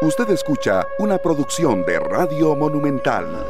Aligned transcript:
Usted 0.00 0.30
escucha 0.30 0.86
una 1.00 1.18
producción 1.18 1.84
de 1.84 1.98
Radio 1.98 2.54
Monumental. 2.54 3.44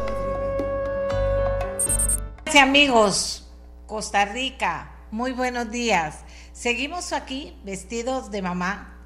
Amigos, 2.58 3.46
Costa 3.86 4.24
Rica, 4.24 4.90
muy 5.10 5.32
buenos 5.32 5.70
días. 5.70 6.20
Seguimos 6.54 7.12
aquí 7.12 7.54
vestidos 7.64 8.30
de 8.30 8.40
mamá. 8.40 8.98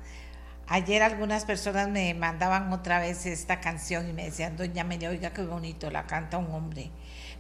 Ayer 0.69 1.03
algunas 1.03 1.45
personas 1.45 1.89
me 1.89 2.15
mandaban 2.15 2.73
otra 2.73 3.01
vez 3.01 3.27
esta 3.27 3.59
canción 3.61 4.09
y 4.09 4.13
me 4.13 4.27
decían, 4.27 4.57
doña 4.57 4.85
Melia, 4.85 5.11
oiga 5.11 5.33
qué 5.33 5.43
bonito, 5.43 5.91
la 5.91 6.07
canta 6.07 6.39
un 6.39 6.49
hombre. 6.53 6.93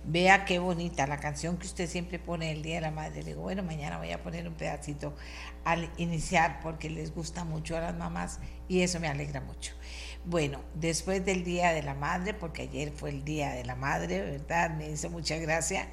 Vea 0.04 0.44
qué 0.44 0.58
bonita 0.58 1.06
la 1.06 1.20
canción 1.20 1.58
que 1.58 1.66
usted 1.66 1.88
siempre 1.88 2.18
pone 2.18 2.50
el 2.50 2.62
Día 2.62 2.76
de 2.76 2.80
la 2.80 2.90
Madre. 2.90 3.22
Le 3.22 3.30
digo, 3.30 3.42
bueno, 3.42 3.62
mañana 3.62 3.98
voy 3.98 4.10
a 4.10 4.20
poner 4.20 4.48
un 4.48 4.54
pedacito 4.54 5.14
al 5.64 5.92
iniciar 5.96 6.58
porque 6.60 6.90
les 6.90 7.14
gusta 7.14 7.44
mucho 7.44 7.76
a 7.76 7.80
las 7.80 7.96
mamás 7.96 8.40
y 8.66 8.80
eso 8.80 8.98
me 8.98 9.06
alegra 9.06 9.40
mucho. 9.40 9.74
Bueno, 10.24 10.60
después 10.74 11.24
del 11.24 11.44
Día 11.44 11.72
de 11.72 11.84
la 11.84 11.94
Madre, 11.94 12.34
porque 12.34 12.62
ayer 12.62 12.90
fue 12.90 13.10
el 13.10 13.24
Día 13.24 13.52
de 13.52 13.64
la 13.64 13.76
Madre, 13.76 14.22
¿verdad? 14.22 14.70
Me 14.70 14.90
hizo 14.90 15.08
mucha 15.08 15.36
gracia 15.36 15.86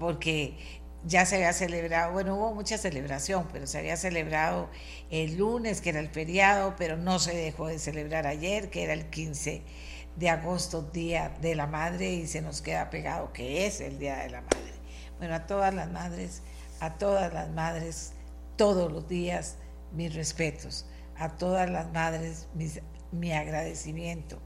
porque 0.00 0.56
ya 1.04 1.24
se 1.24 1.36
había 1.36 1.52
celebrado, 1.52 2.12
bueno, 2.12 2.34
hubo 2.34 2.54
mucha 2.54 2.78
celebración, 2.78 3.46
pero 3.52 3.68
se 3.68 3.78
había 3.78 3.96
celebrado 3.96 4.70
el 5.10 5.36
lunes, 5.36 5.80
que 5.80 5.90
era 5.90 6.00
el 6.00 6.08
feriado, 6.08 6.74
pero 6.76 6.96
no 6.96 7.20
se 7.20 7.34
dejó 7.36 7.68
de 7.68 7.78
celebrar 7.78 8.26
ayer, 8.26 8.70
que 8.70 8.82
era 8.82 8.92
el 8.92 9.06
15 9.06 9.62
de 10.16 10.28
agosto, 10.30 10.82
Día 10.82 11.36
de 11.40 11.54
la 11.54 11.66
Madre, 11.66 12.12
y 12.12 12.26
se 12.26 12.42
nos 12.42 12.62
queda 12.62 12.90
pegado 12.90 13.32
que 13.32 13.66
es 13.66 13.80
el 13.80 13.98
Día 13.98 14.18
de 14.18 14.30
la 14.30 14.40
Madre. 14.42 14.72
Bueno, 15.18 15.34
a 15.34 15.46
todas 15.46 15.72
las 15.72 15.90
madres, 15.90 16.42
a 16.80 16.94
todas 16.94 17.32
las 17.32 17.50
madres, 17.50 18.12
todos 18.56 18.90
los 18.90 19.08
días, 19.08 19.56
mis 19.92 20.14
respetos. 20.14 20.86
A 21.16 21.28
todas 21.36 21.70
las 21.70 21.92
madres, 21.92 22.48
mi 23.12 23.32
agradecimiento, 23.32 24.38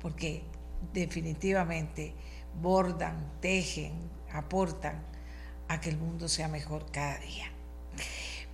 porque 0.00 0.44
definitivamente 0.92 2.14
bordan, 2.60 3.32
tejen, 3.40 3.92
aportan 4.32 5.02
a 5.68 5.80
que 5.80 5.90
el 5.90 5.98
mundo 5.98 6.28
sea 6.28 6.48
mejor 6.48 6.90
cada 6.90 7.18
día. 7.18 7.46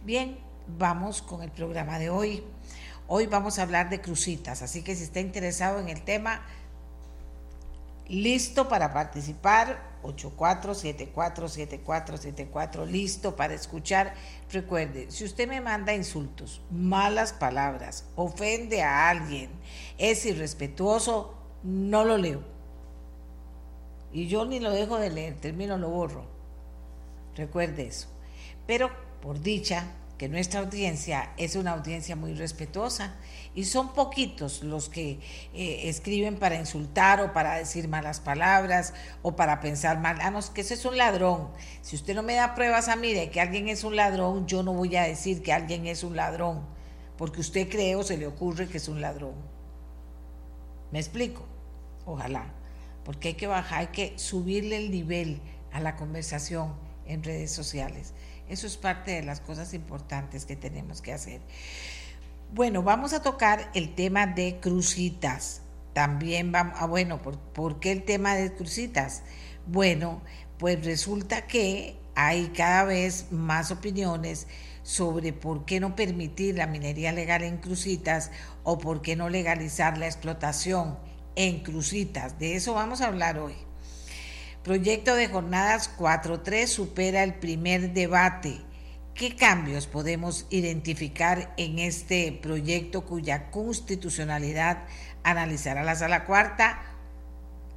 Bien, 0.04 0.38
vamos 0.78 1.22
con 1.22 1.42
el 1.42 1.50
programa 1.50 1.98
de 1.98 2.10
hoy. 2.10 2.42
Hoy 3.12 3.26
vamos 3.26 3.58
a 3.58 3.62
hablar 3.62 3.90
de 3.90 4.00
crucitas, 4.00 4.62
así 4.62 4.82
que 4.82 4.94
si 4.94 5.02
está 5.02 5.18
interesado 5.18 5.80
en 5.80 5.88
el 5.88 6.02
tema, 6.02 6.42
listo 8.06 8.68
para 8.68 8.92
participar, 8.92 9.82
84747474, 10.04 12.86
listo 12.86 13.34
para 13.34 13.54
escuchar. 13.54 14.14
Recuerde, 14.52 15.10
si 15.10 15.24
usted 15.24 15.48
me 15.48 15.60
manda 15.60 15.92
insultos, 15.92 16.60
malas 16.70 17.32
palabras, 17.32 18.04
ofende 18.14 18.84
a 18.84 19.08
alguien, 19.08 19.50
es 19.98 20.24
irrespetuoso, 20.24 21.34
no 21.64 22.04
lo 22.04 22.16
leo. 22.16 22.44
Y 24.12 24.28
yo 24.28 24.44
ni 24.44 24.60
lo 24.60 24.70
dejo 24.70 24.98
de 24.98 25.10
leer, 25.10 25.34
termino, 25.34 25.78
lo 25.78 25.90
borro. 25.90 26.26
Recuerde 27.34 27.88
eso. 27.88 28.06
Pero 28.68 28.88
por 29.20 29.40
dicha, 29.40 29.96
que 30.20 30.28
nuestra 30.28 30.60
audiencia 30.60 31.30
es 31.38 31.56
una 31.56 31.70
audiencia 31.70 32.14
muy 32.14 32.34
respetuosa 32.34 33.14
y 33.54 33.64
son 33.64 33.94
poquitos 33.94 34.62
los 34.62 34.90
que 34.90 35.18
eh, 35.54 35.88
escriben 35.88 36.36
para 36.36 36.56
insultar 36.56 37.22
o 37.22 37.32
para 37.32 37.54
decir 37.54 37.88
malas 37.88 38.20
palabras 38.20 38.92
o 39.22 39.34
para 39.34 39.60
pensar 39.60 39.98
mal. 39.98 40.18
Ah, 40.20 40.30
no, 40.30 40.40
que 40.52 40.60
ese 40.60 40.74
es 40.74 40.84
un 40.84 40.98
ladrón. 40.98 41.48
Si 41.80 41.96
usted 41.96 42.14
no 42.14 42.22
me 42.22 42.34
da 42.34 42.54
pruebas 42.54 42.88
a 42.88 42.96
mí 42.96 43.14
de 43.14 43.30
que 43.30 43.40
alguien 43.40 43.68
es 43.68 43.82
un 43.82 43.96
ladrón, 43.96 44.46
yo 44.46 44.62
no 44.62 44.74
voy 44.74 44.94
a 44.94 45.04
decir 45.04 45.42
que 45.42 45.54
alguien 45.54 45.86
es 45.86 46.04
un 46.04 46.14
ladrón, 46.16 46.66
porque 47.16 47.40
usted 47.40 47.70
cree 47.70 47.96
o 47.96 48.02
se 48.02 48.18
le 48.18 48.26
ocurre 48.26 48.68
que 48.68 48.76
es 48.76 48.88
un 48.88 49.00
ladrón. 49.00 49.36
¿Me 50.90 50.98
explico? 50.98 51.46
Ojalá. 52.04 52.52
Porque 53.06 53.28
hay 53.28 53.34
que 53.36 53.46
bajar, 53.46 53.78
hay 53.78 53.86
que 53.86 54.18
subirle 54.18 54.76
el 54.76 54.90
nivel 54.90 55.40
a 55.72 55.80
la 55.80 55.96
conversación 55.96 56.74
en 57.06 57.24
redes 57.24 57.52
sociales. 57.52 58.12
Eso 58.50 58.66
es 58.66 58.76
parte 58.76 59.12
de 59.12 59.22
las 59.22 59.40
cosas 59.40 59.72
importantes 59.74 60.44
que 60.44 60.56
tenemos 60.56 61.00
que 61.00 61.12
hacer. 61.12 61.40
Bueno, 62.52 62.82
vamos 62.82 63.12
a 63.12 63.22
tocar 63.22 63.70
el 63.74 63.94
tema 63.94 64.26
de 64.26 64.58
crucitas. 64.58 65.62
También 65.92 66.50
vamos, 66.50 66.74
ah, 66.78 66.86
bueno, 66.86 67.22
¿por, 67.22 67.78
qué 67.78 67.92
el 67.92 68.02
tema 68.02 68.34
de 68.34 68.52
crucitas? 68.52 69.22
Bueno, 69.68 70.20
pues 70.58 70.84
resulta 70.84 71.46
que 71.46 71.96
hay 72.16 72.48
cada 72.48 72.82
vez 72.82 73.30
más 73.30 73.70
opiniones 73.70 74.48
sobre 74.82 75.32
por 75.32 75.64
qué 75.64 75.78
no 75.78 75.94
permitir 75.94 76.56
la 76.56 76.66
minería 76.66 77.12
legal 77.12 77.44
en 77.44 77.58
crucitas 77.58 78.32
o 78.64 78.78
por 78.78 79.00
qué 79.00 79.14
no 79.14 79.28
legalizar 79.28 79.96
la 79.96 80.06
explotación 80.06 80.98
en 81.36 81.60
crucitas. 81.62 82.36
De 82.40 82.56
eso 82.56 82.74
vamos 82.74 83.00
a 83.00 83.06
hablar 83.06 83.38
hoy. 83.38 83.69
Proyecto 84.62 85.14
de 85.14 85.26
jornadas 85.26 85.90
4.3 85.96 86.66
supera 86.66 87.22
el 87.22 87.32
primer 87.32 87.94
debate. 87.94 88.60
¿Qué 89.14 89.34
cambios 89.34 89.86
podemos 89.86 90.46
identificar 90.50 91.54
en 91.56 91.78
este 91.78 92.38
proyecto 92.42 93.06
cuya 93.06 93.50
constitucionalidad 93.50 94.84
analizará 95.22 95.82
la 95.82 95.96
sala 95.96 96.26
cuarta 96.26 96.82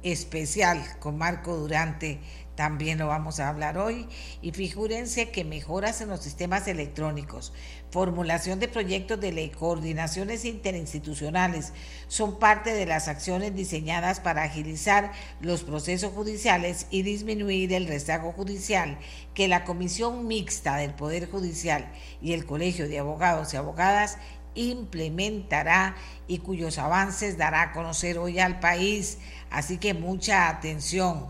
especial 0.02 0.84
con 1.00 1.16
Marco 1.16 1.56
Durante 1.56 2.20
también 2.54 2.98
lo 2.98 3.08
vamos 3.08 3.40
a 3.40 3.48
hablar 3.48 3.78
hoy. 3.78 4.08
Y 4.40 4.52
figúrense 4.52 5.30
que 5.30 5.44
mejoras 5.44 6.00
en 6.00 6.08
los 6.08 6.20
sistemas 6.20 6.68
electrónicos, 6.68 7.52
formulación 7.94 8.58
de 8.58 8.66
proyectos 8.66 9.20
de 9.20 9.30
ley, 9.30 9.50
coordinaciones 9.50 10.44
interinstitucionales 10.44 11.72
son 12.08 12.40
parte 12.40 12.72
de 12.72 12.86
las 12.86 13.06
acciones 13.06 13.54
diseñadas 13.54 14.18
para 14.18 14.42
agilizar 14.42 15.12
los 15.40 15.62
procesos 15.62 16.12
judiciales 16.12 16.88
y 16.90 17.02
disminuir 17.02 17.72
el 17.72 17.86
rezago 17.86 18.32
judicial 18.32 18.98
que 19.32 19.46
la 19.46 19.62
Comisión 19.62 20.26
Mixta 20.26 20.74
del 20.74 20.92
Poder 20.92 21.30
Judicial 21.30 21.86
y 22.20 22.32
el 22.32 22.46
Colegio 22.46 22.88
de 22.88 22.98
Abogados 22.98 23.54
y 23.54 23.58
Abogadas 23.58 24.18
implementará 24.56 25.94
y 26.26 26.38
cuyos 26.38 26.78
avances 26.78 27.38
dará 27.38 27.62
a 27.62 27.72
conocer 27.72 28.18
hoy 28.18 28.40
al 28.40 28.58
país. 28.58 29.18
Así 29.50 29.78
que 29.78 29.94
mucha 29.94 30.48
atención. 30.48 31.28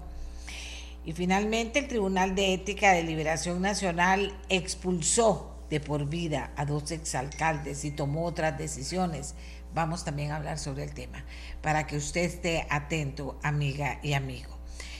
Y 1.04 1.12
finalmente 1.12 1.80
el 1.80 1.88
Tribunal 1.88 2.34
de 2.34 2.54
Ética 2.54 2.92
de 2.92 3.02
Liberación 3.02 3.60
Nacional 3.60 4.34
expulsó 4.48 5.53
de 5.74 5.80
por 5.80 6.06
vida 6.06 6.52
a 6.54 6.64
dos 6.66 6.92
exalcaldes 6.92 7.84
y 7.84 7.90
tomó 7.90 8.26
otras 8.26 8.56
decisiones. 8.56 9.34
Vamos 9.74 10.04
también 10.04 10.30
a 10.30 10.36
hablar 10.36 10.60
sobre 10.60 10.84
el 10.84 10.94
tema, 10.94 11.24
para 11.62 11.88
que 11.88 11.96
usted 11.96 12.20
esté 12.20 12.64
atento, 12.70 13.40
amiga 13.42 13.98
y 14.00 14.12
amigo. 14.12 14.56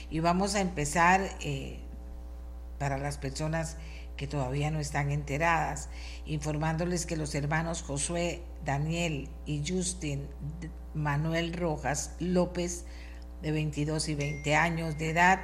Y 0.09 0.19
vamos 0.19 0.53
a 0.53 0.59
empezar 0.59 1.21
eh, 1.39 1.79
para 2.77 2.97
las 2.97 3.17
personas 3.17 3.77
que 4.17 4.27
todavía 4.27 4.69
no 4.69 4.81
están 4.81 5.11
enteradas, 5.11 5.87
informándoles 6.25 7.05
que 7.05 7.15
los 7.15 7.35
hermanos 7.35 7.81
Josué, 7.81 8.43
Daniel 8.65 9.29
y 9.45 9.63
Justin 9.65 10.27
Manuel 10.93 11.53
Rojas 11.53 12.15
López, 12.19 12.83
de 13.41 13.53
22 13.53 14.09
y 14.09 14.15
20 14.15 14.55
años 14.55 14.97
de 14.97 15.11
edad, 15.11 15.39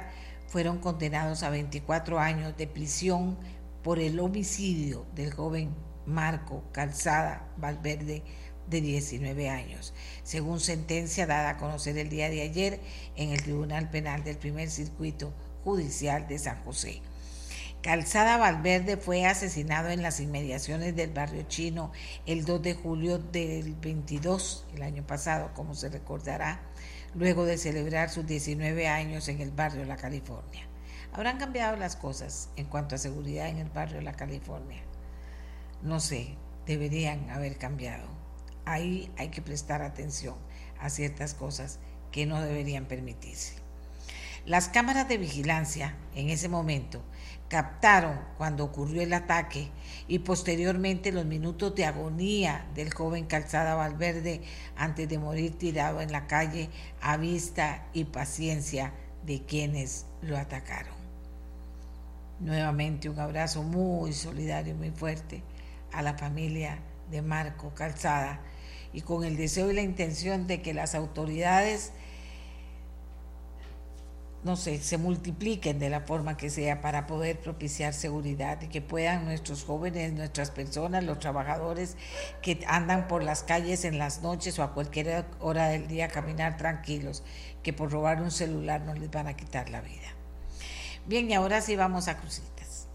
fueron 0.48 0.76
condenados 0.76 1.42
a 1.42 1.48
24 1.48 2.18
años 2.18 2.54
de 2.58 2.66
prisión 2.66 3.38
por 3.82 3.98
el 3.98 4.20
homicidio 4.20 5.06
del 5.14 5.32
joven 5.32 5.74
Marco 6.06 6.64
Calzada 6.72 7.48
Valverde 7.56 8.22
de 8.68 8.80
19 8.80 9.48
años, 9.48 9.92
según 10.22 10.60
sentencia 10.60 11.26
dada 11.26 11.50
a 11.50 11.56
conocer 11.58 11.98
el 11.98 12.08
día 12.08 12.30
de 12.30 12.42
ayer 12.42 12.80
en 13.16 13.30
el 13.30 13.42
Tribunal 13.42 13.90
Penal 13.90 14.24
del 14.24 14.38
Primer 14.38 14.70
Circuito 14.70 15.32
Judicial 15.64 16.26
de 16.28 16.38
San 16.38 16.62
José. 16.64 17.02
Calzada 17.82 18.36
Valverde 18.36 18.96
fue 18.96 19.26
asesinado 19.26 19.90
en 19.90 20.02
las 20.02 20.20
inmediaciones 20.20 20.94
del 20.94 21.10
barrio 21.10 21.42
chino 21.48 21.90
el 22.26 22.44
2 22.44 22.62
de 22.62 22.74
julio 22.74 23.18
del 23.18 23.74
22, 23.74 24.66
el 24.76 24.82
año 24.82 25.04
pasado, 25.04 25.50
como 25.54 25.74
se 25.74 25.88
recordará, 25.88 26.62
luego 27.14 27.44
de 27.44 27.58
celebrar 27.58 28.08
sus 28.10 28.24
19 28.24 28.86
años 28.86 29.26
en 29.26 29.40
el 29.40 29.50
barrio 29.50 29.84
La 29.84 29.96
California. 29.96 30.71
¿Habrán 31.14 31.36
cambiado 31.36 31.76
las 31.76 31.94
cosas 31.94 32.48
en 32.56 32.64
cuanto 32.64 32.94
a 32.94 32.98
seguridad 32.98 33.48
en 33.48 33.58
el 33.58 33.68
barrio 33.68 34.00
La 34.00 34.14
California? 34.14 34.80
No 35.82 36.00
sé, 36.00 36.36
deberían 36.64 37.28
haber 37.28 37.58
cambiado. 37.58 38.06
Ahí 38.64 39.12
hay 39.18 39.28
que 39.28 39.42
prestar 39.42 39.82
atención 39.82 40.36
a 40.80 40.88
ciertas 40.88 41.34
cosas 41.34 41.80
que 42.12 42.24
no 42.24 42.40
deberían 42.40 42.86
permitirse. 42.86 43.56
Las 44.46 44.70
cámaras 44.70 45.06
de 45.06 45.18
vigilancia 45.18 45.94
en 46.14 46.30
ese 46.30 46.48
momento 46.48 47.02
captaron 47.48 48.18
cuando 48.38 48.64
ocurrió 48.64 49.02
el 49.02 49.12
ataque 49.12 49.68
y 50.08 50.20
posteriormente 50.20 51.12
los 51.12 51.26
minutos 51.26 51.74
de 51.74 51.84
agonía 51.84 52.66
del 52.74 52.92
joven 52.92 53.26
Calzada 53.26 53.74
Valverde 53.74 54.40
antes 54.76 55.10
de 55.10 55.18
morir 55.18 55.58
tirado 55.58 56.00
en 56.00 56.10
la 56.10 56.26
calle 56.26 56.70
a 57.02 57.18
vista 57.18 57.86
y 57.92 58.04
paciencia 58.04 58.94
de 59.26 59.44
quienes 59.44 60.06
lo 60.22 60.38
atacaron. 60.38 61.01
Nuevamente 62.42 63.08
un 63.08 63.20
abrazo 63.20 63.62
muy 63.62 64.12
solidario 64.12 64.74
y 64.74 64.76
muy 64.76 64.90
fuerte 64.90 65.44
a 65.92 66.02
la 66.02 66.14
familia 66.14 66.80
de 67.08 67.22
Marco 67.22 67.72
Calzada 67.72 68.40
y 68.92 69.02
con 69.02 69.22
el 69.22 69.36
deseo 69.36 69.70
y 69.70 69.74
la 69.74 69.82
intención 69.82 70.48
de 70.48 70.60
que 70.60 70.74
las 70.74 70.96
autoridades 70.96 71.92
no 74.42 74.56
sé, 74.56 74.78
se 74.78 74.98
multipliquen 74.98 75.78
de 75.78 75.88
la 75.88 76.00
forma 76.00 76.36
que 76.36 76.50
sea 76.50 76.80
para 76.80 77.06
poder 77.06 77.38
propiciar 77.38 77.94
seguridad 77.94 78.60
y 78.60 78.66
que 78.66 78.82
puedan 78.82 79.24
nuestros 79.24 79.62
jóvenes, 79.62 80.12
nuestras 80.12 80.50
personas, 80.50 81.04
los 81.04 81.20
trabajadores 81.20 81.96
que 82.40 82.58
andan 82.66 83.06
por 83.06 83.22
las 83.22 83.44
calles 83.44 83.84
en 83.84 83.98
las 83.98 84.22
noches 84.22 84.58
o 84.58 84.64
a 84.64 84.74
cualquier 84.74 85.26
hora 85.38 85.68
del 85.68 85.86
día 85.86 86.08
caminar 86.08 86.56
tranquilos, 86.56 87.22
que 87.62 87.72
por 87.72 87.92
robar 87.92 88.20
un 88.20 88.32
celular 88.32 88.80
no 88.80 88.94
les 88.94 89.12
van 89.12 89.28
a 89.28 89.36
quitar 89.36 89.70
la 89.70 89.80
vida. 89.80 90.21
Bien, 91.06 91.28
y 91.28 91.34
ahora 91.34 91.60
sí 91.60 91.74
vamos 91.74 92.06
a 92.06 92.18
Crucitas. 92.18 92.86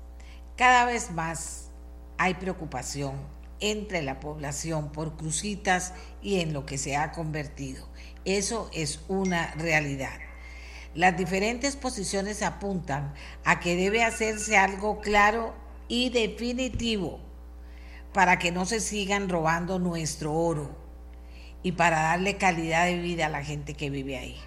Cada 0.55 0.85
vez 0.85 1.11
más 1.11 1.71
hay 2.17 2.35
preocupación 2.35 3.15
entre 3.59 4.01
la 4.01 4.19
población 4.19 4.91
por 4.91 5.17
Crucitas 5.17 5.93
y 6.21 6.39
en 6.39 6.53
lo 6.53 6.65
que 6.65 6.77
se 6.77 6.95
ha 6.95 7.11
convertido. 7.11 7.87
Eso 8.23 8.69
es 8.73 9.01
una 9.09 9.53
realidad. 9.55 10.19
Las 10.95 11.17
diferentes 11.17 11.75
posiciones 11.75 12.43
apuntan 12.43 13.13
a 13.43 13.59
que 13.59 13.75
debe 13.75 14.03
hacerse 14.03 14.57
algo 14.57 15.01
claro 15.01 15.53
y 15.89 16.09
definitivo 16.09 17.19
para 18.13 18.39
que 18.39 18.51
no 18.51 18.65
se 18.65 18.79
sigan 18.79 19.27
robando 19.27 19.79
nuestro 19.79 20.33
oro 20.33 20.75
y 21.61 21.73
para 21.73 22.03
darle 22.03 22.37
calidad 22.37 22.85
de 22.85 22.99
vida 22.99 23.25
a 23.25 23.29
la 23.29 23.43
gente 23.43 23.73
que 23.73 23.89
vive 23.89 24.17
ahí. 24.17 24.37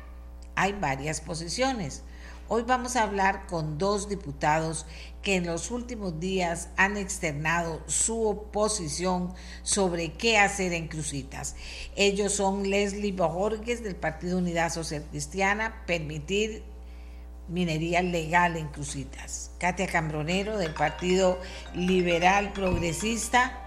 Hay 0.57 0.73
varias 0.73 1.21
posiciones. 1.21 2.03
Hoy 2.53 2.65
vamos 2.67 2.97
a 2.97 3.05
hablar 3.05 3.47
con 3.47 3.79
dos 3.79 4.09
diputados 4.09 4.85
que 5.23 5.37
en 5.37 5.47
los 5.47 5.71
últimos 5.71 6.19
días 6.19 6.69
han 6.77 6.97
externado 6.97 7.81
su 7.87 8.27
oposición 8.27 9.33
sobre 9.63 10.15
qué 10.15 10.37
hacer 10.37 10.73
en 10.73 10.89
Crucitas. 10.89 11.55
Ellos 11.95 12.33
son 12.33 12.69
Leslie 12.69 13.13
Bojorges 13.13 13.85
del 13.85 13.95
Partido 13.95 14.39
Unidad 14.39 14.73
Social 14.73 15.05
Cristiana, 15.13 15.85
permitir 15.87 16.65
minería 17.47 18.03
legal 18.03 18.57
en 18.57 18.67
Crucitas. 18.67 19.53
Katia 19.61 19.87
Cambronero 19.87 20.59
del 20.59 20.75
Partido 20.75 21.39
Liberal 21.73 22.53
Progresista, 22.53 23.61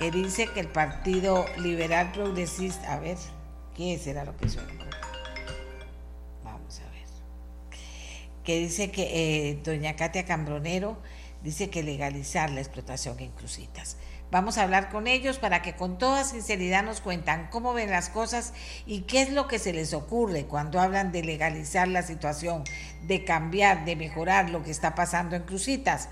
que 0.00 0.10
dice 0.10 0.48
que 0.48 0.58
el 0.58 0.68
Partido 0.72 1.44
Liberal 1.56 2.10
Progresista, 2.10 2.94
a 2.94 2.98
ver, 2.98 3.16
¿qué 3.76 3.96
será 3.96 4.24
lo 4.24 4.36
que 4.36 4.48
suena? 4.48 4.83
Que 8.44 8.58
dice 8.58 8.90
que 8.90 9.50
eh, 9.50 9.60
doña 9.64 9.96
Katia 9.96 10.24
Cambronero 10.24 10.98
dice 11.42 11.70
que 11.70 11.82
legalizar 11.82 12.50
la 12.50 12.60
explotación 12.60 13.18
en 13.20 13.30
crucitas. 13.32 13.96
Vamos 14.30 14.58
a 14.58 14.62
hablar 14.62 14.90
con 14.90 15.06
ellos 15.06 15.38
para 15.38 15.62
que 15.62 15.76
con 15.76 15.96
toda 15.96 16.24
sinceridad 16.24 16.82
nos 16.82 17.00
cuentan 17.00 17.48
cómo 17.52 17.72
ven 17.72 17.90
las 17.90 18.08
cosas 18.08 18.52
y 18.84 19.02
qué 19.02 19.22
es 19.22 19.30
lo 19.30 19.46
que 19.46 19.58
se 19.58 19.72
les 19.72 19.94
ocurre 19.94 20.46
cuando 20.46 20.80
hablan 20.80 21.12
de 21.12 21.22
legalizar 21.22 21.86
la 21.86 22.02
situación, 22.02 22.64
de 23.06 23.24
cambiar, 23.24 23.84
de 23.84 23.94
mejorar 23.94 24.50
lo 24.50 24.64
que 24.64 24.72
está 24.72 24.94
pasando 24.94 25.36
en 25.36 25.42
Crucitas. 25.42 26.08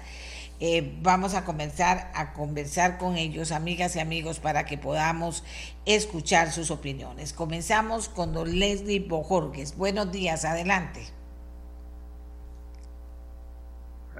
Eh, 0.60 0.96
vamos 1.02 1.34
a 1.34 1.44
comenzar 1.44 2.12
a 2.14 2.32
conversar 2.32 2.96
con 2.96 3.16
ellos, 3.16 3.50
amigas 3.50 3.96
y 3.96 4.00
amigos, 4.00 4.38
para 4.38 4.64
que 4.66 4.78
podamos 4.78 5.42
escuchar 5.84 6.52
sus 6.52 6.70
opiniones. 6.70 7.32
Comenzamos 7.32 8.08
con 8.08 8.32
don 8.32 8.56
Leslie 8.56 9.00
Bojorges. 9.00 9.76
Buenos 9.76 10.12
días, 10.12 10.44
adelante. 10.44 11.21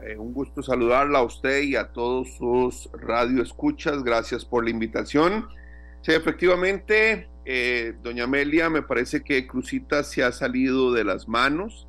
Eh, 0.04 0.16
un 0.19 0.32
gusto 0.32 0.62
saludarla 0.62 1.20
a 1.20 1.22
usted 1.22 1.62
y 1.62 1.76
a 1.76 1.93
todos 1.93 2.34
sus 2.37 2.90
radioescuchas. 2.93 4.02
Gracias 4.02 4.44
por 4.44 4.64
la 4.64 4.70
invitación. 4.70 5.49
Sí, 6.00 6.12
efectivamente, 6.12 7.28
eh, 7.44 7.94
doña 8.02 8.25
Amelia, 8.25 8.69
me 8.69 8.82
parece 8.82 9.22
que 9.22 9.46
Crucitas 9.46 10.10
se 10.10 10.25
ha 10.25 10.32
salido 10.32 10.93
de 10.93 11.04
las 11.04 11.28
manos. 11.28 11.87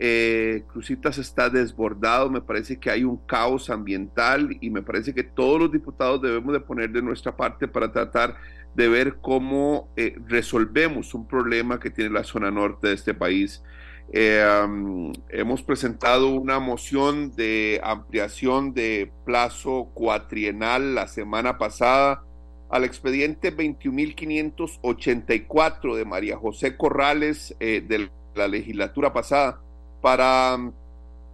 Eh, 0.00 0.64
Crucitas 0.72 1.18
está 1.18 1.48
desbordado, 1.48 2.28
me 2.28 2.40
parece 2.40 2.80
que 2.80 2.90
hay 2.90 3.04
un 3.04 3.18
caos 3.18 3.70
ambiental 3.70 4.56
y 4.60 4.68
me 4.70 4.82
parece 4.82 5.14
que 5.14 5.22
todos 5.22 5.60
los 5.60 5.70
diputados 5.70 6.20
debemos 6.20 6.52
de 6.52 6.60
poner 6.60 6.90
de 6.90 7.02
nuestra 7.02 7.36
parte 7.36 7.68
para 7.68 7.92
tratar 7.92 8.34
de 8.74 8.88
ver 8.88 9.18
cómo 9.20 9.92
resolvemos 10.26 11.14
un 11.14 11.28
problema 11.28 11.78
que 11.78 11.90
tiene 11.90 12.10
la 12.10 12.24
zona 12.24 12.50
norte 12.50 12.88
de 12.88 12.94
este 12.94 13.14
país. 13.14 13.62
Eh, 14.10 15.12
hemos 15.30 15.62
presentado 15.62 16.28
una 16.28 16.58
moción 16.58 17.34
de 17.34 17.80
ampliación 17.82 18.74
de 18.74 19.10
plazo 19.24 19.88
cuatrienal 19.94 20.94
la 20.94 21.08
semana 21.08 21.56
pasada 21.58 22.22
al 22.68 22.84
expediente 22.84 23.54
21.584 23.54 25.94
de 25.94 26.04
María 26.06 26.38
José 26.38 26.76
Corrales 26.76 27.54
eh, 27.60 27.82
de 27.86 28.10
la 28.34 28.48
legislatura 28.48 29.12
pasada 29.12 29.60
para 30.00 30.58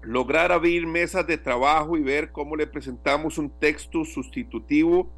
lograr 0.02 0.52
abrir 0.52 0.86
mesas 0.86 1.26
de 1.26 1.38
trabajo 1.38 1.96
y 1.96 2.02
ver 2.02 2.32
cómo 2.32 2.56
le 2.56 2.66
presentamos 2.66 3.38
un 3.38 3.48
texto 3.50 4.04
sustitutivo 4.04 5.08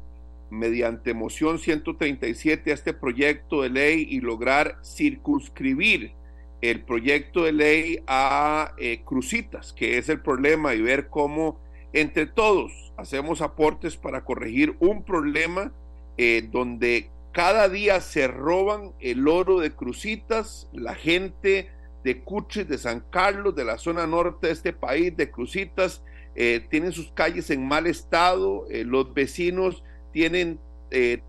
mediante 0.51 1.13
moción 1.13 1.59
137 1.59 2.71
a 2.71 2.73
este 2.73 2.93
proyecto 2.93 3.63
de 3.63 3.69
ley 3.69 4.05
y 4.09 4.19
lograr 4.19 4.77
circunscribir 4.83 6.13
el 6.61 6.83
proyecto 6.83 7.43
de 7.43 7.51
ley 7.51 8.03
a 8.07 8.73
eh, 8.77 9.01
Crucitas, 9.03 9.73
que 9.73 9.97
es 9.97 10.09
el 10.09 10.21
problema, 10.21 10.75
y 10.75 10.81
ver 10.81 11.09
cómo 11.09 11.59
entre 11.91 12.27
todos 12.27 12.93
hacemos 12.97 13.41
aportes 13.41 13.97
para 13.97 14.23
corregir 14.23 14.75
un 14.79 15.03
problema 15.03 15.73
eh, 16.17 16.47
donde 16.51 17.09
cada 17.31 17.67
día 17.67 17.99
se 17.99 18.27
roban 18.27 18.93
el 18.99 19.27
oro 19.27 19.59
de 19.59 19.71
Crucitas, 19.71 20.69
la 20.71 20.93
gente 20.93 21.71
de 22.03 22.21
Cuches, 22.21 22.67
de 22.67 22.77
San 22.77 23.03
Carlos, 23.09 23.55
de 23.55 23.65
la 23.65 23.77
zona 23.77 24.05
norte 24.05 24.47
de 24.47 24.53
este 24.53 24.73
país, 24.73 25.15
de 25.17 25.31
Crucitas, 25.31 26.03
eh, 26.35 26.65
tienen 26.69 26.91
sus 26.91 27.11
calles 27.11 27.49
en 27.49 27.67
mal 27.67 27.87
estado, 27.87 28.65
los 28.69 29.13
vecinos 29.13 29.83
tienen 30.13 30.59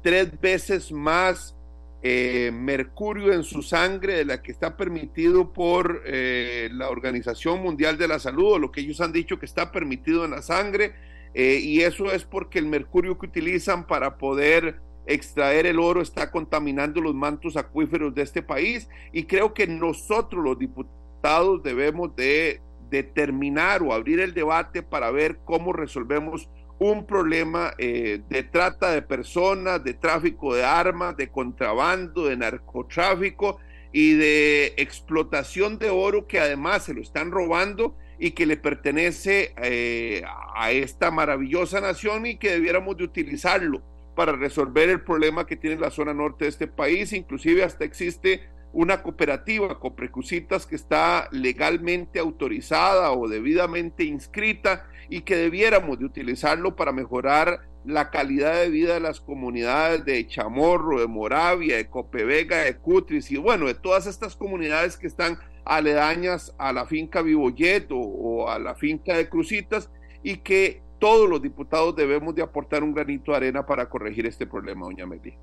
tres 0.02 0.40
veces 0.40 0.90
más 0.90 1.56
eh, 2.04 2.50
mercurio 2.52 3.32
en 3.32 3.44
su 3.44 3.62
sangre 3.62 4.14
de 4.14 4.24
la 4.24 4.42
que 4.42 4.50
está 4.50 4.76
permitido 4.76 5.52
por 5.52 6.02
eh, 6.04 6.68
la 6.72 6.90
Organización 6.90 7.62
Mundial 7.62 7.96
de 7.96 8.08
la 8.08 8.18
Salud 8.18 8.54
o 8.54 8.58
lo 8.58 8.72
que 8.72 8.80
ellos 8.80 9.00
han 9.00 9.12
dicho 9.12 9.38
que 9.38 9.46
está 9.46 9.70
permitido 9.70 10.24
en 10.24 10.32
la 10.32 10.42
sangre 10.42 10.94
eh, 11.34 11.60
y 11.62 11.82
eso 11.82 12.10
es 12.10 12.24
porque 12.24 12.58
el 12.58 12.66
mercurio 12.66 13.16
que 13.18 13.26
utilizan 13.26 13.86
para 13.86 14.18
poder 14.18 14.80
extraer 15.06 15.66
el 15.66 15.78
oro 15.78 16.02
está 16.02 16.32
contaminando 16.32 17.00
los 17.00 17.14
mantos 17.14 17.56
acuíferos 17.56 18.12
de 18.12 18.22
este 18.22 18.42
país 18.42 18.88
y 19.12 19.22
creo 19.24 19.54
que 19.54 19.68
nosotros 19.68 20.42
los 20.42 20.58
diputados 20.58 21.62
debemos 21.62 22.16
de 22.16 22.60
determinar 22.90 23.80
o 23.80 23.92
abrir 23.92 24.18
el 24.18 24.34
debate 24.34 24.82
para 24.82 25.12
ver 25.12 25.38
cómo 25.44 25.72
resolvemos 25.72 26.48
un 26.90 27.06
problema 27.06 27.74
eh, 27.78 28.22
de 28.28 28.42
trata 28.42 28.90
de 28.90 29.02
personas, 29.02 29.84
de 29.84 29.94
tráfico 29.94 30.54
de 30.54 30.64
armas, 30.64 31.16
de 31.16 31.28
contrabando, 31.28 32.26
de 32.26 32.36
narcotráfico 32.36 33.58
y 33.92 34.14
de 34.14 34.74
explotación 34.76 35.78
de 35.78 35.90
oro 35.90 36.26
que 36.26 36.40
además 36.40 36.84
se 36.84 36.94
lo 36.94 37.00
están 37.00 37.30
robando 37.30 37.96
y 38.18 38.32
que 38.32 38.46
le 38.46 38.56
pertenece 38.56 39.54
eh, 39.62 40.22
a 40.56 40.72
esta 40.72 41.10
maravillosa 41.10 41.80
nación 41.80 42.26
y 42.26 42.36
que 42.36 42.50
debiéramos 42.50 42.96
de 42.96 43.04
utilizarlo 43.04 43.82
para 44.16 44.32
resolver 44.32 44.88
el 44.88 45.02
problema 45.02 45.46
que 45.46 45.56
tiene 45.56 45.80
la 45.80 45.90
zona 45.90 46.12
norte 46.12 46.46
de 46.46 46.50
este 46.50 46.66
país. 46.66 47.12
Inclusive 47.12 47.62
hasta 47.62 47.84
existe 47.84 48.42
una 48.72 49.02
cooperativa, 49.02 49.78
Coprecusitas, 49.78 50.66
que 50.66 50.76
está 50.76 51.28
legalmente 51.30 52.18
autorizada 52.18 53.12
o 53.12 53.28
debidamente 53.28 54.04
inscrita 54.04 54.86
y 55.08 55.22
que 55.22 55.36
debiéramos 55.36 55.98
de 55.98 56.04
utilizarlo 56.04 56.76
para 56.76 56.92
mejorar 56.92 57.60
la 57.84 58.10
calidad 58.10 58.54
de 58.54 58.70
vida 58.70 58.94
de 58.94 59.00
las 59.00 59.20
comunidades 59.20 60.04
de 60.04 60.26
Chamorro, 60.26 61.00
de 61.00 61.06
Moravia, 61.06 61.76
de 61.76 61.88
Copevega, 61.88 62.58
de 62.58 62.76
Cutris 62.76 63.30
y 63.30 63.36
bueno, 63.36 63.66
de 63.66 63.74
todas 63.74 64.06
estas 64.06 64.36
comunidades 64.36 64.96
que 64.96 65.06
están 65.06 65.38
aledañas 65.64 66.54
a 66.58 66.72
la 66.72 66.86
finca 66.86 67.22
Vivoyet 67.22 67.88
o, 67.90 68.48
a 68.48 68.58
la 68.58 68.74
finca 68.74 69.16
de 69.16 69.28
Crucitas 69.28 69.90
y 70.22 70.38
que 70.38 70.80
todos 70.98 71.28
los 71.28 71.42
diputados 71.42 71.96
debemos 71.96 72.34
de 72.34 72.42
aportar 72.42 72.84
un 72.84 72.94
granito 72.94 73.32
de 73.32 73.38
arena 73.38 73.66
para 73.66 73.88
corregir 73.88 74.26
este 74.26 74.46
problema, 74.46 74.86
doña 74.86 75.06
Meli. 75.06 75.34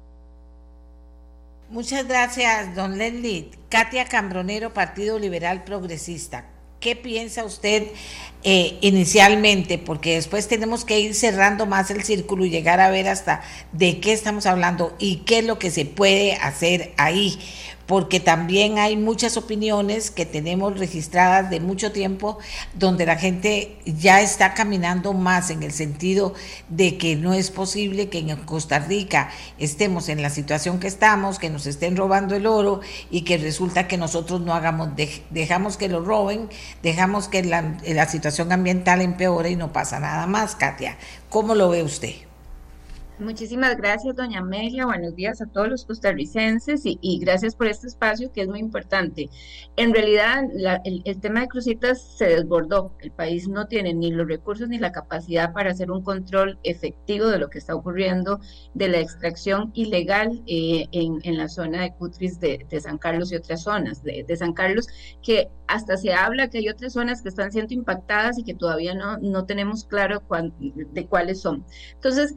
Muchas 1.69 2.07
gracias, 2.07 2.75
don 2.75 2.97
Leslie. 2.97 3.51
Katia 3.69 4.05
Cambronero, 4.05 4.73
Partido 4.73 5.19
Liberal 5.19 5.63
Progresista. 5.65 6.45
¿Qué 6.79 6.95
piensa 6.95 7.43
usted 7.43 7.87
eh, 8.43 8.77
inicialmente? 8.79 9.77
Porque 9.77 10.15
después 10.15 10.47
tenemos 10.47 10.85
que 10.85 10.97
ir 10.97 11.13
cerrando 11.13 11.65
más 11.65 11.91
el 11.91 12.03
círculo 12.03 12.45
y 12.45 12.49
llegar 12.49 12.79
a 12.79 12.89
ver 12.89 13.09
hasta 13.09 13.41
de 13.73 13.99
qué 13.99 14.13
estamos 14.13 14.45
hablando 14.45 14.95
y 14.97 15.17
qué 15.17 15.39
es 15.39 15.45
lo 15.45 15.59
que 15.59 15.71
se 15.71 15.83
puede 15.83 16.35
hacer 16.35 16.93
ahí. 16.95 17.37
Porque 17.89 18.19
también 18.19 18.77
hay 18.77 18.95
muchas 18.95 19.35
opiniones 19.35 20.11
que 20.11 20.27
tenemos 20.27 20.77
registradas 20.77 21.49
de 21.49 21.59
mucho 21.59 21.91
tiempo 21.91 22.37
donde 22.75 23.07
la 23.07 23.15
gente 23.15 23.79
ya 23.83 24.21
está 24.21 24.53
caminando 24.53 25.13
más 25.13 25.49
en 25.49 25.63
el 25.63 25.71
sentido 25.71 26.35
de 26.69 26.99
que 26.99 27.15
no 27.15 27.33
es 27.33 27.49
posible 27.49 28.07
que 28.07 28.19
en 28.19 28.35
Costa 28.45 28.77
Rica 28.77 29.31
estemos 29.57 30.07
en 30.07 30.21
la 30.21 30.29
situación 30.29 30.79
que 30.79 30.85
estamos, 30.85 31.39
que 31.39 31.49
nos 31.49 31.65
estén 31.65 31.97
robando 31.97 32.35
el 32.35 32.45
oro 32.45 32.81
y 33.09 33.21
que 33.21 33.39
resulta 33.39 33.87
que 33.87 33.97
nosotros 33.97 34.39
no 34.39 34.53
hagamos, 34.53 34.89
dejamos 35.31 35.75
que 35.75 35.89
lo 35.89 36.05
roben, 36.05 36.47
dejamos 36.83 37.27
que 37.27 37.43
la, 37.43 38.05
situación 38.07 38.51
ambiental 38.51 39.01
empeore 39.01 39.49
y 39.49 39.55
no 39.55 39.73
pasa 39.73 39.99
nada 39.99 40.27
más, 40.27 40.55
Katia. 40.55 40.95
¿Cómo 41.31 41.55
lo 41.55 41.69
ve 41.69 41.81
usted? 41.81 42.28
Muchísimas 43.19 43.75
gracias, 43.75 44.15
doña 44.15 44.39
Amelia. 44.39 44.85
Buenos 44.85 45.13
días 45.13 45.41
a 45.41 45.45
todos 45.45 45.67
los 45.67 45.83
costarricenses 45.83 46.83
y, 46.85 47.19
gracias 47.19 47.53
por 47.53 47.67
este 47.67 47.87
espacio 47.87 48.31
que 48.31 48.43
es 48.43 48.47
muy 48.47 48.59
importante. 48.59 49.29
En 49.75 49.93
realidad, 49.93 50.45
el, 50.85 51.19
tema 51.19 51.41
de 51.41 51.49
crucitas 51.49 52.01
se 52.17 52.27
desbordó. 52.27 52.95
El 53.01 53.11
país 53.11 53.49
no 53.49 53.67
tiene 53.67 53.93
ni 53.93 54.09
los 54.11 54.25
recursos 54.25 54.69
ni 54.69 54.77
la 54.77 54.93
capacidad 54.93 55.51
para 55.51 55.71
hacer 55.71 55.91
un 55.91 56.01
control 56.01 56.59
efectivo 56.63 57.27
de 57.27 57.39
lo 57.39 57.49
que 57.49 57.57
está 57.57 57.75
ocurriendo 57.75 58.39
de 58.73 58.87
la 58.87 58.99
extracción 58.99 59.71
ilegal 59.73 60.41
eh, 60.47 60.87
en, 60.93 61.37
la 61.37 61.49
zona 61.49 61.81
de 61.81 61.93
Cutris 61.95 62.39
de, 62.39 62.65
San 62.79 62.97
Carlos 62.97 63.33
y 63.33 63.35
otras 63.35 63.63
zonas 63.63 64.01
de, 64.01 64.25
San 64.37 64.53
Carlos, 64.53 64.87
que 65.21 65.49
hasta 65.67 65.97
se 65.97 66.13
habla 66.13 66.49
que 66.49 66.59
hay 66.59 66.69
otras 66.69 66.93
zonas 66.93 67.21
que 67.21 67.29
están 67.29 67.51
siendo 67.51 67.73
impactadas 67.73 68.39
y 68.39 68.43
que 68.43 68.53
todavía 68.53 68.95
no, 68.95 69.17
no 69.17 69.45
tenemos 69.45 69.83
claro 69.83 70.23
de 70.59 71.05
cuáles 71.05 71.41
son. 71.41 71.65
Entonces, 71.95 72.33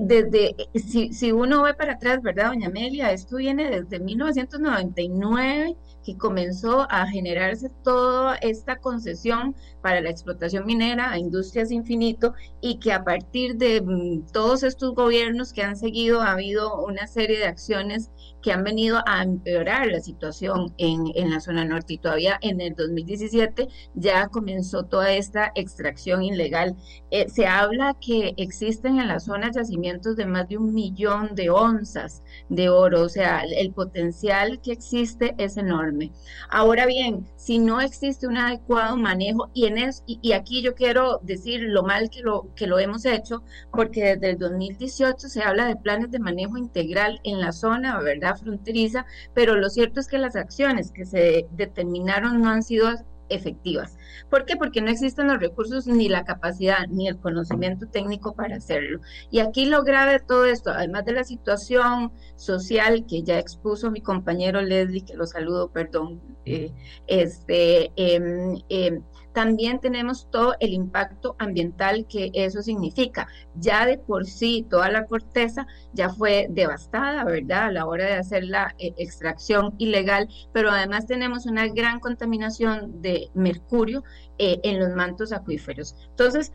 desde, 0.00 0.54
eh, 0.58 0.78
si, 0.78 1.12
si 1.12 1.32
uno 1.32 1.62
ve 1.62 1.74
para 1.74 1.94
atrás, 1.94 2.22
¿verdad, 2.22 2.48
doña 2.48 2.68
Amelia? 2.68 3.12
Esto 3.12 3.36
viene 3.36 3.70
desde 3.70 4.00
1999 4.00 5.76
que 6.04 6.16
comenzó 6.16 6.86
a 6.90 7.06
generarse 7.08 7.68
toda 7.82 8.36
esta 8.36 8.76
concesión 8.78 9.56
para 9.82 10.00
la 10.00 10.10
explotación 10.10 10.64
minera 10.64 11.10
a 11.10 11.18
Industrias 11.18 11.72
Infinito 11.72 12.34
y 12.60 12.78
que 12.78 12.92
a 12.92 13.02
partir 13.04 13.56
de 13.56 13.80
mm, 13.80 14.26
todos 14.32 14.62
estos 14.62 14.94
gobiernos 14.94 15.52
que 15.52 15.62
han 15.62 15.76
seguido 15.76 16.20
ha 16.20 16.32
habido 16.32 16.84
una 16.84 17.06
serie 17.06 17.38
de 17.38 17.46
acciones 17.46 18.10
que 18.46 18.52
han 18.52 18.62
venido 18.62 19.02
a 19.06 19.24
empeorar 19.24 19.88
la 19.88 19.98
situación 19.98 20.72
en, 20.78 21.06
en 21.16 21.32
la 21.32 21.40
zona 21.40 21.64
norte 21.64 21.94
y 21.94 21.98
todavía 21.98 22.38
en 22.42 22.60
el 22.60 22.76
2017 22.76 23.66
ya 23.96 24.28
comenzó 24.28 24.84
toda 24.84 25.12
esta 25.12 25.50
extracción 25.56 26.22
ilegal. 26.22 26.76
Eh, 27.10 27.28
se 27.28 27.48
habla 27.48 27.96
que 28.00 28.34
existen 28.36 29.00
en 29.00 29.08
la 29.08 29.18
zona 29.18 29.50
yacimientos 29.50 30.14
de 30.14 30.26
más 30.26 30.48
de 30.48 30.58
un 30.58 30.72
millón 30.72 31.34
de 31.34 31.50
onzas 31.50 32.22
de 32.48 32.68
oro, 32.68 33.02
o 33.02 33.08
sea, 33.08 33.42
el 33.42 33.72
potencial 33.72 34.60
que 34.60 34.70
existe 34.70 35.34
es 35.38 35.56
enorme. 35.56 36.12
Ahora 36.48 36.86
bien, 36.86 37.26
si 37.34 37.58
no 37.58 37.80
existe 37.80 38.28
un 38.28 38.36
adecuado 38.36 38.96
manejo, 38.96 39.50
y, 39.54 39.66
en 39.66 39.76
y, 40.06 40.32
aquí 40.32 40.62
yo 40.62 40.76
quiero 40.76 41.18
decir 41.24 41.62
lo 41.62 41.82
mal 41.82 42.10
que 42.10 42.20
lo, 42.20 42.54
que 42.54 42.68
lo 42.68 42.78
hemos 42.78 43.04
hecho, 43.06 43.42
porque 43.72 44.14
desde 44.14 44.30
el 44.30 44.38
2018 44.38 45.28
se 45.28 45.42
habla 45.42 45.66
de 45.66 45.74
planes 45.74 46.12
de 46.12 46.20
manejo 46.20 46.56
integral 46.56 47.20
en 47.24 47.40
la 47.40 47.50
zona, 47.50 47.98
¿verdad?, 48.00 48.35
fronteriza, 48.36 49.06
pero 49.34 49.56
lo 49.56 49.68
cierto 49.70 50.00
es 50.00 50.08
que 50.08 50.18
las 50.18 50.36
acciones 50.36 50.90
que 50.92 51.04
se 51.04 51.46
determinaron 51.52 52.40
no 52.40 52.50
han 52.50 52.62
sido 52.62 52.88
efectivas. 53.28 53.96
¿Por 54.30 54.44
qué? 54.44 54.56
Porque 54.56 54.80
no 54.80 54.90
existen 54.90 55.28
los 55.28 55.40
recursos 55.40 55.86
ni 55.86 56.08
la 56.08 56.24
capacidad 56.24 56.86
ni 56.88 57.08
el 57.08 57.18
conocimiento 57.18 57.86
técnico 57.88 58.34
para 58.34 58.56
hacerlo. 58.56 59.00
Y 59.30 59.40
aquí 59.40 59.66
lo 59.66 59.82
grave 59.82 60.12
de 60.12 60.20
todo 60.20 60.46
esto, 60.46 60.70
además 60.70 61.04
de 61.04 61.12
la 61.12 61.24
situación 61.24 62.12
social 62.36 63.04
que 63.06 63.22
ya 63.22 63.38
expuso 63.38 63.90
mi 63.90 64.00
compañero 64.00 64.62
Leslie, 64.62 65.04
que 65.04 65.14
lo 65.14 65.26
saludo, 65.26 65.70
perdón, 65.70 66.20
eh, 66.44 66.72
este, 67.06 67.90
em, 67.96 69.02
también 69.36 69.80
tenemos 69.80 70.30
todo 70.30 70.54
el 70.60 70.72
impacto 70.72 71.36
ambiental 71.38 72.06
que 72.08 72.30
eso 72.32 72.62
significa. 72.62 73.28
Ya 73.56 73.84
de 73.84 73.98
por 73.98 74.24
sí 74.24 74.66
toda 74.70 74.88
la 74.88 75.04
corteza 75.04 75.66
ya 75.92 76.08
fue 76.08 76.46
devastada, 76.48 77.22
¿verdad? 77.22 77.64
A 77.64 77.70
la 77.70 77.84
hora 77.84 78.06
de 78.06 78.14
hacer 78.14 78.44
la 78.44 78.74
eh, 78.78 78.94
extracción 78.96 79.74
ilegal, 79.76 80.26
pero 80.54 80.70
además 80.70 81.06
tenemos 81.06 81.44
una 81.44 81.68
gran 81.68 82.00
contaminación 82.00 83.02
de 83.02 83.28
mercurio 83.34 84.04
eh, 84.38 84.58
en 84.62 84.80
los 84.80 84.94
mantos 84.94 85.32
acuíferos. 85.32 85.94
Entonces, 86.08 86.54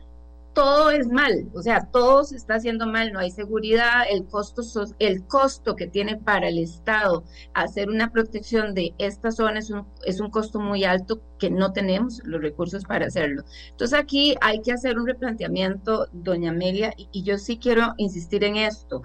todo 0.54 0.90
es 0.90 1.08
mal, 1.08 1.48
o 1.54 1.62
sea, 1.62 1.88
todo 1.90 2.24
se 2.24 2.36
está 2.36 2.54
haciendo 2.54 2.86
mal, 2.86 3.12
no 3.12 3.18
hay 3.20 3.30
seguridad, 3.30 4.02
el 4.10 4.26
costo, 4.26 4.62
el 4.98 5.26
costo 5.26 5.76
que 5.76 5.86
tiene 5.86 6.16
para 6.16 6.48
el 6.48 6.58
Estado 6.58 7.24
hacer 7.54 7.88
una 7.88 8.10
protección 8.12 8.74
de 8.74 8.94
esta 8.98 9.30
zona 9.32 9.60
es 9.60 9.70
un, 9.70 9.86
es 10.04 10.20
un 10.20 10.30
costo 10.30 10.60
muy 10.60 10.84
alto 10.84 11.22
que 11.38 11.50
no 11.50 11.72
tenemos 11.72 12.20
los 12.24 12.40
recursos 12.40 12.84
para 12.84 13.06
hacerlo. 13.06 13.44
Entonces 13.70 13.98
aquí 13.98 14.34
hay 14.40 14.60
que 14.60 14.72
hacer 14.72 14.98
un 14.98 15.06
replanteamiento, 15.06 16.08
doña 16.12 16.50
Amelia, 16.50 16.92
y, 16.96 17.08
y 17.12 17.22
yo 17.22 17.38
sí 17.38 17.58
quiero 17.58 17.94
insistir 17.96 18.44
en 18.44 18.56
esto. 18.56 19.02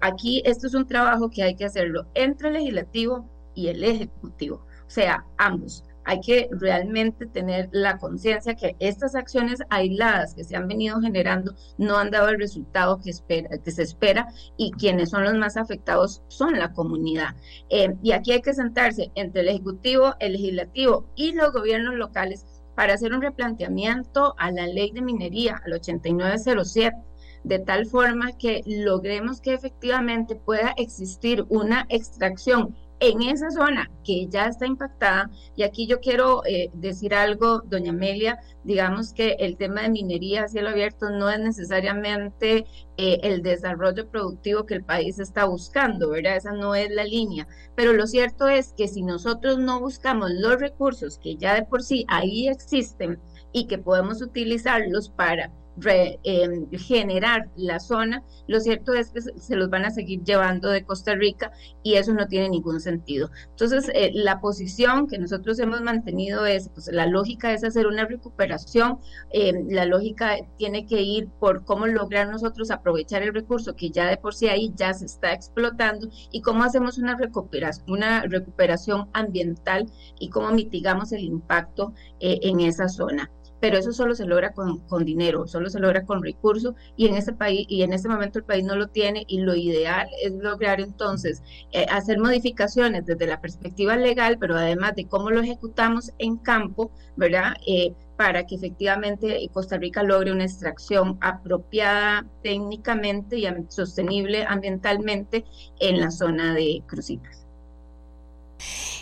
Aquí 0.00 0.42
esto 0.44 0.66
es 0.66 0.74
un 0.74 0.86
trabajo 0.86 1.30
que 1.30 1.42
hay 1.42 1.56
que 1.56 1.64
hacerlo 1.64 2.06
entre 2.14 2.48
el 2.48 2.54
legislativo 2.54 3.28
y 3.54 3.68
el 3.68 3.84
ejecutivo, 3.84 4.66
o 4.86 4.90
sea, 4.90 5.24
ambos 5.38 5.84
hay 6.04 6.20
que 6.20 6.48
realmente 6.52 7.26
tener 7.26 7.68
la 7.72 7.98
conciencia 7.98 8.54
que 8.54 8.76
estas 8.78 9.14
acciones 9.14 9.60
aisladas 9.70 10.34
que 10.34 10.44
se 10.44 10.56
han 10.56 10.68
venido 10.68 11.00
generando 11.00 11.54
no 11.78 11.96
han 11.96 12.10
dado 12.10 12.28
el 12.28 12.38
resultado 12.38 13.00
que, 13.00 13.12
se 13.12 13.82
espera 13.82 14.28
y 14.56 14.72
quienes 14.72 15.10
son 15.10 15.24
los 15.24 15.34
más 15.34 15.56
afectados 15.56 16.22
son 16.28 16.58
la 16.58 16.72
comunidad. 16.72 17.34
Eh, 17.70 17.94
y 18.02 18.12
aquí 18.12 18.32
hay 18.32 18.42
que 18.42 18.54
sentarse 18.54 19.10
entre 19.14 19.42
el 19.42 19.48
Ejecutivo, 19.48 20.14
el 20.20 20.32
Legislativo 20.32 21.06
y 21.16 21.32
los 21.32 21.52
gobiernos 21.52 21.94
locales 21.94 22.46
para 22.74 22.94
hacer 22.94 23.12
un 23.12 23.22
replanteamiento 23.22 24.34
a 24.38 24.50
la 24.50 24.66
ley 24.66 24.90
de 24.90 25.02
minería, 25.02 25.60
al 25.64 25.74
8907 25.74 26.96
de 27.44 27.58
tal 27.58 27.86
forma 27.86 28.32
que 28.32 28.62
logremos 28.66 29.40
que 29.40 29.52
efectivamente 29.52 30.34
pueda 30.34 30.74
existir 30.76 31.44
una 31.50 31.86
extracción 31.90 32.74
en 33.00 33.22
esa 33.22 33.50
zona 33.50 33.90
que 34.04 34.26
ya 34.28 34.46
está 34.46 34.66
impactada, 34.66 35.30
y 35.56 35.62
aquí 35.62 35.86
yo 35.86 36.00
quiero 36.00 36.42
eh, 36.46 36.70
decir 36.74 37.14
algo, 37.14 37.60
doña 37.60 37.90
Amelia, 37.90 38.38
digamos 38.62 39.12
que 39.12 39.36
el 39.38 39.56
tema 39.56 39.82
de 39.82 39.90
minería 39.90 40.44
a 40.44 40.48
cielo 40.48 40.70
abierto 40.70 41.10
no 41.10 41.28
es 41.30 41.38
necesariamente 41.40 42.66
eh, 42.96 43.18
el 43.22 43.42
desarrollo 43.42 44.08
productivo 44.08 44.64
que 44.66 44.74
el 44.74 44.84
país 44.84 45.18
está 45.18 45.44
buscando, 45.44 46.10
¿verdad? 46.10 46.36
Esa 46.36 46.52
no 46.52 46.74
es 46.74 46.90
la 46.90 47.04
línea, 47.04 47.46
pero 47.74 47.92
lo 47.92 48.06
cierto 48.06 48.48
es 48.48 48.72
que 48.76 48.88
si 48.88 49.02
nosotros 49.02 49.58
no 49.58 49.80
buscamos 49.80 50.30
los 50.32 50.60
recursos 50.60 51.18
que 51.18 51.36
ya 51.36 51.54
de 51.54 51.64
por 51.64 51.82
sí 51.82 52.04
ahí 52.08 52.48
existen 52.48 53.20
y 53.52 53.66
que 53.66 53.78
podemos 53.78 54.22
utilizarlos 54.22 55.08
para 55.10 55.52
Em, 55.82 56.70
generar 56.70 57.50
la 57.56 57.80
zona, 57.80 58.22
lo 58.46 58.60
cierto 58.60 58.94
es 58.94 59.10
que 59.10 59.20
se 59.22 59.56
los 59.56 59.70
van 59.70 59.84
a 59.84 59.90
seguir 59.90 60.22
llevando 60.22 60.68
de 60.68 60.84
Costa 60.84 61.14
Rica 61.16 61.50
y 61.82 61.94
eso 61.94 62.14
no 62.14 62.28
tiene 62.28 62.48
ningún 62.48 62.80
sentido. 62.80 63.30
Entonces, 63.50 63.90
eh, 63.92 64.12
la 64.14 64.40
posición 64.40 65.08
que 65.08 65.18
nosotros 65.18 65.58
hemos 65.58 65.80
mantenido 65.80 66.46
es, 66.46 66.68
pues 66.68 66.88
la 66.92 67.06
lógica 67.06 67.52
es 67.52 67.64
hacer 67.64 67.88
una 67.88 68.06
recuperación, 68.06 69.00
em, 69.30 69.68
la 69.68 69.84
lógica 69.84 70.36
tiene 70.58 70.86
que 70.86 71.02
ir 71.02 71.28
por 71.40 71.64
cómo 71.64 71.86
lograr 71.86 72.28
nosotros 72.28 72.70
aprovechar 72.70 73.22
el 73.22 73.34
recurso 73.34 73.74
que 73.74 73.90
ya 73.90 74.06
de 74.08 74.16
por 74.16 74.34
sí 74.34 74.46
ahí 74.48 74.72
ya 74.76 74.94
se 74.94 75.06
está 75.06 75.32
explotando 75.32 76.08
y 76.30 76.40
cómo 76.40 76.62
hacemos 76.62 76.98
una 76.98 77.16
recuperación, 77.16 77.90
una 77.90 78.22
recuperación 78.22 79.08
ambiental 79.12 79.90
y 80.20 80.28
cómo 80.30 80.52
mitigamos 80.52 81.12
el 81.12 81.24
impacto 81.24 81.92
eh, 82.20 82.38
en 82.42 82.60
esa 82.60 82.88
zona 82.88 83.30
pero 83.64 83.78
eso 83.78 83.94
solo 83.94 84.14
se 84.14 84.26
logra 84.26 84.52
con, 84.52 84.80
con, 84.80 85.06
dinero, 85.06 85.46
solo 85.46 85.70
se 85.70 85.80
logra 85.80 86.04
con 86.04 86.22
recursos 86.22 86.74
y 86.96 87.06
en 87.06 87.14
este 87.14 87.32
país 87.32 87.64
y 87.70 87.82
en 87.82 87.94
este 87.94 88.10
momento 88.10 88.38
el 88.38 88.44
país 88.44 88.62
no 88.62 88.76
lo 88.76 88.88
tiene 88.88 89.24
y 89.26 89.38
lo 89.38 89.54
ideal 89.54 90.06
es 90.22 90.34
lograr 90.34 90.82
entonces 90.82 91.42
eh, 91.72 91.86
hacer 91.90 92.18
modificaciones 92.18 93.06
desde 93.06 93.26
la 93.26 93.40
perspectiva 93.40 93.96
legal, 93.96 94.36
pero 94.38 94.54
además 94.54 94.96
de 94.96 95.06
cómo 95.06 95.30
lo 95.30 95.40
ejecutamos 95.40 96.12
en 96.18 96.36
campo, 96.36 96.90
¿verdad? 97.16 97.54
Eh, 97.66 97.94
para 98.18 98.44
que 98.44 98.56
efectivamente 98.56 99.48
Costa 99.50 99.78
Rica 99.78 100.02
logre 100.02 100.30
una 100.30 100.44
extracción 100.44 101.16
apropiada 101.22 102.26
técnicamente 102.42 103.38
y 103.38 103.46
sostenible 103.70 104.44
ambientalmente 104.46 105.46
en 105.80 106.02
la 106.02 106.10
zona 106.10 106.52
de 106.52 106.82
Crucitas. 106.86 107.43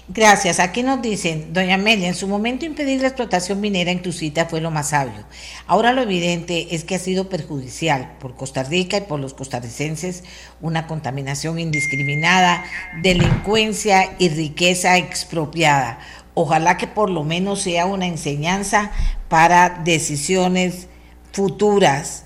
Gracias. 0.08 0.58
Aquí 0.58 0.82
nos 0.82 1.00
dicen, 1.00 1.52
doña 1.52 1.76
Amelia, 1.76 2.08
en 2.08 2.16
su 2.16 2.26
momento 2.26 2.66
impedir 2.66 3.00
la 3.00 3.06
explotación 3.06 3.60
minera 3.60 3.92
en 3.92 4.00
Crucita 4.00 4.46
fue 4.46 4.60
lo 4.60 4.72
más 4.72 4.88
sabio. 4.88 5.24
Ahora 5.68 5.92
lo 5.92 6.02
evidente 6.02 6.74
es 6.74 6.82
que 6.82 6.96
ha 6.96 6.98
sido 6.98 7.28
perjudicial 7.28 8.16
por 8.18 8.34
Costa 8.34 8.64
Rica 8.64 8.96
y 8.96 9.02
por 9.02 9.20
los 9.20 9.32
costarricenses 9.32 10.24
una 10.60 10.88
contaminación 10.88 11.60
indiscriminada, 11.60 12.64
delincuencia 13.00 14.16
y 14.18 14.28
riqueza 14.28 14.98
expropiada. 14.98 16.00
Ojalá 16.34 16.76
que 16.78 16.88
por 16.88 17.08
lo 17.08 17.22
menos 17.22 17.62
sea 17.62 17.86
una 17.86 18.06
enseñanza 18.06 18.90
para 19.28 19.82
decisiones 19.84 20.88
futuras. 21.32 22.24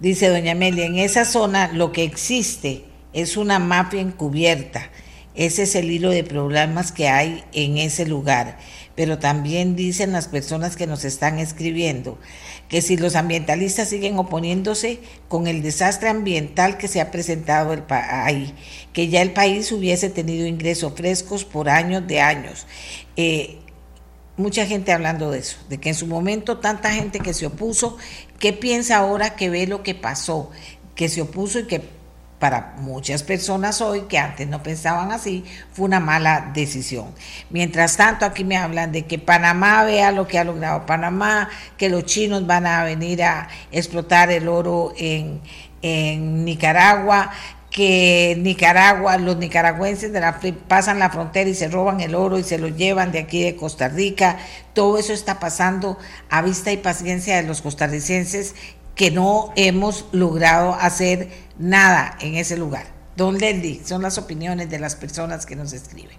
Dice 0.00 0.28
doña 0.28 0.52
Amelia, 0.52 0.86
en 0.86 0.98
esa 0.98 1.24
zona 1.24 1.70
lo 1.72 1.92
que 1.92 2.02
existe 2.02 2.84
es 3.12 3.36
una 3.36 3.60
mafia 3.60 4.00
encubierta 4.00 4.90
Ese 5.36 5.64
es 5.64 5.74
el 5.74 5.90
hilo 5.90 6.10
de 6.10 6.24
problemas 6.24 6.92
que 6.92 7.08
hay 7.08 7.44
en 7.52 7.78
ese 7.78 8.06
lugar. 8.06 8.58
Pero 8.94 9.18
también 9.18 9.76
dicen 9.76 10.12
las 10.12 10.26
personas 10.26 10.74
que 10.74 10.86
nos 10.86 11.04
están 11.04 11.38
escribiendo 11.38 12.18
que 12.68 12.82
si 12.82 12.96
los 12.96 13.14
ambientalistas 13.14 13.88
siguen 13.88 14.18
oponiéndose 14.18 14.98
con 15.28 15.46
el 15.46 15.62
desastre 15.62 16.08
ambiental 16.08 16.78
que 16.78 16.88
se 16.88 17.00
ha 17.00 17.10
presentado 17.10 17.76
ahí, 17.90 18.54
que 18.92 19.08
ya 19.08 19.22
el 19.22 19.32
país 19.32 19.70
hubiese 19.70 20.10
tenido 20.10 20.46
ingresos 20.46 20.94
frescos 20.96 21.44
por 21.44 21.68
años 21.68 22.06
de 22.06 22.20
años. 22.20 22.66
Eh, 23.16 23.58
mucha 24.36 24.66
gente 24.66 24.92
hablando 24.92 25.30
de 25.30 25.38
eso, 25.38 25.58
de 25.68 25.78
que 25.78 25.90
en 25.90 25.94
su 25.94 26.06
momento 26.06 26.58
tanta 26.58 26.92
gente 26.92 27.20
que 27.20 27.34
se 27.34 27.46
opuso, 27.46 27.96
¿qué 28.38 28.52
piensa 28.52 28.96
ahora 28.96 29.36
que 29.36 29.48
ve 29.48 29.66
lo 29.66 29.82
que 29.82 29.94
pasó? 29.94 30.50
Que 30.96 31.08
se 31.08 31.22
opuso 31.22 31.60
y 31.60 31.66
que 31.66 31.82
para 32.46 32.74
muchas 32.78 33.24
personas 33.24 33.80
hoy 33.80 34.02
que 34.02 34.18
antes 34.18 34.46
no 34.46 34.62
pensaban 34.62 35.10
así, 35.10 35.44
fue 35.72 35.86
una 35.86 35.98
mala 35.98 36.52
decisión. 36.54 37.06
Mientras 37.50 37.96
tanto, 37.96 38.24
aquí 38.24 38.44
me 38.44 38.56
hablan 38.56 38.92
de 38.92 39.04
que 39.04 39.18
Panamá 39.18 39.82
vea 39.82 40.12
lo 40.12 40.28
que 40.28 40.38
ha 40.38 40.44
logrado 40.44 40.86
Panamá, 40.86 41.48
que 41.76 41.88
los 41.88 42.04
chinos 42.04 42.46
van 42.46 42.68
a 42.68 42.84
venir 42.84 43.24
a 43.24 43.48
explotar 43.72 44.30
el 44.30 44.46
oro 44.46 44.92
en, 44.96 45.40
en 45.82 46.44
Nicaragua, 46.44 47.32
que 47.68 48.38
Nicaragua, 48.40 49.18
los 49.18 49.36
nicaragüenses 49.36 50.12
de 50.12 50.20
la, 50.20 50.40
pasan 50.68 51.00
la 51.00 51.10
frontera 51.10 51.50
y 51.50 51.54
se 51.54 51.66
roban 51.66 52.00
el 52.00 52.14
oro 52.14 52.38
y 52.38 52.44
se 52.44 52.58
lo 52.58 52.68
llevan 52.68 53.10
de 53.10 53.18
aquí 53.18 53.42
de 53.42 53.56
Costa 53.56 53.88
Rica. 53.88 54.38
Todo 54.72 54.98
eso 54.98 55.12
está 55.12 55.40
pasando 55.40 55.98
a 56.30 56.42
vista 56.42 56.70
y 56.70 56.76
paciencia 56.76 57.36
de 57.36 57.42
los 57.42 57.60
costarricenses 57.60 58.54
que 58.96 59.10
no 59.10 59.52
hemos 59.56 60.08
logrado 60.12 60.74
hacer 60.74 61.28
nada 61.58 62.16
en 62.20 62.34
ese 62.34 62.56
lugar. 62.56 62.86
Don 63.14 63.38
Lendy, 63.38 63.80
son 63.84 64.02
las 64.02 64.18
opiniones 64.18 64.68
de 64.68 64.78
las 64.78 64.96
personas 64.96 65.46
que 65.46 65.54
nos 65.54 65.72
escriben. 65.72 66.16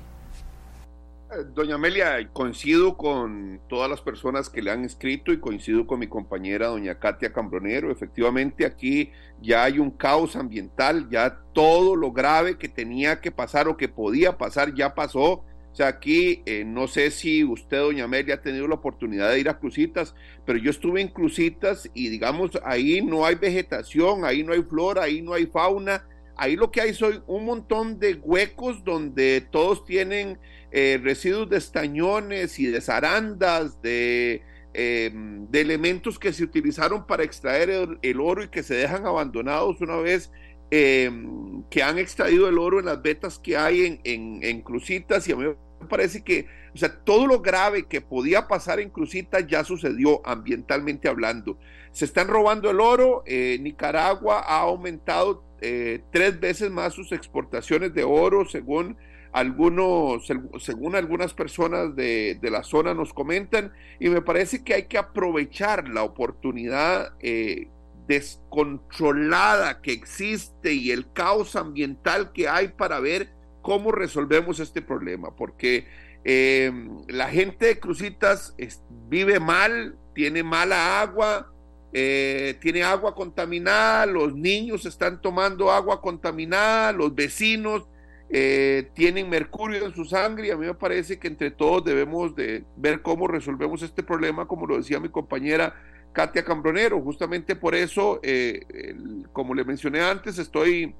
Eh, 1.31 1.43
doña 1.53 1.75
Amelia, 1.75 2.17
coincido 2.31 2.95
con 2.95 3.59
todas 3.67 3.89
las 3.89 3.99
personas 4.01 4.49
que 4.49 4.61
le 4.61 4.71
han 4.71 4.85
escrito 4.85 5.33
y 5.33 5.39
coincido 5.39 5.85
con 5.85 5.99
mi 5.99 6.07
compañera 6.07 6.67
doña 6.67 6.99
Katia 6.99 7.33
Cambronero. 7.33 7.91
Efectivamente, 7.91 8.65
aquí 8.65 9.11
ya 9.41 9.63
hay 9.63 9.79
un 9.79 9.91
caos 9.91 10.35
ambiental, 10.35 11.09
ya 11.09 11.39
todo 11.53 11.95
lo 11.95 12.11
grave 12.11 12.57
que 12.57 12.69
tenía 12.69 13.21
que 13.21 13.31
pasar 13.31 13.67
o 13.67 13.75
que 13.75 13.89
podía 13.89 14.37
pasar 14.37 14.73
ya 14.73 14.95
pasó 14.95 15.43
sea, 15.77 15.89
aquí 15.89 16.41
eh, 16.47 16.63
no 16.65 16.87
sé 16.87 17.11
si 17.11 17.43
usted, 17.43 17.77
doña 17.77 18.05
Amelia, 18.05 18.35
ha 18.35 18.41
tenido 18.41 18.67
la 18.67 18.73
oportunidad 18.75 19.29
de 19.31 19.39
ir 19.39 19.47
a 19.47 19.59
Crucitas, 19.59 20.15
pero 20.43 20.57
yo 20.57 20.71
estuve 20.71 21.01
en 21.01 21.09
Crucitas 21.09 21.87
y 21.93 22.09
digamos, 22.09 22.51
ahí 22.65 23.01
no 23.01 23.25
hay 23.25 23.35
vegetación, 23.35 24.25
ahí 24.25 24.43
no 24.43 24.53
hay 24.53 24.63
flora, 24.63 25.03
ahí 25.03 25.21
no 25.21 25.33
hay 25.33 25.45
fauna, 25.45 26.03
ahí 26.35 26.55
lo 26.55 26.71
que 26.71 26.81
hay 26.81 26.95
son 26.95 27.23
un 27.27 27.45
montón 27.45 27.99
de 27.99 28.15
huecos 28.15 28.83
donde 28.83 29.45
todos 29.51 29.85
tienen 29.85 30.39
eh, 30.71 30.99
residuos 31.01 31.47
de 31.47 31.57
estañones 31.57 32.57
y 32.57 32.65
de 32.65 32.81
zarandas, 32.81 33.79
de, 33.83 34.41
em, 34.73 35.47
de 35.51 35.61
elementos 35.61 36.17
que 36.17 36.33
se 36.33 36.43
utilizaron 36.43 37.05
para 37.05 37.23
extraer 37.23 37.99
el, 38.01 38.19
oro 38.19 38.43
y 38.43 38.47
que 38.47 38.63
se 38.63 38.73
dejan 38.73 39.05
abandonados 39.05 39.79
una 39.79 39.97
vez 39.97 40.31
em, 40.71 41.63
que 41.69 41.83
han 41.83 41.99
extraído 41.99 42.49
el 42.49 42.57
oro 42.57 42.79
en 42.79 42.85
las 42.87 42.99
vetas 42.99 43.37
que 43.37 43.55
hay 43.55 43.85
en, 43.85 44.01
en, 44.03 44.39
en 44.41 44.61
Crucitas. 44.61 45.27
Y 45.27 45.33
a 45.33 45.35
mí 45.35 45.45
parece 45.85 46.23
que, 46.23 46.47
o 46.73 46.77
sea, 46.77 47.03
todo 47.03 47.27
lo 47.27 47.41
grave 47.41 47.87
que 47.87 48.01
podía 48.01 48.47
pasar 48.47 48.79
en 48.79 48.89
Cruzita 48.89 49.39
ya 49.39 49.63
sucedió 49.63 50.25
ambientalmente 50.25 51.07
hablando. 51.07 51.57
Se 51.91 52.05
están 52.05 52.27
robando 52.27 52.69
el 52.69 52.79
oro, 52.79 53.23
eh, 53.25 53.57
Nicaragua 53.61 54.39
ha 54.39 54.59
aumentado 54.59 55.43
eh, 55.61 56.03
tres 56.11 56.39
veces 56.39 56.69
más 56.69 56.93
sus 56.93 57.11
exportaciones 57.11 57.93
de 57.93 58.03
oro, 58.03 58.45
según 58.45 58.97
algunos, 59.31 60.27
según 60.59 60.95
algunas 60.95 61.33
personas 61.33 61.95
de, 61.95 62.39
la 62.43 62.63
zona 62.63 62.93
nos 62.93 63.13
comentan, 63.13 63.71
y 63.99 64.09
me 64.09 64.21
parece 64.21 64.63
que 64.63 64.73
hay 64.73 64.83
que 64.83 64.97
aprovechar 64.97 65.89
la 65.89 66.03
oportunidad 66.03 67.13
eh, 67.19 67.67
descontrolada 68.07 69.81
que 69.81 69.91
existe 69.91 70.73
y 70.73 70.91
el 70.91 71.11
caos 71.11 71.55
ambiental 71.55 72.31
que 72.31 72.47
hay 72.47 72.69
para 72.69 72.99
ver 72.99 73.36
cómo 73.67 73.91
resolvemos 73.91 74.61
este 74.61 74.81
problema, 74.81 75.35
porque 75.35 75.87
eh, 76.23 76.71
la 77.09 77.27
gente 77.27 77.65
de 77.65 77.79
Crucitas 77.81 78.55
vive 79.09 79.41
mal, 79.41 79.97
tiene 80.15 80.41
mala 80.41 81.01
agua, 81.01 81.51
eh, 81.91 82.55
tiene 82.61 82.83
agua 82.83 83.13
contaminada, 83.13 84.05
los 84.05 84.33
niños 84.33 84.85
están 84.85 85.21
tomando 85.21 85.69
agua 85.69 85.99
contaminada, 85.99 86.93
los 86.93 87.13
vecinos 87.13 87.89
eh, 88.29 88.89
tienen 88.93 89.29
mercurio 89.29 89.85
en 89.85 89.93
su 89.93 90.05
sangre 90.05 90.47
y 90.47 90.51
a 90.51 90.55
mí 90.55 90.65
me 90.65 90.73
parece 90.73 91.19
que 91.19 91.27
entre 91.27 91.51
todos 91.51 91.83
debemos 91.83 92.37
de 92.37 92.63
ver 92.77 93.01
cómo 93.01 93.27
resolvemos 93.27 93.81
este 93.81 94.01
problema, 94.01 94.47
como 94.47 94.65
lo 94.65 94.77
decía 94.77 95.01
mi 95.01 95.09
compañera 95.09 95.75
Katia 96.13 96.45
Cambronero. 96.45 97.01
Justamente 97.01 97.57
por 97.57 97.75
eso, 97.75 98.21
como 99.33 99.53
le 99.53 99.65
mencioné 99.65 99.99
antes, 99.99 100.39
estoy 100.39 100.95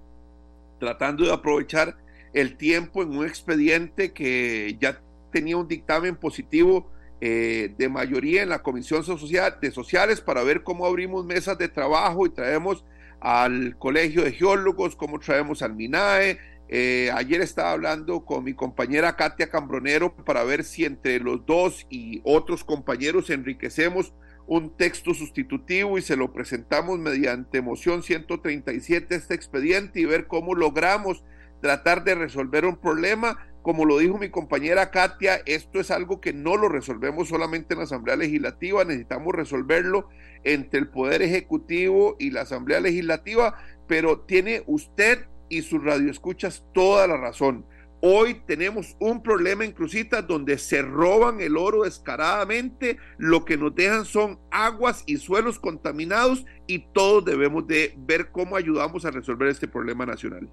tratando 0.81 1.23
de 1.23 1.31
aprovechar 1.31 1.95
el 2.33 2.57
tiempo 2.57 3.03
en 3.03 3.17
un 3.17 3.25
expediente 3.25 4.13
que 4.13 4.77
ya 4.79 5.01
tenía 5.31 5.57
un 5.57 5.67
dictamen 5.67 6.15
positivo 6.15 6.89
eh, 7.19 7.73
de 7.77 7.89
mayoría 7.89 8.43
en 8.43 8.49
la 8.49 8.61
Comisión 8.61 9.03
Social, 9.03 9.57
de 9.59 9.71
Sociales 9.71 10.21
para 10.21 10.43
ver 10.43 10.63
cómo 10.63 10.85
abrimos 10.85 11.25
mesas 11.25 11.57
de 11.57 11.67
trabajo 11.67 12.25
y 12.25 12.29
traemos 12.29 12.85
al 13.19 13.75
Colegio 13.79 14.23
de 14.23 14.31
Geólogos, 14.31 14.95
cómo 14.95 15.19
traemos 15.19 15.61
al 15.61 15.73
MINAE. 15.73 16.37
Eh, 16.69 17.09
ayer 17.15 17.41
estaba 17.41 17.71
hablando 17.71 18.25
con 18.25 18.43
mi 18.43 18.53
compañera 18.53 19.15
Katia 19.15 19.49
Cambronero 19.49 20.13
para 20.15 20.43
ver 20.43 20.63
si 20.63 20.85
entre 20.85 21.19
los 21.19 21.45
dos 21.45 21.87
y 21.89 22.21
otros 22.23 22.63
compañeros 22.63 23.29
enriquecemos 23.29 24.13
un 24.47 24.75
texto 24.75 25.13
sustitutivo 25.13 25.97
y 25.97 26.01
se 26.01 26.17
lo 26.17 26.33
presentamos 26.33 26.99
mediante 26.99 27.61
moción 27.61 28.03
137 28.03 29.15
este 29.15 29.33
expediente 29.33 29.99
y 29.99 30.05
ver 30.05 30.27
cómo 30.27 30.55
logramos 30.55 31.23
tratar 31.61 32.03
de 32.03 32.15
resolver 32.15 32.65
un 32.65 32.77
problema. 32.77 33.37
Como 33.61 33.85
lo 33.85 33.97
dijo 33.97 34.17
mi 34.17 34.29
compañera 34.29 34.91
Katia, 34.91 35.41
esto 35.45 35.79
es 35.79 35.91
algo 35.91 36.21
que 36.21 36.31
no 36.31 36.55
lo 36.55 36.69
resolvemos 36.69 37.27
solamente 37.27 37.73
en 37.73 37.79
la 37.79 37.83
Asamblea 37.83 38.15
Legislativa, 38.15 38.85
necesitamos 38.85 39.35
resolverlo 39.35 40.07
entre 40.43 40.79
el 40.79 40.87
Poder 40.87 41.21
Ejecutivo 41.21 42.15
y 42.17 42.31
la 42.31 42.41
Asamblea 42.41 42.79
Legislativa, 42.79 43.57
pero 43.85 44.21
tiene 44.21 44.63
usted 44.67 45.25
y 45.49 45.63
sus 45.63 45.83
radioescuchas 45.83 46.63
toda 46.73 47.07
la 47.07 47.17
razón. 47.17 47.65
Hoy 47.99 48.43
tenemos 48.45 48.95
un 48.99 49.23
problema 49.23 49.65
en 49.65 49.71
Crucitas 49.71 50.25
donde 50.25 50.59
se 50.59 50.83
roban 50.83 51.41
el 51.41 51.57
oro 51.57 51.83
descaradamente, 51.83 52.97
lo 53.17 53.43
que 53.43 53.57
nos 53.57 53.73
dejan 53.73 54.05
son 54.05 54.39
aguas 54.51 55.03
y 55.07 55.17
suelos 55.17 55.59
contaminados 55.59 56.45
y 56.67 56.87
todos 56.93 57.25
debemos 57.25 57.65
de 57.65 57.95
ver 57.97 58.31
cómo 58.31 58.55
ayudamos 58.55 59.03
a 59.03 59.11
resolver 59.11 59.49
este 59.49 59.67
problema 59.67 60.05
nacional 60.05 60.47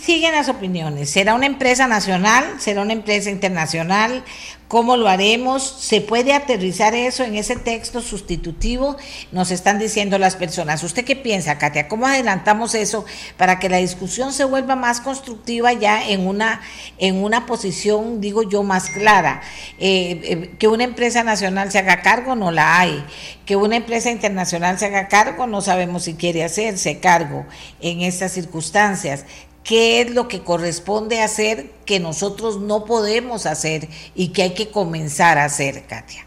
siguen 0.00 0.32
las 0.32 0.48
opiniones. 0.48 1.10
¿Será 1.10 1.34
una 1.34 1.46
empresa 1.46 1.86
nacional? 1.86 2.44
¿Será 2.58 2.82
una 2.82 2.92
empresa 2.92 3.30
internacional? 3.30 4.24
¿Cómo 4.72 4.96
lo 4.96 5.06
haremos? 5.06 5.62
¿Se 5.62 6.00
puede 6.00 6.32
aterrizar 6.32 6.94
eso 6.94 7.24
en 7.24 7.34
ese 7.34 7.56
texto 7.56 8.00
sustitutivo? 8.00 8.96
Nos 9.30 9.50
están 9.50 9.78
diciendo 9.78 10.16
las 10.16 10.34
personas. 10.34 10.82
¿Usted 10.82 11.04
qué 11.04 11.14
piensa, 11.14 11.58
Katia? 11.58 11.88
¿Cómo 11.88 12.06
adelantamos 12.06 12.74
eso 12.74 13.04
para 13.36 13.58
que 13.58 13.68
la 13.68 13.76
discusión 13.76 14.32
se 14.32 14.44
vuelva 14.44 14.74
más 14.74 15.02
constructiva 15.02 15.74
ya 15.74 16.08
en 16.08 16.26
una, 16.26 16.62
en 16.96 17.22
una 17.22 17.44
posición, 17.44 18.22
digo 18.22 18.44
yo, 18.44 18.62
más 18.62 18.88
clara? 18.88 19.42
Eh, 19.78 20.20
eh, 20.24 20.54
que 20.58 20.68
una 20.68 20.84
empresa 20.84 21.22
nacional 21.22 21.70
se 21.70 21.78
haga 21.78 22.00
cargo, 22.00 22.34
no 22.34 22.50
la 22.50 22.80
hay. 22.80 23.04
Que 23.44 23.56
una 23.56 23.76
empresa 23.76 24.10
internacional 24.10 24.78
se 24.78 24.86
haga 24.86 25.08
cargo, 25.08 25.46
no 25.46 25.60
sabemos 25.60 26.04
si 26.04 26.14
quiere 26.14 26.44
hacerse 26.44 26.98
cargo 26.98 27.44
en 27.82 28.00
estas 28.00 28.32
circunstancias 28.32 29.26
qué 29.64 30.00
es 30.00 30.14
lo 30.14 30.28
que 30.28 30.42
corresponde 30.42 31.20
hacer 31.20 31.70
que 31.86 32.00
nosotros 32.00 32.60
no 32.60 32.84
podemos 32.84 33.46
hacer 33.46 33.88
y 34.14 34.28
que 34.28 34.42
hay 34.42 34.54
que 34.54 34.70
comenzar 34.70 35.38
a 35.38 35.44
hacer, 35.44 35.86
Katia. 35.86 36.26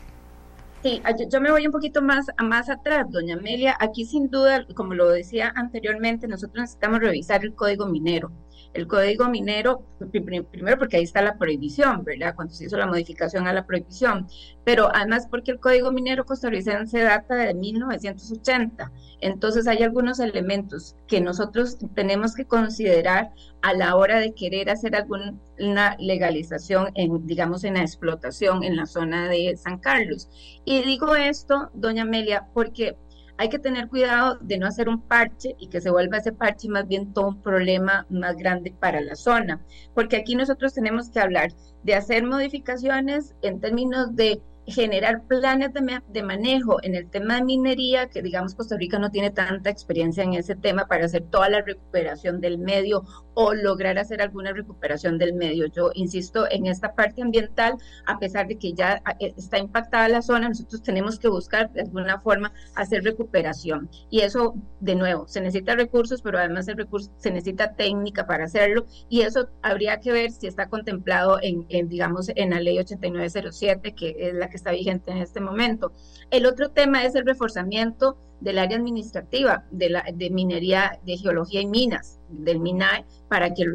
Sí, 0.83 1.01
yo 1.31 1.41
me 1.41 1.51
voy 1.51 1.65
un 1.65 1.71
poquito 1.71 2.01
más, 2.01 2.27
más 2.43 2.69
atrás, 2.69 3.07
doña 3.09 3.35
Amelia. 3.35 3.75
Aquí 3.79 4.05
sin 4.05 4.29
duda, 4.29 4.65
como 4.75 4.93
lo 4.93 5.09
decía 5.09 5.51
anteriormente, 5.55 6.27
nosotros 6.27 6.61
necesitamos 6.61 6.99
revisar 6.99 7.43
el 7.43 7.55
código 7.55 7.87
minero 7.87 8.31
el 8.75 8.87
código 8.87 9.29
minero, 9.29 9.83
primero 10.11 10.77
porque 10.77 10.97
ahí 10.97 11.03
está 11.03 11.21
la 11.21 11.37
prohibición, 11.37 12.03
¿verdad? 12.03 12.35
Cuando 12.35 12.53
se 12.53 12.65
hizo 12.65 12.77
la 12.77 12.85
modificación 12.85 13.47
a 13.47 13.53
la 13.53 13.65
prohibición, 13.65 14.27
pero 14.65 14.89
además 14.93 15.27
porque 15.31 15.51
el 15.51 15.59
código 15.59 15.91
minero 15.91 16.25
costarricense 16.25 16.99
data 16.99 17.35
de 17.35 17.53
1980. 17.53 18.91
Entonces 19.21 19.67
hay 19.67 19.81
algunos 19.81 20.19
elementos 20.19 20.95
que 21.07 21.21
nosotros 21.21 21.77
tenemos 21.95 22.35
que 22.35 22.45
considerar 22.45 23.31
a 23.61 23.73
la 23.73 23.95
hora 23.95 24.19
de 24.19 24.33
querer 24.33 24.69
hacer 24.69 24.95
alguna 24.95 25.95
legalización 25.97 26.91
en, 26.95 27.25
digamos, 27.25 27.63
en 27.63 27.75
la 27.75 27.81
explotación 27.81 28.63
en 28.63 28.75
la 28.75 28.85
zona 28.85 29.29
de 29.29 29.55
San 29.55 29.79
Carlos. 29.79 30.29
Y 30.65 30.83
digo 30.83 31.15
esto, 31.15 31.71
doña 31.73 32.03
Amelia, 32.03 32.47
porque 32.53 32.97
hay 33.37 33.49
que 33.49 33.59
tener 33.59 33.89
cuidado 33.89 34.37
de 34.41 34.57
no 34.57 34.67
hacer 34.67 34.87
un 34.87 35.01
parche 35.01 35.55
y 35.59 35.67
que 35.67 35.81
se 35.81 35.89
vuelva 35.89 36.17
ese 36.17 36.31
parche 36.31 36.69
más 36.69 36.87
bien 36.87 37.13
todo 37.13 37.29
un 37.29 37.41
problema 37.41 38.05
más 38.09 38.35
grande 38.37 38.73
para 38.79 39.01
la 39.01 39.15
zona, 39.15 39.61
porque 39.93 40.17
aquí 40.17 40.35
nosotros 40.35 40.73
tenemos 40.73 41.09
que 41.09 41.19
hablar 41.19 41.51
de 41.83 41.95
hacer 41.95 42.23
modificaciones 42.23 43.35
en 43.41 43.59
términos 43.59 44.15
de 44.15 44.41
generar 44.67 45.23
planes 45.27 45.71
de, 45.73 46.23
manejo 46.23 46.83
en 46.83 46.95
el 46.95 47.09
tema 47.09 47.35
de 47.35 47.43
minería, 47.43 48.07
que 48.07 48.21
digamos 48.21 48.55
Costa 48.55 48.77
Rica 48.77 48.97
no 48.97 49.11
tiene 49.11 49.29
tanta 49.29 49.69
experiencia 49.69 50.23
en 50.23 50.33
ese 50.33 50.55
tema 50.55 50.87
para 50.87 51.05
hacer 51.05 51.23
toda 51.29 51.49
la 51.49 51.61
recuperación 51.61 52.41
del 52.41 52.57
medio 52.57 53.03
o 53.35 53.53
lograr 53.53 53.99
hacer 53.99 54.21
alguna 54.21 54.53
recuperación 54.53 55.17
del 55.17 55.33
medio. 55.33 55.67
Yo 55.67 55.91
insisto 55.93 56.49
en 56.49 56.65
esta 56.65 56.95
parte 56.95 57.21
ambiental, 57.21 57.75
a 58.05 58.17
pesar 58.17 58.47
de 58.47 58.57
que 58.57 58.73
ya 58.73 59.01
ah, 59.05 59.15
eh, 59.19 59.33
está 59.37 59.59
impactada 59.59 60.07
la 60.07 60.21
zona, 60.21 60.49
nosotros 60.49 60.81
tenemos 60.81 61.19
que 61.19 61.27
buscar 61.27 61.71
de 61.73 61.81
alguna 61.81 62.19
forma 62.21 62.51
hacer 62.75 63.03
recuperación. 63.03 63.89
Y 64.09 64.21
eso, 64.21 64.55
de 64.79 64.95
nuevo, 64.95 65.27
se 65.27 65.41
necesita 65.41 65.75
recursos, 65.75 66.21
pero 66.21 66.39
además 66.39 66.67
el 66.67 66.77
recurso, 66.77 67.11
se 67.17 67.29
necesita 67.29 67.73
técnica 67.73 68.25
para 68.25 68.45
hacerlo 68.45 68.85
y 69.09 69.21
eso 69.21 69.49
habría 69.61 69.99
que 69.99 70.11
ver 70.11 70.31
si 70.31 70.47
está 70.47 70.69
contemplado 70.69 71.39
en, 71.41 71.65
en 71.69 71.89
digamos, 71.89 72.31
en 72.35 72.51
la 72.51 72.59
ley 72.59 72.79
8907, 72.79 73.93
que 73.93 74.15
es 74.17 74.33
la 74.33 74.49
que 74.49 74.54
está 74.55 74.71
vigente 74.71 75.11
en 75.11 75.17
este 75.17 75.39
momento. 75.39 75.91
El 76.31 76.45
otro 76.45 76.69
tema 76.71 77.03
es 77.05 77.15
el 77.15 77.25
reforzamiento 77.25 78.17
del 78.41 78.59
área 78.59 78.77
administrativa 78.77 79.65
de, 79.71 79.89
la, 79.89 80.05
de 80.13 80.29
minería, 80.29 80.99
de 81.05 81.17
geología 81.17 81.61
y 81.61 81.67
minas, 81.67 82.19
del 82.29 82.59
MINAE, 82.59 83.05
para 83.27 83.53
que 83.53 83.65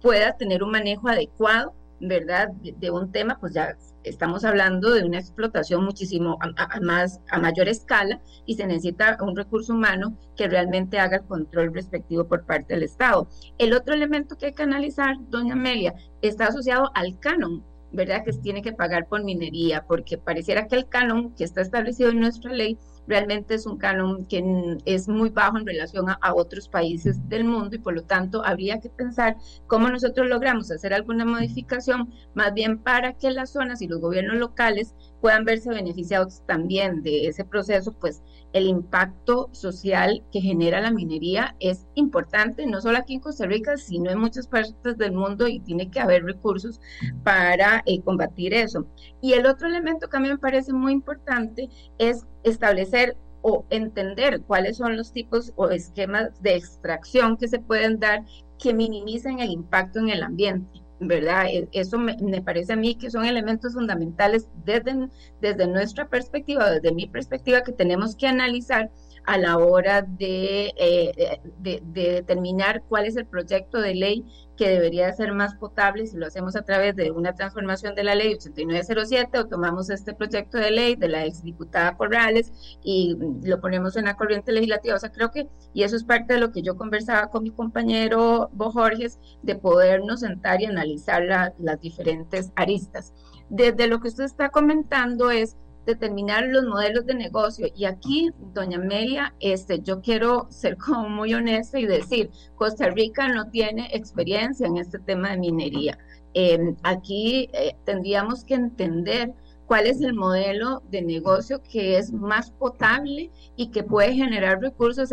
pueda 0.00 0.36
tener 0.36 0.62
un 0.62 0.70
manejo 0.70 1.08
adecuado, 1.08 1.74
¿verdad? 2.00 2.48
De, 2.52 2.90
un 2.90 3.10
tema, 3.10 3.38
pues 3.40 3.54
ya 3.54 3.76
estamos 4.04 4.44
hablando 4.44 4.92
de 4.92 5.04
una 5.04 5.18
explotación 5.18 5.84
muchísimo 5.84 6.38
a, 6.40 6.80
más, 6.80 7.20
a 7.30 7.38
mayor 7.38 7.68
escala 7.68 8.20
y 8.44 8.54
se 8.54 8.66
necesita 8.66 9.18
un 9.20 9.34
recurso 9.34 9.72
humano 9.72 10.16
que 10.36 10.46
realmente 10.46 10.98
haga 11.00 11.16
el 11.16 11.24
control 11.24 11.74
respectivo 11.74 12.28
por 12.28 12.44
parte 12.44 12.74
del 12.74 12.84
Estado. 12.84 13.28
El 13.58 13.72
otro 13.72 13.94
elemento 13.94 14.36
que 14.36 14.46
hay 14.46 14.52
que 14.52 14.62
analizar, 14.62 15.16
doña 15.28 15.54
Amelia, 15.54 15.94
está 16.22 16.46
asociado 16.46 16.90
al 16.94 17.18
canon 17.18 17.64
¿verdad? 17.96 18.24
Que 18.24 18.32
tiene 18.32 18.62
que 18.62 18.72
pagar 18.72 19.08
por 19.08 19.24
minería, 19.24 19.84
porque 19.86 20.18
pareciera 20.18 20.68
que 20.68 20.76
el 20.76 20.88
canon 20.88 21.34
que 21.34 21.44
está 21.44 21.62
establecido 21.62 22.10
en 22.10 22.20
nuestra 22.20 22.52
ley 22.52 22.78
realmente 23.06 23.54
es 23.54 23.66
un 23.66 23.78
canon 23.78 24.24
que 24.26 24.78
es 24.84 25.08
muy 25.08 25.30
bajo 25.30 25.58
en 25.58 25.66
relación 25.66 26.06
a, 26.08 26.34
otros 26.34 26.68
países 26.68 27.28
del 27.28 27.44
mundo 27.44 27.76
y 27.76 27.78
por 27.78 27.94
lo 27.94 28.02
tanto 28.02 28.44
habría 28.44 28.80
que 28.80 28.90
pensar 28.90 29.36
cómo 29.66 29.88
nosotros 29.88 30.28
logramos 30.28 30.70
hacer 30.70 30.92
alguna 30.92 31.24
modificación 31.24 32.12
más 32.34 32.52
bien 32.52 32.78
para 32.78 33.14
que 33.14 33.30
las 33.30 33.50
zonas 33.50 33.80
y 33.80 33.86
los 33.86 34.00
gobiernos 34.00 34.36
locales 34.36 34.94
puedan 35.20 35.44
verse 35.44 35.70
beneficiados 35.70 36.42
también 36.46 37.02
de 37.02 37.28
ese 37.28 37.44
proceso, 37.44 37.92
pues 37.92 38.22
el 38.56 38.66
impacto 38.66 39.50
social 39.52 40.24
que 40.32 40.40
genera 40.40 40.80
la 40.80 40.90
minería 40.90 41.54
es 41.60 41.86
importante, 41.94 42.66
no 42.66 42.80
solo 42.80 42.96
aquí 42.96 43.14
en 43.14 43.20
Costa 43.20 43.44
Rica, 43.44 43.76
sino 43.76 44.10
en 44.10 44.18
muchas 44.18 44.48
partes 44.48 44.96
del 44.96 45.12
mundo 45.12 45.46
y 45.46 45.60
tiene 45.60 45.90
que 45.90 46.00
haber 46.00 46.24
recursos 46.24 46.80
para 47.22 47.82
eh, 47.84 48.00
combatir 48.00 48.54
eso. 48.54 48.86
Y 49.20 49.34
el 49.34 49.44
otro 49.44 49.68
elemento 49.68 50.08
que 50.08 50.16
a 50.16 50.20
mí 50.20 50.28
me 50.28 50.38
parece 50.38 50.72
muy 50.72 50.92
importante 50.92 51.68
es 51.98 52.26
establecer 52.44 53.18
o 53.42 53.66
entender 53.68 54.40
cuáles 54.40 54.78
son 54.78 54.96
los 54.96 55.12
tipos 55.12 55.52
o 55.56 55.68
esquemas 55.68 56.42
de 56.42 56.56
extracción 56.56 57.36
que 57.36 57.48
se 57.48 57.58
pueden 57.58 58.00
dar 58.00 58.24
que 58.58 58.72
minimicen 58.72 59.40
el 59.40 59.50
impacto 59.50 59.98
en 59.98 60.08
el 60.08 60.22
ambiente. 60.22 60.85
¿Verdad? 61.00 61.46
E, 61.46 61.68
eso 61.72 61.98
me, 61.98 62.42
parece 62.42 62.72
a 62.72 62.76
mí 62.76 62.94
que 62.94 63.10
son 63.10 63.24
elementos 63.24 63.74
fundamentales 63.74 64.48
desde, 64.64 65.08
desde 65.40 65.66
nuestra 65.66 66.08
perspectiva, 66.08 66.70
desde 66.70 66.92
mi 66.92 67.06
perspectiva, 67.06 67.62
que 67.62 67.72
tenemos 67.72 68.16
que 68.16 68.26
analizar 68.26 68.90
a 69.26 69.38
la 69.38 69.58
hora 69.58 70.02
de, 70.02 70.72
eh, 70.76 71.40
de, 71.58 71.82
determinar 71.84 72.82
cuál 72.88 73.06
es 73.06 73.16
el 73.16 73.26
proyecto 73.26 73.80
de 73.80 73.94
ley 73.94 74.24
que 74.56 74.68
debería 74.68 75.12
ser 75.12 75.32
más 75.32 75.54
potable 75.56 76.06
si 76.06 76.16
lo 76.16 76.26
hacemos 76.26 76.56
a 76.56 76.62
través 76.62 76.96
de 76.96 77.10
una 77.10 77.34
transformación 77.34 77.94
de 77.94 78.04
la 78.04 78.14
ley 78.14 78.34
8907 78.34 79.38
o 79.38 79.46
tomamos 79.46 79.90
este 79.90 80.14
proyecto 80.14 80.58
de 80.58 80.70
ley 80.70 80.96
de 80.96 81.08
la 81.08 81.26
exdiputada 81.26 81.96
Corrales 81.96 82.78
y 82.82 83.16
lo 83.42 83.60
ponemos 83.60 83.96
en 83.96 84.06
la 84.06 84.16
corriente 84.16 84.52
legislativa. 84.52 84.96
O 84.96 84.98
sea, 84.98 85.12
creo 85.12 85.30
que, 85.30 85.48
y 85.74 85.82
eso 85.82 85.96
es 85.96 86.04
parte 86.04 86.34
de 86.34 86.40
lo 86.40 86.52
que 86.52 86.62
yo 86.62 86.76
conversaba 86.76 87.28
con 87.28 87.42
mi 87.42 87.50
compañero 87.50 88.48
Bo 88.52 88.70
Jorges, 88.70 89.18
de 89.42 89.56
podernos 89.56 90.20
sentar 90.20 90.62
y 90.62 90.66
analizar 90.66 91.24
las 91.58 91.80
diferentes 91.80 92.52
aristas. 92.56 93.12
Desde 93.48 93.86
lo 93.86 94.00
que 94.00 94.08
usted 94.08 94.24
está 94.24 94.48
comentando 94.48 95.30
es 95.30 95.56
determinar 95.86 96.44
los 96.48 96.66
modelos 96.66 97.06
de 97.06 97.14
negocio. 97.14 97.68
Y 97.74 97.86
aquí, 97.86 98.30
doña 98.52 98.76
Amelia, 98.76 99.34
este, 99.40 99.80
yo 99.80 100.02
quiero 100.02 100.46
ser 100.50 100.76
como 100.84 101.08
muy 101.08 101.32
honesta 101.32 101.78
y 101.78 101.86
decir, 101.86 102.30
Costa 102.56 102.90
Rica 102.90 103.28
no 103.28 103.48
tiene 103.50 103.88
experiencia 103.92 104.66
en 104.66 104.76
este 104.76 104.98
tema 104.98 105.30
de 105.30 105.38
minería. 105.38 105.98
Em, 106.34 106.76
aquí 106.82 107.48
eh, 107.54 107.74
tendríamos 107.84 108.44
que 108.44 108.54
entender 108.54 109.32
cuál 109.66 109.86
es 109.86 110.02
el 110.02 110.12
modelo 110.12 110.82
de 110.90 111.02
negocio 111.02 111.62
que 111.62 111.96
es 111.96 112.12
más 112.12 112.50
potable 112.50 113.30
y 113.56 113.70
que 113.70 113.82
puede 113.82 114.12
generar 114.12 114.60
recursos 114.60 115.10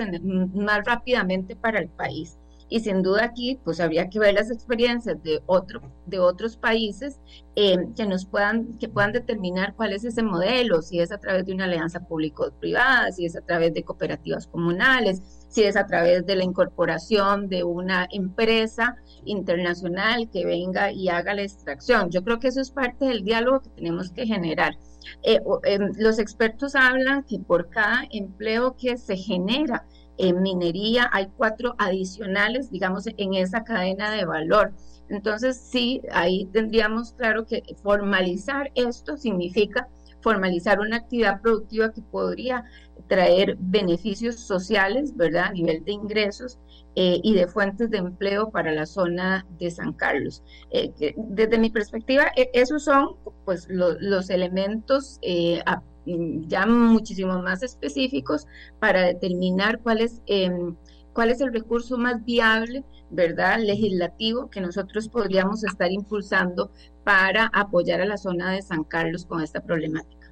más 0.53 0.85
rápidamente 0.85 1.55
para 1.55 1.79
el 1.79 1.89
país 1.89 2.37
y 2.73 2.79
sin 2.79 3.03
duda 3.03 3.25
aquí 3.25 3.59
pues 3.63 3.79
habría 3.79 4.09
que 4.09 4.17
ver 4.17 4.33
las 4.33 4.49
experiencias 4.49 5.21
de, 5.21 5.43
otro, 5.45 5.79
de 6.07 6.17
otros 6.17 6.57
países 6.57 7.19
eh, 7.55 7.77
que 7.95 8.07
nos 8.07 8.25
puedan, 8.25 8.79
que 8.79 8.89
puedan 8.89 9.11
determinar 9.11 9.75
cuál 9.75 9.93
es 9.93 10.03
ese 10.03 10.23
modelo, 10.23 10.81
si 10.81 10.99
es 10.99 11.11
a 11.11 11.19
través 11.19 11.45
de 11.45 11.53
una 11.53 11.65
alianza 11.65 11.99
público-privada, 11.99 13.11
si 13.11 13.27
es 13.27 13.35
a 13.35 13.41
través 13.41 13.75
de 13.75 13.83
cooperativas 13.83 14.47
comunales, 14.47 15.21
si 15.49 15.61
es 15.61 15.75
a 15.75 15.85
través 15.85 16.25
de 16.25 16.35
la 16.35 16.45
incorporación 16.45 17.47
de 17.47 17.63
una 17.63 18.07
empresa 18.11 18.95
internacional 19.23 20.31
que 20.31 20.43
venga 20.43 20.91
y 20.91 21.09
haga 21.09 21.35
la 21.35 21.43
extracción. 21.43 22.09
Yo 22.09 22.23
creo 22.23 22.39
que 22.39 22.47
eso 22.47 22.59
es 22.59 22.71
parte 22.71 23.05
del 23.05 23.23
diálogo 23.23 23.61
que 23.61 23.69
tenemos 23.69 24.09
que 24.09 24.25
generar. 24.25 24.79
Eh, 25.21 25.39
em, 25.65 25.91
los 25.97 26.17
expertos 26.17 26.73
hablan 26.73 27.23
que 27.23 27.37
por 27.37 27.69
cada 27.69 28.07
empleo 28.09 28.75
que 28.75 28.97
se 28.97 29.15
genera 29.15 29.85
en 30.17 30.41
minería, 30.41 31.09
hay 31.11 31.27
cuatro 31.37 31.75
adicionales, 31.77 32.71
digamos, 32.71 33.07
en 33.17 33.33
esa 33.33 33.63
cadena 33.63 34.11
de 34.11 34.25
valor. 34.25 34.73
Entonces, 35.09 35.57
sí, 35.57 36.01
ahí 36.11 36.45
tendríamos 36.53 37.13
claro 37.13 37.45
que 37.45 37.63
formalizar 37.81 38.71
esto 38.75 39.17
significa 39.17 39.87
formalizar 40.21 40.79
una 40.79 40.97
actividad 40.97 41.41
productiva 41.41 41.91
que 41.91 42.01
podría 42.01 42.63
traer 43.07 43.57
beneficios 43.59 44.39
sociales, 44.39 45.15
¿verdad? 45.17 45.47
A 45.47 45.51
nivel 45.51 45.83
de 45.83 45.91
ingresos 45.91 46.59
eh, 46.95 47.19
y 47.21 47.33
de 47.35 47.47
fuentes 47.47 47.89
de 47.89 47.97
empleo 47.97 48.49
para 48.49 48.71
la 48.71 48.85
zona 48.85 49.45
de 49.59 49.69
San 49.69 49.91
Carlos. 49.91 50.41
Eh, 50.71 50.93
desde 51.17 51.57
mi 51.57 51.69
perspectiva, 51.69 52.31
e, 52.37 52.49
esos 52.53 52.85
son 52.85 53.17
pues 53.43 53.67
los 53.69 54.29
elementos 54.29 55.19
eh, 55.21 55.61
Mm, 55.65 55.92
ya 56.05 56.65
muchísimo 56.65 57.41
más 57.41 57.63
específicos 57.63 58.47
para 58.79 59.01
determinar 59.03 59.79
cuál 59.79 60.01
es, 60.01 60.21
em, 60.25 60.75
cuál 61.13 61.29
es 61.29 61.41
el 61.41 61.53
recurso 61.53 61.97
más 61.97 62.23
viable, 62.25 62.83
¿verdad? 63.09 63.59
Legislativo 63.59 64.49
que 64.49 64.61
nosotros 64.61 65.07
podríamos 65.07 65.63
estar 65.63 65.91
impulsando 65.91 66.71
para 67.03 67.47
apoyar 67.53 68.01
a 68.01 68.05
la 68.05 68.17
zona 68.17 68.51
de 68.51 68.61
San 68.61 68.83
Carlos 68.83 69.25
con 69.25 69.41
esta 69.41 69.61
problemática. 69.61 70.23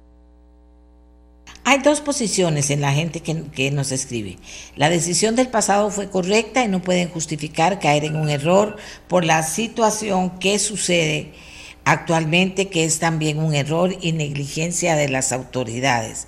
Hay 1.64 1.78
dos 1.78 2.00
posiciones 2.00 2.70
en 2.70 2.80
la 2.80 2.92
gente 2.92 3.20
que, 3.20 3.70
nos 3.70 3.92
escribe. 3.92 4.38
La 4.74 4.90
decisión 4.90 5.36
del 5.36 5.46
pasado 5.46 5.90
fue 5.90 6.10
correcta 6.10 6.64
y 6.64 6.68
no 6.68 6.82
pueden 6.82 7.08
justificar 7.08 7.78
caer 7.78 8.04
en 8.04 8.16
un 8.16 8.28
error 8.28 8.76
por 9.06 9.24
la 9.24 9.44
situación 9.44 10.38
que 10.40 10.58
sucede 10.58 11.34
actualmente, 11.84 12.68
que 12.68 12.84
es 12.84 12.98
también 12.98 13.38
un 13.38 13.54
error 13.54 13.96
y 14.00 14.12
negligencia 14.12 14.96
de 14.96 15.08
las 15.08 15.32
autoridades. 15.32 16.26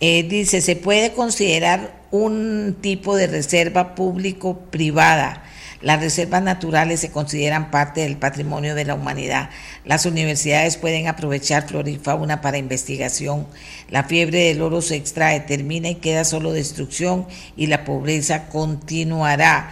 Eh, 0.00 0.22
dice, 0.22 0.60
se 0.60 0.76
puede 0.76 1.12
considerar 1.12 1.98
un 2.10 2.76
tipo 2.80 3.16
de 3.16 3.26
reserva 3.26 3.94
público-privada. 3.94 5.42
Las 5.80 6.00
reservas 6.00 6.42
naturales 6.42 7.00
se 7.00 7.12
consideran 7.12 7.70
parte 7.70 8.00
del 8.00 8.16
patrimonio 8.16 8.74
de 8.74 8.84
la 8.84 8.94
humanidad. 8.94 9.50
Las 9.84 10.06
universidades 10.06 10.76
pueden 10.76 11.06
aprovechar 11.06 11.68
flora 11.68 11.90
y 11.90 11.98
fauna 11.98 12.40
para 12.40 12.58
investigación. 12.58 13.46
La 13.88 14.02
fiebre 14.04 14.38
del 14.44 14.60
oro 14.60 14.82
se 14.82 14.96
extrae, 14.96 15.40
termina 15.40 15.88
y 15.88 15.96
queda 15.96 16.24
solo 16.24 16.52
destrucción 16.52 17.26
y 17.56 17.68
la 17.68 17.84
pobreza 17.84 18.48
continuará 18.48 19.70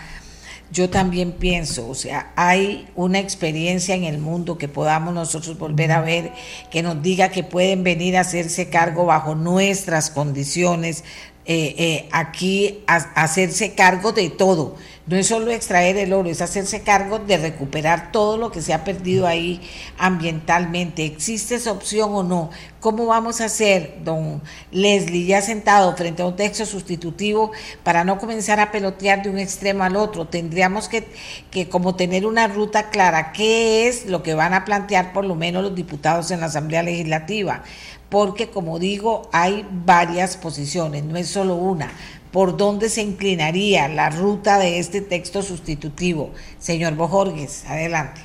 yo 0.77 0.91
también 0.91 1.33
pienso, 1.33 1.89
o 1.89 1.95
sea, 1.95 2.35
hay 2.37 2.87
una 2.97 3.19
experiencia 3.19 3.95
en 3.95 4.05
el 4.05 4.19
mundo 4.19 4.59
que 4.59 4.69
podamos 4.69 5.15
nosotros 5.15 5.59
volver 5.59 5.91
a 5.91 6.03
ver, 6.03 6.33
que 6.71 6.83
nos 6.83 7.01
diga 7.01 7.31
que 7.31 7.43
pueden 7.43 7.83
venir 7.83 8.15
a 8.15 8.21
hacerse 8.21 8.69
cargo 8.69 9.07
bajo 9.07 9.35
nuestras 9.35 10.11
condiciones, 10.11 11.03
eh, 11.49 11.75
eh, 11.79 12.09
aquí 12.11 12.83
a, 12.89 12.97
hacerse 12.97 13.75
cargo 13.75 14.11
de 14.11 14.31
todo. 14.31 14.75
No 15.07 15.15
es 15.15 15.29
solo 15.29 15.53
extraer 15.53 15.97
el 15.97 16.13
oro, 16.13 16.29
es 16.29 16.43
hacerse 16.43 16.81
cargo 16.81 17.21
de 17.21 17.37
recuperar 17.37 18.11
todo 18.11 18.37
lo 18.37 18.51
que 18.51 18.61
se 18.61 18.75
ha 18.75 18.83
perdido 18.83 19.29
ahí 19.29 19.61
ambientalmente. 19.97 21.05
¿Existe 21.05 21.55
esa 21.55 21.71
opción 21.71 22.11
o 22.13 22.25
no? 22.25 22.51
¿Cómo 22.81 23.07
vamos 23.07 23.41
a 23.41 23.45
hacer, 23.45 23.99
don 24.03 24.43
Leslie, 24.73 25.27
ya 25.27 25.41
sentado 25.41 25.97
frente 25.97 26.23
a 26.23 26.27
un 26.27 26.35
texto 26.35 26.67
sustitutivo, 26.67 27.53
para 27.85 28.03
no 28.03 28.19
comenzar 28.19 28.59
a 28.59 28.73
pelotear 28.73 29.23
de 29.23 29.31
un 29.31 29.39
extremo 29.39 29.85
al 29.85 29.95
otro? 29.95 30.27
Tendríamos 30.27 30.89
que, 30.89 31.07
que 31.53 31.69
como 31.69 31.95
tener 31.95 32.27
una 32.27 32.49
ruta 32.49 32.91
clara, 32.91 33.31
qué 33.31 33.87
es 33.87 34.07
lo 34.07 34.25
que 34.25 34.35
van 34.35 34.55
a 34.55 34.65
plantear 34.65 35.13
por 35.13 35.25
lo 35.25 35.37
menos 35.37 35.63
los 35.63 35.77
diputados 35.77 36.33
en 36.33 36.41
la 36.41 36.47
Asamblea 36.47 36.83
Legislativa, 36.83 37.63
porque 38.09 38.51
como 38.51 38.79
digo, 38.79 39.29
hay 39.33 39.66
varias 39.85 40.37
posiciones, 40.37 41.05
no 41.05 41.16
es 41.16 41.29
solo 41.29 41.57
una. 41.57 41.90
¿Por 42.33 42.57
dónde 42.57 42.88
se 42.88 43.03
inclinaría 43.03 43.88
la 43.88 44.11
ruta 44.11 44.59
de 44.59 44.79
este 44.79 45.01
texto 45.01 45.42
sustitutivo? 45.42 46.33
Señor 46.59 46.95
Bojorgues, 46.95 47.64
adelante. 47.66 48.21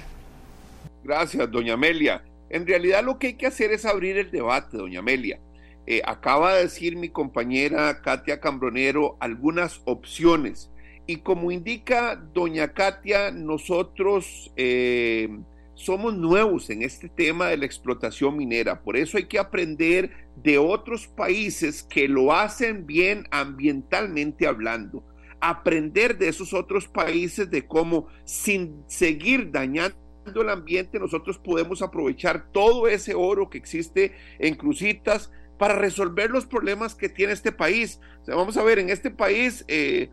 Gracias, 1.04 1.50
doña 1.50 1.74
Amelia. 1.74 2.24
En 2.50 2.68
realidad 2.68 3.04
lo 3.04 3.18
que 3.18 3.28
hay 3.28 3.34
que 3.36 3.48
hacer 3.48 3.72
es 3.72 3.86
abrir 3.86 4.18
el 4.18 4.30
debate, 4.30 4.78
doña 4.78 5.00
Amelia. 5.00 5.40
Eh, 5.88 6.02
acaba 6.06 6.56
de 6.56 6.64
decir 6.64 6.96
mi 6.96 7.10
compañera 7.10 8.02
Katia 8.02 8.40
Cambronero 8.40 9.18
algunas 9.20 9.82
opciones. 9.86 10.70
Y 11.08 11.18
como 11.18 11.52
indica 11.52 12.16
doña 12.34 12.74
Katia, 12.74 13.32
nosotros 13.32 14.52
eh, 14.58 15.30
somos 15.74 16.16
nuevos 16.16 16.70
en 16.70 16.84
este 16.84 17.10
tema 17.10 17.48
de 17.48 17.58
la 17.58 17.66
explotación 17.66 18.38
minera. 18.38 18.82
Por 18.82 18.98
eso 18.98 19.18
hay 19.18 19.26
que 19.26 19.40
aprender 19.40 20.12
de 20.36 20.58
otros 20.58 21.08
países 21.08 21.84
que 21.84 22.08
lo 22.08 22.34
hacen 22.34 22.86
bien 22.86 23.26
ambientalmente 23.32 24.48
hablando. 24.48 25.04
Aprender 25.40 26.18
de 26.18 26.28
esos 26.28 26.54
otros 26.54 26.88
países 26.88 27.50
de 27.50 27.66
cómo 27.66 28.08
sin 28.26 28.84
seguir 28.88 29.52
dañando 29.52 29.96
el 30.26 30.50
ambiente, 30.50 31.00
nosotros 31.00 31.40
podemos 31.40 31.82
aprovechar 31.82 32.52
todo 32.52 32.88
ese 32.88 33.16
oro 33.16 33.50
que 33.50 33.58
existe 33.58 34.14
en 34.38 34.56
Crucitas 34.56 35.32
para 35.62 35.76
resolver 35.76 36.32
los 36.32 36.48
problemas 36.48 36.96
que 36.96 37.08
tiene 37.08 37.34
este 37.34 37.52
país. 37.52 38.00
vamos 38.26 38.58
a 38.58 38.64
ver, 38.64 38.80
en 38.80 38.90
este 38.90 39.12
país 39.12 39.64
eh, 39.68 40.10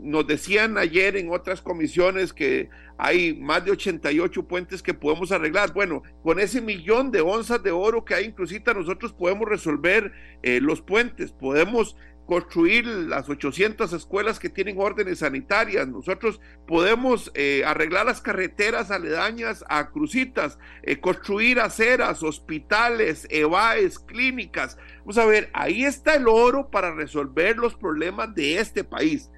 nos 0.00 0.26
decían 0.26 0.78
ayer 0.78 1.16
en 1.16 1.30
otras 1.30 1.62
comisiones 1.62 2.32
que 2.32 2.70
hay 2.98 3.34
más 3.34 3.64
de 3.64 3.70
88 3.70 4.48
puentes 4.48 4.82
que 4.82 4.92
podemos 4.92 5.30
arreglar. 5.30 5.72
Bueno, 5.72 6.02
con 6.24 6.40
ese 6.40 6.60
millón 6.60 7.12
de 7.12 7.20
onzas 7.20 7.62
de 7.62 7.70
oro 7.70 8.04
que 8.04 8.16
hay 8.16 8.24
en 8.24 8.32
Crucitas, 8.32 8.74
nosotros 8.74 9.12
podemos 9.12 9.48
resolver 9.48 10.10
eh, 10.42 10.60
los 10.60 10.82
puentes, 10.82 11.30
podemos 11.30 11.96
construir 12.26 12.86
las 12.86 13.28
800 13.28 13.92
escuelas 13.92 14.38
que 14.38 14.48
tienen 14.48 14.80
órdenes 14.80 15.18
sanitarias. 15.18 15.86
Nosotros 15.88 16.40
podemos 16.66 17.30
eh, 17.34 17.62
arreglar 17.66 18.06
las 18.06 18.20
carreteras 18.20 18.90
aledañas 18.90 19.64
a 19.68 19.90
crucitas, 19.90 20.58
eh, 20.82 21.00
construir 21.00 21.60
aceras, 21.60 22.22
hospitales, 22.22 23.26
EVAES, 23.30 23.98
clínicas. 23.98 24.78
Vamos 25.00 25.18
a 25.18 25.26
ver, 25.26 25.50
ahí 25.52 25.84
está 25.84 26.14
el 26.14 26.28
oro 26.28 26.70
para 26.70 26.94
resolver 26.94 27.56
los 27.56 27.74
problemas 27.74 28.34
de 28.34 28.58
este 28.58 28.84
país. 28.84 29.30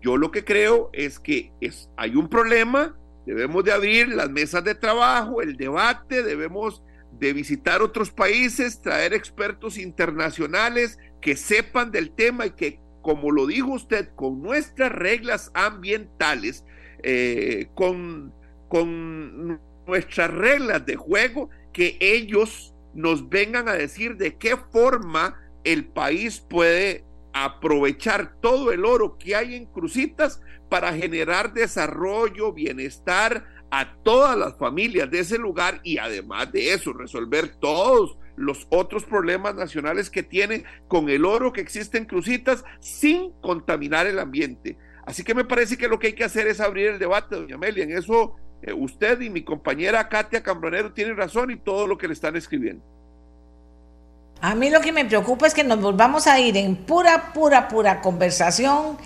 Yo 0.00 0.16
lo 0.16 0.30
que 0.30 0.44
creo 0.44 0.90
es 0.92 1.18
que 1.18 1.52
es, 1.60 1.90
hay 1.96 2.16
un 2.16 2.28
problema, 2.28 2.96
debemos 3.26 3.64
de 3.64 3.72
abrir 3.72 4.08
las 4.08 4.30
mesas 4.30 4.64
de 4.64 4.74
trabajo, 4.74 5.42
el 5.42 5.56
debate, 5.56 6.22
debemos 6.22 6.82
de 7.12 7.32
visitar 7.32 7.82
otros 7.82 8.10
países, 8.10 8.80
traer 8.80 9.12
expertos 9.12 9.76
internacionales, 9.78 10.98
que 11.20 11.36
sepan 11.36 11.90
del 11.90 12.10
tema 12.10 12.46
y 12.46 12.50
que, 12.50 12.80
como 13.02 13.30
lo 13.30 13.46
dijo 13.46 13.72
usted, 13.72 14.10
con 14.14 14.42
nuestras 14.42 14.92
reglas 14.92 15.50
ambientales, 15.54 16.64
eh, 17.02 17.68
con, 17.74 18.32
con 18.68 19.60
nuestras 19.86 20.30
reglas 20.30 20.84
de 20.86 20.96
juego, 20.96 21.50
que 21.72 21.96
ellos 22.00 22.74
nos 22.94 23.28
vengan 23.28 23.68
a 23.68 23.74
decir 23.74 24.16
de 24.16 24.36
qué 24.36 24.56
forma 24.56 25.40
el 25.64 25.86
país 25.86 26.40
puede 26.40 27.04
aprovechar 27.32 28.40
todo 28.40 28.72
el 28.72 28.84
oro 28.84 29.16
que 29.18 29.36
hay 29.36 29.54
en 29.54 29.66
Crucitas 29.66 30.42
para 30.68 30.92
generar 30.92 31.52
desarrollo, 31.52 32.52
bienestar 32.52 33.44
a 33.70 33.94
todas 34.02 34.36
las 34.36 34.56
familias 34.56 35.10
de 35.10 35.20
ese 35.20 35.38
lugar 35.38 35.80
y 35.82 35.98
además 35.98 36.50
de 36.52 36.72
eso 36.72 36.92
resolver 36.92 37.56
todos 37.56 38.17
los 38.38 38.66
otros 38.70 39.04
problemas 39.04 39.54
nacionales 39.54 40.10
que 40.10 40.22
tienen 40.22 40.64
con 40.86 41.08
el 41.08 41.24
oro 41.24 41.52
que 41.52 41.60
existe 41.60 41.98
en 41.98 42.04
Crucitas 42.04 42.64
sin 42.80 43.32
contaminar 43.40 44.06
el 44.06 44.18
ambiente. 44.18 44.76
Así 45.06 45.24
que 45.24 45.34
me 45.34 45.44
parece 45.44 45.76
que 45.76 45.88
lo 45.88 45.98
que 45.98 46.08
hay 46.08 46.12
que 46.12 46.24
hacer 46.24 46.46
es 46.46 46.60
abrir 46.60 46.88
el 46.88 46.98
debate, 46.98 47.36
doña 47.36 47.54
Amelia. 47.54 47.84
En 47.84 47.96
eso 47.96 48.36
eh, 48.62 48.72
usted 48.72 49.20
y 49.20 49.30
mi 49.30 49.42
compañera 49.42 50.08
Katia 50.08 50.42
Cambronero 50.42 50.92
tienen 50.92 51.16
razón 51.16 51.50
y 51.50 51.56
todo 51.56 51.86
lo 51.86 51.96
que 51.96 52.08
le 52.08 52.12
están 52.12 52.36
escribiendo. 52.36 52.84
A 54.40 54.54
mí 54.54 54.70
lo 54.70 54.80
que 54.80 54.92
me 54.92 55.04
preocupa 55.04 55.46
es 55.46 55.54
que 55.54 55.64
nos 55.64 55.80
volvamos 55.80 56.26
a 56.26 56.38
ir 56.38 56.56
en 56.56 56.76
pura, 56.76 57.32
pura, 57.32 57.68
pura 57.68 58.00
conversación 58.00 58.96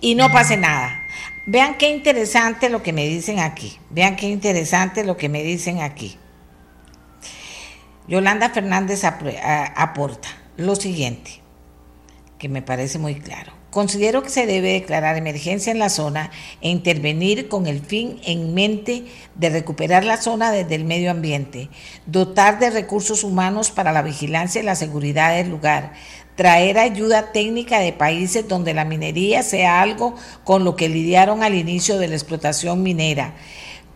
y 0.00 0.14
no 0.14 0.30
pase 0.30 0.56
nada. 0.56 1.02
Vean 1.46 1.76
qué 1.78 1.90
interesante 1.90 2.68
lo 2.68 2.82
que 2.82 2.92
me 2.92 3.06
dicen 3.06 3.40
aquí. 3.40 3.78
Vean 3.90 4.16
qué 4.16 4.26
interesante 4.26 5.04
lo 5.04 5.16
que 5.16 5.28
me 5.28 5.42
dicen 5.42 5.80
aquí. 5.80 6.18
Yolanda 8.08 8.50
Fernández 8.50 9.02
aporta 9.04 10.28
lo 10.56 10.76
siguiente, 10.76 11.40
que 12.38 12.48
me 12.48 12.62
parece 12.62 12.98
muy 12.98 13.16
claro. 13.16 13.52
Considero 13.70 14.22
que 14.22 14.30
se 14.30 14.46
debe 14.46 14.72
declarar 14.72 15.18
emergencia 15.18 15.70
en 15.70 15.78
la 15.78 15.90
zona 15.90 16.30
e 16.62 16.70
intervenir 16.70 17.48
con 17.48 17.66
el 17.66 17.80
fin 17.80 18.20
en 18.24 18.54
mente 18.54 19.04
de 19.34 19.50
recuperar 19.50 20.02
la 20.04 20.16
zona 20.16 20.50
desde 20.50 20.76
el 20.76 20.84
medio 20.84 21.10
ambiente, 21.10 21.68
dotar 22.06 22.58
de 22.58 22.70
recursos 22.70 23.22
humanos 23.22 23.70
para 23.70 23.92
la 23.92 24.00
vigilancia 24.02 24.62
y 24.62 24.64
la 24.64 24.76
seguridad 24.76 25.36
del 25.36 25.50
lugar, 25.50 25.92
traer 26.36 26.78
ayuda 26.78 27.32
técnica 27.32 27.80
de 27.80 27.92
países 27.92 28.46
donde 28.48 28.72
la 28.72 28.84
minería 28.84 29.42
sea 29.42 29.82
algo 29.82 30.14
con 30.44 30.64
lo 30.64 30.76
que 30.76 30.88
lidiaron 30.88 31.42
al 31.42 31.54
inicio 31.54 31.98
de 31.98 32.08
la 32.08 32.14
explotación 32.14 32.82
minera, 32.82 33.34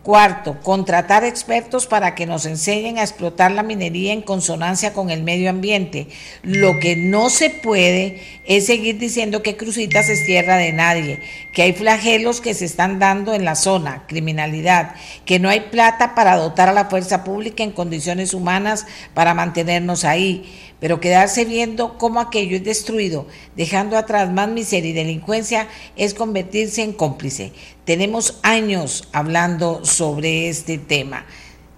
Cuarto, 0.03 0.59
contratar 0.61 1.23
expertos 1.23 1.85
para 1.85 2.15
que 2.15 2.25
nos 2.25 2.47
enseñen 2.47 2.97
a 2.97 3.03
explotar 3.03 3.51
la 3.51 3.61
minería 3.61 4.13
en 4.13 4.23
consonancia 4.23 4.93
con 4.93 5.11
el 5.11 5.21
medio 5.21 5.47
ambiente. 5.51 6.07
Lo 6.41 6.79
que 6.79 6.95
no 6.95 7.29
se 7.29 7.51
puede 7.51 8.19
es 8.47 8.65
seguir 8.65 8.97
diciendo 8.97 9.43
que 9.43 9.57
Crucitas 9.57 10.09
es 10.09 10.25
tierra 10.25 10.57
de 10.57 10.73
nadie, 10.73 11.19
que 11.53 11.61
hay 11.61 11.73
flagelos 11.73 12.41
que 12.41 12.55
se 12.55 12.65
están 12.65 12.97
dando 12.97 13.35
en 13.35 13.45
la 13.45 13.53
zona, 13.53 14.05
criminalidad, 14.07 14.95
que 15.23 15.37
no 15.37 15.49
hay 15.49 15.59
plata 15.59 16.15
para 16.15 16.35
dotar 16.35 16.67
a 16.67 16.73
la 16.73 16.85
fuerza 16.85 17.23
pública 17.23 17.61
en 17.61 17.71
condiciones 17.71 18.33
humanas 18.33 18.87
para 19.13 19.35
mantenernos 19.35 20.03
ahí 20.03 20.49
pero 20.81 20.99
quedarse 20.99 21.45
viendo 21.45 21.99
cómo 21.99 22.19
aquello 22.19 22.57
es 22.57 22.63
destruido, 22.63 23.27
dejando 23.55 23.97
atrás 23.97 24.31
más 24.31 24.49
miseria 24.49 24.89
y 24.89 24.93
delincuencia, 24.93 25.67
es 25.95 26.15
convertirse 26.15 26.81
en 26.81 26.91
cómplice. 26.91 27.53
Tenemos 27.91 28.39
años 28.41 29.09
hablando 29.11 29.83
sobre 29.83 30.47
este 30.47 30.77
tema. 30.77 31.25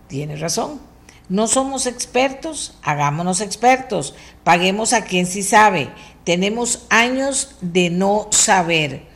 Tiene 0.07 0.35
razón. 0.35 0.79
No 1.27 1.47
somos 1.47 1.87
expertos, 1.87 2.77
hagámonos 2.83 3.41
expertos, 3.41 4.13
paguemos 4.43 4.93
a 4.93 5.05
quien 5.05 5.25
sí 5.25 5.41
sabe. 5.41 5.89
Tenemos 6.23 6.85
años 6.91 7.55
de 7.61 7.89
no 7.89 8.27
saber. 8.29 9.07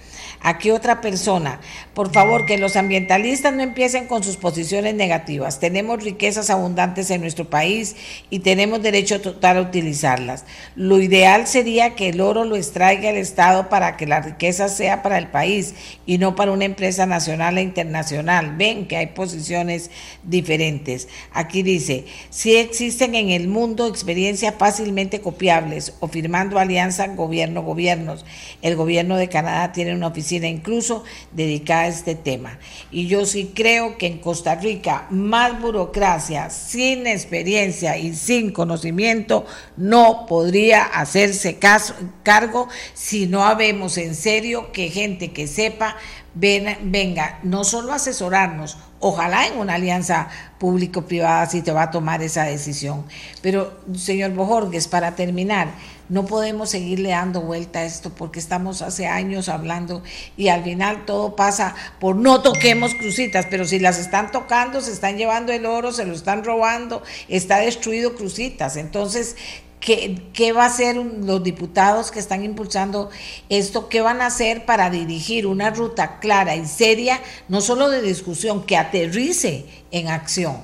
Aquí 0.41 0.69
otra 0.69 1.01
persona. 1.01 1.59
Por 1.93 2.13
favor, 2.13 2.45
que 2.45 2.57
los 2.57 2.75
ambientalistas 2.75 3.53
no 3.53 3.63
empiecen 3.63 4.05
con 4.05 4.23
sus 4.23 4.37
posiciones 4.37 4.93
negativas. 4.93 5.59
Tenemos 5.59 6.03
riquezas 6.03 6.49
abundantes 6.49 7.09
en 7.09 7.21
nuestro 7.21 7.49
país 7.49 7.95
y 8.29 8.39
tenemos 8.39 8.83
derecho 8.83 9.19
total 9.19 9.57
a 9.57 9.61
utilizarlas. 9.61 10.45
Lo 10.75 11.01
ideal 11.01 11.47
sería 11.47 11.95
que 11.95 12.09
el 12.09 12.21
oro 12.21 12.45
lo 12.45 12.55
extraiga 12.55 13.09
el 13.09 13.17
Estado 13.17 13.67
para 13.67 13.97
que 13.97 14.05
la 14.05 14.21
riqueza 14.21 14.69
sea 14.69 15.01
para 15.01 15.17
el 15.17 15.27
país 15.27 15.73
y 16.05 16.19
no 16.19 16.35
para 16.35 16.51
una 16.51 16.65
empresa 16.65 17.05
nacional 17.05 17.57
e 17.57 17.63
internacional. 17.63 18.55
Ven 18.57 18.87
que 18.87 18.97
hay 18.97 19.07
posiciones 19.07 19.89
diferentes. 20.23 21.07
Aquí 21.33 21.63
dice, 21.63 22.05
si 22.29 22.55
existen 22.55 23.15
en 23.15 23.31
el 23.31 23.47
mundo 23.47 23.87
experiencias 23.87 24.53
fácilmente 24.57 25.19
copiables 25.19 25.93
o 25.99 26.07
firmando 26.07 26.59
alianzas 26.59 27.15
gobierno-gobiernos. 27.15 28.25
El 28.61 28.75
gobierno 28.75 29.17
de 29.17 29.29
Canadá 29.29 29.71
tiene 29.71 29.95
una 29.95 30.07
oficina 30.07 30.26
incluso 30.31 31.03
dedicada 31.31 31.87
este 31.87 32.15
tema. 32.15 32.59
Y 32.91 33.07
yo 33.07 33.25
sí 33.25 33.51
creo 33.55 33.97
que 33.97 34.07
en 34.07 34.19
Costa 34.19 34.55
Rica 34.55 35.07
más 35.09 35.59
burocracia, 35.61 36.49
sin 36.49 37.07
experiencia 37.07 37.97
y 37.97 38.13
sin 38.15 38.51
conocimiento, 38.51 39.45
no 39.75 40.25
podría 40.27 40.83
hacerse 40.83 41.57
caso, 41.57 41.95
cargo 42.23 42.67
si 42.93 43.27
no 43.27 43.43
habemos 43.43 43.97
en 43.97 44.15
serio 44.15 44.71
que 44.71 44.89
gente 44.89 45.31
que 45.31 45.47
sepa 45.47 45.95
venga 46.39 47.39
no 47.43 47.63
solo 47.63 47.91
a 47.91 47.95
asesorarnos, 47.95 48.77
ojalá 48.99 49.47
en 49.47 49.57
una 49.57 49.75
alianza 49.75 50.27
público-privada 50.59 51.47
si 51.47 51.61
te 51.61 51.71
va 51.71 51.83
a 51.83 51.91
tomar 51.91 52.21
esa 52.21 52.43
decisión. 52.43 53.05
Pero, 53.41 53.79
señor 53.95 54.31
Bojorges, 54.31 54.87
para 54.87 55.15
terminar, 55.15 55.69
no 56.09 56.25
podemos 56.25 56.69
seguirle 56.69 57.09
dando 57.09 57.41
vuelta 57.41 57.79
a 57.79 57.85
esto 57.85 58.11
porque 58.11 58.39
estamos 58.39 58.81
hace 58.81 59.07
años 59.07 59.49
hablando 59.49 60.03
y 60.35 60.47
al 60.49 60.63
final 60.63 61.05
todo 61.05 61.35
pasa 61.35 61.75
por 61.99 62.15
no 62.15 62.41
toquemos 62.41 62.93
crucitas, 62.95 63.47
pero 63.49 63.65
si 63.65 63.79
las 63.79 63.99
están 63.99 64.31
tocando, 64.31 64.81
se 64.81 64.91
están 64.91 65.17
llevando 65.17 65.51
el 65.51 65.65
oro, 65.65 65.91
se 65.91 66.05
lo 66.05 66.13
están 66.13 66.43
robando, 66.43 67.03
está 67.27 67.59
destruido 67.59 68.15
crucitas. 68.15 68.77
Entonces, 68.77 69.35
¿Qué, 69.79 70.23
¿Qué, 70.33 70.53
va 70.53 70.63
a 70.63 70.67
hacer 70.67 70.95
los 70.95 71.43
diputados 71.43 72.09
que 72.09 72.19
están 72.19 72.43
impulsando 72.43 73.11
esto? 73.47 73.89
¿Qué 73.89 74.01
van 74.01 74.21
a 74.21 74.25
hacer 74.25 74.65
para 74.65 74.89
dirigir 74.89 75.45
una 75.45 75.69
ruta 75.69 76.19
clara 76.19 76.55
y 76.55 76.65
seria, 76.65 77.21
no 77.47 77.61
solo 77.61 77.89
de 77.89 78.01
discusión, 78.01 78.65
que 78.65 78.75
aterrice 78.75 79.65
en 79.91 80.07
acción? 80.07 80.57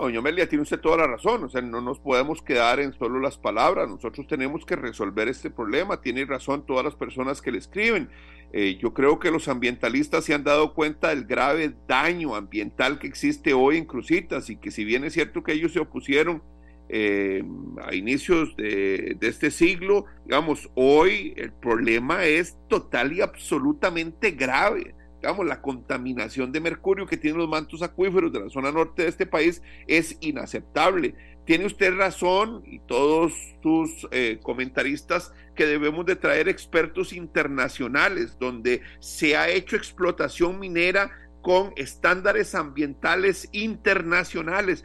Doña 0.00 0.20
Amelia, 0.20 0.48
tiene 0.48 0.62
usted 0.62 0.80
toda 0.80 0.96
la 0.96 1.06
razón, 1.06 1.44
o 1.44 1.48
sea, 1.48 1.60
no 1.60 1.80
nos 1.80 1.98
podemos 1.98 2.40
quedar 2.42 2.80
en 2.80 2.92
solo 2.94 3.20
las 3.20 3.36
palabras, 3.36 3.88
nosotros 3.88 4.26
tenemos 4.26 4.64
que 4.64 4.76
resolver 4.76 5.28
este 5.28 5.50
problema, 5.50 6.00
tiene 6.00 6.24
razón 6.24 6.64
todas 6.64 6.84
las 6.84 6.94
personas 6.94 7.42
que 7.42 7.52
le 7.52 7.58
escriben. 7.58 8.08
Eh, 8.52 8.78
yo 8.80 8.94
creo 8.94 9.18
que 9.18 9.30
los 9.30 9.46
ambientalistas 9.48 10.24
se 10.24 10.34
han 10.34 10.42
dado 10.42 10.74
cuenta 10.74 11.10
del 11.10 11.24
grave 11.24 11.74
daño 11.86 12.34
ambiental 12.34 12.98
que 12.98 13.06
existe 13.06 13.52
hoy 13.52 13.76
en 13.76 13.84
Crucitas 13.84 14.50
y 14.50 14.56
que 14.56 14.70
si 14.70 14.84
bien 14.84 15.04
es 15.04 15.12
cierto 15.12 15.42
que 15.42 15.52
ellos 15.52 15.72
se 15.72 15.80
opusieron 15.80 16.42
eh, 16.88 17.44
a 17.86 17.94
inicios 17.94 18.56
de, 18.56 19.16
de, 19.20 19.28
este 19.28 19.52
siglo, 19.52 20.06
digamos, 20.24 20.68
hoy 20.74 21.34
el 21.36 21.52
problema 21.52 22.24
es 22.24 22.56
total 22.68 23.12
y 23.12 23.20
absolutamente 23.20 24.32
grave 24.32 24.94
digamos, 25.20 25.46
la 25.46 25.60
contaminación 25.60 26.50
de 26.50 26.60
mercurio 26.60 27.06
que 27.06 27.18
tienen 27.18 27.40
los 27.40 27.48
mantos 27.48 27.82
acuíferos 27.82 28.32
de 28.32 28.40
la 28.40 28.48
zona 28.48 28.72
norte 28.72 29.02
de 29.02 29.08
este 29.08 29.26
país 29.26 29.62
es 29.86 30.16
inaceptable. 30.20 31.14
Tiene 31.44 31.66
usted 31.66 31.94
razón 31.94 32.62
y 32.64 32.78
todos 32.80 33.32
sus 33.62 34.08
eh, 34.12 34.38
comentaristas 34.42 35.32
que 35.54 35.66
debemos 35.66 36.06
de 36.06 36.16
traer 36.16 36.48
expertos 36.48 37.12
internacionales 37.12 38.38
donde 38.38 38.80
se 39.00 39.36
ha 39.36 39.48
hecho 39.50 39.76
explotación 39.76 40.58
minera 40.58 41.10
con 41.42 41.72
estándares 41.76 42.54
ambientales 42.54 43.48
internacionales 43.52 44.84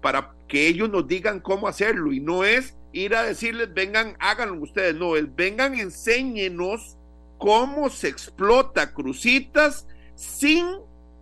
para 0.00 0.34
que 0.48 0.68
ellos 0.68 0.88
nos 0.88 1.06
digan 1.06 1.40
cómo 1.40 1.68
hacerlo 1.68 2.12
y 2.12 2.20
no 2.20 2.44
es 2.44 2.76
ir 2.92 3.14
a 3.14 3.24
decirles 3.24 3.74
vengan 3.74 4.16
háganlo 4.20 4.62
ustedes, 4.62 4.94
no, 4.94 5.16
es 5.16 5.34
vengan 5.34 5.74
enséñenos 5.74 6.96
cómo 7.38 7.90
se 7.90 8.08
explota 8.08 8.92
crucitas 8.92 9.86
sin 10.14 10.66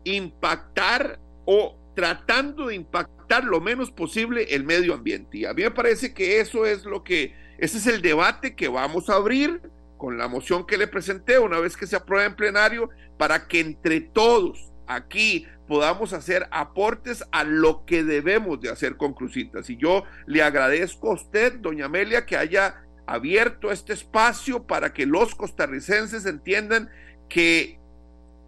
impactar 0.05 1.19
o 1.45 1.77
tratando 1.95 2.67
de 2.69 2.77
impactar 2.77 3.45
lo 3.45 3.61
menos 3.61 3.91
posible 3.91 4.47
el 4.51 4.65
medio 4.65 4.95
ambiente. 4.95 5.39
Y 5.39 5.45
a 5.45 5.55
mí 5.55 5.63
me 5.63 5.71
parece 5.71 6.13
que 6.13 6.41
eso 6.41 6.67
es 6.67 6.85
lo 6.85 7.03
que, 7.03 7.35
ese 7.59 7.79
es 7.79 7.87
el 7.87 8.03
debate 8.03 8.55
que 8.55 8.69
vamos 8.69 9.09
a 9.09 9.15
abrir 9.15 9.63
con 9.97 10.19
la 10.19 10.29
moción 10.29 10.67
que 10.67 10.77
le 10.77 10.87
presenté 10.87 11.39
una 11.39 11.59
vez 11.61 11.77
que 11.77 11.87
se 11.87 11.97
apruebe 11.97 12.27
en 12.27 12.37
plenario 12.37 12.91
para 13.17 13.47
que 13.47 13.61
entre 13.61 14.01
todos 14.01 14.73
aquí 14.87 15.47
podamos 15.67 16.13
hacer 16.13 16.47
aportes 16.51 17.25
a 17.33 17.45
lo 17.45 17.87
que 17.87 18.05
debemos 18.05 18.61
de 18.61 18.71
hacer 18.71 18.97
con 18.97 19.15
Crucitas. 19.15 19.71
Y 19.71 19.77
yo 19.77 20.05
le 20.27 20.43
agradezco 20.43 21.11
a 21.11 21.15
usted, 21.15 21.55
doña 21.55 21.87
Amelia, 21.87 22.27
que 22.27 22.37
haya 22.37 22.84
abierto 23.07 23.71
este 23.71 23.93
espacio 23.93 24.67
para 24.67 24.93
que 24.93 25.07
los 25.07 25.35
costarricenses 25.35 26.27
entiendan 26.27 26.91
que 27.29 27.79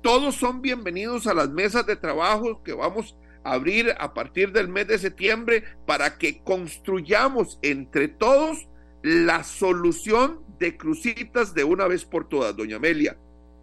todos 0.02 0.36
son 0.36 0.62
bienvenidos 0.62 1.26
a 1.26 1.34
las 1.34 1.50
mesas 1.50 1.86
de 1.86 1.96
trabajo 1.96 2.62
que 2.62 2.72
vamos 2.72 3.16
a 3.44 3.52
abrir 3.52 3.94
a 3.98 4.14
partir 4.14 4.52
del 4.52 4.68
mes 4.68 4.86
de 4.88 4.98
septiembre 4.98 5.64
para 5.86 6.18
que 6.18 6.42
construyamos 6.42 7.58
entre 7.62 8.08
todos 8.08 8.68
la 9.02 9.44
solución 9.44 10.40
de 10.58 10.76
crucitas 10.76 11.54
de 11.54 11.64
una 11.64 11.86
vez 11.86 12.04
por 12.04 12.28
todas, 12.28 12.56
doña 12.56 12.76
Amelia. 12.76 13.16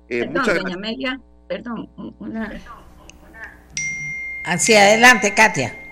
Eh, 0.10 0.28
muchas 0.28 0.56
doña 0.56 0.76
Amelia, 0.76 1.20
perdón, 1.48 1.90
una... 2.20 2.62
Hacia 4.46 4.82
adelante, 4.82 5.34
Katia. 5.34 5.83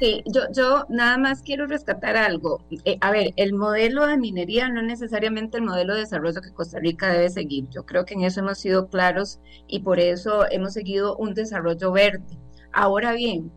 Sí, 0.00 0.22
yo, 0.26 0.42
yo 0.54 0.84
nada 0.88 1.18
más 1.18 1.42
quiero 1.42 1.66
rescatar 1.66 2.16
algo. 2.16 2.64
Eh, 2.84 2.98
a 3.00 3.10
ver, 3.10 3.32
el 3.36 3.52
modelo 3.52 4.06
de 4.06 4.16
minería 4.16 4.68
no 4.68 4.80
es 4.80 4.86
necesariamente 4.86 5.58
el 5.58 5.64
modelo 5.64 5.94
de 5.94 6.00
desarrollo 6.00 6.40
que 6.40 6.52
Costa 6.52 6.78
Rica 6.78 7.12
debe 7.12 7.28
seguir. 7.30 7.68
Yo 7.70 7.84
creo 7.84 8.04
que 8.04 8.14
en 8.14 8.22
eso 8.22 8.40
hemos 8.40 8.58
sido 8.58 8.88
claros 8.88 9.40
y 9.66 9.80
por 9.80 9.98
eso 9.98 10.48
hemos 10.50 10.74
seguido 10.74 11.16
un 11.16 11.34
desarrollo 11.34 11.90
verde. 11.90 12.38
Ahora 12.72 13.12
bien, 13.12 13.50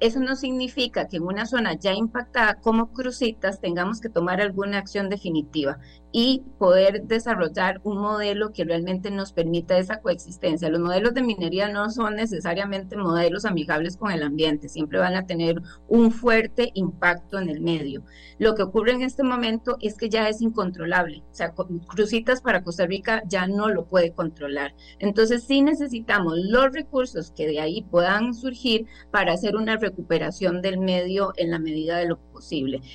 eso 0.00 0.18
no 0.18 0.34
significa 0.34 1.06
que 1.08 1.18
en 1.18 1.22
una 1.22 1.46
zona 1.46 1.74
ya 1.74 1.92
impactada 1.92 2.56
como 2.60 2.92
Crucitas 2.92 3.60
tengamos 3.60 4.00
que 4.00 4.08
tomar 4.08 4.40
alguna 4.40 4.78
acción 4.78 5.08
definitiva 5.08 5.78
y 6.16 6.44
poder 6.58 7.02
desarrollar 7.08 7.80
un 7.82 7.98
modelo 7.98 8.52
que 8.52 8.62
realmente 8.62 9.10
nos 9.10 9.32
permita 9.32 9.76
esa 9.78 10.00
coexistencia. 10.00 10.68
Los 10.68 10.80
modelos 10.80 11.12
de 11.12 11.24
minería 11.24 11.68
no 11.68 11.90
son 11.90 12.14
necesariamente 12.14 12.96
modelos 12.96 13.44
amigables 13.44 13.96
con 13.96 14.12
el 14.12 14.22
ambiente, 14.22 14.68
siempre 14.68 15.00
van 15.00 15.16
a 15.16 15.26
tener 15.26 15.60
un 15.88 16.12
fuerte 16.12 16.70
impacto 16.74 17.40
en 17.40 17.48
el 17.48 17.60
medio. 17.60 18.04
Lo 18.38 18.54
que 18.54 18.62
ocurre 18.62 18.92
en 18.92 19.02
este 19.02 19.24
momento 19.24 19.76
es 19.80 19.96
que 19.96 20.08
ya 20.08 20.28
es 20.28 20.40
incontrolable, 20.40 21.24
o 21.32 21.34
sea, 21.34 21.52
Crucitas 21.88 22.40
para 22.40 22.62
Costa 22.62 22.86
Rica 22.86 23.24
ya 23.26 23.48
no 23.48 23.68
lo 23.68 23.86
puede 23.86 24.12
controlar. 24.12 24.72
Entonces 25.00 25.42
sí 25.42 25.62
necesitamos 25.62 26.34
los 26.38 26.72
recursos 26.72 27.32
que 27.32 27.48
de 27.48 27.58
ahí 27.58 27.82
puedan 27.82 28.34
surgir 28.34 28.86
para 29.10 29.32
hacer 29.32 29.56
una 29.56 29.78
recuperación 29.78 30.62
del 30.62 30.78
medio 30.78 31.32
en 31.38 31.50
la 31.50 31.58
medida 31.58 31.96
de 31.96 32.06
lo 32.06 32.18
posible. 32.18 32.33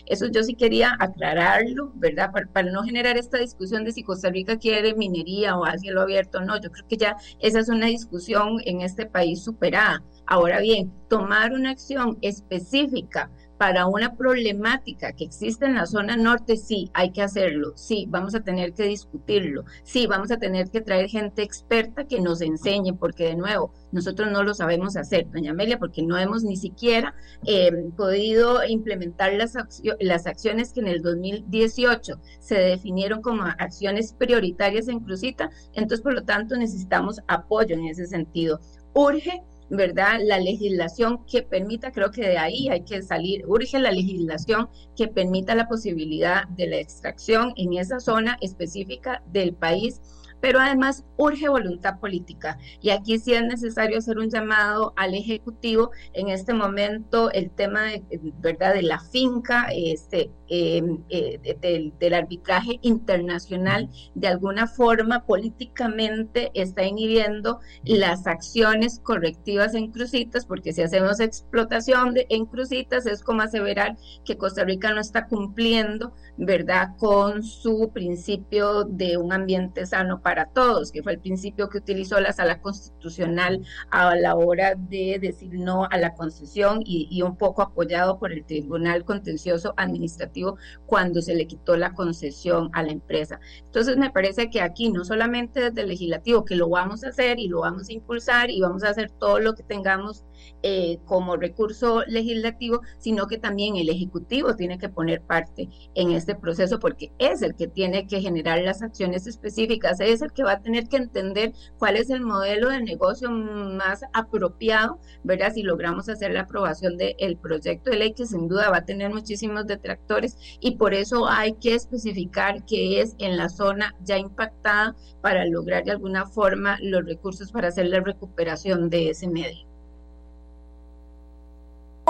Eso 0.05 0.27
yo 0.27 0.43
sí 0.43 0.55
quería 0.55 0.95
aclararlo, 0.99 1.91
¿verdad? 1.95 2.31
Para, 2.53 2.71
no 2.71 2.83
generar 2.83 3.17
esta 3.17 3.37
discusión 3.37 3.83
de 3.83 3.91
si 3.91 4.03
Costa 4.03 4.29
Rica 4.29 4.57
quiere 4.57 4.93
minería 4.95 5.57
o 5.57 5.65
a 5.65 5.77
cielo 5.77 6.01
abierto, 6.01 6.41
no, 6.41 6.59
yo 6.61 6.71
creo 6.71 6.87
que 6.87 6.97
ya 6.97 7.15
esa 7.39 7.59
es 7.59 7.69
una 7.69 7.87
discusión 7.87 8.61
en 8.65 8.81
este 8.81 9.05
país 9.05 9.43
superada. 9.43 10.03
Ahora 10.25 10.59
bien, 10.59 10.93
tomar 11.07 11.53
una 11.53 11.71
acción 11.71 12.17
específica 12.21 13.31
para 13.59 13.87
una 13.87 14.15
problemática 14.15 15.11
que 15.11 15.25
existe 15.25 15.65
en 15.65 15.75
la 15.75 15.85
zona 15.85 16.15
norte, 16.15 16.55
sí, 16.55 16.89
hay 16.93 17.11
que 17.11 17.21
hacerlo, 17.21 17.73
sí, 17.75 18.05
vamos 18.07 18.33
a 18.33 18.39
tener 18.39 18.71
que 18.71 18.83
discutirlo, 18.83 19.65
sí, 19.83 20.07
vamos 20.07 20.31
a 20.31 20.37
tener 20.37 20.71
que 20.71 20.79
traer 20.79 21.09
gente 21.09 21.43
experta 21.43 22.07
que 22.07 22.21
nos 22.21 22.39
enseñe, 22.39 22.93
porque 22.97 23.25
de 23.25 23.35
nuevo, 23.35 23.73
nosotros 23.91 24.31
no 24.31 24.43
lo 24.43 24.53
sabemos 24.53 24.95
hacer, 24.95 25.29
doña 25.29 25.51
Amelia, 25.51 25.77
porque 25.77 26.01
no 26.01 26.17
hemos 26.17 26.45
ni 26.45 26.55
siquiera 26.55 27.13
eh, 27.45 27.69
podido 27.97 28.65
implementar 28.65 29.33
las, 29.33 29.57
las 29.99 30.25
acciones 30.25 30.71
que 30.71 30.79
en 30.79 30.87
el 30.87 31.01
2018 31.01 32.13
se 32.39 32.55
definieron 32.55 33.21
como 33.21 33.43
acciones 33.43 34.13
prioritarias 34.13 34.87
en 34.87 35.01
Cruzita, 35.01 35.49
entonces 35.73 35.99
por 35.99 36.13
lo 36.13 36.23
tanto 36.23 36.55
necesitamos 36.55 37.19
apoyo 37.27 37.75
en 37.75 37.87
ese 37.87 38.07
sentido. 38.07 38.61
Urge 38.93 39.43
¿verdad? 39.69 40.19
La 40.23 40.39
legislación 40.39 41.25
que 41.25 41.43
permita, 41.43 41.91
creo 41.91 42.11
que 42.11 42.21
de 42.21 42.37
ahí 42.37 42.69
hay 42.69 42.83
que 42.83 43.01
salir, 43.01 43.45
urge 43.47 43.79
la 43.79 43.91
legislación 43.91 44.69
que 44.95 45.07
permita 45.07 45.55
la 45.55 45.67
posibilidad 45.67 46.47
de 46.49 46.67
la 46.67 46.77
extracción 46.77 47.53
en 47.55 47.73
esa 47.73 47.99
zona 47.99 48.37
específica 48.41 49.23
del 49.31 49.53
país 49.53 50.01
pero 50.41 50.59
además 50.59 51.05
urge 51.17 51.49
voluntad 51.49 51.99
política. 51.99 52.57
Y 52.81 52.91
aquí 52.91 53.19
sí 53.19 53.33
es 53.33 53.43
necesario 53.43 53.97
hacer 53.97 54.17
un 54.17 54.29
llamado 54.29 54.93
al 54.95 55.13
Ejecutivo. 55.13 55.91
En 56.13 56.29
este 56.29 56.53
momento 56.53 57.31
el 57.31 57.51
tema 57.51 57.83
de, 57.83 58.03
¿verdad? 58.39 58.73
de 58.73 58.83
la 58.83 58.99
finca, 58.99 59.67
este, 59.73 60.31
em, 60.47 61.03
eh, 61.09 61.39
del, 61.61 62.13
arbitraje 62.13 62.79
internacional, 62.81 63.89
de 64.15 64.27
alguna 64.27 64.67
forma 64.67 65.25
políticamente 65.25 66.51
está 66.53 66.83
inhibiendo 66.83 67.59
las 67.83 68.25
acciones 68.25 68.99
correctivas 68.99 69.75
en 69.75 69.91
crucitas, 69.91 70.45
porque 70.45 70.73
si 70.73 70.81
hacemos 70.81 71.19
explotación 71.19 72.15
en 72.29 72.45
crucitas 72.45 73.05
es 73.05 73.23
como 73.23 73.41
aseverar 73.41 73.97
que 74.25 74.37
Costa 74.37 74.63
Rica 74.63 74.93
no 74.93 75.01
está 75.01 75.27
cumpliendo, 75.27 76.13
¿verdad?, 76.37 76.95
con 76.97 77.43
su 77.43 77.91
principio 77.93 78.85
de 78.85 79.17
un 79.17 79.33
ambiente 79.33 79.85
sano 79.85 80.21
para 80.21 80.28
todos, 80.53 80.91
que 80.91 81.03
fue 81.03 81.13
el 81.13 81.19
principio 81.19 81.69
que 81.69 81.77
utilizó 81.77 82.19
la 82.19 82.33
sala 82.33 82.61
constitucional 82.61 83.65
a 83.91 84.15
la 84.15 84.35
hora 84.35 84.75
de 84.75 85.19
decir 85.21 85.51
no 85.53 85.85
a 85.89 85.97
la 85.97 86.13
concesión 86.13 86.81
y, 86.85 87.21
un 87.21 87.35
poco 87.35 87.61
apoyado 87.61 88.19
por 88.19 88.31
el 88.31 88.45
Tribunal 88.45 89.03
Contencioso 89.03 89.73
Administrativo 89.77 90.57
cuando 90.85 91.21
se 91.21 91.35
le 91.35 91.47
quitó 91.47 91.75
la 91.75 91.93
concesión 91.93 92.69
a 92.73 92.83
la 92.83 92.91
empresa. 92.91 93.39
Entonces 93.65 93.97
me 93.97 94.09
parece 94.09 94.49
que 94.49 94.61
aquí 94.61 94.89
no 94.89 95.03
solamente 95.03 95.59
desde 95.61 95.81
el 95.81 95.89
legislativo, 95.89 96.45
que 96.45 96.55
lo 96.55 96.69
vamos 96.69 97.03
a 97.03 97.09
hacer 97.09 97.39
y 97.39 97.47
lo 97.47 97.61
vamos 97.61 97.89
a 97.89 97.93
impulsar 97.93 98.49
y 98.49 98.61
vamos 98.61 98.83
a 98.83 98.89
hacer 98.89 99.11
todo 99.11 99.39
lo 99.39 99.53
que 99.55 99.63
tengamos 99.63 100.23
eh, 100.63 100.99
como 101.05 101.37
recurso 101.37 102.03
legislativo, 102.07 102.81
sino 102.97 103.27
que 103.27 103.37
también 103.37 103.75
el 103.77 103.89
Ejecutivo 103.89 104.55
tiene 104.55 104.77
que 104.77 104.89
poner 104.89 105.21
parte 105.21 105.69
en 105.95 106.11
este 106.11 106.35
proceso 106.35 106.79
porque 106.79 107.11
es 107.17 107.41
el 107.41 107.55
que 107.55 107.67
tiene 107.67 108.07
que 108.07 108.21
generar 108.21 108.61
las 108.61 108.81
acciones 108.81 109.27
específicas, 109.27 109.99
es 109.99 110.21
el 110.21 110.31
que 110.33 110.43
va 110.43 110.53
a 110.53 110.61
tener 110.61 110.87
que 110.87 110.97
entender 110.97 111.53
cuál 111.77 111.95
es 111.95 112.09
el 112.09 112.21
modelo 112.21 112.69
de 112.69 112.81
negocio 112.81 113.31
más 113.31 114.01
apropiado, 114.13 114.99
¿verdad? 115.23 115.53
Si 115.53 115.63
logramos 115.63 116.09
hacer 116.09 116.31
la 116.31 116.41
aprobación 116.41 116.97
del 116.97 117.37
proyecto 117.37 117.91
de 117.91 117.97
ley, 117.97 118.13
que 118.13 118.25
sin 118.25 118.47
duda 118.47 118.69
va 118.69 118.77
a 118.77 118.85
tener 118.85 119.13
muchísimos 119.13 119.65
detractores, 119.67 120.37
y 120.59 120.75
por 120.77 120.93
eso 120.93 121.27
hay 121.27 121.53
que 121.53 121.75
especificar 121.75 122.65
que 122.65 123.01
es 123.01 123.15
en 123.19 123.37
la 123.37 123.49
zona 123.49 123.95
ya 124.03 124.17
impactada 124.17 124.95
para 125.21 125.45
lograr 125.45 125.83
de 125.83 125.91
alguna 125.91 126.25
forma 126.25 126.77
los 126.81 127.05
recursos 127.05 127.51
para 127.51 127.69
hacer 127.69 127.87
la 127.87 128.01
recuperación 128.01 128.89
de 128.89 129.09
ese 129.09 129.27
medio 129.27 129.68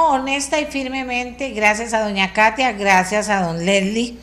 honesta 0.07 0.59
y 0.59 0.65
firmemente, 0.65 1.51
gracias 1.51 1.93
a 1.93 2.01
doña 2.01 2.33
Katia, 2.33 2.71
gracias 2.71 3.29
a 3.29 3.41
don 3.41 3.65
Leslie. 3.65 4.17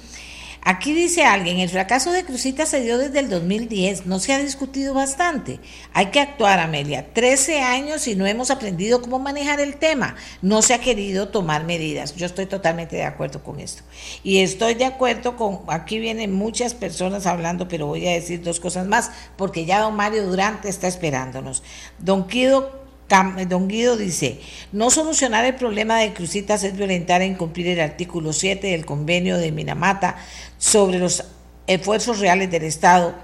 Aquí 0.68 0.92
dice 0.92 1.24
alguien, 1.24 1.60
el 1.60 1.68
fracaso 1.68 2.10
de 2.10 2.24
Crucita 2.24 2.66
se 2.66 2.80
dio 2.80 2.98
desde 2.98 3.20
el 3.20 3.28
2010, 3.30 4.06
no 4.06 4.18
se 4.18 4.32
ha 4.32 4.38
discutido 4.38 4.94
bastante. 4.94 5.60
Hay 5.92 6.06
que 6.06 6.18
actuar, 6.18 6.58
Amelia. 6.58 7.06
13 7.12 7.60
años 7.60 8.08
y 8.08 8.16
no 8.16 8.26
hemos 8.26 8.50
aprendido 8.50 9.00
cómo 9.00 9.20
manejar 9.20 9.60
el 9.60 9.76
tema. 9.76 10.16
No 10.42 10.62
se 10.62 10.74
ha 10.74 10.80
querido 10.80 11.28
tomar 11.28 11.62
medidas. 11.62 12.16
Yo 12.16 12.26
estoy 12.26 12.46
totalmente 12.46 12.96
de 12.96 13.04
acuerdo 13.04 13.44
con 13.44 13.60
esto. 13.60 13.84
Y 14.24 14.38
estoy 14.38 14.74
de 14.74 14.86
acuerdo 14.86 15.36
con, 15.36 15.60
aquí 15.68 16.00
vienen 16.00 16.34
muchas 16.34 16.74
personas 16.74 17.26
hablando, 17.26 17.68
pero 17.68 17.86
voy 17.86 18.08
a 18.08 18.14
decir 18.14 18.42
dos 18.42 18.58
cosas 18.58 18.88
más, 18.88 19.12
porque 19.36 19.66
ya 19.66 19.78
don 19.78 19.94
Mario 19.94 20.26
Durante 20.26 20.68
está 20.68 20.88
esperándonos. 20.88 21.62
Don 22.00 22.26
Quido 22.26 22.85
Don 23.08 23.68
Guido 23.68 23.96
dice, 23.96 24.40
no 24.72 24.90
solucionar 24.90 25.44
el 25.44 25.54
problema 25.54 25.98
de 25.98 26.12
Crucitas 26.12 26.64
es 26.64 26.76
violentar 26.76 27.22
e 27.22 27.26
incumplir 27.26 27.68
el 27.68 27.80
artículo 27.80 28.32
7 28.32 28.66
del 28.66 28.84
convenio 28.84 29.38
de 29.38 29.52
Minamata 29.52 30.16
sobre 30.58 30.98
los 30.98 31.24
esfuerzos 31.68 32.18
reales 32.18 32.50
del 32.50 32.64
Estado 32.64 33.14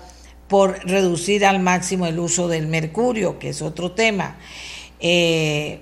por 0.46 0.86
reducir 0.86 1.44
al 1.44 1.60
máximo 1.60 2.06
el 2.06 2.18
uso 2.18 2.46
del 2.46 2.68
mercurio, 2.68 3.38
que 3.38 3.48
es 3.48 3.62
otro 3.62 3.92
tema. 3.92 4.36
Eh, 5.00 5.80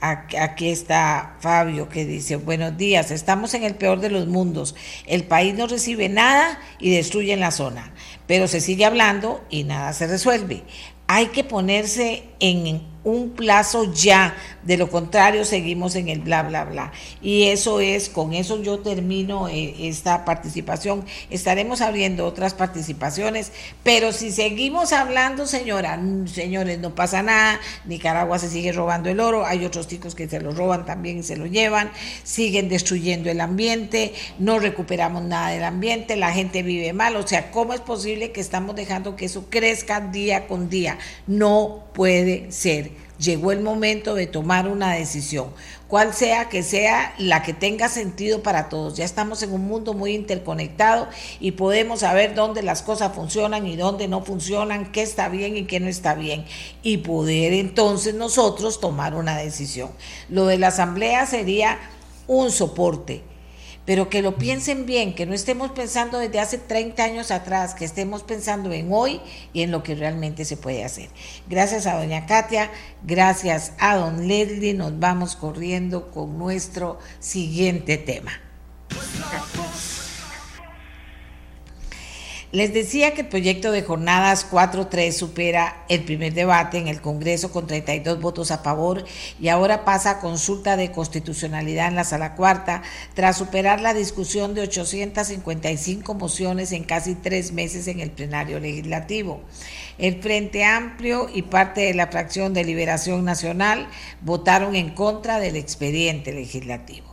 aquí 0.00 0.68
está 0.68 1.36
Fabio 1.40 1.88
que 1.88 2.04
dice, 2.04 2.36
buenos 2.36 2.76
días, 2.76 3.10
estamos 3.10 3.54
en 3.54 3.64
el 3.64 3.74
peor 3.74 4.00
de 4.00 4.10
los 4.10 4.26
mundos, 4.26 4.74
el 5.06 5.24
país 5.24 5.54
no 5.54 5.66
recibe 5.66 6.08
nada 6.08 6.60
y 6.78 6.90
destruye 6.90 7.36
la 7.36 7.50
zona, 7.50 7.92
pero 8.26 8.46
se 8.48 8.60
sigue 8.60 8.84
hablando 8.84 9.44
y 9.50 9.64
nada 9.64 9.92
se 9.92 10.06
resuelve. 10.06 10.62
Hay 11.08 11.26
que 11.26 11.42
ponerse 11.42 12.22
en 12.38 12.66
un 13.08 13.30
plazo 13.30 13.92
ya, 13.92 14.36
de 14.64 14.76
lo 14.76 14.90
contrario 14.90 15.46
seguimos 15.46 15.94
en 15.94 16.08
el 16.08 16.20
bla, 16.20 16.42
bla, 16.42 16.64
bla. 16.64 16.92
Y 17.22 17.44
eso 17.44 17.80
es, 17.80 18.10
con 18.10 18.34
eso 18.34 18.62
yo 18.62 18.80
termino 18.80 19.48
eh, 19.48 19.88
esta 19.88 20.26
participación. 20.26 21.04
Estaremos 21.30 21.80
abriendo 21.80 22.26
otras 22.26 22.52
participaciones, 22.52 23.50
pero 23.82 24.12
si 24.12 24.30
seguimos 24.30 24.92
hablando, 24.92 25.46
señora, 25.46 25.98
señores, 26.26 26.78
no 26.80 26.94
pasa 26.94 27.22
nada, 27.22 27.58
Nicaragua 27.86 28.38
se 28.38 28.50
sigue 28.50 28.72
robando 28.72 29.08
el 29.08 29.20
oro, 29.20 29.46
hay 29.46 29.64
otros 29.64 29.88
chicos 29.88 30.14
que 30.14 30.28
se 30.28 30.40
lo 30.40 30.52
roban 30.52 30.84
también 30.84 31.18
y 31.18 31.22
se 31.22 31.36
lo 31.36 31.46
llevan, 31.46 31.90
siguen 32.24 32.68
destruyendo 32.68 33.30
el 33.30 33.40
ambiente, 33.40 34.12
no 34.38 34.58
recuperamos 34.58 35.22
nada 35.22 35.48
del 35.50 35.64
ambiente, 35.64 36.16
la 36.16 36.32
gente 36.32 36.62
vive 36.62 36.92
mal, 36.92 37.16
o 37.16 37.26
sea, 37.26 37.50
¿cómo 37.50 37.72
es 37.72 37.80
posible 37.80 38.32
que 38.32 38.42
estamos 38.42 38.76
dejando 38.76 39.16
que 39.16 39.24
eso 39.24 39.46
crezca 39.48 40.00
día 40.00 40.46
con 40.46 40.68
día? 40.68 40.98
No 41.26 41.84
puede 41.94 42.52
ser. 42.52 42.97
Llegó 43.18 43.50
el 43.50 43.60
momento 43.60 44.14
de 44.14 44.28
tomar 44.28 44.68
una 44.68 44.92
decisión, 44.92 45.48
cual 45.88 46.14
sea 46.14 46.48
que 46.48 46.62
sea 46.62 47.14
la 47.18 47.42
que 47.42 47.52
tenga 47.52 47.88
sentido 47.88 48.42
para 48.44 48.68
todos. 48.68 48.96
Ya 48.96 49.04
estamos 49.04 49.42
en 49.42 49.52
un 49.52 49.66
mundo 49.66 49.92
muy 49.92 50.12
interconectado 50.12 51.08
y 51.40 51.52
podemos 51.52 52.00
saber 52.00 52.36
dónde 52.36 52.62
las 52.62 52.82
cosas 52.82 53.14
funcionan 53.14 53.66
y 53.66 53.74
dónde 53.74 54.06
no 54.06 54.24
funcionan, 54.24 54.92
qué 54.92 55.02
está 55.02 55.28
bien 55.28 55.56
y 55.56 55.64
qué 55.64 55.80
no 55.80 55.88
está 55.88 56.14
bien, 56.14 56.44
y 56.82 56.98
poder 56.98 57.52
entonces 57.52 58.14
nosotros 58.14 58.80
tomar 58.80 59.14
una 59.14 59.36
decisión. 59.36 59.90
Lo 60.28 60.46
de 60.46 60.58
la 60.58 60.68
asamblea 60.68 61.26
sería 61.26 61.78
un 62.28 62.52
soporte 62.52 63.22
pero 63.88 64.10
que 64.10 64.20
lo 64.20 64.36
piensen 64.36 64.84
bien, 64.84 65.14
que 65.14 65.24
no 65.24 65.32
estemos 65.32 65.70
pensando 65.70 66.18
desde 66.18 66.40
hace 66.40 66.58
30 66.58 67.02
años 67.02 67.30
atrás, 67.30 67.72
que 67.72 67.86
estemos 67.86 68.22
pensando 68.22 68.70
en 68.70 68.92
hoy 68.92 69.18
y 69.54 69.62
en 69.62 69.70
lo 69.70 69.82
que 69.82 69.94
realmente 69.94 70.44
se 70.44 70.58
puede 70.58 70.84
hacer. 70.84 71.08
Gracias 71.48 71.86
a 71.86 71.96
doña 71.96 72.26
Katia, 72.26 72.70
gracias 73.02 73.72
a 73.78 73.96
don 73.96 74.28
Leslie, 74.28 74.74
nos 74.74 74.98
vamos 74.98 75.36
corriendo 75.36 76.10
con 76.10 76.36
nuestro 76.36 76.98
siguiente 77.18 77.96
tema. 77.96 78.32
Les 82.50 82.72
decía 82.72 83.12
que 83.12 83.20
el 83.20 83.28
proyecto 83.28 83.72
de 83.72 83.82
jornadas 83.82 84.50
4.3 84.50 85.12
supera 85.12 85.84
el 85.90 86.04
primer 86.04 86.32
debate 86.32 86.78
en 86.78 86.88
el 86.88 87.02
Congreso 87.02 87.52
con 87.52 87.66
32 87.66 88.22
votos 88.22 88.50
a 88.50 88.58
favor 88.58 89.04
y 89.38 89.48
ahora 89.48 89.84
pasa 89.84 90.12
a 90.12 90.20
consulta 90.20 90.78
de 90.78 90.90
constitucionalidad 90.90 91.88
en 91.88 91.96
la 91.96 92.04
sala 92.04 92.36
cuarta 92.36 92.80
tras 93.12 93.36
superar 93.36 93.82
la 93.82 93.92
discusión 93.92 94.54
de 94.54 94.62
855 94.62 96.14
mociones 96.14 96.72
en 96.72 96.84
casi 96.84 97.14
tres 97.14 97.52
meses 97.52 97.86
en 97.86 98.00
el 98.00 98.12
plenario 98.12 98.60
legislativo. 98.60 99.42
El 99.98 100.22
Frente 100.22 100.64
Amplio 100.64 101.28
y 101.28 101.42
parte 101.42 101.82
de 101.82 101.92
la 101.92 102.06
fracción 102.06 102.54
de 102.54 102.64
Liberación 102.64 103.26
Nacional 103.26 103.88
votaron 104.22 104.74
en 104.74 104.94
contra 104.94 105.38
del 105.38 105.56
expediente 105.56 106.32
legislativo. 106.32 107.07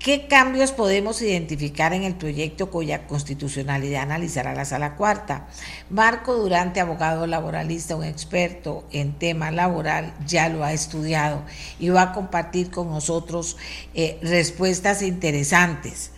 ¿Qué 0.00 0.28
cambios 0.28 0.72
podemos 0.72 1.20
identificar 1.20 1.92
en 1.92 2.04
el 2.04 2.14
proyecto 2.14 2.70
cuya 2.70 3.06
constitucionalidad 3.06 4.00
analizará 4.00 4.54
la 4.54 4.64
sala 4.64 4.96
cuarta? 4.96 5.46
Marco 5.90 6.36
Durante, 6.36 6.80
abogado 6.80 7.26
laboralista, 7.26 7.96
un 7.96 8.04
experto 8.04 8.84
en 8.92 9.12
tema 9.12 9.50
laboral, 9.50 10.14
ya 10.26 10.48
lo 10.48 10.64
ha 10.64 10.72
estudiado 10.72 11.42
y 11.78 11.90
va 11.90 12.00
a 12.00 12.12
compartir 12.14 12.70
con 12.70 12.88
nosotros 12.88 13.58
eh, 13.92 14.18
respuestas 14.22 15.02
interesantes 15.02 16.12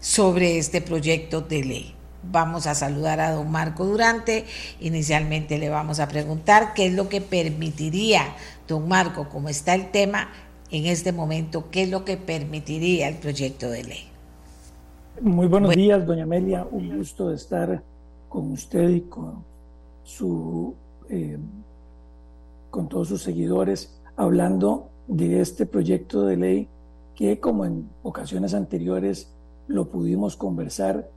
sobre 0.00 0.58
este 0.58 0.80
proyecto 0.80 1.40
de 1.40 1.62
ley. 1.62 1.94
Vamos 2.24 2.66
a 2.66 2.74
saludar 2.74 3.20
a 3.20 3.30
don 3.30 3.52
Marco 3.52 3.84
Durante. 3.84 4.46
Inicialmente 4.80 5.58
le 5.58 5.68
vamos 5.68 6.00
a 6.00 6.08
preguntar 6.08 6.74
qué 6.74 6.86
es 6.86 6.92
lo 6.92 7.08
que 7.08 7.20
permitiría, 7.20 8.34
don 8.66 8.88
Marco, 8.88 9.28
como 9.28 9.48
está 9.48 9.76
el 9.76 9.92
tema, 9.92 10.28
en 10.70 10.86
este 10.86 11.12
momento, 11.12 11.70
qué 11.70 11.84
es 11.84 11.90
lo 11.90 12.04
que 12.04 12.16
permitiría 12.16 13.08
el 13.08 13.16
proyecto 13.16 13.70
de 13.70 13.84
ley. 13.84 14.04
Muy 15.20 15.46
buenos 15.46 15.74
días, 15.74 16.06
doña 16.06 16.24
Amelia. 16.24 16.66
Un 16.70 16.96
gusto 16.96 17.30
de 17.30 17.36
estar 17.36 17.82
con 18.28 18.52
usted 18.52 18.88
y 18.90 19.00
con 19.02 19.44
su 20.04 20.74
eh, 21.08 21.38
con 22.70 22.88
todos 22.88 23.08
sus 23.08 23.22
seguidores 23.22 23.98
hablando 24.16 24.90
de 25.06 25.40
este 25.40 25.64
proyecto 25.64 26.26
de 26.26 26.36
ley 26.36 26.68
que 27.14 27.40
como 27.40 27.64
en 27.64 27.88
ocasiones 28.02 28.54
anteriores 28.54 29.32
lo 29.66 29.88
pudimos 29.88 30.36
conversar, 30.36 31.08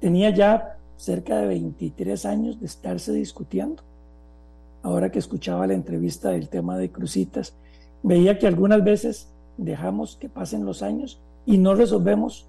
tenía 0.00 0.30
ya 0.30 0.78
cerca 0.96 1.38
de 1.38 1.48
23 1.48 2.24
años 2.26 2.60
de 2.60 2.66
estarse 2.66 3.12
discutiendo. 3.12 3.82
Ahora 4.82 5.10
que 5.10 5.18
escuchaba 5.18 5.66
la 5.66 5.74
entrevista 5.74 6.30
del 6.30 6.48
tema 6.48 6.78
de 6.78 6.90
crucitas, 6.90 7.54
veía 8.02 8.38
que 8.38 8.46
algunas 8.46 8.82
veces 8.84 9.28
dejamos 9.56 10.16
que 10.16 10.28
pasen 10.28 10.64
los 10.64 10.82
años 10.82 11.20
y 11.46 11.58
no 11.58 11.74
resolvemos 11.74 12.46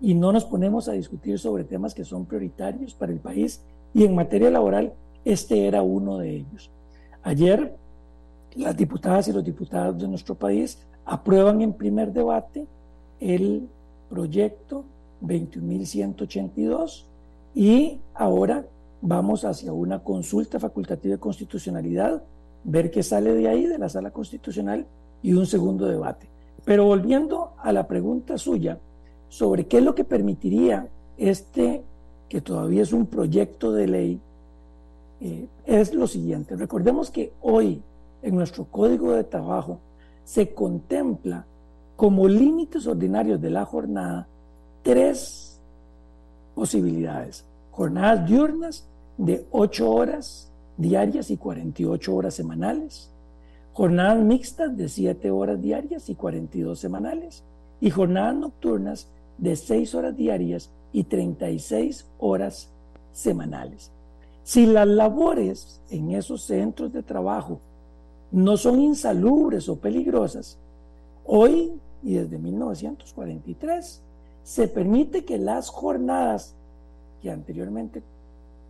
y 0.00 0.14
no 0.14 0.32
nos 0.32 0.44
ponemos 0.44 0.88
a 0.88 0.92
discutir 0.92 1.38
sobre 1.38 1.64
temas 1.64 1.94
que 1.94 2.04
son 2.04 2.26
prioritarios 2.26 2.94
para 2.94 3.12
el 3.12 3.18
país 3.18 3.62
y 3.94 4.04
en 4.04 4.14
materia 4.14 4.50
laboral 4.50 4.92
este 5.24 5.66
era 5.66 5.82
uno 5.82 6.18
de 6.18 6.36
ellos. 6.36 6.70
Ayer 7.22 7.74
las 8.56 8.76
diputadas 8.76 9.28
y 9.28 9.32
los 9.32 9.44
diputados 9.44 10.00
de 10.00 10.08
nuestro 10.08 10.34
país 10.34 10.78
aprueban 11.04 11.62
en 11.62 11.72
primer 11.72 12.12
debate 12.12 12.66
el 13.20 13.68
proyecto 14.10 14.84
21.182 15.22 17.04
y 17.54 17.98
ahora 18.14 18.66
vamos 19.00 19.44
hacia 19.44 19.72
una 19.72 20.00
consulta 20.00 20.58
facultativa 20.58 21.14
de 21.14 21.20
constitucionalidad 21.20 22.22
ver 22.64 22.90
qué 22.90 23.02
sale 23.02 23.34
de 23.34 23.48
ahí, 23.48 23.66
de 23.66 23.78
la 23.78 23.88
sala 23.88 24.10
constitucional, 24.10 24.86
y 25.22 25.32
un 25.32 25.46
segundo 25.46 25.86
debate. 25.86 26.28
Pero 26.64 26.84
volviendo 26.84 27.52
a 27.58 27.72
la 27.72 27.86
pregunta 27.86 28.38
suya 28.38 28.78
sobre 29.28 29.66
qué 29.66 29.78
es 29.78 29.84
lo 29.84 29.94
que 29.94 30.04
permitiría 30.04 30.88
este, 31.16 31.82
que 32.28 32.40
todavía 32.40 32.82
es 32.82 32.92
un 32.92 33.06
proyecto 33.06 33.72
de 33.72 33.86
ley, 33.86 34.20
eh, 35.20 35.46
es 35.66 35.94
lo 35.94 36.06
siguiente. 36.06 36.56
Recordemos 36.56 37.10
que 37.10 37.32
hoy 37.42 37.80
en 38.22 38.34
nuestro 38.34 38.64
código 38.64 39.12
de 39.12 39.24
trabajo 39.24 39.78
se 40.24 40.54
contempla 40.54 41.44
como 41.96 42.26
límites 42.26 42.86
ordinarios 42.86 43.40
de 43.40 43.50
la 43.50 43.64
jornada 43.64 44.26
tres 44.82 45.58
posibilidades. 46.54 47.44
Jornadas 47.70 48.26
diurnas 48.26 48.84
de 49.16 49.46
ocho 49.50 49.90
horas 49.90 50.50
diarias 50.76 51.30
y 51.30 51.36
48 51.36 52.14
horas 52.14 52.34
semanales, 52.34 53.10
jornadas 53.72 54.22
mixtas 54.22 54.76
de 54.76 54.88
7 54.88 55.30
horas 55.30 55.60
diarias 55.60 56.08
y 56.08 56.14
42 56.14 56.78
semanales, 56.78 57.44
y 57.80 57.90
jornadas 57.90 58.36
nocturnas 58.36 59.08
de 59.38 59.56
6 59.56 59.94
horas 59.94 60.16
diarias 60.16 60.70
y 60.92 61.04
36 61.04 62.06
horas 62.18 62.70
semanales. 63.12 63.90
Si 64.42 64.66
las 64.66 64.86
labores 64.86 65.80
en 65.90 66.12
esos 66.12 66.42
centros 66.42 66.92
de 66.92 67.02
trabajo 67.02 67.60
no 68.30 68.56
son 68.56 68.80
insalubres 68.80 69.68
o 69.68 69.76
peligrosas, 69.76 70.58
hoy 71.24 71.72
y 72.02 72.14
desde 72.14 72.38
1943 72.38 74.02
se 74.42 74.68
permite 74.68 75.24
que 75.24 75.38
las 75.38 75.70
jornadas 75.70 76.54
que 77.22 77.30
anteriormente 77.30 78.02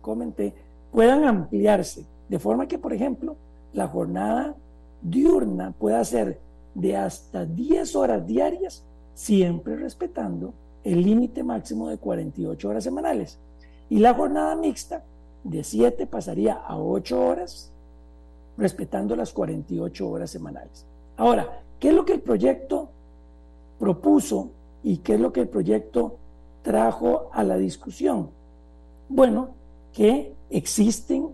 comenté 0.01 0.53
puedan 0.95 1.25
ampliarse, 1.25 2.05
de 2.29 2.39
forma 2.39 2.69
que, 2.69 2.79
por 2.79 2.93
ejemplo, 2.93 3.35
la 3.73 3.85
jornada 3.89 4.55
diurna 5.01 5.73
pueda 5.77 6.01
ser 6.05 6.39
de 6.73 6.95
hasta 6.95 7.45
10 7.45 7.97
horas 7.97 8.25
diarias, 8.25 8.81
siempre 9.13 9.75
respetando 9.75 10.53
el 10.85 11.03
límite 11.03 11.43
máximo 11.43 11.89
de 11.89 11.97
48 11.97 12.69
horas 12.69 12.85
semanales. 12.85 13.37
Y 13.89 13.99
la 13.99 14.13
jornada 14.13 14.55
mixta 14.55 15.03
de 15.43 15.65
7 15.65 16.07
pasaría 16.07 16.53
a 16.53 16.77
8 16.79 17.21
horas, 17.21 17.73
respetando 18.57 19.17
las 19.17 19.33
48 19.33 20.09
horas 20.09 20.29
semanales. 20.29 20.85
Ahora, 21.17 21.59
¿qué 21.77 21.89
es 21.89 21.93
lo 21.93 22.05
que 22.05 22.13
el 22.13 22.21
proyecto 22.21 22.87
propuso 23.77 24.49
y 24.81 24.99
qué 24.99 25.15
es 25.15 25.19
lo 25.19 25.33
que 25.33 25.41
el 25.41 25.49
proyecto 25.49 26.15
trajo 26.61 27.29
a 27.33 27.43
la 27.43 27.57
discusión? 27.57 28.29
Bueno, 29.09 29.49
que 29.91 30.34
existen 30.49 31.29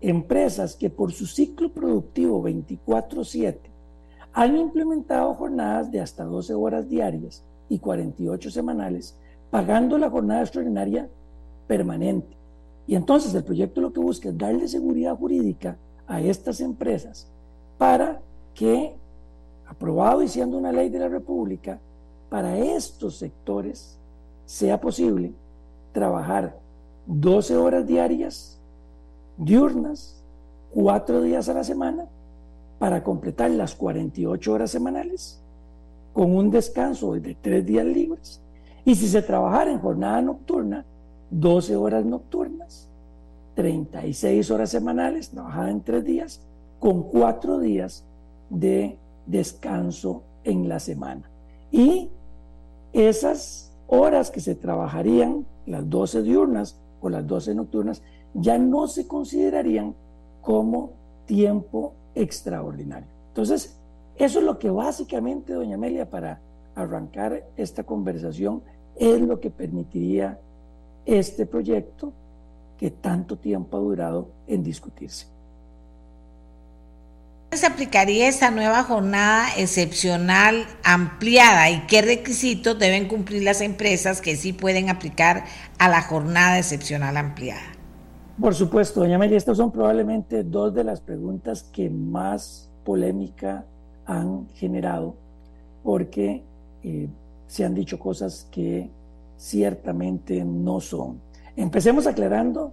empresas 0.00 0.76
que 0.76 0.90
por 0.90 1.12
su 1.12 1.26
ciclo 1.26 1.72
productivo 1.72 2.42
24/7 2.42 3.70
han 4.32 4.56
implementado 4.56 5.34
jornadas 5.34 5.90
de 5.90 6.00
hasta 6.00 6.24
12 6.24 6.54
horas 6.54 6.88
diarias 6.88 7.42
y 7.68 7.78
48 7.78 8.50
semanales, 8.50 9.16
pagando 9.50 9.98
la 9.98 10.10
jornada 10.10 10.42
extraordinaria 10.42 11.08
permanente. 11.66 12.36
Y 12.86 12.94
entonces 12.94 13.34
el 13.34 13.44
proyecto 13.44 13.80
lo 13.80 13.92
que 13.92 14.00
busca 14.00 14.28
es 14.28 14.38
darle 14.38 14.68
seguridad 14.68 15.16
jurídica 15.16 15.76
a 16.06 16.20
estas 16.20 16.60
empresas 16.60 17.28
para 17.78 18.20
que, 18.54 18.94
aprobado 19.66 20.22
y 20.22 20.28
siendo 20.28 20.58
una 20.58 20.72
ley 20.72 20.88
de 20.88 20.98
la 20.98 21.08
República, 21.08 21.78
para 22.28 22.58
estos 22.58 23.16
sectores 23.16 23.96
sea 24.46 24.80
posible 24.80 25.32
trabajar 25.92 26.59
12 27.06 27.56
horas 27.56 27.86
diarias, 27.86 28.60
diurnas, 29.36 30.22
cuatro 30.72 31.22
días 31.22 31.48
a 31.48 31.54
la 31.54 31.64
semana, 31.64 32.06
para 32.78 33.02
completar 33.02 33.50
las 33.50 33.74
48 33.74 34.52
horas 34.52 34.70
semanales, 34.70 35.40
con 36.12 36.34
un 36.34 36.50
descanso 36.50 37.14
de 37.14 37.34
tres 37.34 37.66
días 37.66 37.86
libres. 37.86 38.40
Y 38.84 38.94
si 38.94 39.06
se 39.08 39.22
trabajara 39.22 39.70
en 39.70 39.80
jornada 39.80 40.22
nocturna, 40.22 40.84
12 41.30 41.76
horas 41.76 42.04
nocturnas, 42.04 42.88
36 43.54 44.50
horas 44.50 44.70
semanales, 44.70 45.30
trabajada 45.30 45.70
en 45.70 45.82
tres 45.82 46.04
días, 46.04 46.40
con 46.78 47.02
cuatro 47.04 47.58
días 47.58 48.04
de 48.48 48.98
descanso 49.26 50.22
en 50.44 50.68
la 50.68 50.80
semana. 50.80 51.30
Y 51.70 52.08
esas 52.92 53.72
horas 53.86 54.30
que 54.30 54.40
se 54.40 54.54
trabajarían, 54.54 55.46
las 55.66 55.88
12 55.88 56.22
diurnas 56.22 56.78
o 57.00 57.08
las 57.08 57.26
12 57.26 57.54
nocturnas 57.54 58.02
ya 58.34 58.58
no 58.58 58.86
se 58.86 59.06
considerarían 59.06 59.94
como 60.42 60.90
tiempo 61.26 61.94
extraordinario. 62.14 63.08
Entonces, 63.28 63.76
eso 64.16 64.38
es 64.38 64.44
lo 64.44 64.58
que 64.58 64.70
básicamente, 64.70 65.52
doña 65.52 65.76
Amelia, 65.76 66.08
para 66.08 66.40
arrancar 66.74 67.44
esta 67.56 67.84
conversación, 67.84 68.62
es 68.96 69.20
lo 69.20 69.40
que 69.40 69.50
permitiría 69.50 70.38
este 71.06 71.46
proyecto 71.46 72.12
que 72.78 72.90
tanto 72.90 73.36
tiempo 73.36 73.76
ha 73.76 73.80
durado 73.80 74.28
en 74.46 74.62
discutirse. 74.62 75.26
Se 77.56 77.66
aplicaría 77.66 78.28
esta 78.28 78.50
nueva 78.50 78.84
jornada 78.84 79.48
excepcional 79.56 80.66
ampliada 80.84 81.68
y 81.70 81.80
qué 81.86 82.00
requisitos 82.00 82.78
deben 82.78 83.08
cumplir 83.08 83.42
las 83.42 83.60
empresas 83.60 84.20
que 84.20 84.36
sí 84.36 84.52
pueden 84.52 84.88
aplicar 84.88 85.44
a 85.78 85.88
la 85.88 86.00
jornada 86.02 86.58
excepcional 86.58 87.16
ampliada? 87.16 87.62
Por 88.40 88.54
supuesto, 88.54 89.00
doña 89.00 89.18
María, 89.18 89.36
estas 89.36 89.56
son 89.56 89.72
probablemente 89.72 90.44
dos 90.44 90.72
de 90.74 90.84
las 90.84 91.00
preguntas 91.00 91.64
que 91.64 91.90
más 91.90 92.70
polémica 92.84 93.64
han 94.06 94.48
generado 94.54 95.16
porque 95.82 96.42
eh, 96.84 97.08
se 97.48 97.64
han 97.64 97.74
dicho 97.74 97.98
cosas 97.98 98.46
que 98.50 98.88
ciertamente 99.36 100.44
no 100.44 100.80
son. 100.80 101.20
Empecemos 101.56 102.06
aclarando 102.06 102.72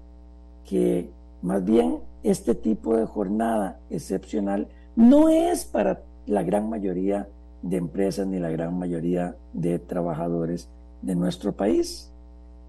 que 0.65 1.09
más 1.41 1.65
bien 1.65 1.99
este 2.29 2.55
tipo 2.55 2.95
de 2.97 3.05
jornada 3.05 3.79
excepcional 3.89 4.67
no 4.97 5.29
es 5.29 5.63
para 5.63 6.01
la 6.25 6.43
gran 6.43 6.69
mayoría 6.69 7.29
de 7.61 7.77
empresas 7.77 8.27
ni 8.27 8.37
la 8.37 8.49
gran 8.49 8.77
mayoría 8.77 9.37
de 9.53 9.79
trabajadores 9.79 10.69
de 11.01 11.15
nuestro 11.15 11.53
país. 11.53 12.11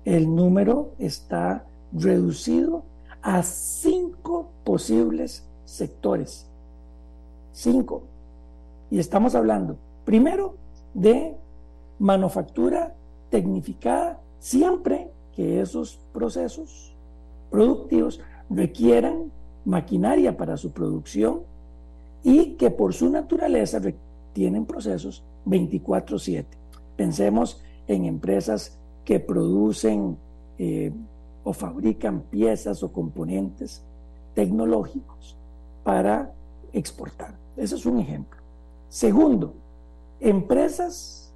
El 0.04 0.32
número 0.34 0.92
está 1.00 1.64
reducido 1.92 2.84
a 3.20 3.42
cinco 3.42 4.50
posibles 4.64 5.44
sectores. 5.64 6.46
Cinco. 7.52 8.04
Y 8.90 9.00
estamos 9.00 9.34
hablando, 9.34 9.76
primero, 10.04 10.54
de 10.94 11.36
manufactura 11.98 12.94
tecnificada, 13.28 14.20
siempre 14.38 15.10
que 15.34 15.60
esos 15.60 15.98
procesos 16.12 16.94
productivos 17.50 18.20
requieran 18.48 19.32
maquinaria 19.68 20.34
para 20.34 20.56
su 20.56 20.72
producción 20.72 21.42
y 22.24 22.52
que 22.52 22.70
por 22.70 22.94
su 22.94 23.10
naturaleza 23.10 23.80
tienen 24.32 24.64
procesos 24.64 25.22
24/7. 25.44 26.46
Pensemos 26.96 27.62
en 27.86 28.06
empresas 28.06 28.78
que 29.04 29.20
producen 29.20 30.16
eh, 30.58 30.90
o 31.44 31.52
fabrican 31.52 32.22
piezas 32.22 32.82
o 32.82 32.92
componentes 32.92 33.82
tecnológicos 34.34 35.36
para 35.84 36.32
exportar. 36.72 37.34
Ese 37.56 37.74
es 37.74 37.84
un 37.84 38.00
ejemplo. 38.00 38.40
Segundo, 38.88 39.52
empresas 40.18 41.30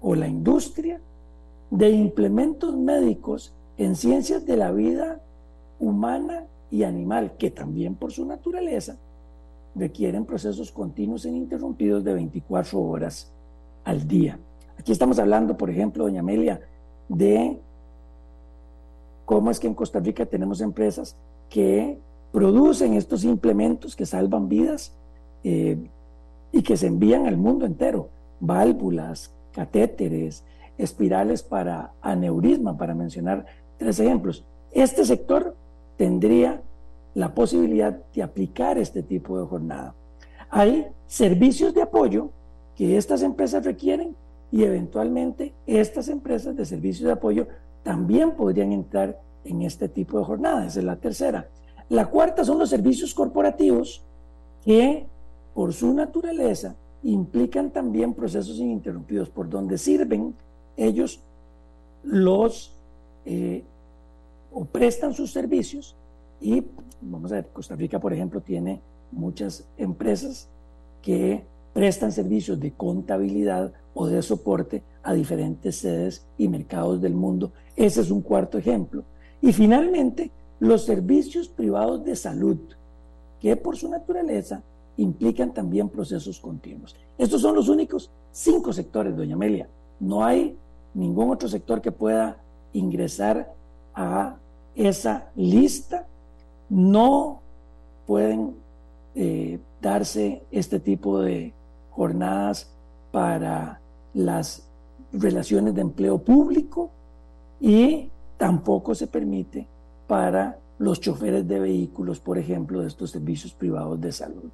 o 0.00 0.14
la 0.14 0.28
industria 0.28 1.00
de 1.70 1.90
implementos 1.90 2.76
médicos 2.76 3.52
en 3.78 3.96
ciencias 3.96 4.46
de 4.46 4.56
la 4.56 4.70
vida 4.70 5.20
humana 5.78 6.46
y 6.70 6.84
animal, 6.84 7.32
que 7.38 7.50
también 7.50 7.94
por 7.94 8.12
su 8.12 8.24
naturaleza 8.24 8.96
requieren 9.74 10.24
procesos 10.24 10.70
continuos 10.70 11.24
e 11.24 11.28
ininterrumpidos 11.28 12.04
de 12.04 12.14
24 12.14 12.80
horas 12.80 13.30
al 13.84 14.06
día. 14.06 14.38
Aquí 14.78 14.92
estamos 14.92 15.18
hablando, 15.18 15.56
por 15.56 15.70
ejemplo, 15.70 16.04
doña 16.04 16.20
Amelia, 16.20 16.60
de 17.08 17.58
cómo 19.24 19.50
es 19.50 19.60
que 19.60 19.66
en 19.66 19.74
Costa 19.74 20.00
Rica 20.00 20.26
tenemos 20.26 20.60
empresas 20.60 21.16
que 21.48 21.98
producen 22.32 22.94
estos 22.94 23.24
implementos 23.24 23.96
que 23.96 24.06
salvan 24.06 24.48
vidas 24.48 24.92
eh, 25.44 25.78
y 26.52 26.62
que 26.62 26.76
se 26.76 26.86
envían 26.86 27.26
al 27.26 27.36
mundo 27.36 27.66
entero. 27.66 28.08
Válvulas, 28.40 29.32
catéteres, 29.52 30.44
espirales 30.78 31.42
para 31.42 31.92
aneurisma, 32.00 32.76
para 32.76 32.94
mencionar 32.94 33.44
tres 33.78 34.00
ejemplos. 34.00 34.44
Este 34.72 35.04
sector 35.04 35.54
tendría 36.00 36.62
la 37.12 37.34
posibilidad 37.34 37.92
de 38.14 38.22
aplicar 38.22 38.78
este 38.78 39.02
tipo 39.02 39.38
de 39.38 39.44
jornada. 39.44 39.94
Hay 40.48 40.86
servicios 41.06 41.74
de 41.74 41.82
apoyo 41.82 42.30
que 42.74 42.96
estas 42.96 43.20
empresas 43.20 43.66
requieren 43.66 44.16
y 44.50 44.64
eventualmente 44.64 45.52
estas 45.66 46.08
empresas 46.08 46.56
de 46.56 46.64
servicios 46.64 47.06
de 47.06 47.12
apoyo 47.12 47.48
también 47.82 48.30
podrían 48.30 48.72
entrar 48.72 49.20
en 49.44 49.60
este 49.60 49.90
tipo 49.90 50.18
de 50.18 50.24
jornada. 50.24 50.64
Esa 50.64 50.78
es 50.78 50.86
la 50.86 50.96
tercera. 50.96 51.50
La 51.90 52.06
cuarta 52.06 52.46
son 52.46 52.58
los 52.58 52.70
servicios 52.70 53.12
corporativos 53.12 54.02
que 54.64 55.06
por 55.52 55.74
su 55.74 55.92
naturaleza 55.92 56.76
implican 57.02 57.72
también 57.72 58.14
procesos 58.14 58.56
ininterrumpidos 58.58 59.28
por 59.28 59.50
donde 59.50 59.76
sirven 59.76 60.34
ellos 60.78 61.20
los 62.02 62.72
eh, 63.26 63.64
o 64.52 64.64
prestan 64.64 65.14
sus 65.14 65.32
servicios 65.32 65.96
y 66.40 66.64
vamos 67.00 67.32
a 67.32 67.36
ver, 67.36 67.48
Costa 67.52 67.76
Rica 67.76 67.98
por 67.98 68.12
ejemplo 68.12 68.40
tiene 68.40 68.80
muchas 69.12 69.64
empresas 69.76 70.48
que 71.02 71.44
prestan 71.72 72.12
servicios 72.12 72.58
de 72.58 72.72
contabilidad 72.72 73.72
o 73.94 74.06
de 74.06 74.22
soporte 74.22 74.82
a 75.02 75.14
diferentes 75.14 75.76
sedes 75.76 76.26
y 76.38 76.48
mercados 76.48 77.00
del 77.00 77.14
mundo. 77.14 77.52
Ese 77.76 78.00
es 78.00 78.10
un 78.10 78.22
cuarto 78.22 78.58
ejemplo. 78.58 79.04
Y 79.40 79.52
finalmente, 79.52 80.30
los 80.58 80.84
servicios 80.84 81.48
privados 81.48 82.04
de 82.04 82.16
salud, 82.16 82.58
que 83.40 83.56
por 83.56 83.76
su 83.76 83.88
naturaleza 83.88 84.62
implican 84.98 85.54
también 85.54 85.88
procesos 85.88 86.38
continuos. 86.38 86.94
Estos 87.16 87.40
son 87.40 87.54
los 87.54 87.68
únicos 87.68 88.10
cinco 88.32 88.72
sectores, 88.72 89.16
doña 89.16 89.34
Amelia. 89.34 89.68
No 89.98 90.24
hay 90.24 90.56
ningún 90.94 91.30
otro 91.30 91.48
sector 91.48 91.80
que 91.80 91.92
pueda 91.92 92.36
ingresar 92.72 93.54
a 93.94 94.36
esa 94.74 95.30
lista, 95.36 96.06
no 96.68 97.40
pueden 98.06 98.54
eh, 99.14 99.58
darse 99.80 100.42
este 100.50 100.80
tipo 100.80 101.20
de 101.20 101.52
jornadas 101.90 102.70
para 103.10 103.80
las 104.14 104.68
relaciones 105.12 105.74
de 105.74 105.80
empleo 105.80 106.18
público 106.18 106.90
y 107.60 108.08
tampoco 108.36 108.94
se 108.94 109.06
permite 109.06 109.66
para 110.06 110.58
los 110.78 111.00
choferes 111.00 111.46
de 111.46 111.60
vehículos, 111.60 112.20
por 112.20 112.38
ejemplo, 112.38 112.80
de 112.80 112.88
estos 112.88 113.10
servicios 113.10 113.52
privados 113.52 114.00
de 114.00 114.12
salud. 114.12 114.50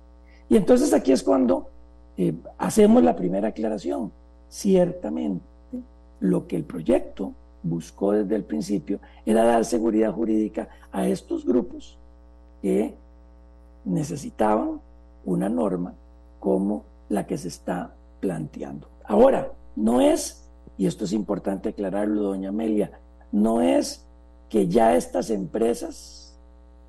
Y 0.48 0.56
entonces 0.56 0.92
aquí 0.92 1.12
es 1.12 1.22
cuando 1.22 1.68
eh, 2.16 2.34
hacemos 2.58 3.02
la 3.02 3.14
primera 3.14 3.48
aclaración. 3.48 4.10
Ciertamente, 4.48 5.44
lo 6.20 6.46
que 6.46 6.56
el 6.56 6.64
proyecto 6.64 7.32
buscó 7.68 8.12
desde 8.12 8.36
el 8.36 8.44
principio 8.44 9.00
era 9.24 9.44
dar 9.44 9.64
seguridad 9.64 10.12
jurídica 10.12 10.68
a 10.92 11.06
estos 11.06 11.44
grupos 11.44 11.98
que 12.62 12.94
necesitaban 13.84 14.80
una 15.24 15.48
norma 15.48 15.94
como 16.40 16.84
la 17.08 17.26
que 17.26 17.38
se 17.38 17.48
está 17.48 17.94
planteando. 18.20 18.88
Ahora, 19.04 19.52
no 19.76 20.00
es, 20.00 20.48
y 20.76 20.86
esto 20.86 21.04
es 21.04 21.12
importante 21.12 21.68
aclararlo, 21.70 22.22
doña 22.22 22.48
Amelia, 22.48 22.98
no 23.32 23.60
es 23.60 24.04
que 24.48 24.68
ya 24.68 24.96
estas 24.96 25.30
empresas, 25.30 26.36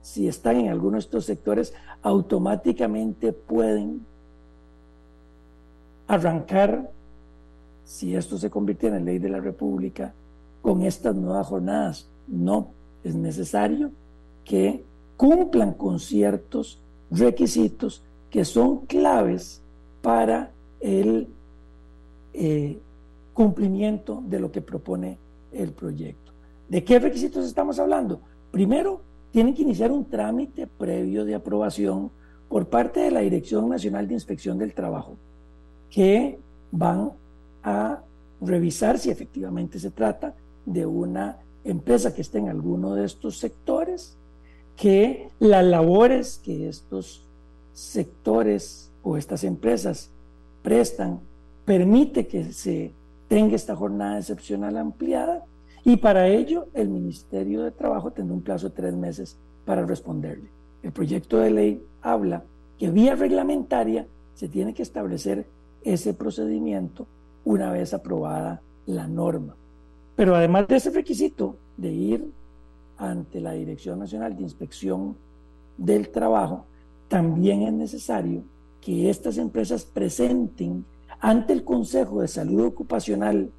si 0.01 0.28
están 0.28 0.57
en 0.57 0.69
alguno 0.69 0.93
de 0.93 0.99
estos 0.99 1.25
sectores, 1.25 1.73
automáticamente 2.01 3.34
pueden 3.34 4.05
arrancar, 6.07 6.91
si 7.84 8.15
esto 8.15 8.38
se 8.38 8.49
convirtiera 8.49 8.97
en 8.97 9.05
ley 9.05 9.19
de 9.19 9.30
la 9.30 9.39
República, 9.39 10.13
con 10.62 10.82
estas 10.84 11.16
nuevas 11.16 11.47
jornadas. 11.47 12.10
No, 12.28 12.72
es 13.03 13.16
necesario 13.16 13.91
que 14.43 14.84
cumplan 15.16 15.74
con 15.74 15.99
ciertos 15.99 16.82
requisitos 17.10 18.03
que 18.30 18.45
son 18.45 18.86
claves 18.86 19.62
para 20.01 20.51
el 20.80 21.28
eh, 22.34 22.80
cumplimiento 23.34 24.22
de 24.28 24.39
lo 24.39 24.51
que 24.51 24.62
propone 24.62 25.18
el 25.51 25.72
proyecto. 25.72 26.32
¿De 26.70 26.84
qué 26.84 26.99
requisitos 26.99 27.45
estamos 27.45 27.80
hablando? 27.80 28.20
Primero, 28.51 29.01
tienen 29.32 29.53
que 29.53 29.62
iniciar 29.62 29.91
un 29.91 30.05
trámite 30.05 30.68
previo 30.68 31.26
de 31.26 31.36
aprobación 31.36 32.12
por 32.49 32.68
parte 32.68 33.01
de 33.01 33.12
la 33.12 33.22
Dirección 33.22 33.70
Nacional 33.70 34.08
de 34.08 34.14
Inspección 34.14 34.58
del 34.58 34.74
Trabajo, 34.74 35.18
que 35.89 36.39
van 36.72 37.12
a 37.64 38.01
revisar 38.41 38.99
si 38.99 39.10
efectivamente 39.10 39.80
se 39.80 39.91
trata 39.91 40.34
de 40.68 40.86
una 40.86 41.39
empresa 41.63 42.13
que 42.13 42.22
esté 42.22 42.38
en 42.38 42.49
alguno 42.49 42.93
de 42.93 43.05
estos 43.05 43.39
sectores, 43.39 44.15
que 44.76 45.30
las 45.39 45.65
labores 45.65 46.39
que 46.43 46.70
estos 46.70 47.26
sectores 47.74 48.91
o 49.01 49.18
estas 49.18 49.43
empresas 49.43 50.11
prestan 50.61 51.20
permite 51.65 52.28
que 52.28 52.53
se 52.53 52.93
tenga 53.28 53.55
esta 53.55 53.76
jornada 53.76 54.20
excepcional 54.20 54.78
ampliada 54.78 55.43
y 55.84 55.97
para 55.97 56.28
ello 56.28 56.68
el 56.74 56.89
Ministerio 56.89 57.63
de 57.63 57.72
Trabajo 57.72 58.11
tendrá 58.11 58.36
un 58.36 58.41
plazo 58.41 58.70
de 58.70 58.76
tres 58.76 58.93
meses 58.93 59.38
para 59.65 59.86
responderle. 59.86 60.49
El 60.84 60.91
proyecto 60.91 61.38
de 61.38 61.51
ley 61.51 61.84
habla 62.01 62.43
que 62.78 62.89
vía 62.91 63.15
reglamentaria 63.15 64.07
se 64.36 64.47
tiene 64.47 64.74
que 64.74 64.84
establecer 64.84 65.47
ese 65.84 66.13
procedimiento 66.13 67.07
una 67.45 67.72
vez 67.72 67.93
aprobada 67.93 68.61
la 68.86 69.07
norma. 69.07 69.57
Pero 70.18 70.36
además 70.36 70.68
de 70.68 70.78
ese 70.78 70.89
requisito 70.89 71.57
de 71.78 71.93
ir 71.93 72.34
ante 72.97 73.39
la 73.39 73.51
Dirección 73.51 73.99
Nacional 73.99 74.36
de 74.36 74.41
Inspección 74.41 75.15
del 75.78 76.09
Trabajo, 76.09 76.65
también 77.07 77.61
es 77.61 77.72
necesario 77.72 78.43
que 78.82 79.11
estas 79.11 79.38
empresas 79.38 79.86
presenten 79.86 80.84
ante 81.20 81.53
el 81.53 81.63
Consejo 81.63 82.22
de 82.22 82.28
Salud 82.28 82.65
Ocupacional 82.65 83.51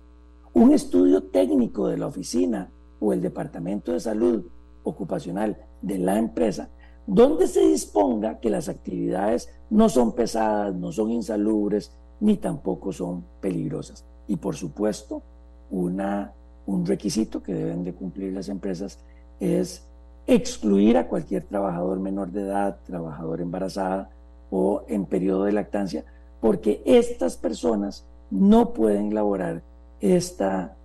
un 0.53 0.73
estudio 0.73 1.23
técnico 1.23 1.87
de 1.87 1.97
la 1.97 2.09
oficina 2.09 2.73
o 2.99 3.13
el 3.13 3.23
Departamento 3.23 3.93
de 3.93 4.01
Salud 4.01 4.45
Ocupacional 4.83 5.57
de 5.81 5.99
la 5.99 6.19
empresa, 6.19 6.71
donde 7.07 7.47
se 7.47 7.61
disponga 7.69 8.41
que 8.41 8.51
las 8.51 8.69
actividades 8.69 9.49
no 9.71 9.89
son 9.89 10.13
pesadas, 10.13 10.75
no 10.75 10.91
son 10.91 11.13
insalubres, 11.13 11.93
ni 12.19 12.37
tampoco 12.37 12.93
son 12.93 13.25
peligrosas. 13.41 14.05
Y 14.27 14.37
por 14.37 14.57
supuesto, 14.57 15.23
una, 15.71 16.35
un 16.69 16.85
requisito 16.85 17.43
que 17.43 17.55
deben 17.55 17.83
de 17.83 17.95
cumplir 17.95 18.35
las 18.35 18.51
empresas 18.51 18.99
es 19.41 19.83
excluir 20.27 20.99
a 20.99 21.09
cualquier 21.09 21.45
trabajador 21.45 21.99
menor 21.99 22.31
de 22.31 22.43
edad, 22.43 22.77
trabajador 22.85 23.41
embarazada 23.41 24.11
o 24.51 24.85
en 24.87 25.07
periodo 25.07 25.45
de 25.45 25.53
lactancia, 25.53 26.05
porque 26.43 26.83
estas 26.85 27.39
personas 27.39 28.05
no 28.31 28.75
pueden 28.75 29.14
laborar 29.14 29.62
esta 30.01 30.77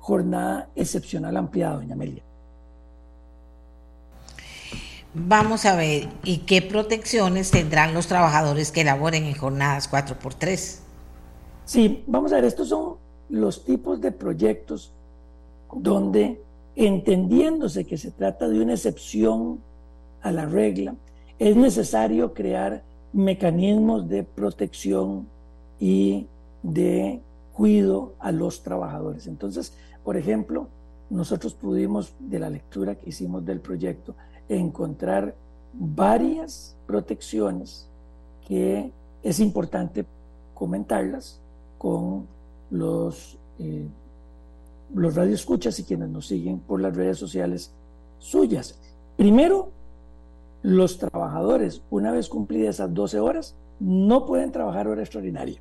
jornada 0.00 0.68
excepcional 0.76 1.34
ampliada, 1.38 1.76
doña 1.76 1.94
Amelia. 1.94 2.22
Vamos 5.14 5.64
a 5.64 5.76
ver, 5.76 6.10
¿y 6.24 6.40
qué 6.40 6.60
protecciones 6.60 7.50
tendrán 7.50 7.94
los 7.94 8.06
trabajadores 8.06 8.70
que 8.70 8.84
laboren 8.84 9.24
en 9.24 9.34
jornadas 9.34 9.90
4x3? 9.90 10.80
Sí, 11.64 12.04
vamos 12.06 12.32
a 12.32 12.36
ver, 12.36 12.44
estos 12.44 12.68
son 12.68 12.96
los 13.30 13.64
tipos 13.64 14.02
de 14.02 14.12
proyectos 14.12 14.92
donde, 15.74 16.40
entendiéndose 16.74 17.84
que 17.84 17.98
se 17.98 18.10
trata 18.10 18.48
de 18.48 18.60
una 18.60 18.74
excepción 18.74 19.60
a 20.22 20.30
la 20.32 20.46
regla, 20.46 20.94
es 21.38 21.56
necesario 21.56 22.32
crear 22.32 22.82
mecanismos 23.12 24.08
de 24.08 24.24
protección 24.24 25.26
y 25.78 26.26
de 26.62 27.20
cuido 27.52 28.14
a 28.18 28.32
los 28.32 28.62
trabajadores. 28.62 29.26
Entonces, 29.26 29.72
por 30.04 30.16
ejemplo, 30.16 30.68
nosotros 31.08 31.54
pudimos, 31.54 32.14
de 32.18 32.38
la 32.38 32.50
lectura 32.50 32.94
que 32.94 33.10
hicimos 33.10 33.44
del 33.44 33.60
proyecto, 33.60 34.14
encontrar 34.48 35.34
varias 35.72 36.76
protecciones 36.86 37.88
que 38.46 38.90
es 39.22 39.40
importante 39.40 40.04
comentarlas 40.54 41.40
con 41.78 42.26
los, 42.70 43.38
eh, 43.58 43.86
los 44.94 45.14
radioescuchas 45.14 45.78
y 45.78 45.84
quienes 45.84 46.08
nos 46.08 46.26
siguen 46.26 46.60
por 46.60 46.80
las 46.80 46.96
redes 46.96 47.18
sociales 47.18 47.72
suyas. 48.18 48.78
Primero, 49.16 49.70
los 50.62 50.98
trabajadores, 50.98 51.82
una 51.90 52.12
vez 52.12 52.28
cumplidas 52.28 52.76
esas 52.76 52.92
12 52.92 53.20
horas, 53.20 53.54
no 53.80 54.26
pueden 54.26 54.52
trabajar 54.52 54.88
hora 54.88 55.02
extraordinaria. 55.02 55.60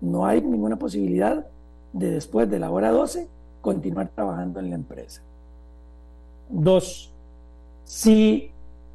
No 0.00 0.26
hay 0.26 0.42
ninguna 0.42 0.78
posibilidad 0.78 1.46
de 1.92 2.10
después 2.10 2.50
de 2.50 2.58
la 2.58 2.70
hora 2.70 2.90
12 2.90 3.28
continuar 3.60 4.08
trabajando 4.14 4.60
en 4.60 4.70
la 4.70 4.76
empresa. 4.76 5.22
Dos, 6.48 7.12
si 7.84 8.50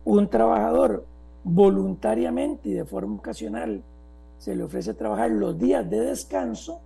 un 0.05 0.28
trabajador 0.28 1.05
voluntariamente 1.43 2.70
y 2.70 2.74
de 2.74 2.86
forma 2.86 3.16
ocasional 3.16 3.82
se 4.38 4.55
le 4.55 4.64
ofrece 4.64 4.93
trabajar 4.93 5.32
los 5.32 5.57
días 5.57 5.89
de 5.89 6.01
descanso, 6.01 6.80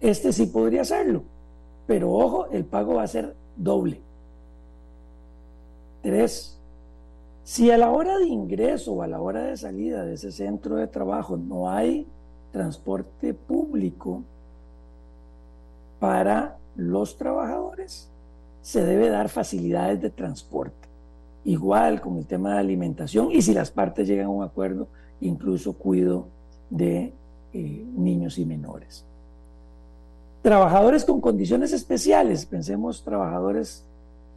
este 0.00 0.32
sí 0.32 0.46
podría 0.46 0.82
hacerlo. 0.82 1.22
Pero 1.86 2.12
ojo, 2.12 2.46
el 2.46 2.64
pago 2.64 2.94
va 2.94 3.02
a 3.02 3.08
ser 3.08 3.34
doble. 3.56 4.00
Tres, 6.02 6.58
si 7.44 7.70
a 7.70 7.78
la 7.78 7.90
hora 7.90 8.18
de 8.18 8.26
ingreso 8.26 8.94
o 8.94 9.02
a 9.02 9.06
la 9.06 9.20
hora 9.20 9.42
de 9.44 9.56
salida 9.56 10.04
de 10.04 10.14
ese 10.14 10.32
centro 10.32 10.76
de 10.76 10.86
trabajo 10.86 11.36
no 11.36 11.70
hay 11.70 12.06
transporte 12.52 13.34
público 13.34 14.22
para 15.98 16.56
los 16.76 17.16
trabajadores, 17.16 18.08
se 18.62 18.84
debe 18.84 19.08
dar 19.08 19.28
facilidades 19.28 20.00
de 20.00 20.10
transporte 20.10 20.84
igual 21.44 22.00
con 22.00 22.16
el 22.16 22.26
tema 22.26 22.54
de 22.54 22.60
alimentación 22.60 23.30
y 23.30 23.42
si 23.42 23.52
las 23.52 23.70
partes 23.70 24.08
llegan 24.08 24.26
a 24.26 24.30
un 24.30 24.42
acuerdo, 24.42 24.88
incluso 25.20 25.74
cuido 25.74 26.28
de 26.70 27.12
eh, 27.52 27.84
niños 27.96 28.38
y 28.38 28.46
menores. 28.46 29.04
Trabajadores 30.44 31.06
con 31.06 31.22
condiciones 31.22 31.72
especiales, 31.72 32.44
pensemos 32.44 33.02
trabajadores 33.02 33.82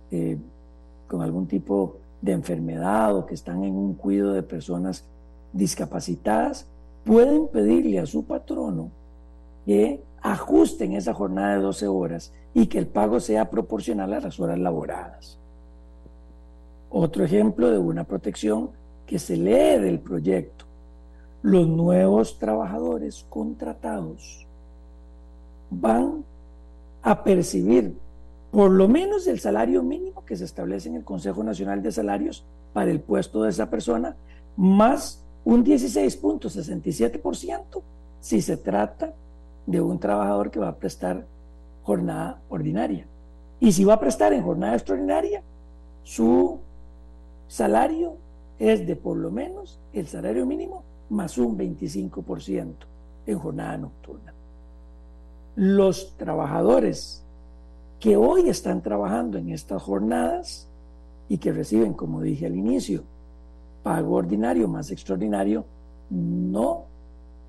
eh, 0.09 0.37
con 1.05 1.21
algún 1.21 1.47
tipo 1.47 1.97
de 2.21 2.31
enfermedad 2.31 3.13
o 3.13 3.25
que 3.25 3.33
están 3.33 3.65
en 3.65 3.75
un 3.75 3.93
cuidado 3.93 4.31
de 4.31 4.41
personas 4.41 5.03
discapacitadas, 5.51 6.65
pueden 7.03 7.49
pedirle 7.49 7.99
a 7.99 8.05
su 8.05 8.23
patrono 8.23 8.89
que 9.65 9.99
ajusten 10.21 10.93
esa 10.93 11.13
jornada 11.13 11.55
de 11.57 11.63
12 11.63 11.87
horas 11.89 12.31
y 12.53 12.67
que 12.67 12.79
el 12.79 12.87
pago 12.87 13.19
sea 13.19 13.49
proporcional 13.49 14.13
a 14.13 14.21
las 14.21 14.39
horas 14.39 14.59
laboradas. 14.59 15.37
Otro 16.89 17.25
ejemplo 17.25 17.69
de 17.69 17.79
una 17.79 18.05
protección 18.05 18.69
que 19.05 19.19
se 19.19 19.35
lee 19.35 19.77
del 19.81 19.99
proyecto. 19.99 20.63
Los 21.41 21.67
nuevos 21.67 22.39
trabajadores 22.39 23.25
contratados 23.27 24.46
van 25.69 26.23
a 27.01 27.23
percibir 27.23 27.97
por 28.51 28.71
lo 28.71 28.87
menos 28.87 29.27
el 29.27 29.39
salario 29.39 29.83
mínimo 29.83 30.25
que 30.25 30.35
se 30.35 30.45
establece 30.45 30.89
en 30.89 30.95
el 30.95 31.03
Consejo 31.03 31.43
Nacional 31.43 31.83
de 31.83 31.91
Salarios 31.91 32.43
para 32.73 32.89
el 32.91 33.01
puesto 33.01 33.43
de 33.43 33.49
esa 33.49 33.69
persona, 33.69 34.15
más 34.55 35.23
un 35.45 35.65
16.67% 35.65 37.81
si 38.19 38.41
se 38.41 38.57
trata 38.57 39.13
de 39.65 39.81
un 39.81 39.99
trabajador 39.99 40.49
que 40.49 40.59
va 40.59 40.69
a 40.69 40.75
prestar 40.75 41.25
jornada 41.83 42.41
ordinaria. 42.49 43.05
Y 43.59 43.71
si 43.71 43.85
va 43.85 43.95
a 43.95 43.99
prestar 43.99 44.33
en 44.33 44.43
jornada 44.43 44.75
extraordinaria, 44.75 45.41
su 46.03 46.59
salario 47.47 48.17
es 48.59 48.85
de 48.85 48.95
por 48.95 49.17
lo 49.17 49.31
menos 49.31 49.79
el 49.93 50.07
salario 50.07 50.45
mínimo 50.45 50.83
más 51.09 51.37
un 51.37 51.57
25% 51.57 52.73
en 53.25 53.39
jornada 53.39 53.77
nocturna. 53.77 54.33
Los 55.57 56.15
trabajadores 56.17 57.23
que 57.99 58.15
hoy 58.15 58.47
están 58.47 58.83
trabajando 58.83 59.39
en 59.39 59.49
estas 59.49 59.81
jornadas 59.81 60.67
y 61.29 61.39
que 61.39 61.51
reciben, 61.51 61.93
como 61.93 62.21
dije 62.21 62.45
al 62.45 62.55
inicio, 62.55 63.01
pago 63.81 64.17
ordinario 64.17 64.67
más 64.67 64.91
extraordinario, 64.91 65.65
no 66.11 66.83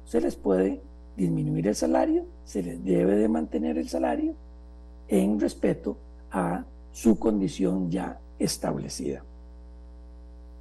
se 0.07 0.23
les 0.23 0.37
puede 0.37 0.81
disminuir 1.19 1.69
el 1.69 1.75
salario, 1.75 2.25
se 2.47 2.63
les 2.63 2.83
debe 2.83 3.15
de 3.15 3.29
mantener 3.29 3.77
el 3.77 3.91
salario 3.91 4.33
en 5.07 5.39
respeto 5.39 5.99
a 6.33 6.65
su 6.93 7.19
condición 7.19 7.91
ya 7.91 8.19
establecida. 8.39 9.23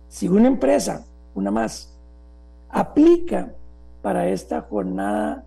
Si 0.10 0.28
una 0.28 0.48
empresa, 0.48 1.06
una 1.34 1.52
más, 1.52 1.98
aplica 2.68 3.54
para 4.02 4.28
esta 4.28 4.64
jornada 4.64 5.45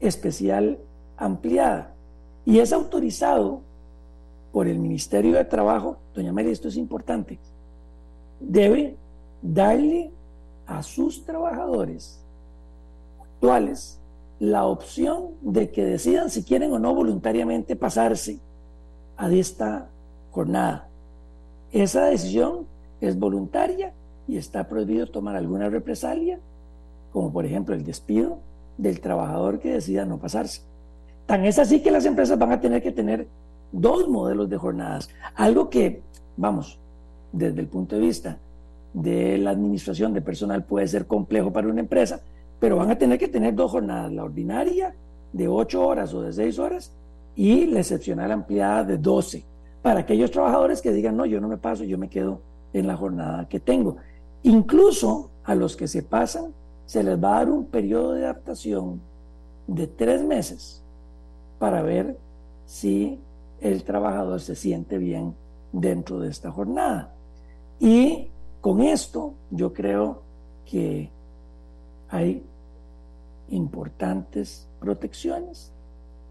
especial 0.00 0.78
ampliada 1.16 1.94
y 2.44 2.58
es 2.58 2.72
autorizado 2.72 3.60
por 4.52 4.68
el 4.68 4.78
Ministerio 4.78 5.34
de 5.34 5.44
Trabajo, 5.44 5.96
doña 6.14 6.32
Mary, 6.32 6.50
esto 6.50 6.68
es 6.68 6.76
importante, 6.76 7.38
debe 8.40 8.96
darle 9.40 10.10
a 10.66 10.82
sus 10.82 11.24
trabajadores 11.24 12.20
actuales 13.20 13.98
la 14.38 14.66
opción 14.66 15.30
de 15.40 15.70
que 15.70 15.84
decidan 15.84 16.28
si 16.28 16.42
quieren 16.42 16.72
o 16.72 16.78
no 16.78 16.94
voluntariamente 16.94 17.76
pasarse 17.76 18.40
a 19.16 19.30
esta 19.30 19.88
jornada. 20.32 20.88
Esa 21.70 22.06
decisión 22.06 22.66
es 23.00 23.18
voluntaria 23.18 23.92
y 24.28 24.36
está 24.36 24.68
prohibido 24.68 25.06
tomar 25.06 25.36
alguna 25.36 25.68
represalia, 25.68 26.40
como 27.12 27.32
por 27.32 27.46
ejemplo 27.46 27.74
el 27.74 27.84
despido 27.84 28.38
del 28.78 29.00
trabajador 29.00 29.60
que 29.60 29.72
decida 29.72 30.04
no 30.04 30.18
pasarse. 30.18 30.62
Es 31.32 31.58
así 31.58 31.80
que 31.80 31.90
las 31.90 32.04
empresas 32.04 32.38
van 32.38 32.52
a 32.52 32.60
tener 32.60 32.82
que 32.82 32.92
tener 32.92 33.26
dos 33.72 34.06
modelos 34.06 34.50
de 34.50 34.58
jornadas, 34.58 35.08
algo 35.34 35.70
que, 35.70 36.02
vamos, 36.36 36.78
desde 37.32 37.58
el 37.60 37.68
punto 37.68 37.96
de 37.96 38.02
vista 38.02 38.38
de 38.92 39.38
la 39.38 39.50
administración 39.50 40.12
de 40.12 40.20
personal 40.20 40.64
puede 40.64 40.86
ser 40.86 41.06
complejo 41.06 41.50
para 41.50 41.68
una 41.68 41.80
empresa, 41.80 42.20
pero 42.60 42.76
van 42.76 42.90
a 42.90 42.98
tener 42.98 43.18
que 43.18 43.28
tener 43.28 43.54
dos 43.54 43.70
jornadas, 43.70 44.12
la 44.12 44.24
ordinaria 44.24 44.94
de 45.32 45.48
ocho 45.48 45.86
horas 45.86 46.12
o 46.12 46.20
de 46.20 46.34
seis 46.34 46.58
horas 46.58 46.92
y 47.34 47.64
la 47.64 47.80
excepcional 47.80 48.30
ampliada 48.30 48.84
de 48.84 48.98
doce, 48.98 49.42
para 49.80 50.00
aquellos 50.00 50.30
trabajadores 50.30 50.82
que 50.82 50.92
digan, 50.92 51.16
no, 51.16 51.24
yo 51.24 51.40
no 51.40 51.48
me 51.48 51.56
paso, 51.56 51.82
yo 51.82 51.96
me 51.96 52.10
quedo 52.10 52.42
en 52.74 52.86
la 52.86 52.96
jornada 52.96 53.48
que 53.48 53.58
tengo. 53.58 53.96
Incluso 54.42 55.30
a 55.44 55.54
los 55.54 55.76
que 55.76 55.88
se 55.88 56.02
pasan, 56.02 56.52
se 56.84 57.02
les 57.02 57.16
va 57.16 57.36
a 57.36 57.38
dar 57.38 57.50
un 57.50 57.64
periodo 57.64 58.12
de 58.12 58.24
adaptación 58.24 59.00
de 59.66 59.86
tres 59.86 60.22
meses 60.22 60.81
para 61.62 61.80
ver 61.80 62.18
si 62.66 63.20
el 63.60 63.84
trabajador 63.84 64.40
se 64.40 64.56
siente 64.56 64.98
bien 64.98 65.36
dentro 65.70 66.18
de 66.18 66.28
esta 66.28 66.50
jornada. 66.50 67.14
Y 67.78 68.30
con 68.60 68.80
esto 68.82 69.34
yo 69.52 69.72
creo 69.72 70.22
que 70.68 71.08
hay 72.08 72.42
importantes 73.50 74.66
protecciones 74.80 75.70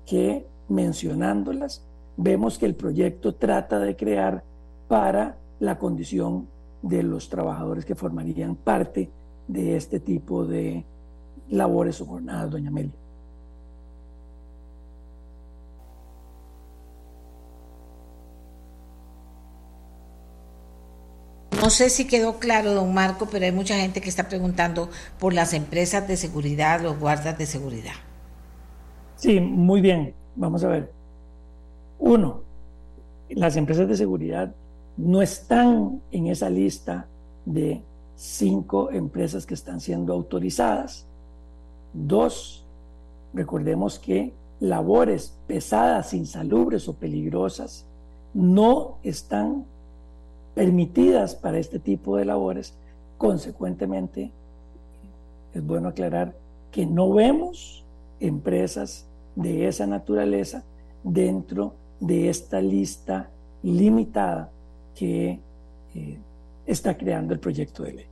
que 0.06 0.46
mencionándolas 0.68 1.82
vemos 2.18 2.58
que 2.58 2.66
el 2.66 2.76
proyecto 2.76 3.34
trata 3.34 3.80
de 3.80 3.96
crear 3.96 4.44
para 4.90 5.38
la 5.62 5.80
condición 5.80 6.50
de 6.82 7.04
los 7.04 7.30
trabajadores 7.30 7.86
que 7.86 7.96
formarían 7.96 8.58
parte 8.58 9.10
de 9.48 9.78
este 9.78 10.02
tipo 10.02 10.44
de 10.44 10.84
labores 11.50 12.02
o 12.02 12.06
jornadas, 12.06 12.52
doña 12.52 12.68
Amelia. 12.68 13.01
No 21.62 21.70
sé 21.70 21.92
si 21.92 22.08
quedó 22.08 22.40
claro, 22.40 22.74
don 22.74 22.92
Marco, 22.92 23.28
pero 23.28 23.46
hay 23.46 23.52
mucha 23.52 23.76
gente 23.76 24.02
que 24.02 24.10
está 24.10 24.28
preguntando 24.28 24.90
por 25.20 25.32
las 25.34 25.54
empresas 25.54 26.08
de 26.08 26.18
seguridad, 26.18 26.82
los 26.82 27.00
guardas 27.00 27.38
de 27.38 27.46
seguridad. 27.46 27.94
Sí, 29.16 29.40
muy 29.40 29.80
bien. 29.80 30.16
Vamos 30.36 30.64
a 30.64 30.70
ver. 30.70 30.92
Uno, 32.00 32.42
las 33.30 33.56
empresas 33.58 33.88
de 33.88 33.96
seguridad 33.96 34.56
no 34.98 35.22
están 35.22 36.02
en 36.12 36.28
esa 36.28 36.50
lista 36.50 37.06
de 37.46 37.84
cinco 38.16 38.90
empresas 38.90 39.46
que 39.46 39.54
están 39.54 39.80
siendo 39.80 40.14
autorizadas. 40.14 41.06
Dos, 41.94 42.66
recordemos 43.36 44.00
que 44.00 44.34
labores 44.60 45.38
pesadas, 45.46 46.16
insalubres 46.16 46.88
o 46.88 46.94
peligrosas 46.94 47.86
no 48.34 48.98
están 49.04 49.66
permitidas 50.54 51.36
para 51.36 51.60
este 51.60 51.80
tipo 51.80 52.18
de 52.18 52.26
labores. 52.26 52.74
Consecuentemente, 53.18 54.32
es 55.54 55.66
bueno 55.66 55.90
aclarar 55.90 56.34
que 56.72 56.86
no 56.86 57.14
vemos 57.14 57.84
empresas 58.20 59.06
de 59.36 59.68
esa 59.68 59.88
naturaleza 59.88 60.64
dentro 61.04 61.76
de 62.00 62.30
esta 62.30 62.62
lista 62.62 63.30
limitada 63.64 64.50
que 64.96 65.40
eh, 65.96 66.18
está 66.66 66.98
creando 66.98 67.34
el 67.34 67.40
proyecto 67.40 67.84
de 67.84 67.94
ley. 67.94 68.06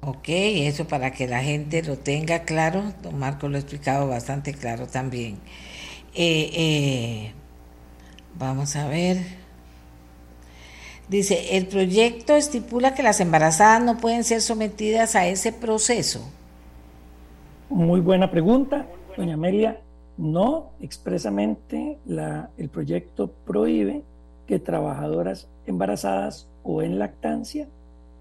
Ok, 0.00 0.28
eso 0.28 0.86
para 0.86 1.10
que 1.12 1.26
la 1.26 1.42
gente 1.42 1.82
lo 1.82 1.98
tenga 1.98 2.44
claro, 2.44 2.94
don 3.02 3.18
Marco 3.18 3.48
lo 3.48 3.56
ha 3.56 3.60
explicado 3.60 4.08
bastante 4.08 4.54
claro 4.54 4.86
también. 4.86 5.38
Eh, 6.14 6.50
eh, 6.54 7.32
vamos 8.38 8.76
a 8.76 8.88
ver. 8.88 9.18
Dice, 11.08 11.56
el 11.56 11.66
proyecto 11.66 12.34
estipula 12.34 12.94
que 12.94 13.02
las 13.02 13.20
embarazadas 13.20 13.82
no 13.82 13.96
pueden 13.96 14.24
ser 14.24 14.42
sometidas 14.42 15.16
a 15.16 15.26
ese 15.26 15.52
proceso. 15.52 16.20
Muy 17.70 18.00
buena 18.00 18.30
pregunta, 18.30 18.86
doña 19.16 19.34
Amelia. 19.34 19.80
No, 20.18 20.70
expresamente 20.80 21.98
el 22.58 22.68
proyecto 22.68 23.30
prohíbe 23.46 24.02
que 24.46 24.58
trabajadoras 24.58 25.48
embarazadas 25.66 26.48
o 26.62 26.82
en 26.82 26.98
lactancia 26.98 27.68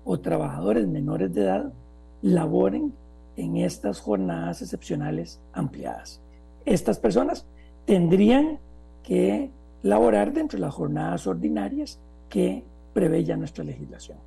o 0.06 0.20
trabajadores 0.20 0.88
menores 0.88 1.34
de 1.34 1.42
edad 1.42 1.74
laboren 2.22 2.94
en 3.36 3.58
estas 3.58 4.00
jornadas 4.00 4.62
excepcionales 4.62 5.40
ampliadas. 5.54 6.22
Estas 6.66 7.00
personas 7.00 7.46
tendrían 7.86 8.60
que 9.04 9.50
laborar 9.84 10.34
dentro 10.34 10.58
de 10.58 10.66
las 10.66 10.74
jornadas 10.74 11.28
ordinarias 11.28 12.00
que 12.30 12.64
prevé 12.98 13.24
ya 13.24 13.38
nuestra 13.38 13.64
legislación. 13.64 14.18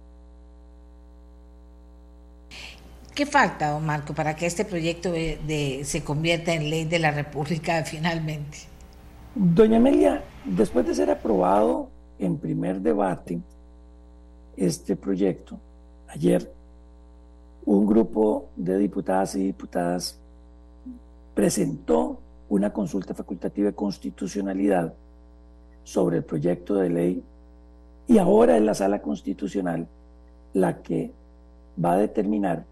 ¿Qué 3.12 3.26
falta, 3.26 3.72
don 3.72 3.84
Marco, 3.84 4.14
para 4.14 4.36
que 4.36 4.46
este 4.46 4.64
proyecto 4.64 5.12
se 5.12 6.04
convierta 6.04 6.54
en 6.54 6.70
ley 6.70 6.84
de 6.84 7.00
la 7.00 7.10
República 7.10 7.82
finalmente? 7.94 8.58
Doña 9.34 9.78
Amelia, 9.78 10.22
después 10.44 10.86
de 10.86 10.94
ser 10.94 11.10
aprobado 11.10 11.88
en 12.20 12.38
primer 12.38 12.80
debate 12.80 13.40
este 14.56 14.94
proyecto, 14.94 15.58
ayer 16.06 16.52
un 17.64 17.84
grupo 17.84 18.50
de 18.54 18.78
diputadas 18.78 19.34
y 19.34 19.46
diputadas 19.46 20.16
presentó 21.34 22.20
una 22.48 22.72
consulta 22.72 23.14
facultativa 23.14 23.66
de 23.66 23.74
constitucionalidad 23.74 24.94
sobre 25.82 26.18
el 26.18 26.24
proyecto 26.24 26.76
de 26.76 26.88
ley 26.88 27.24
y 28.10 28.18
ahora 28.18 28.56
es 28.56 28.62
la 28.64 28.74
sala 28.74 29.00
constitucional 29.00 29.86
la 30.52 30.82
que 30.82 31.12
va 31.82 31.92
a 31.92 31.98
determinar 31.98 32.64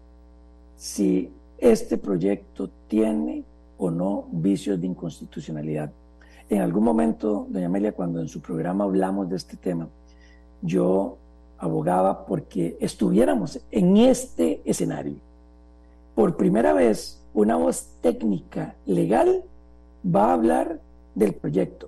si 0.75 1.31
este 1.57 1.97
proyecto 1.97 2.69
tiene 2.89 3.45
o 3.77 3.89
no 3.89 4.25
vicios 4.33 4.81
de 4.81 4.87
inconstitucionalidad. 4.87 5.91
En 6.49 6.59
algún 6.59 6.83
momento, 6.83 7.47
doña 7.49 7.67
Amelia, 7.67 7.93
cuando 7.93 8.19
en 8.19 8.27
su 8.27 8.41
programa 8.41 8.83
hablamos 8.83 9.29
de 9.29 9.37
este 9.37 9.55
tema, 9.55 9.87
yo 10.61 11.15
abogaba 11.57 12.25
porque 12.25 12.75
estuviéramos 12.81 13.61
en 13.71 13.95
este 13.95 14.61
escenario. 14.65 15.15
Por 16.15 16.35
primera 16.35 16.73
vez, 16.73 17.23
una 17.33 17.55
voz 17.55 17.87
técnica 18.01 18.75
legal 18.85 19.41
va 20.05 20.31
a 20.31 20.33
hablar 20.33 20.81
del 21.15 21.33
proyecto. 21.33 21.87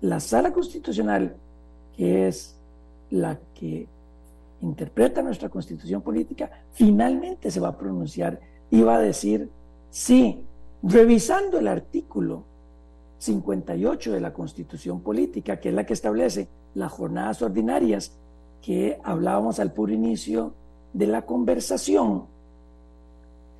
La 0.00 0.20
sala 0.20 0.54
constitucional, 0.54 1.36
que 1.94 2.28
es 2.28 2.56
la 3.12 3.38
que 3.54 3.86
interpreta 4.62 5.22
nuestra 5.22 5.48
constitución 5.48 6.02
política, 6.02 6.50
finalmente 6.72 7.50
se 7.50 7.60
va 7.60 7.68
a 7.68 7.78
pronunciar 7.78 8.40
y 8.70 8.80
va 8.80 8.96
a 8.96 9.00
decir, 9.00 9.50
sí, 9.90 10.44
revisando 10.82 11.58
el 11.58 11.68
artículo 11.68 12.44
58 13.18 14.12
de 14.12 14.20
la 14.20 14.32
constitución 14.32 15.00
política, 15.00 15.60
que 15.60 15.68
es 15.68 15.74
la 15.74 15.84
que 15.84 15.92
establece 15.92 16.48
las 16.74 16.90
jornadas 16.90 17.42
ordinarias 17.42 18.16
que 18.62 18.98
hablábamos 19.04 19.60
al 19.60 19.72
puro 19.72 19.92
inicio 19.92 20.54
de 20.92 21.06
la 21.06 21.22
conversación 21.22 22.24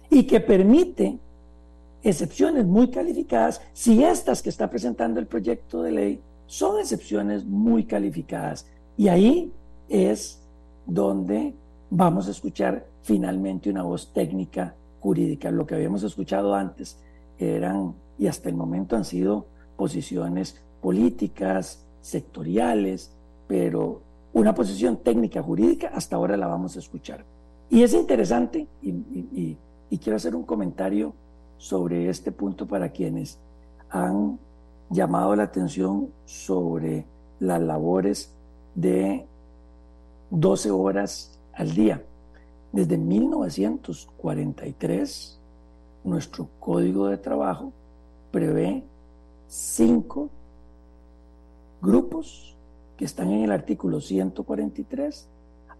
y 0.09 0.25
que 0.25 0.41
permite 0.41 1.19
excepciones 2.03 2.65
muy 2.65 2.91
calificadas 2.91 3.61
si 3.73 4.03
estas 4.03 4.43
que 4.43 4.49
está 4.49 4.71
presentando 4.71 5.21
el 5.21 5.27
proyecto 5.27 5.83
de 5.83 5.93
ley 5.93 6.23
son 6.47 6.81
excepciones 6.81 7.45
muy 7.45 7.85
calificadas. 7.85 8.67
Y 8.97 9.09
ahí 9.09 9.53
es 9.89 10.41
donde 10.87 11.55
vamos 11.91 12.29
a 12.29 12.31
escuchar 12.31 12.87
finalmente 13.03 13.71
una 13.71 13.83
voz 13.83 14.13
técnica 14.13 14.75
jurídica. 15.01 15.51
Lo 15.51 15.67
que 15.67 15.75
habíamos 15.75 16.03
escuchado 16.03 16.55
antes 16.55 16.99
eran, 17.39 17.95
y 18.19 18.27
hasta 18.27 18.49
el 18.49 18.55
momento 18.55 18.97
han 18.97 19.05
sido 19.05 19.47
posiciones 19.77 20.63
políticas, 20.81 21.85
sectoriales, 22.01 23.13
pero 23.47 24.01
una 24.33 24.55
posición 24.55 24.99
técnica 24.99 25.43
jurídica 25.43 25.91
hasta 25.95 26.17
ahora 26.17 26.37
la 26.37 26.47
vamos 26.47 26.77
a 26.77 26.79
escuchar. 26.79 27.25
Y 27.71 27.83
es 27.83 27.95
interesante, 27.95 28.67
y, 28.83 29.57
quiero 29.99 30.17
hacer 30.17 30.35
un 30.35 30.45
comentario 30.45 31.15
sobre 31.59 32.09
este 32.09 32.33
punto 32.33 32.67
para 32.67 32.89
quienes 32.91 33.39
han 33.91 34.39
llamado 34.91 35.37
la 35.37 35.45
atención 35.45 36.09
sobre 36.25 37.05
las 37.41 37.61
labores 37.61 38.35
de 38.75 39.27
12 40.31 40.71
horas 40.71 41.39
al 41.53 41.75
día. 41.75 42.03
Desde 42.73 42.97
1943, 42.97 45.39
nuestro 46.05 46.49
código 46.59 47.09
de 47.09 47.19
trabajo 47.19 47.71
prevé 48.31 48.83
cinco 49.49 50.31
grupos 51.83 52.57
que 52.97 53.05
están 53.05 53.31
en 53.31 53.45
el 53.45 53.53
artículo 53.53 54.01
143 54.01 55.29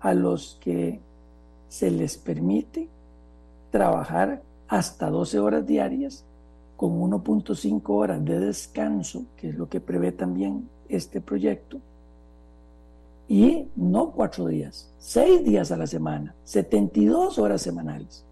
a 0.01 0.15
los 0.15 0.59
que 0.61 1.01
se 1.69 1.91
les 1.91 2.19
permite 2.19 2.89
trabajar 3.71 4.43
hasta 4.69 5.09
12 5.09 5.39
horas 5.39 5.67
diarias 5.67 6.25
con 6.77 7.01
1.5 7.01 7.83
horas 7.87 8.23
de 8.25 8.41
descanso, 8.41 9.25
que 9.37 9.51
es 9.51 9.55
lo 9.55 9.69
que 9.69 9.81
prevé 9.81 10.13
también 10.13 10.69
este 10.89 11.21
proyecto, 11.21 11.79
y 13.33 13.67
no 13.77 14.11
cuatro 14.11 14.47
días, 14.47 14.93
seis 14.99 15.43
días 15.43 15.73
a 15.73 15.79
la 15.79 15.87
semana, 15.87 16.35
72 16.45 17.39
horas 17.39 17.63
semanales. 17.63 18.27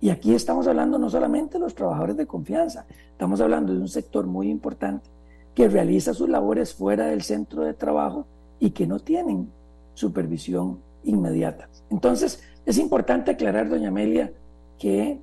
Y 0.00 0.08
aquí 0.08 0.34
estamos 0.34 0.66
hablando 0.66 0.98
no 0.98 1.10
solamente 1.10 1.58
de 1.58 1.64
los 1.64 1.74
trabajadores 1.74 2.16
de 2.16 2.26
confianza, 2.26 2.86
estamos 3.10 3.42
hablando 3.42 3.74
de 3.74 3.80
un 3.80 3.88
sector 3.88 4.26
muy 4.26 4.48
importante 4.48 5.10
que 5.54 5.68
realiza 5.68 6.14
sus 6.14 6.30
labores 6.30 6.72
fuera 6.72 7.08
del 7.08 7.20
centro 7.20 7.62
de 7.62 7.74
trabajo 7.74 8.26
y 8.58 8.70
que 8.70 8.86
no 8.86 9.00
tienen 9.00 9.50
supervisión 9.92 10.78
inmediata. 11.04 11.68
Entonces, 11.90 12.42
es 12.64 12.78
importante 12.78 13.32
aclarar, 13.32 13.68
doña 13.68 13.88
Amelia, 13.88 14.32
que 14.78 15.20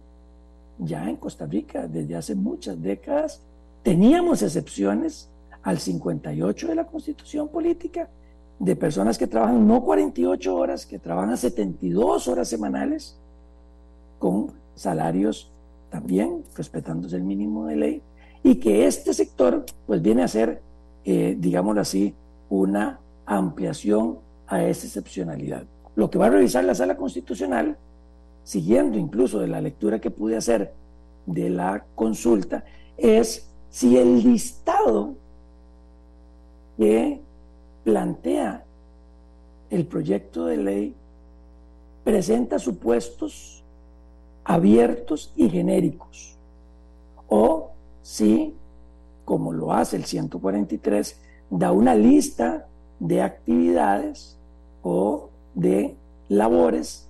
ya 0.77 1.09
en 1.09 1.15
Costa 1.15 1.47
Rica, 1.47 1.87
desde 1.87 2.15
hace 2.15 2.35
muchas 2.35 2.79
décadas, 2.79 3.41
teníamos 3.81 4.43
excepciones 4.43 5.31
al 5.63 5.79
58 5.79 6.67
de 6.67 6.75
la 6.75 6.85
Constitución 6.85 7.47
Política 7.47 8.07
de 8.59 8.75
personas 8.75 9.17
que 9.17 9.27
trabajan 9.27 9.67
no 9.67 9.83
48 9.83 10.55
horas, 10.55 10.85
que 10.85 10.99
trabajan 10.99 11.37
72 11.37 12.27
horas 12.27 12.47
semanales 12.47 13.17
con 14.19 14.51
salarios 14.75 15.51
también 15.89 16.43
respetándose 16.55 17.15
el 17.15 17.23
mínimo 17.23 17.65
de 17.65 17.75
ley 17.75 18.01
y 18.43 18.55
que 18.55 18.85
este 18.85 19.13
sector 19.13 19.65
pues 19.87 20.01
viene 20.01 20.23
a 20.23 20.27
ser, 20.27 20.61
eh, 21.03 21.35
digámoslo 21.39 21.81
así, 21.81 22.13
una 22.49 22.99
ampliación 23.25 24.19
a 24.47 24.63
esa 24.63 24.85
excepcionalidad. 24.85 25.63
Lo 25.95 26.09
que 26.09 26.17
va 26.17 26.27
a 26.27 26.29
revisar 26.29 26.63
la 26.63 26.75
sala 26.75 26.95
constitucional, 26.95 27.77
siguiendo 28.43 28.97
incluso 28.97 29.39
de 29.39 29.47
la 29.47 29.61
lectura 29.61 29.99
que 29.99 30.11
pude 30.11 30.37
hacer 30.37 30.73
de 31.25 31.49
la 31.49 31.85
consulta, 31.95 32.63
es 32.97 33.49
si 33.69 33.97
el 33.97 34.23
listado 34.23 35.15
que 36.77 37.21
plantea 37.85 38.65
el 39.69 39.85
proyecto 39.85 40.47
de 40.47 40.57
ley 40.57 40.95
presenta 42.03 42.59
supuestos 42.59 43.63
abiertos 44.43 45.31
y 45.35 45.49
genéricos. 45.49 46.35
O 47.29 47.71
si, 48.01 48.53
como 49.23 49.53
lo 49.53 49.71
hace 49.71 49.97
el 49.97 50.05
143, 50.05 51.19
da 51.49 51.71
una 51.71 51.95
lista 51.95 52.67
de 52.99 53.21
actividades 53.21 54.37
o 54.83 55.29
de 55.53 55.95
labores 56.27 57.07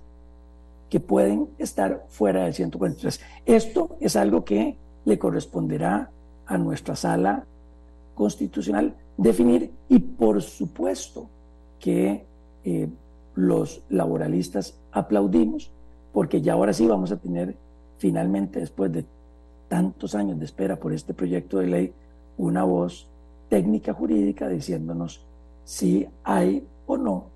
que 0.90 1.00
pueden 1.00 1.48
estar 1.58 2.04
fuera 2.08 2.44
del 2.44 2.54
143. 2.54 3.20
Esto 3.46 3.96
es 4.00 4.14
algo 4.14 4.44
que 4.44 4.76
le 5.04 5.18
corresponderá 5.18 6.10
a 6.46 6.58
nuestra 6.58 6.96
sala 6.96 7.44
constitucional 8.14 8.94
definir 9.16 9.72
y 9.88 9.98
por 9.98 10.42
supuesto 10.42 11.28
que 11.78 12.24
eh, 12.64 12.88
los 13.34 13.82
laboralistas 13.88 14.78
aplaudimos 14.92 15.70
porque 16.12 16.40
ya 16.40 16.54
ahora 16.54 16.72
sí 16.72 16.86
vamos 16.86 17.12
a 17.12 17.18
tener 17.18 17.56
finalmente, 17.98 18.60
después 18.60 18.92
de 18.92 19.04
tantos 19.68 20.14
años 20.14 20.38
de 20.38 20.44
espera 20.44 20.76
por 20.76 20.92
este 20.92 21.14
proyecto 21.14 21.58
de 21.58 21.66
ley, 21.66 21.92
una 22.38 22.64
voz 22.64 23.08
técnica 23.48 23.92
jurídica 23.92 24.48
diciéndonos 24.48 25.24
si 25.64 26.06
hay 26.24 26.66
o 26.86 26.96
no 26.96 27.26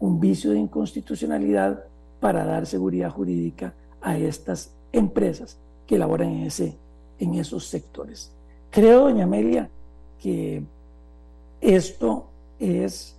un 0.00 0.20
vicio 0.20 0.50
de 0.50 0.58
inconstitucionalidad 0.58 1.84
para 2.20 2.44
dar 2.44 2.66
seguridad 2.66 3.10
jurídica 3.10 3.74
a 4.00 4.16
estas 4.16 4.74
empresas 4.92 5.58
que 5.86 5.98
laboran 5.98 6.30
en, 6.30 6.46
ese, 6.46 6.76
en 7.18 7.34
esos 7.34 7.66
sectores. 7.66 8.32
Creo, 8.70 9.02
doña 9.02 9.24
Amelia, 9.24 9.68
que 10.20 10.62
esto 11.62 12.26
es 12.58 13.16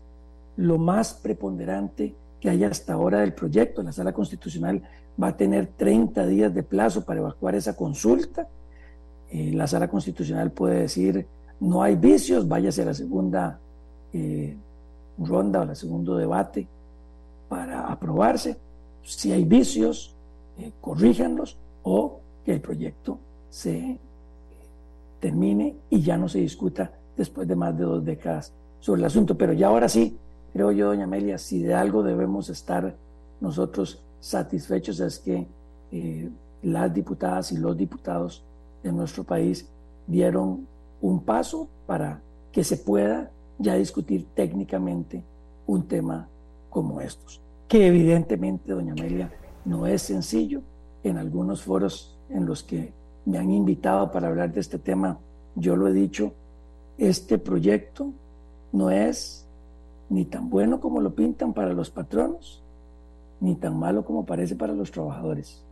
lo 0.58 0.78
más 0.78 1.14
preponderante 1.14 2.14
que 2.40 2.50
hay 2.50 2.64
hasta 2.66 2.94
ahora 2.94 3.22
del 3.22 3.34
proyecto. 3.34 3.82
La 3.82 3.94
sala 3.94 4.12
constitucional 4.12 4.84
va 5.22 5.30
a 5.30 5.38
tener 5.38 5.68
30 5.78 6.28
días 6.28 6.54
de 6.54 6.62
plazo 6.62 7.04
para 7.06 7.22
evacuar 7.22 7.56
esa 7.56 7.76
consulta. 7.76 8.48
Eh, 9.32 9.52
la 9.54 9.66
sala 9.66 9.88
constitucional 9.88 10.52
puede 10.52 10.82
decir, 10.82 11.26
no 11.62 11.82
hay 11.82 11.96
vicios, 11.96 12.48
váyase 12.48 12.82
a 12.82 12.86
la 12.86 12.94
segunda 12.94 13.60
eh, 14.12 14.56
ronda 15.18 15.60
o 15.60 15.62
al 15.64 15.76
segundo 15.76 16.18
debate 16.18 16.68
para 17.48 17.88
aprobarse. 17.88 18.58
Si 19.04 19.32
hay 19.32 19.46
vicios, 19.46 20.14
eh, 20.60 20.72
corríjanlos 20.82 21.58
o 21.84 22.20
que 22.46 22.54
el 22.54 22.62
proyecto 22.62 23.18
se 23.50 23.98
termine 25.22 25.76
y 25.90 26.02
ya 26.02 26.18
no 26.18 26.28
se 26.28 26.40
discuta 26.40 26.92
después 27.18 27.48
de 27.48 27.56
más 27.56 27.78
de 27.78 27.84
dos 27.84 28.04
décadas 28.04 28.54
sobre 28.80 29.02
el 29.02 29.06
asunto. 29.06 29.38
Pero 29.38 29.54
ya 29.54 29.68
ahora 29.68 29.90
sí, 29.90 30.18
creo 30.52 30.72
yo, 30.72 30.88
doña 30.88 31.06
Amelia, 31.06 31.38
si 31.38 31.62
de 31.62 31.74
algo 31.74 32.04
debemos 32.04 32.50
estar 32.50 32.96
nosotros 33.42 34.02
satisfechos 34.20 35.02
es 35.02 35.20
que 35.20 35.46
eh, 35.92 36.30
las 36.64 36.94
diputadas 36.94 37.52
y 37.52 37.58
los 37.58 37.76
diputados 37.76 38.44
de 38.82 38.92
nuestro 38.92 39.26
país 39.26 39.68
dieron 40.08 40.66
un 41.02 41.20
paso 41.24 41.68
para 41.86 42.22
que 42.52 42.64
se 42.64 42.78
pueda 42.78 43.30
ya 43.60 43.76
discutir 43.76 44.28
técnicamente 44.34 45.24
un 45.68 45.84
tema 45.88 46.28
como 46.70 47.02
estos, 47.02 47.42
que 47.68 47.88
evidentemente, 47.88 48.72
doña 48.72 48.94
Amelia, 48.94 49.32
no 49.66 49.86
es 49.88 50.02
sencillo. 50.02 50.62
En 51.04 51.18
algunos 51.18 51.64
foros 51.64 52.18
en 52.30 52.46
los 52.46 52.64
que 52.64 52.94
me 53.26 53.38
han 53.38 53.52
invitado 53.52 54.10
para 54.12 54.30
hablar 54.30 54.54
de 54.54 54.62
este 54.62 54.80
tema, 54.80 55.20
yo 55.56 55.76
lo 55.76 55.88
he 55.88 55.94
dicho, 55.94 56.34
este 56.98 57.38
proyecto 57.38 58.12
no 58.72 58.90
es 58.90 59.46
ni 60.10 60.26
tan 60.26 60.50
bueno 60.50 60.80
como 60.80 61.02
lo 61.02 61.14
pintan 61.14 61.54
para 61.54 61.74
los 61.74 61.90
patronos, 61.90 62.62
ni 63.40 63.56
tan 63.56 63.78
malo 63.78 64.06
como 64.06 64.26
parece 64.26 64.56
para 64.56 64.74
los 64.74 64.92
trabajadores. 64.92 65.64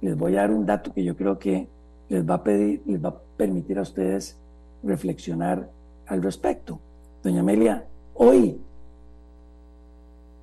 Les 0.00 0.16
voy 0.16 0.36
a 0.36 0.40
dar 0.40 0.50
un 0.50 0.66
dato 0.66 0.92
que 0.92 1.02
yo 1.02 1.16
creo 1.16 1.38
que 1.38 1.68
les 2.08 2.28
va 2.28 2.34
a 2.34 2.42
pedir, 2.42 2.82
les 2.86 3.02
va 3.02 3.08
a 3.10 3.18
permitir 3.36 3.78
a 3.78 3.82
ustedes 3.82 4.36
reflexionar 4.82 5.68
al 6.06 6.22
respecto. 6.22 6.78
Doña 7.22 7.40
Amelia, 7.40 7.86
hoy, 8.14 8.60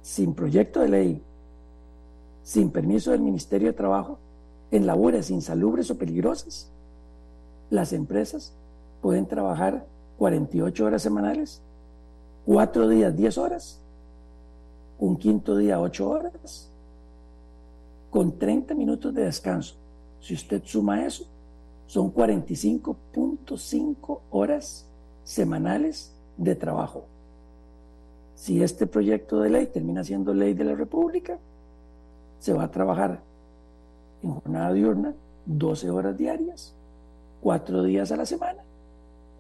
sin 0.02 0.34
proyecto 0.34 0.82
de 0.82 0.90
ley, 0.90 1.24
sin 2.44 2.70
permiso 2.70 3.12
del 3.12 3.22
Ministerio 3.22 3.70
de 3.70 3.74
Trabajo, 3.74 4.20
en 4.72 4.86
labores 4.86 5.30
insalubres 5.30 5.90
o 5.90 5.98
peligrosas, 5.98 6.70
las 7.70 7.94
empresas 7.94 8.54
pueden 9.02 9.26
trabajar 9.26 9.86
48 10.18 10.86
horas 10.86 11.02
semanales, 11.02 11.62
cuatro 12.46 12.88
días 12.88 13.16
10 13.16 13.38
horas, 13.38 13.82
un 15.00 15.18
quinto 15.18 15.58
día 15.58 15.80
8 15.80 16.10
horas, 16.10 16.70
con 18.10 18.38
30 18.38 18.74
minutos 18.76 19.14
de 19.14 19.26
descanso. 19.26 19.76
Si 20.22 20.34
usted 20.34 20.64
suma 20.64 21.06
eso, 21.06 21.26
son 21.88 22.14
45.5 22.14 24.20
horas 24.32 24.88
semanales 25.24 26.14
de 26.38 26.56
trabajo. 26.56 27.06
Si 28.36 28.64
este 28.64 28.88
proyecto 28.88 29.40
de 29.40 29.50
ley 29.50 29.68
termina 29.68 30.04
siendo 30.04 30.34
ley 30.34 30.54
de 30.54 30.66
la 30.66 30.76
República, 30.76 31.38
se 32.40 32.54
va 32.54 32.64
a 32.64 32.72
trabajar 32.72 33.22
en 34.22 34.34
jornada 34.34 34.74
diurna 34.74 35.14
12 35.46 35.90
horas 35.90 36.18
diarias, 36.18 36.74
4 37.42 37.84
días 37.84 38.12
a 38.12 38.18
la 38.18 38.26
semana, 38.26 38.64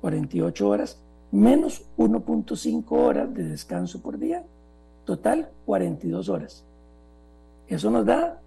48 0.02 0.68
horas, 0.68 1.00
menos 1.32 1.86
1.5 1.98 2.86
horas 2.92 3.34
de 3.34 3.44
descanso 3.44 4.02
por 4.02 4.18
día, 4.18 4.44
total 5.06 5.50
42 5.66 6.30
horas. 6.30 6.64
Eso 7.68 7.90
nos 7.90 8.06
da 8.06 8.40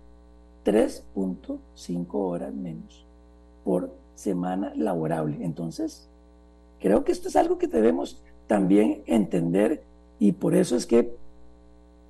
3.5 0.64 2.06
horas 2.12 2.54
menos 2.54 3.04
por 3.64 3.90
semana 4.14 4.72
laborable. 4.74 5.38
Entonces, 5.40 6.08
creo 6.80 7.04
que 7.04 7.12
esto 7.12 7.28
es 7.28 7.36
algo 7.36 7.58
que 7.58 7.66
debemos 7.66 8.22
también 8.46 9.02
entender 9.06 9.82
y 10.18 10.32
por 10.32 10.54
eso 10.54 10.76
es 10.76 10.86
que 10.86 11.16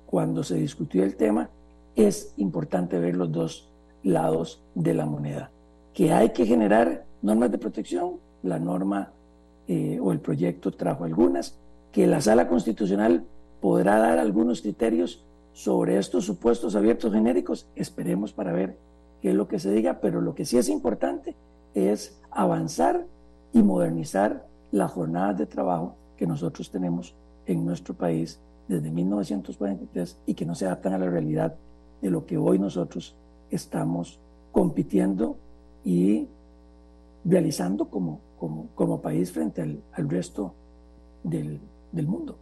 cuando 0.05 0.43
se 0.43 0.55
discutió 0.55 1.03
el 1.03 1.15
tema 1.15 1.49
es 1.95 2.33
importante 2.37 2.97
ver 2.97 3.15
los 3.15 3.31
dos 3.31 3.69
lados 4.03 4.61
de 4.73 4.93
la 4.93 5.05
moneda. 5.05 5.51
Que 5.93 6.13
hay 6.13 6.29
que 6.29 6.45
generar 6.45 7.05
normas 7.21 7.51
de 7.51 7.57
protección, 7.57 8.13
la 8.41 8.57
norma 8.57 9.11
eh, 9.71 9.99
o 10.01 10.11
el 10.11 10.19
proyecto 10.19 10.71
trajo 10.71 11.03
algunas, 11.03 11.55
que 11.91 12.07
la 12.07 12.21
sala 12.21 12.47
constitucional 12.47 13.23
podrá 13.61 13.99
dar 13.99 14.17
algunos 14.17 14.63
criterios 14.63 15.23
sobre 15.53 15.99
estos 15.99 16.25
supuestos 16.25 16.75
abiertos 16.75 17.13
genéricos, 17.13 17.67
esperemos 17.75 18.33
para 18.33 18.51
ver 18.51 18.77
qué 19.21 19.29
es 19.29 19.35
lo 19.35 19.47
que 19.47 19.59
se 19.59 19.69
diga, 19.69 19.99
pero 20.01 20.21
lo 20.21 20.33
que 20.33 20.45
sí 20.45 20.57
es 20.57 20.69
importante 20.69 21.35
es 21.75 22.19
avanzar 22.31 23.05
y 23.53 23.61
modernizar 23.61 24.47
las 24.71 24.91
jornadas 24.91 25.37
de 25.37 25.45
trabajo 25.45 25.93
que 26.17 26.25
nosotros 26.25 26.71
tenemos 26.71 27.13
en 27.45 27.63
nuestro 27.63 27.93
país 27.93 28.39
desde 28.67 28.89
1943 28.89 30.17
y 30.25 30.33
que 30.33 30.47
no 30.47 30.55
se 30.55 30.65
adaptan 30.65 30.93
a 30.93 30.97
la 30.97 31.11
realidad 31.11 31.53
de 32.01 32.09
lo 32.09 32.25
que 32.25 32.39
hoy 32.39 32.57
nosotros 32.57 33.15
estamos 33.51 34.19
compitiendo 34.51 35.37
y 35.85 36.27
realizando 37.25 37.89
como, 37.89 38.21
como, 38.75 39.01
país 39.01 39.31
frente 39.31 39.61
al, 39.61 39.83
al 39.93 40.09
resto 40.09 40.53
del, 41.23 41.59
del 41.91 42.07
mundo. 42.07 42.37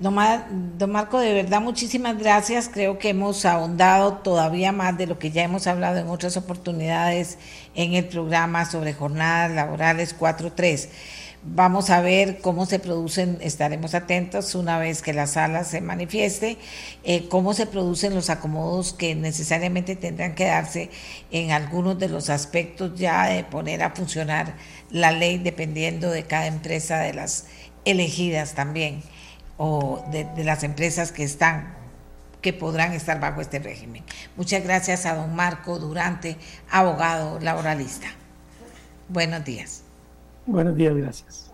Don, 0.00 0.14
Marco, 0.92 1.18
de 1.18 1.34
verdad 1.34 1.60
muchísimas 1.60 2.16
gracias. 2.16 2.70
Creo 2.72 2.98
que 2.98 3.08
hemos 3.08 3.44
ahondado 3.44 4.18
todavía 4.18 4.70
más 4.70 4.96
de 4.96 5.08
lo 5.08 5.18
que 5.18 5.32
ya 5.32 5.42
hemos 5.42 5.66
hablado 5.66 5.98
en 5.98 6.06
otras 6.08 6.36
oportunidades 6.36 7.36
en 7.74 7.94
el 7.94 8.06
programa 8.06 8.64
sobre 8.64 8.94
jornadas 8.94 9.50
laborales 9.50 10.16
4.3. 10.16 10.88
Vamos 11.44 11.90
a 11.90 12.00
ver 12.00 12.40
cómo 12.40 12.66
se 12.66 12.80
producen, 12.80 13.38
estaremos 13.40 13.94
atentos 13.94 14.56
una 14.56 14.76
vez 14.76 15.02
que 15.02 15.12
la 15.12 15.28
sala 15.28 15.62
se 15.62 15.80
manifieste, 15.80 16.58
eh, 17.04 17.28
cómo 17.28 17.54
se 17.54 17.66
producen 17.66 18.12
los 18.12 18.28
acomodos 18.28 18.92
que 18.92 19.14
necesariamente 19.14 19.94
tendrán 19.94 20.34
que 20.34 20.46
darse 20.46 20.90
en 21.30 21.52
algunos 21.52 21.96
de 22.00 22.08
los 22.08 22.28
aspectos 22.28 22.98
ya 22.98 23.28
de 23.28 23.44
poner 23.44 23.84
a 23.84 23.90
funcionar 23.90 24.56
la 24.90 25.12
ley 25.12 25.38
dependiendo 25.38 26.10
de 26.10 26.24
cada 26.24 26.48
empresa 26.48 26.98
de 26.98 27.14
las 27.14 27.46
elegidas 27.84 28.54
también 28.54 29.02
o 29.58 30.04
de, 30.10 30.26
las 30.42 30.64
empresas 30.64 31.12
que 31.12 31.22
están 31.22 31.76
que 32.42 32.52
podrán 32.52 32.92
estar 32.92 33.20
bajo 33.20 33.40
este 33.40 33.60
régimen. 33.60 34.04
Muchas 34.36 34.62
gracias 34.64 35.06
a 35.06 35.14
don 35.14 35.34
Marco 35.36 35.78
Durante, 35.78 36.36
abogado 36.70 37.38
laboralista. 37.40 38.08
Buenos 39.08 39.44
días. 39.44 39.87
Buenos 40.48 40.76
días, 40.76 40.96
gracias. 40.96 41.50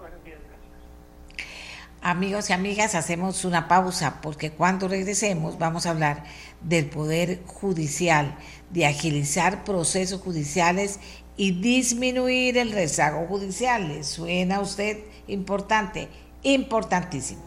Amigos 2.01 2.49
y 2.49 2.53
amigas, 2.53 2.95
hacemos 2.95 3.45
una 3.45 3.66
pausa 3.66 4.20
porque 4.22 4.53
cuando 4.53 4.86
regresemos 4.86 5.59
vamos 5.59 5.84
a 5.84 5.90
hablar 5.90 6.22
del 6.61 6.86
Poder 6.86 7.42
Judicial, 7.45 8.38
de 8.70 8.86
agilizar 8.86 9.64
procesos 9.64 10.20
judiciales 10.20 11.01
y 11.36 11.61
disminuir 11.61 12.57
el 12.57 12.70
rezago 12.70 13.26
judicial. 13.26 13.88
¿Le 13.88 14.05
suena 14.05 14.57
a 14.57 14.61
usted 14.61 14.99
importante? 15.26 16.09
Importantísimo. 16.45 17.42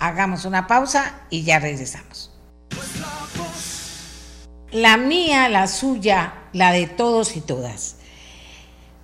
Hagamos 0.00 0.44
una 0.44 0.66
pausa 0.66 1.22
y 1.30 1.44
ya 1.44 1.60
regresamos. 1.60 2.30
La 4.70 4.98
mía, 4.98 5.48
la 5.48 5.66
suya, 5.66 6.34
la 6.52 6.72
de 6.72 6.88
todos 6.88 7.38
y 7.38 7.40
todas. 7.40 7.96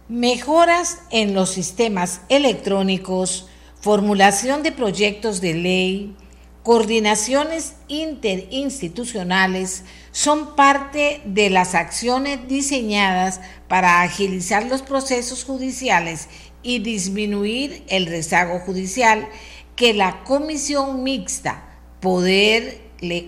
Mejoras 0.08 1.00
en 1.10 1.34
los 1.34 1.50
sistemas 1.50 2.20
electrónicos, 2.28 3.48
formulación 3.80 4.62
de 4.62 4.70
proyectos 4.70 5.40
de 5.40 5.54
ley, 5.54 6.16
coordinaciones 6.62 7.74
interinstitucionales 7.88 9.82
son 10.12 10.54
parte 10.54 11.22
de 11.24 11.50
las 11.50 11.74
acciones 11.74 12.46
diseñadas 12.46 13.40
para 13.66 14.02
agilizar 14.02 14.66
los 14.66 14.82
procesos 14.82 15.42
judiciales 15.42 16.28
y 16.62 16.78
disminuir 16.78 17.82
el 17.88 18.06
rezago 18.06 18.60
judicial 18.60 19.26
que 19.74 19.92
la 19.92 20.22
comisión 20.22 21.02
mixta, 21.02 21.64
Poder 21.98 22.80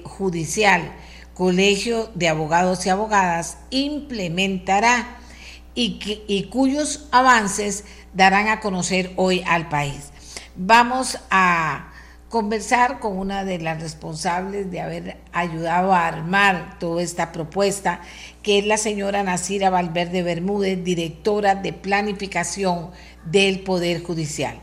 Judicial, 0.04 0.92
Colegio 1.34 2.08
de 2.14 2.28
Abogados 2.28 2.86
y 2.86 2.90
Abogadas, 2.90 3.58
implementará 3.70 5.17
y, 5.80 6.42
cuyos 6.50 7.06
avances 7.12 7.84
darán 8.12 8.48
a 8.48 8.58
conocer 8.58 9.12
hoy 9.14 9.44
al 9.46 9.68
país. 9.68 10.10
Vamos 10.56 11.18
a 11.30 11.92
conversar 12.28 12.98
con 12.98 13.16
una 13.16 13.44
de 13.44 13.58
las 13.58 13.80
responsables 13.80 14.70
de 14.72 14.80
haber 14.80 15.18
ayudado 15.32 15.94
a 15.94 16.08
armar 16.08 16.78
toda 16.80 17.00
esta 17.02 17.30
propuesta, 17.30 18.00
que 18.42 18.58
es 18.58 18.66
la 18.66 18.76
señora 18.76 19.22
Nacira 19.22 19.70
Valverde 19.70 20.24
Bermúdez, 20.24 20.82
directora 20.82 21.54
de 21.54 21.72
planificación 21.72 22.90
del 23.24 23.60
Poder 23.60 24.02
Judicial. 24.02 24.60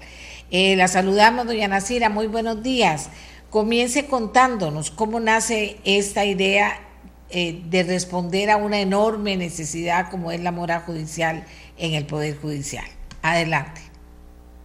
Eh, 0.52 0.76
la 0.76 0.90
saludamos, 0.90 1.48
doña 1.48 1.70
Nacira, 1.70 2.10
muy 2.10 2.28
buenos 2.28 2.62
días. 2.62 3.10
Comience 3.50 4.08
contándonos 4.08 4.92
cómo 4.92 5.22
nace 5.22 5.78
esta 5.86 6.26
idea 6.26 6.85
eh, 7.30 7.62
de 7.70 7.84
responder 7.84 8.50
a 8.50 8.58
una 8.58 8.80
enorme 8.80 9.38
necesidad 9.38 10.10
como 10.10 10.32
es 10.32 10.42
la 10.42 10.52
mora 10.52 10.82
judicial 10.82 11.44
en 11.78 11.94
el 11.94 12.06
Poder 12.06 12.38
Judicial. 12.38 12.86
Adelante. 13.22 13.82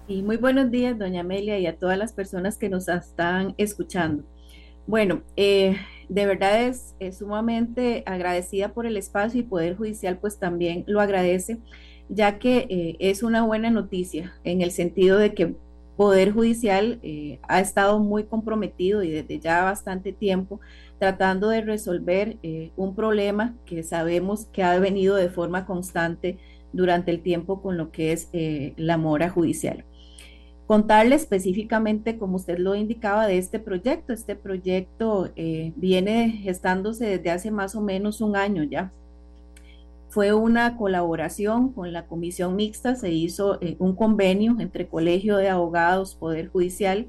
Y 0.09 0.23
muy 0.23 0.37
buenos 0.37 0.71
días, 0.71 0.99
doña 0.99 1.21
Amelia, 1.21 1.59
y 1.59 1.67
a 1.67 1.79
todas 1.79 1.97
las 1.97 2.13
personas 2.13 2.59
que 2.59 2.69
nos 2.69 2.89
están 2.89 3.55
escuchando. 3.59 4.25
Bueno, 4.87 5.23
eh, 5.37 5.77
de 6.09 6.27
verdad 6.27 6.63
es, 6.63 6.95
sumamente 7.17 8.03
agradecida 8.07 8.75
por 8.75 8.87
el 8.87 8.97
espacio 8.97 9.41
y 9.41 9.45
Poder 9.45 9.77
Judicial 9.77 10.19
pues 10.19 10.39
también 10.39 10.85
lo 10.87 11.01
agradece, 11.01 11.59
ya 12.09 12.39
que 12.39 12.97
es 12.99 13.23
una 13.23 13.43
buena 13.43 13.71
noticia 13.71 14.35
en 14.43 14.63
el 14.63 14.73
sentido 14.73 15.17
de 15.19 15.33
que 15.33 15.55
Poder 16.01 16.33
Judicial 16.33 16.99
eh, 17.03 17.41
ha 17.43 17.61
estado 17.61 17.99
muy 17.99 18.25
comprometido 18.25 19.03
y 19.03 19.11
desde 19.11 19.39
ya 19.39 19.65
bastante 19.65 20.15
tiempo 20.15 20.59
tratando 21.01 21.49
de 21.49 21.63
resolver 21.63 22.37
eh, 22.45 22.71
un 22.77 22.95
problema 22.95 23.57
que 23.67 23.83
sabemos 23.83 24.47
que 24.53 24.63
ha 24.63 24.79
venido 24.79 25.17
de 25.17 25.29
forma 25.29 25.67
constante 25.67 26.39
durante 26.73 27.11
el 27.11 27.21
tiempo 27.21 27.61
con 27.61 27.77
lo 27.77 27.91
que 27.91 28.13
es 28.13 28.29
eh, 28.33 28.75
la 28.77 28.97
mora 28.97 29.29
judicial. 29.29 29.85
Contarle 30.69 31.17
específicamente, 31.17 32.17
como 32.17 32.37
usted 32.37 32.59
lo 32.59 32.77
indicaba, 32.77 33.27
de 33.27 33.39
este 33.39 33.59
proyecto. 33.59 34.13
Este 34.13 34.37
proyecto 34.37 35.29
viene 35.35 36.31
gestándose 36.45 37.07
desde 37.07 37.31
hace 37.33 37.51
más 37.51 37.75
o 37.75 37.81
menos 37.81 38.21
un 38.21 38.37
año 38.37 38.63
ya 38.63 38.93
fue 40.11 40.35
una 40.35 40.77
colaboración 40.77 41.73
con 41.73 41.93
la 41.93 42.07
comisión 42.07 42.57
mixta, 42.57 42.97
se 42.97 43.11
hizo 43.11 43.63
eh, 43.63 43.77
un 43.79 43.95
convenio 43.95 44.57
entre 44.59 44.89
Colegio 44.89 45.37
de 45.37 45.49
Abogados, 45.49 46.17
Poder 46.17 46.49
Judicial, 46.49 47.07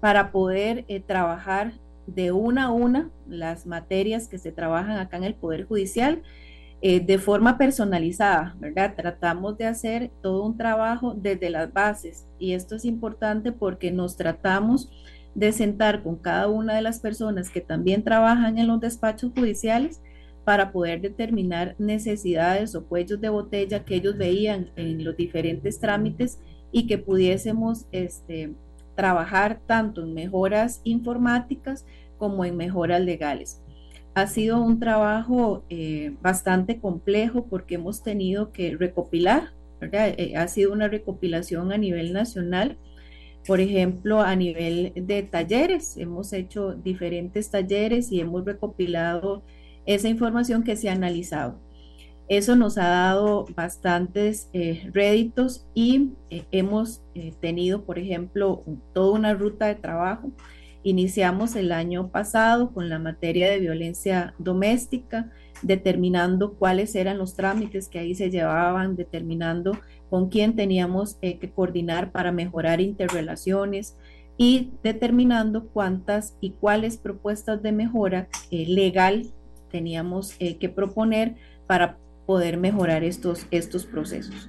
para 0.00 0.32
poder 0.32 0.84
eh, 0.88 1.00
trabajar 1.00 1.72
de 2.06 2.32
una 2.32 2.64
a 2.64 2.70
una 2.70 3.10
las 3.28 3.66
materias 3.66 4.28
que 4.28 4.38
se 4.38 4.52
trabajan 4.52 4.98
acá 4.98 5.16
en 5.16 5.24
el 5.24 5.34
Poder 5.34 5.66
Judicial 5.66 6.22
eh, 6.84 6.98
de 6.98 7.18
forma 7.18 7.58
personalizada, 7.58 8.56
¿verdad? 8.58 8.94
Tratamos 8.96 9.56
de 9.56 9.66
hacer 9.66 10.10
todo 10.20 10.44
un 10.44 10.56
trabajo 10.56 11.14
desde 11.14 11.48
las 11.48 11.72
bases 11.72 12.26
y 12.38 12.54
esto 12.54 12.74
es 12.74 12.84
importante 12.84 13.52
porque 13.52 13.92
nos 13.92 14.16
tratamos 14.16 14.90
de 15.34 15.52
sentar 15.52 16.02
con 16.02 16.16
cada 16.16 16.48
una 16.48 16.74
de 16.74 16.82
las 16.82 16.98
personas 16.98 17.50
que 17.50 17.60
también 17.60 18.02
trabajan 18.02 18.58
en 18.58 18.66
los 18.66 18.80
despachos 18.80 19.30
judiciales 19.32 20.02
para 20.44 20.72
poder 20.72 21.00
determinar 21.00 21.76
necesidades 21.78 22.74
o 22.74 22.84
cuellos 22.86 23.20
de 23.20 23.28
botella 23.28 23.84
que 23.84 23.94
ellos 23.94 24.18
veían 24.18 24.70
en 24.76 25.04
los 25.04 25.16
diferentes 25.16 25.78
trámites 25.78 26.40
y 26.72 26.86
que 26.86 26.98
pudiésemos 26.98 27.86
este, 27.92 28.54
trabajar 29.02 29.60
tanto 29.66 30.04
en 30.04 30.14
mejoras 30.14 30.80
informáticas 30.84 31.84
como 32.18 32.44
en 32.44 32.56
mejoras 32.56 33.00
legales. 33.00 33.60
Ha 34.14 34.28
sido 34.28 34.62
un 34.62 34.78
trabajo 34.78 35.64
eh, 35.70 36.14
bastante 36.20 36.78
complejo 36.78 37.48
porque 37.48 37.74
hemos 37.74 38.04
tenido 38.04 38.52
que 38.52 38.76
recopilar, 38.76 39.54
eh, 39.80 40.36
ha 40.36 40.46
sido 40.46 40.72
una 40.72 40.86
recopilación 40.86 41.72
a 41.72 41.78
nivel 41.78 42.12
nacional, 42.12 42.78
por 43.44 43.58
ejemplo, 43.58 44.20
a 44.20 44.36
nivel 44.36 44.92
de 44.94 45.24
talleres, 45.24 45.96
hemos 45.96 46.32
hecho 46.32 46.74
diferentes 46.74 47.50
talleres 47.50 48.12
y 48.12 48.20
hemos 48.20 48.44
recopilado 48.44 49.42
esa 49.84 50.08
información 50.08 50.62
que 50.62 50.76
se 50.76 50.90
ha 50.90 50.92
analizado. 50.92 51.58
Eso 52.32 52.56
nos 52.56 52.78
ha 52.78 52.88
dado 52.88 53.44
bastantes 53.54 54.48
eh, 54.54 54.88
réditos 54.94 55.66
y 55.74 56.12
eh, 56.30 56.46
hemos 56.50 57.02
eh, 57.14 57.34
tenido, 57.38 57.84
por 57.84 57.98
ejemplo, 57.98 58.64
toda 58.94 59.12
una 59.12 59.34
ruta 59.34 59.66
de 59.66 59.74
trabajo. 59.74 60.30
Iniciamos 60.82 61.54
el 61.56 61.72
año 61.72 62.08
pasado 62.08 62.72
con 62.72 62.88
la 62.88 62.98
materia 62.98 63.50
de 63.50 63.60
violencia 63.60 64.32
doméstica, 64.38 65.30
determinando 65.60 66.54
cuáles 66.54 66.94
eran 66.94 67.18
los 67.18 67.36
trámites 67.36 67.90
que 67.90 67.98
ahí 67.98 68.14
se 68.14 68.30
llevaban, 68.30 68.96
determinando 68.96 69.78
con 70.08 70.30
quién 70.30 70.56
teníamos 70.56 71.16
que 71.16 71.52
coordinar 71.54 72.12
para 72.12 72.32
mejorar 72.32 72.80
interrelaciones 72.80 73.98
y 74.38 74.70
determinando 74.82 75.66
cuántas 75.66 76.34
y 76.40 76.52
cuáles 76.52 76.96
propuestas 76.96 77.62
de 77.62 77.72
mejora 77.72 78.28
legal 78.50 79.26
teníamos 79.70 80.32
que 80.32 80.68
proponer 80.70 81.36
para 81.66 81.98
poder 82.26 82.56
mejorar 82.56 83.04
estos, 83.04 83.46
estos 83.50 83.86
procesos. 83.86 84.48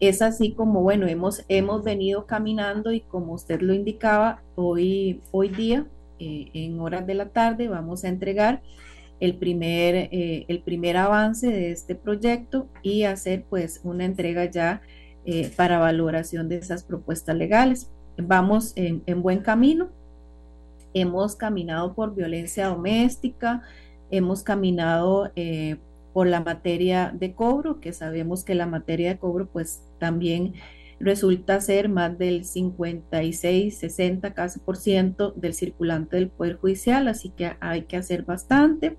Es 0.00 0.22
así 0.22 0.52
como, 0.52 0.82
bueno, 0.82 1.06
hemos, 1.06 1.44
hemos 1.48 1.82
venido 1.82 2.26
caminando 2.26 2.92
y 2.92 3.00
como 3.00 3.32
usted 3.32 3.60
lo 3.60 3.74
indicaba, 3.74 4.42
hoy, 4.54 5.20
hoy 5.32 5.48
día, 5.48 5.86
eh, 6.20 6.50
en 6.54 6.78
horas 6.80 7.06
de 7.06 7.14
la 7.14 7.30
tarde, 7.30 7.68
vamos 7.68 8.04
a 8.04 8.08
entregar 8.08 8.62
el 9.18 9.36
primer, 9.36 9.94
eh, 10.12 10.44
el 10.46 10.60
primer 10.60 10.96
avance 10.96 11.48
de 11.48 11.72
este 11.72 11.96
proyecto 11.96 12.68
y 12.82 13.02
hacer 13.02 13.44
pues 13.50 13.80
una 13.82 14.04
entrega 14.04 14.44
ya 14.44 14.82
eh, 15.24 15.50
para 15.56 15.78
valoración 15.78 16.48
de 16.48 16.58
esas 16.58 16.84
propuestas 16.84 17.36
legales. 17.36 17.90
Vamos 18.16 18.72
en, 18.76 19.02
en 19.06 19.22
buen 19.22 19.40
camino. 19.40 19.90
Hemos 20.94 21.34
caminado 21.34 21.94
por 21.94 22.14
violencia 22.14 22.68
doméstica, 22.68 23.62
hemos 24.10 24.42
caminado 24.42 25.30
por 26.18 26.26
la 26.26 26.40
materia 26.40 27.14
de 27.14 27.32
cobro, 27.32 27.78
que 27.78 27.92
sabemos 27.92 28.42
que 28.42 28.56
la 28.56 28.66
materia 28.66 29.10
de 29.10 29.18
cobro 29.20 29.46
pues 29.46 29.84
también 30.00 30.54
resulta 30.98 31.60
ser 31.60 31.88
más 31.88 32.18
del 32.18 32.44
56, 32.44 33.78
60 33.78 34.34
casi 34.34 34.58
por 34.58 34.76
ciento 34.76 35.30
del 35.36 35.54
circulante 35.54 36.16
del 36.16 36.28
Poder 36.28 36.56
Judicial, 36.56 37.06
así 37.06 37.30
que 37.30 37.52
hay 37.60 37.82
que 37.82 37.96
hacer 37.96 38.24
bastante. 38.24 38.96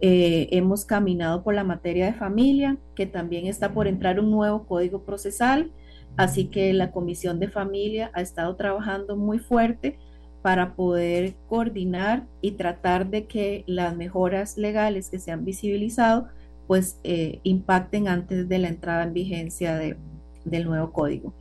Eh, 0.00 0.48
hemos 0.52 0.86
caminado 0.86 1.42
por 1.42 1.54
la 1.54 1.62
materia 1.62 2.06
de 2.06 2.14
familia, 2.14 2.78
que 2.94 3.04
también 3.04 3.44
está 3.44 3.74
por 3.74 3.86
entrar 3.86 4.18
un 4.18 4.30
nuevo 4.30 4.66
código 4.66 5.04
procesal, 5.04 5.70
así 6.16 6.46
que 6.46 6.72
la 6.72 6.90
Comisión 6.90 7.38
de 7.38 7.48
Familia 7.48 8.10
ha 8.14 8.22
estado 8.22 8.56
trabajando 8.56 9.14
muy 9.14 9.40
fuerte 9.40 9.98
para 10.42 10.74
poder 10.74 11.34
coordinar 11.48 12.26
y 12.40 12.52
tratar 12.52 13.10
de 13.10 13.26
que 13.26 13.64
las 13.66 13.96
mejoras 13.96 14.56
legales 14.56 15.10
que 15.10 15.18
se 15.18 15.32
han 15.32 15.44
visibilizado 15.44 16.28
pues 16.66 17.00
eh, 17.02 17.40
impacten 17.42 18.06
antes 18.06 18.48
de 18.48 18.58
la 18.58 18.68
entrada 18.68 19.02
en 19.02 19.12
vigencia 19.12 19.76
del 19.76 20.64
nuevo 20.66 20.92
código. 20.92 21.34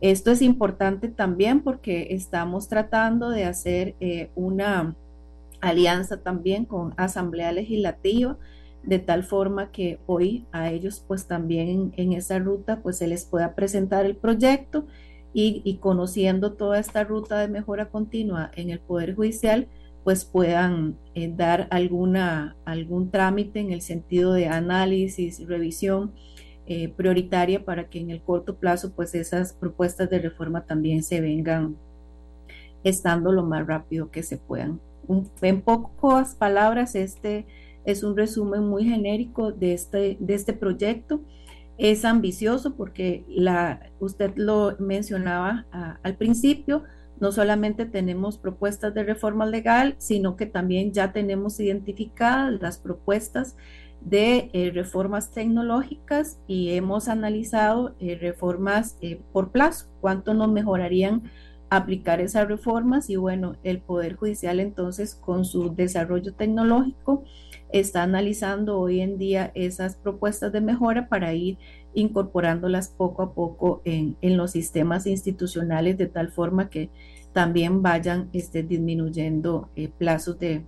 Esto 0.00 0.30
es 0.30 0.42
importante 0.42 1.08
también 1.08 1.60
porque 1.60 2.08
estamos 2.10 2.68
tratando 2.68 3.30
de 3.30 3.44
hacer 3.44 3.94
eh, 4.00 4.30
una 4.34 4.96
alianza 5.60 6.22
también 6.22 6.64
con 6.64 6.94
Asamblea 6.96 7.52
Legislativa, 7.52 8.38
de 8.82 8.98
tal 8.98 9.24
forma 9.24 9.70
que 9.70 9.98
hoy 10.06 10.46
a 10.52 10.70
ellos 10.70 11.04
pues 11.06 11.26
también 11.26 11.92
en, 11.96 12.12
esa 12.14 12.38
ruta 12.38 12.80
pues 12.82 12.96
se 12.96 13.06
les 13.06 13.26
pueda 13.26 13.54
presentar 13.54 14.06
el 14.06 14.16
proyecto 14.16 14.86
y, 15.32 15.76
conociendo 15.80 16.52
toda 16.52 16.78
esta 16.78 17.04
ruta 17.04 17.38
de 17.38 17.48
mejora 17.48 17.88
continua 17.90 18.50
en 18.56 18.70
el 18.70 18.80
Poder 18.80 19.14
Judicial, 19.14 19.68
pues 20.02 20.24
puedan 20.24 20.96
eh, 21.14 21.32
dar 21.34 21.68
alguna, 21.70 22.56
algún 22.64 23.10
trámite 23.10 23.60
en 23.60 23.70
el 23.70 23.82
sentido 23.82 24.32
de 24.32 24.48
análisis, 24.48 25.46
revisión 25.46 26.12
eh, 26.66 26.88
prioritaria 26.88 27.64
para 27.64 27.88
que 27.88 28.00
en 28.00 28.10
el 28.10 28.22
corto 28.22 28.56
plazo 28.56 28.92
pues 28.92 29.14
esas 29.14 29.52
propuestas 29.52 30.08
de 30.08 30.20
reforma 30.20 30.64
también 30.66 31.02
se 31.02 31.20
vengan 31.20 31.76
estando 32.84 33.32
lo 33.32 33.44
más 33.44 33.66
rápido 33.66 34.10
que 34.10 34.22
se 34.22 34.38
puedan. 34.38 34.80
en 35.42 35.62
pocas 35.62 36.34
palabras, 36.34 36.94
este 36.94 37.46
es 37.84 38.02
un 38.02 38.16
resumen 38.16 38.64
muy 38.64 38.84
genérico 38.84 39.52
de 39.52 39.74
este, 39.74 40.16
de 40.20 40.34
este 40.34 40.52
proyecto 40.52 41.20
es 41.80 42.04
ambicioso 42.04 42.76
porque 42.76 43.24
la, 43.26 43.90
usted 44.00 44.32
lo 44.36 44.76
mencionaba 44.78 45.66
al 46.02 46.16
principio, 46.16 46.84
no 47.20 47.32
solamente 47.32 47.86
tenemos 47.86 48.36
propuestas 48.36 48.92
de 48.92 49.02
reforma 49.02 49.46
legal, 49.46 49.94
sino 49.96 50.36
que 50.36 50.44
también 50.44 50.92
ya 50.92 51.12
tenemos 51.12 51.58
identificadas 51.58 52.60
las 52.60 52.78
propuestas 52.78 53.56
de 54.02 54.50
eh, 54.52 54.70
reformas 54.74 55.30
tecnológicas 55.30 56.38
y 56.46 56.70
hemos 56.74 57.08
analizado 57.08 57.94
eh, 57.98 58.18
reformas 58.20 58.98
eh, 59.00 59.22
por 59.32 59.50
plazo, 59.50 59.86
cuánto 60.02 60.34
nos 60.34 60.50
mejorarían 60.50 61.30
aplicar 61.70 62.20
esas 62.20 62.46
reformas 62.46 63.08
y 63.08 63.16
bueno, 63.16 63.56
el 63.62 63.80
Poder 63.80 64.16
Judicial 64.16 64.60
entonces 64.60 65.14
con 65.14 65.46
su 65.46 65.74
desarrollo 65.74 66.34
tecnológico 66.34 67.24
está 67.72 68.02
analizando 68.02 68.78
hoy 68.78 69.00
en 69.00 69.18
día 69.18 69.52
esas 69.54 69.96
propuestas 69.96 70.52
de 70.52 70.60
mejora 70.60 71.08
para 71.08 71.34
ir 71.34 71.58
incorporándolas 71.94 72.88
poco 72.88 73.22
a 73.22 73.34
poco 73.34 73.82
en, 73.84 74.16
los 74.22 74.52
sistemas 74.52 75.06
institucionales 75.06 75.98
de 75.98 76.06
tal 76.06 76.30
forma 76.30 76.70
que 76.70 76.90
también 77.32 77.82
vayan 77.82 78.28
este, 78.32 78.62
disminuyendo 78.62 79.68
eh, 79.76 79.88
plazos 79.88 80.38
de, 80.38 80.64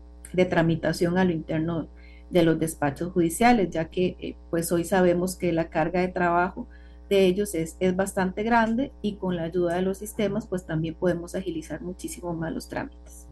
tramitación 0.48 1.18
a 1.18 1.24
lo 1.24 1.32
interno 1.32 1.88
de 2.30 2.42
los 2.42 2.58
despachos 2.58 3.12
judiciales, 3.12 3.68
ya 3.70 3.90
que 3.90 4.16
eh, 4.18 4.36
pues 4.50 4.72
hoy 4.72 4.84
sabemos 4.84 5.36
que 5.36 5.52
la 5.52 5.68
carga 5.68 6.00
de 6.00 6.08
trabajo 6.08 6.66
de 7.10 7.26
ellos 7.26 7.54
es, 7.54 7.76
es 7.78 7.94
bastante 7.94 8.42
grande 8.42 8.92
y 9.02 9.16
con 9.16 9.36
la 9.36 9.42
ayuda 9.42 9.74
de 9.74 9.82
los 9.82 9.98
sistemas 9.98 10.46
pues 10.46 10.64
también 10.64 10.94
podemos 10.94 11.34
agilizar 11.34 11.82
muchísimo 11.82 12.32
más 12.32 12.52
los 12.52 12.68
trámites. 12.68 13.26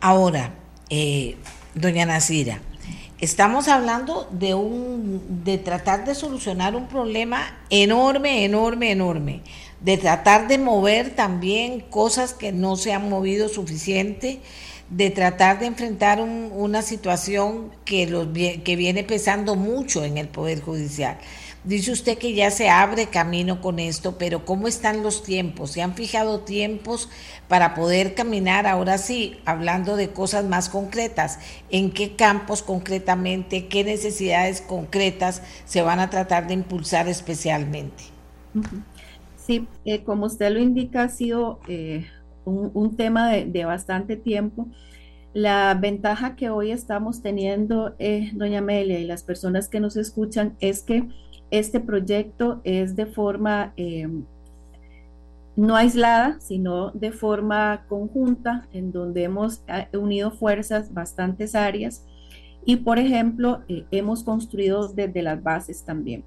Ahora, 0.00 0.54
eh, 0.90 1.36
doña 1.78 2.06
Nasira, 2.06 2.60
estamos 3.20 3.68
hablando 3.68 4.28
de 4.32 4.54
un 4.54 5.44
de 5.44 5.58
tratar 5.58 6.04
de 6.04 6.14
solucionar 6.14 6.74
un 6.74 6.88
problema 6.88 7.56
enorme, 7.70 8.44
enorme, 8.44 8.90
enorme, 8.90 9.42
de 9.80 9.96
tratar 9.96 10.48
de 10.48 10.58
mover 10.58 11.14
también 11.14 11.80
cosas 11.80 12.34
que 12.34 12.50
no 12.50 12.76
se 12.76 12.92
han 12.92 13.08
movido 13.08 13.48
suficiente, 13.48 14.40
de 14.90 15.10
tratar 15.10 15.60
de 15.60 15.66
enfrentar 15.66 16.20
una 16.20 16.82
situación 16.82 17.70
que 17.84 18.06
los 18.06 18.26
que 18.28 18.76
viene 18.76 19.04
pesando 19.04 19.54
mucho 19.54 20.04
en 20.04 20.18
el 20.18 20.28
poder 20.28 20.60
judicial. 20.60 21.18
Dice 21.64 21.90
usted 21.92 22.18
que 22.18 22.34
ya 22.34 22.50
se 22.50 22.70
abre 22.70 23.06
camino 23.06 23.60
con 23.60 23.78
esto, 23.78 24.16
pero 24.16 24.44
¿cómo 24.44 24.68
están 24.68 25.02
los 25.02 25.24
tiempos? 25.24 25.72
¿Se 25.72 25.82
han 25.82 25.94
fijado 25.94 26.40
tiempos 26.40 27.10
para 27.48 27.74
poder 27.74 28.14
caminar 28.14 28.66
ahora 28.66 28.96
sí, 28.96 29.38
hablando 29.44 29.96
de 29.96 30.10
cosas 30.10 30.44
más 30.44 30.68
concretas? 30.68 31.40
¿En 31.68 31.90
qué 31.90 32.14
campos 32.14 32.62
concretamente, 32.62 33.66
qué 33.66 33.82
necesidades 33.82 34.60
concretas 34.60 35.42
se 35.64 35.82
van 35.82 35.98
a 35.98 36.10
tratar 36.10 36.46
de 36.46 36.54
impulsar 36.54 37.08
especialmente? 37.08 38.04
Sí, 39.36 39.66
eh, 39.84 40.04
como 40.04 40.26
usted 40.26 40.52
lo 40.52 40.60
indica, 40.60 41.02
ha 41.02 41.08
sido 41.08 41.58
eh, 41.68 42.06
un, 42.44 42.96
tema 42.96 43.30
de, 43.30 43.64
bastante 43.64 44.16
tiempo. 44.16 44.68
La 45.34 45.74
ventaja 45.74 46.36
que 46.36 46.50
hoy 46.50 46.70
estamos 46.70 47.20
teniendo, 47.20 47.94
eh, 47.98 48.30
doña 48.34 48.60
Amelia, 48.60 48.98
y 48.98 49.04
las 49.04 49.22
personas 49.22 49.68
que 49.68 49.80
nos 49.80 49.96
escuchan, 49.96 50.56
es 50.60 50.82
que 50.82 51.08
este 51.50 51.80
proyecto 51.80 52.60
es 52.64 52.96
de 52.96 53.06
forma 53.06 53.72
em, 53.76 54.24
no 55.56 55.76
aislada, 55.76 56.38
sino 56.40 56.90
de 56.92 57.12
forma 57.12 57.84
conjunta, 57.88 58.68
en 58.72 58.92
donde 58.92 59.24
hemos 59.24 59.62
eh, 59.66 59.96
unido 59.96 60.30
fuerzas 60.30 60.92
bastantes 60.92 61.54
áreas 61.54 62.04
y, 62.64 62.76
por 62.76 62.98
ejemplo, 62.98 63.62
eh, 63.68 63.84
hemos 63.90 64.22
construido 64.22 64.88
desde 64.88 65.22
las 65.22 65.42
bases 65.42 65.84
también. 65.84 66.24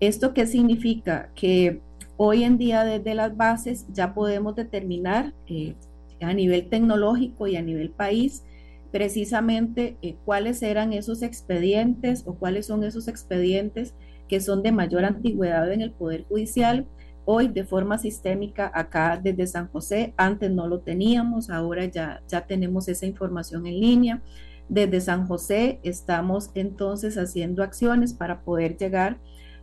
¿Esto 0.00 0.34
qué 0.34 0.46
significa? 0.46 1.30
Que 1.34 1.80
hoy 2.16 2.44
en 2.44 2.58
día 2.58 2.84
desde 2.84 3.14
las 3.14 3.36
bases 3.36 3.86
ya 3.92 4.12
podemos 4.12 4.56
determinar 4.56 5.32
eh, 5.46 5.74
a 6.20 6.34
nivel 6.34 6.68
tecnológico 6.68 7.46
y 7.46 7.56
a 7.56 7.62
nivel 7.62 7.90
país 7.90 8.42
precisamente 8.90 9.96
eh, 10.02 10.16
cuáles 10.24 10.62
eran 10.62 10.92
esos 10.92 11.22
expedientes 11.22 12.24
o 12.26 12.34
cuáles 12.34 12.66
son 12.66 12.84
esos 12.84 13.06
expedientes 13.08 13.94
que 14.28 14.40
son 14.40 14.62
de 14.62 14.72
mayor 14.72 15.04
antigüedad 15.04 15.72
en 15.72 15.80
el 15.80 15.92
Poder 15.92 16.24
Judicial. 16.28 16.86
Hoy 17.24 17.48
de 17.48 17.64
forma 17.64 17.98
sistémica 17.98 18.70
acá 18.74 19.20
desde 19.22 19.46
San 19.46 19.68
José, 19.68 20.14
antes 20.16 20.50
no 20.50 20.66
lo 20.66 20.80
teníamos, 20.80 21.50
ahora 21.50 21.84
ya, 21.84 22.22
ya 22.28 22.46
tenemos 22.46 22.88
esa 22.88 23.06
información 23.06 23.66
en 23.66 23.80
línea. 23.80 24.22
Desde 24.68 25.00
San 25.00 25.26
José 25.26 25.80
estamos 25.82 26.50
entonces 26.54 27.16
haciendo 27.16 27.62
acciones 27.62 28.12
para 28.14 28.42
poder 28.42 28.76
llegar 28.76 29.18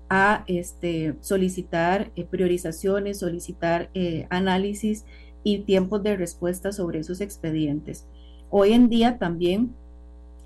a 0.10 0.44
este, 0.48 1.16
solicitar 1.22 2.12
eh, 2.16 2.26
priorizaciones, 2.26 3.20
solicitar 3.20 3.90
eh, 3.94 4.28
análisis 4.30 5.06
y 5.44 5.60
tiempos 5.60 6.04
de 6.04 6.16
respuesta 6.18 6.72
sobre 6.72 7.00
esos 7.00 7.22
expedientes. 7.22 8.06
Hoy 8.50 8.74
en 8.74 8.90
día 8.90 9.18
también 9.18 9.74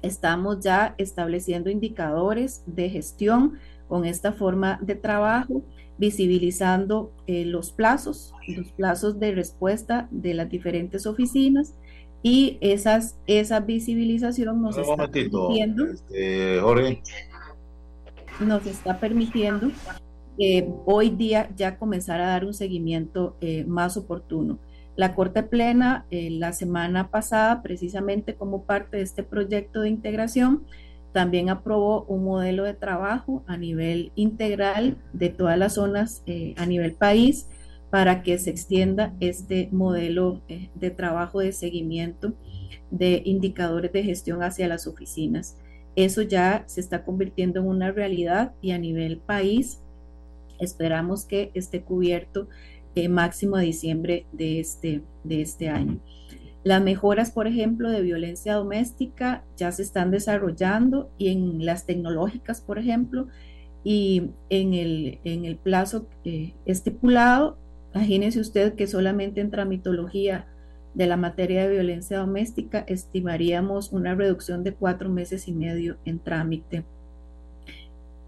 estamos 0.01 0.61
ya 0.61 0.95
estableciendo 0.97 1.69
indicadores 1.69 2.63
de 2.65 2.89
gestión 2.89 3.59
con 3.89 4.05
esta 4.05 4.31
forma 4.31 4.79
de 4.81 4.95
trabajo, 4.95 5.63
visibilizando 5.97 7.11
eh, 7.27 7.43
los 7.43 7.73
plazos, 7.73 8.33
los 8.47 8.71
plazos 8.71 9.19
de 9.19 9.33
respuesta 9.33 10.07
de 10.11 10.33
las 10.33 10.49
diferentes 10.49 11.05
oficinas 11.05 11.75
y 12.23 12.57
esas, 12.61 13.17
esa 13.27 13.59
visibilización 13.59 14.61
nos 14.61 14.77
está 14.77 15.07
permitiendo, 15.07 15.85
este, 15.85 16.61
nos 18.39 18.65
está 18.65 18.99
permitiendo 18.99 19.71
eh, 20.41 20.69
hoy 20.85 21.09
día 21.09 21.49
ya 21.57 21.77
comenzar 21.77 22.21
a 22.21 22.27
dar 22.27 22.45
un 22.45 22.53
seguimiento 22.53 23.35
eh, 23.41 23.65
más 23.65 23.97
oportuno. 23.97 24.57
La 24.95 25.13
Corte 25.15 25.43
Plena 25.43 26.05
eh, 26.11 26.29
la 26.29 26.53
semana 26.53 27.09
pasada, 27.09 27.61
precisamente 27.61 28.35
como 28.35 28.63
parte 28.63 28.97
de 28.97 29.03
este 29.03 29.23
proyecto 29.23 29.81
de 29.81 29.89
integración, 29.89 30.63
también 31.13 31.49
aprobó 31.49 32.03
un 32.03 32.23
modelo 32.23 32.63
de 32.63 32.73
trabajo 32.73 33.43
a 33.47 33.57
nivel 33.57 34.11
integral 34.15 34.97
de 35.13 35.29
todas 35.29 35.57
las 35.57 35.73
zonas 35.75 36.23
eh, 36.25 36.53
a 36.57 36.65
nivel 36.65 36.93
país 36.93 37.47
para 37.89 38.21
que 38.21 38.37
se 38.37 38.51
extienda 38.51 39.13
este 39.19 39.69
modelo 39.71 40.41
eh, 40.47 40.69
de 40.75 40.91
trabajo 40.91 41.39
de 41.39 41.51
seguimiento 41.51 42.33
de 42.91 43.21
indicadores 43.25 43.91
de 43.91 44.03
gestión 44.03 44.43
hacia 44.43 44.67
las 44.67 44.85
oficinas. 44.85 45.57
Eso 45.95 46.21
ya 46.21 46.63
se 46.67 46.81
está 46.81 47.03
convirtiendo 47.03 47.59
en 47.59 47.67
una 47.67 47.91
realidad 47.91 48.53
y 48.61 48.71
a 48.71 48.77
nivel 48.77 49.17
país 49.17 49.81
esperamos 50.59 51.25
que 51.25 51.51
esté 51.53 51.81
cubierto 51.81 52.47
máximo 53.07 53.55
de 53.57 53.65
diciembre 53.65 54.25
de 54.33 54.59
este, 54.59 55.01
de 55.23 55.41
este 55.41 55.69
año. 55.69 55.99
Las 56.69 56.83
mejoras, 56.83 57.31
por 57.31 57.47
ejemplo, 57.47 57.89
de 57.89 58.03
violencia 58.03 58.53
doméstica 58.53 59.43
ya 59.57 59.71
se 59.71 59.81
están 59.81 60.11
desarrollando 60.11 61.09
y 61.17 61.29
en 61.29 61.65
las 61.65 61.87
tecnológicas, 61.87 62.61
por 62.61 62.77
ejemplo, 62.77 63.25
y 63.83 64.29
en 64.51 64.75
el, 64.75 65.17
en 65.23 65.45
el 65.45 65.55
plazo 65.55 66.05
eh, 66.25 66.53
estipulado, 66.67 67.57
imagínese 67.95 68.39
usted 68.39 68.75
que 68.75 68.85
solamente 68.85 69.41
en 69.41 69.49
tramitología 69.49 70.45
de 70.93 71.07
la 71.07 71.17
materia 71.17 71.63
de 71.63 71.73
violencia 71.73 72.19
doméstica 72.19 72.83
estimaríamos 72.85 73.91
una 73.91 74.13
reducción 74.13 74.63
de 74.63 74.75
cuatro 74.75 75.09
meses 75.09 75.47
y 75.47 75.53
medio 75.53 75.97
en 76.05 76.19
trámite. 76.19 76.85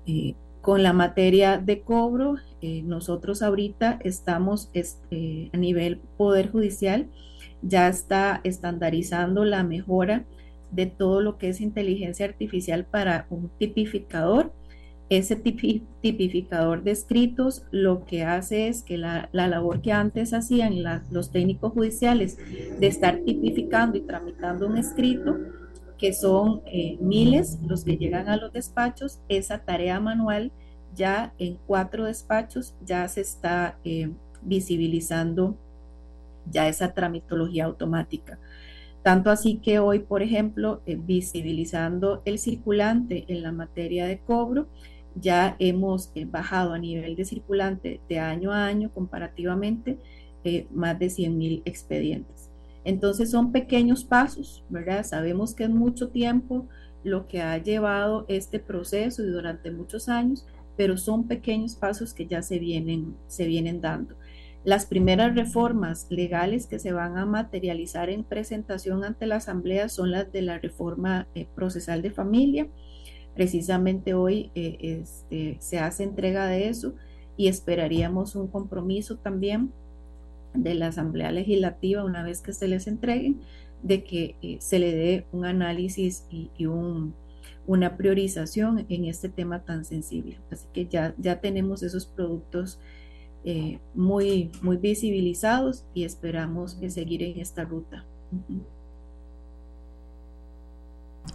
Eh, 0.07 0.33
con 0.61 0.81
la 0.81 0.93
materia 0.93 1.59
de 1.59 1.81
cobro, 1.81 2.37
eh, 2.63 2.81
nosotros 2.81 3.43
ahorita 3.43 3.99
estamos 4.03 4.71
este, 4.73 5.51
a 5.53 5.57
nivel 5.57 5.99
Poder 6.17 6.49
Judicial, 6.49 7.07
ya 7.61 7.87
está 7.87 8.41
estandarizando 8.43 9.45
la 9.45 9.63
mejora 9.63 10.25
de 10.71 10.85
todo 10.85 11.21
lo 11.21 11.37
que 11.37 11.49
es 11.49 11.61
inteligencia 11.61 12.25
artificial 12.25 12.85
para 12.85 13.27
un 13.29 13.49
tipificador. 13.57 14.53
Ese 15.09 15.35
tipificador 15.35 16.83
de 16.83 16.91
escritos 16.91 17.65
lo 17.71 18.05
que 18.05 18.23
hace 18.23 18.69
es 18.69 18.81
que 18.81 18.97
la, 18.97 19.29
labor 19.33 19.81
que 19.81 19.91
antes 19.91 20.33
hacían 20.33 20.75
los 21.11 21.31
técnicos 21.31 21.73
judiciales 21.73 22.37
de 22.79 22.87
estar 22.87 23.19
tipificando 23.25 23.97
y 23.97 24.01
tramitando 24.01 24.67
un 24.67 24.77
escrito, 24.77 25.37
que 25.97 26.13
son 26.13 26.61
eh, 26.65 26.97
miles 27.01 27.59
los 27.67 27.83
que 27.83 27.97
llegan 27.97 28.29
a 28.29 28.37
los 28.37 28.53
despachos, 28.53 29.19
esa 29.27 29.59
tarea 29.65 29.99
manual 29.99 30.53
ya 30.95 31.33
en 31.37 31.57
cuatro 31.67 32.05
despachos 32.05 32.75
ya 32.83 33.07
se 33.07 33.21
está 33.21 33.77
eh, 33.83 34.11
visibilizando 34.41 35.57
ya 36.45 36.67
esa 36.67 36.93
tramitología 36.93 37.65
automática. 37.65 38.39
Tanto 39.03 39.31
así 39.31 39.57
que 39.57 39.79
hoy, 39.79 39.99
por 39.99 40.21
ejemplo, 40.21 40.81
eh, 40.85 40.95
visibilizando 40.95 42.21
el 42.25 42.37
circulante 42.37 43.25
en 43.27 43.41
la 43.41 43.51
materia 43.51 44.05
de 44.05 44.19
cobro, 44.19 44.67
ya 45.15 45.55
hemos 45.59 46.11
bajado 46.27 46.73
a 46.73 46.79
nivel 46.79 47.15
de 47.15 47.25
circulante 47.25 47.99
de 48.07 48.19
año 48.19 48.51
a 48.53 48.65
año 48.65 48.93
comparativamente 48.93 49.97
más 50.71 50.97
de 50.97 51.09
100 51.09 51.37
mil 51.37 51.61
expedientes. 51.65 52.49
Entonces 52.83 53.29
son 53.29 53.51
pequeños 53.51 54.03
pasos, 54.03 54.63
¿verdad? 54.69 55.03
Sabemos 55.03 55.53
que 55.53 55.65
es 55.65 55.69
mucho 55.69 56.09
tiempo 56.09 56.67
lo 57.03 57.27
que 57.27 57.41
ha 57.41 57.57
llevado 57.57 58.25
este 58.27 58.59
proceso 58.59 59.23
y 59.23 59.27
durante 59.27 59.71
muchos 59.71 60.09
años, 60.09 60.45
pero 60.77 60.97
son 60.97 61.27
pequeños 61.27 61.75
pasos 61.75 62.13
que 62.13 62.25
ya 62.25 62.41
se 62.41 62.57
vienen, 62.59 63.15
se 63.27 63.45
vienen 63.45 63.81
dando. 63.81 64.15
Las 64.63 64.85
primeras 64.85 65.35
reformas 65.35 66.05
legales 66.11 66.67
que 66.67 66.77
se 66.77 66.93
van 66.93 67.17
a 67.17 67.25
materializar 67.25 68.11
en 68.11 68.23
presentación 68.23 69.03
ante 69.03 69.25
la 69.25 69.37
Asamblea 69.37 69.89
son 69.89 70.11
las 70.11 70.31
de 70.31 70.43
la 70.43 70.59
reforma 70.59 71.27
eh, 71.33 71.47
procesal 71.55 72.03
de 72.03 72.11
familia. 72.11 72.67
Precisamente 73.33 74.13
hoy 74.13 74.51
eh, 74.53 74.77
este, 75.01 75.57
se 75.59 75.79
hace 75.79 76.03
entrega 76.03 76.45
de 76.45 76.69
eso 76.69 76.93
y 77.37 77.47
esperaríamos 77.47 78.35
un 78.35 78.47
compromiso 78.47 79.17
también 79.17 79.71
de 80.53 80.75
la 80.75 80.87
Asamblea 80.87 81.31
Legislativa 81.31 82.03
una 82.03 82.23
vez 82.23 82.41
que 82.41 82.53
se 82.53 82.67
les 82.67 82.85
entreguen, 82.85 83.41
de 83.81 84.03
que 84.03 84.35
eh, 84.43 84.57
se 84.59 84.77
le 84.77 84.93
dé 84.93 85.25
un 85.31 85.45
análisis 85.45 86.25
y, 86.29 86.51
una 87.67 87.95
priorización 87.95 88.85
en 88.89 89.05
este 89.05 89.29
tema 89.29 89.63
tan 89.63 89.85
sensible. 89.85 90.39
Así 90.51 90.67
que 90.73 90.87
ya, 90.87 91.15
ya 91.17 91.39
tenemos 91.41 91.83
esos 91.83 92.05
productos 92.05 92.79
eh, 93.43 93.79
muy, 93.93 94.51
muy 94.61 94.77
visibilizados 94.77 95.83
y 95.93 96.03
esperamos 96.03 96.77
seguir 96.89 97.23
en 97.23 97.39
esta 97.39 97.63
ruta. 97.63 98.05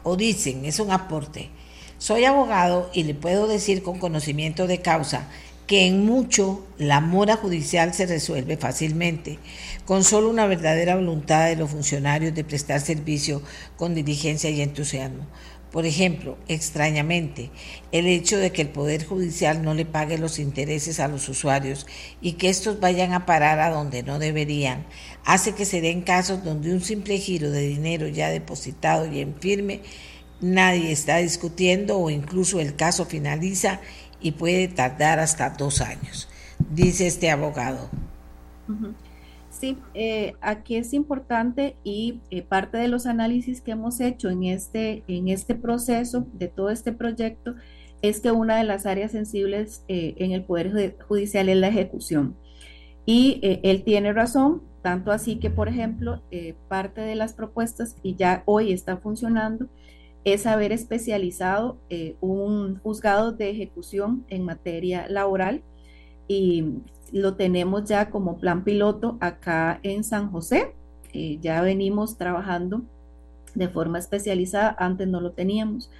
O 0.02 0.16
dicen, 0.16 0.64
es 0.64 0.78
un 0.78 0.90
aporte. 0.90 1.50
Soy 1.98 2.24
abogado 2.24 2.90
y 2.92 3.04
le 3.04 3.14
puedo 3.14 3.46
decir 3.46 3.82
con 3.82 3.98
conocimiento 3.98 4.66
de 4.66 4.80
causa 4.82 5.28
que 5.66 5.86
en 5.86 6.06
mucho 6.06 6.64
la 6.78 7.00
mora 7.00 7.36
judicial 7.36 7.92
se 7.92 8.06
resuelve 8.06 8.56
fácilmente, 8.56 9.38
con 9.84 10.04
solo 10.04 10.30
una 10.30 10.46
verdadera 10.46 10.94
voluntad 10.94 11.46
de 11.46 11.56
los 11.56 11.70
funcionarios 11.70 12.34
de 12.34 12.44
prestar 12.44 12.80
servicio 12.80 13.42
con 13.76 13.94
diligencia 13.94 14.48
y 14.50 14.60
entusiasmo. 14.60 15.26
Por 15.72 15.84
ejemplo, 15.84 16.38
extrañamente, 16.48 17.50
el 17.92 18.06
hecho 18.06 18.38
de 18.38 18.52
que 18.52 18.62
el 18.62 18.68
Poder 18.68 19.04
Judicial 19.04 19.62
no 19.62 19.74
le 19.74 19.84
pague 19.84 20.16
los 20.16 20.38
intereses 20.38 21.00
a 21.00 21.08
los 21.08 21.28
usuarios 21.28 21.86
y 22.20 22.32
que 22.32 22.48
estos 22.48 22.80
vayan 22.80 23.12
a 23.12 23.26
parar 23.26 23.58
a 23.58 23.70
donde 23.70 24.02
no 24.02 24.18
deberían, 24.18 24.86
hace 25.24 25.54
que 25.54 25.64
se 25.64 25.80
den 25.80 26.02
casos 26.02 26.44
donde 26.44 26.72
un 26.72 26.80
simple 26.80 27.18
giro 27.18 27.50
de 27.50 27.66
dinero 27.66 28.06
ya 28.06 28.30
depositado 28.30 29.12
y 29.12 29.20
en 29.20 29.34
firme, 29.34 29.82
nadie 30.40 30.92
está 30.92 31.16
discutiendo 31.18 31.98
o 31.98 32.10
incluso 32.10 32.60
el 32.60 32.76
caso 32.76 33.04
finaliza 33.04 33.80
y 34.20 34.32
puede 34.32 34.68
tardar 34.68 35.18
hasta 35.18 35.50
dos 35.50 35.80
años, 35.80 36.28
dice 36.70 37.06
este 37.06 37.30
abogado. 37.30 37.90
Sí, 39.58 39.78
eh, 39.94 40.34
aquí 40.42 40.76
es 40.76 40.92
importante 40.92 41.76
y 41.82 42.20
eh, 42.30 42.42
parte 42.42 42.76
de 42.76 42.88
los 42.88 43.06
análisis 43.06 43.62
que 43.62 43.70
hemos 43.70 44.00
hecho 44.00 44.28
en 44.28 44.44
este, 44.44 45.02
en 45.08 45.28
este 45.28 45.54
proceso 45.54 46.26
de 46.34 46.48
todo 46.48 46.68
este 46.68 46.92
proyecto 46.92 47.54
es 48.02 48.20
que 48.20 48.32
una 48.32 48.58
de 48.58 48.64
las 48.64 48.84
áreas 48.84 49.12
sensibles 49.12 49.82
eh, 49.88 50.14
en 50.18 50.32
el 50.32 50.44
Poder 50.44 50.98
Judicial 51.08 51.48
es 51.48 51.56
la 51.56 51.68
ejecución. 51.68 52.36
Y 53.06 53.40
él 53.62 53.84
tiene 53.84 54.12
razón, 54.12 54.62
tanto 54.82 55.12
así 55.12 55.36
que, 55.36 55.48
por 55.48 55.68
ejemplo, 55.68 56.22
parte 56.68 57.00
de 57.02 57.14
las 57.14 57.34
propuestas, 57.34 57.96
y 58.02 58.16
ya 58.16 58.42
hoy 58.46 58.72
está 58.72 58.96
funcionando, 58.96 59.68
es 60.24 60.44
haber 60.44 60.72
especializado 60.72 61.78
un 62.20 62.80
juzgado 62.80 63.30
de 63.30 63.50
ejecución 63.50 64.26
en 64.28 64.44
materia 64.44 65.06
laboral 65.08 65.62
y 66.26 66.64
lo 67.12 67.34
tenemos 67.34 67.84
ya 67.84 68.10
como 68.10 68.38
plan 68.38 68.64
piloto 68.64 69.16
acá 69.20 69.80
en 69.82 70.04
San 70.04 70.30
José. 70.30 70.74
Eh, 71.12 71.38
ya 71.40 71.62
venimos 71.62 72.18
trabajando 72.18 72.82
de 73.54 73.68
forma 73.68 73.98
especializada, 73.98 74.76
antes 74.78 75.08
no 75.08 75.20
lo 75.20 75.32
teníamos. 75.32 75.90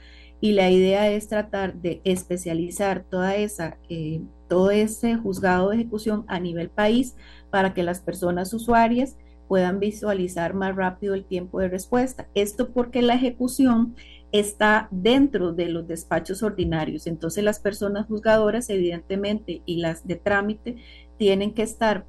Y 0.40 0.52
la 0.52 0.70
idea 0.70 1.10
es 1.10 1.28
tratar 1.28 1.74
de 1.74 2.02
especializar 2.04 3.04
toda 3.08 3.36
esa, 3.36 3.78
eh, 3.88 4.20
todo 4.48 4.70
ese 4.70 5.16
juzgado 5.16 5.70
de 5.70 5.76
ejecución 5.76 6.24
a 6.28 6.38
nivel 6.38 6.68
país 6.68 7.16
para 7.50 7.72
que 7.72 7.82
las 7.82 8.00
personas 8.00 8.52
usuarias 8.52 9.16
puedan 9.48 9.80
visualizar 9.80 10.54
más 10.54 10.76
rápido 10.76 11.14
el 11.14 11.24
tiempo 11.24 11.60
de 11.60 11.68
respuesta. 11.68 12.28
Esto 12.34 12.70
porque 12.70 13.00
la 13.00 13.14
ejecución 13.14 13.94
está 14.32 14.88
dentro 14.90 15.52
de 15.52 15.68
los 15.68 15.86
despachos 15.86 16.42
ordinarios. 16.42 17.06
Entonces 17.06 17.44
las 17.44 17.60
personas 17.60 18.06
juzgadoras, 18.06 18.68
evidentemente, 18.70 19.62
y 19.66 19.76
las 19.76 20.06
de 20.06 20.16
trámite, 20.16 20.76
tienen 21.18 21.54
que 21.54 21.62
estar 21.62 22.04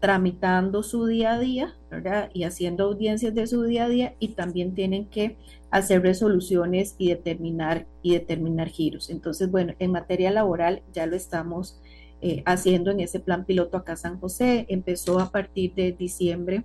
tramitando 0.00 0.82
su 0.82 1.06
día 1.06 1.34
a 1.34 1.38
día, 1.38 1.74
¿verdad? 1.90 2.30
Y 2.32 2.44
haciendo 2.44 2.84
audiencias 2.84 3.34
de 3.34 3.46
su 3.46 3.62
día 3.64 3.84
a 3.84 3.88
día 3.88 4.14
y 4.18 4.28
también 4.28 4.74
tienen 4.74 5.04
que 5.06 5.36
hacer 5.70 6.02
resoluciones 6.02 6.94
y 6.98 7.10
determinar 7.10 7.86
y 8.02 8.14
determinar 8.14 8.68
giros. 8.68 9.10
Entonces, 9.10 9.50
bueno, 9.50 9.74
en 9.78 9.92
materia 9.92 10.30
laboral 10.30 10.82
ya 10.92 11.06
lo 11.06 11.16
estamos 11.16 11.78
eh, 12.22 12.42
haciendo 12.46 12.90
en 12.90 13.00
ese 13.00 13.20
plan 13.20 13.44
piloto 13.44 13.76
acá 13.76 13.94
San 13.96 14.18
José. 14.18 14.64
Empezó 14.68 15.20
a 15.20 15.30
partir 15.30 15.74
de 15.74 15.92
diciembre 15.92 16.64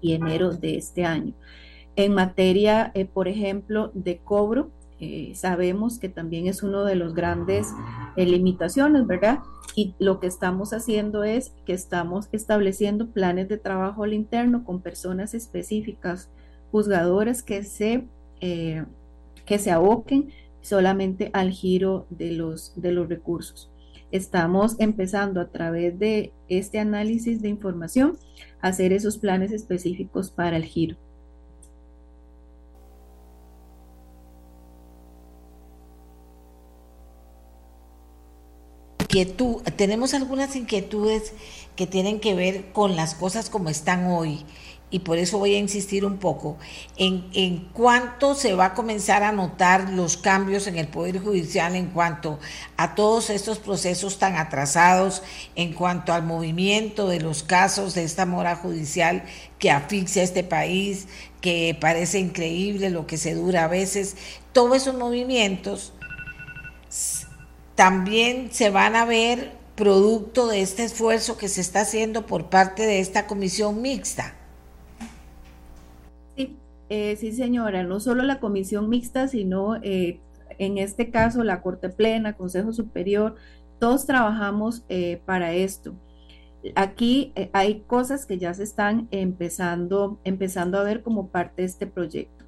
y 0.00 0.12
enero 0.12 0.52
de 0.52 0.76
este 0.76 1.04
año. 1.04 1.34
En 1.96 2.14
materia, 2.14 2.90
eh, 2.94 3.04
por 3.04 3.28
ejemplo, 3.28 3.90
de 3.94 4.18
cobro, 4.18 4.70
eh, 5.00 5.32
sabemos 5.34 5.98
que 5.98 6.08
también 6.08 6.46
es 6.46 6.62
uno 6.62 6.84
de 6.84 6.94
los 6.94 7.14
grandes 7.14 7.68
limitaciones, 8.16 9.06
¿verdad? 9.06 9.40
Y 9.76 9.94
lo 9.98 10.20
que 10.20 10.28
estamos 10.28 10.72
haciendo 10.72 11.24
es 11.24 11.52
que 11.66 11.72
estamos 11.72 12.28
estableciendo 12.30 13.08
planes 13.08 13.48
de 13.48 13.58
trabajo 13.58 14.04
al 14.04 14.12
interno 14.12 14.64
con 14.64 14.80
personas 14.80 15.34
específicas, 15.34 16.30
juzgadoras 16.70 17.42
que 17.42 17.64
se, 17.64 18.06
eh, 18.40 18.84
que 19.46 19.58
se 19.58 19.72
aboquen 19.72 20.30
solamente 20.60 21.30
al 21.32 21.50
giro 21.50 22.06
de 22.10 22.32
los, 22.32 22.72
de 22.76 22.92
los 22.92 23.08
recursos. 23.08 23.70
Estamos 24.12 24.76
empezando 24.78 25.40
a 25.40 25.48
través 25.48 25.98
de 25.98 26.32
este 26.48 26.78
análisis 26.78 27.42
de 27.42 27.48
información 27.48 28.16
a 28.60 28.68
hacer 28.68 28.92
esos 28.92 29.18
planes 29.18 29.50
específicos 29.50 30.30
para 30.30 30.56
el 30.56 30.64
giro. 30.64 30.96
Tenemos 39.76 40.14
algunas 40.14 40.56
inquietudes 40.56 41.32
que 41.76 41.86
tienen 41.86 42.20
que 42.20 42.34
ver 42.34 42.72
con 42.72 42.96
las 42.96 43.14
cosas 43.14 43.50
como 43.50 43.68
están 43.68 44.06
hoy 44.06 44.44
y 44.90 45.00
por 45.00 45.18
eso 45.18 45.38
voy 45.38 45.54
a 45.56 45.58
insistir 45.58 46.04
un 46.04 46.18
poco 46.18 46.56
en, 46.96 47.28
en 47.32 47.68
cuánto 47.72 48.36
se 48.36 48.54
va 48.54 48.66
a 48.66 48.74
comenzar 48.74 49.24
a 49.24 49.32
notar 49.32 49.90
los 49.90 50.16
cambios 50.16 50.68
en 50.68 50.76
el 50.76 50.86
Poder 50.86 51.18
Judicial 51.18 51.74
en 51.74 51.88
cuanto 51.88 52.38
a 52.76 52.94
todos 52.94 53.28
estos 53.30 53.58
procesos 53.58 54.18
tan 54.20 54.36
atrasados, 54.36 55.22
en 55.56 55.72
cuanto 55.72 56.12
al 56.12 56.22
movimiento 56.22 57.08
de 57.08 57.20
los 57.20 57.42
casos 57.42 57.94
de 57.94 58.04
esta 58.04 58.24
mora 58.24 58.54
judicial 58.54 59.24
que 59.58 59.72
asfixia 59.72 60.22
a 60.22 60.26
este 60.26 60.44
país, 60.44 61.08
que 61.40 61.76
parece 61.80 62.20
increíble 62.20 62.90
lo 62.90 63.08
que 63.08 63.16
se 63.16 63.34
dura 63.34 63.64
a 63.64 63.68
veces, 63.68 64.16
todos 64.52 64.76
esos 64.76 64.94
movimientos 64.94 65.92
también 67.74 68.50
se 68.52 68.70
van 68.70 68.96
a 68.96 69.04
ver 69.04 69.52
producto 69.74 70.46
de 70.46 70.62
este 70.62 70.84
esfuerzo 70.84 71.36
que 71.36 71.48
se 71.48 71.60
está 71.60 71.80
haciendo 71.80 72.26
por 72.26 72.48
parte 72.48 72.84
de 72.84 73.00
esta 73.00 73.26
comisión 73.26 73.82
mixta. 73.82 74.34
Sí, 76.36 76.56
eh, 76.88 77.16
sí 77.16 77.32
señora, 77.32 77.82
no 77.82 77.98
solo 78.00 78.22
la 78.22 78.38
comisión 78.38 78.88
mixta, 78.88 79.26
sino 79.26 79.76
eh, 79.82 80.20
en 80.58 80.78
este 80.78 81.10
caso 81.10 81.42
la 81.42 81.60
Corte 81.60 81.88
Plena, 81.88 82.34
Consejo 82.34 82.72
Superior, 82.72 83.34
todos 83.80 84.06
trabajamos 84.06 84.84
eh, 84.88 85.20
para 85.24 85.52
esto. 85.52 85.94
Aquí 86.76 87.34
hay 87.52 87.80
cosas 87.80 88.24
que 88.24 88.38
ya 88.38 88.54
se 88.54 88.62
están 88.62 89.06
empezando, 89.10 90.18
empezando 90.24 90.78
a 90.78 90.82
ver 90.82 91.02
como 91.02 91.28
parte 91.28 91.60
de 91.60 91.66
este 91.66 91.86
proyecto. 91.86 92.46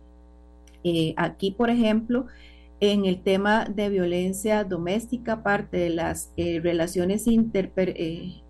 aquí, 1.16 1.50
por 1.50 1.68
ejemplo, 1.68 2.26
en 2.80 3.06
el 3.06 3.22
tema 3.22 3.64
de 3.64 3.88
violencia 3.88 4.64
doméstica, 4.64 5.42
parte 5.42 5.78
de 5.78 5.90
las 5.90 6.32
eh, 6.36 6.60
relaciones 6.62 7.26
inter, 7.26 7.72
eh, 7.76 8.42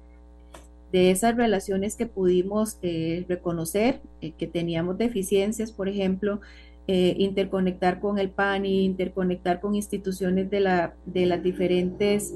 de 0.92 1.10
esas 1.10 1.36
relaciones 1.36 1.96
que 1.96 2.06
pudimos 2.06 2.78
eh, 2.82 3.24
reconocer, 3.28 4.00
que 4.20 4.46
teníamos 4.46 4.98
deficiencias, 4.98 5.72
por 5.72 5.88
ejemplo, 5.88 6.40
interconectar 6.88 7.98
con 7.98 8.20
el 8.20 8.30
PANI, 8.30 8.84
interconectar 8.84 9.60
con 9.60 9.74
instituciones 9.74 10.48
de, 10.50 10.60
la, 10.60 10.94
de 11.04 11.26
las 11.26 11.42
diferentes 11.42 12.32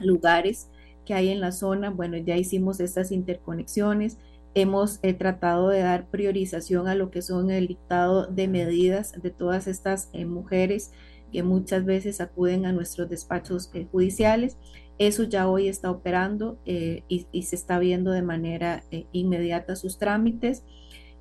lugares 0.00 0.68
que 1.06 1.14
hay 1.14 1.30
en 1.30 1.40
la 1.40 1.50
zona. 1.50 1.88
Bueno, 1.88 2.18
ya 2.18 2.36
hicimos 2.36 2.78
estas 2.78 3.10
interconexiones 3.10 4.18
hemos 4.54 4.98
eh, 5.02 5.14
tratado 5.14 5.68
de 5.68 5.80
dar 5.80 6.06
priorización 6.08 6.88
a 6.88 6.94
lo 6.94 7.10
que 7.10 7.22
son 7.22 7.50
el 7.50 7.68
dictado 7.68 8.26
de 8.26 8.48
medidas 8.48 9.12
de 9.20 9.30
todas 9.30 9.66
estas 9.66 10.10
eh, 10.12 10.26
mujeres 10.26 10.92
que 11.32 11.42
muchas 11.42 11.84
veces 11.84 12.20
acuden 12.20 12.66
a 12.66 12.72
nuestros 12.72 13.08
despachos 13.08 13.70
eh, 13.72 13.86
judiciales. 13.90 14.58
Eso 14.98 15.24
ya 15.24 15.48
hoy 15.48 15.68
está 15.68 15.90
operando 15.90 16.58
y, 16.66 17.26
y, 17.32 17.42
se 17.44 17.56
está 17.56 17.78
viendo 17.78 18.12
de 18.12 18.22
manera 18.22 18.84
inmediata 19.10 19.74
sus 19.74 19.98
trámites. 19.98 20.62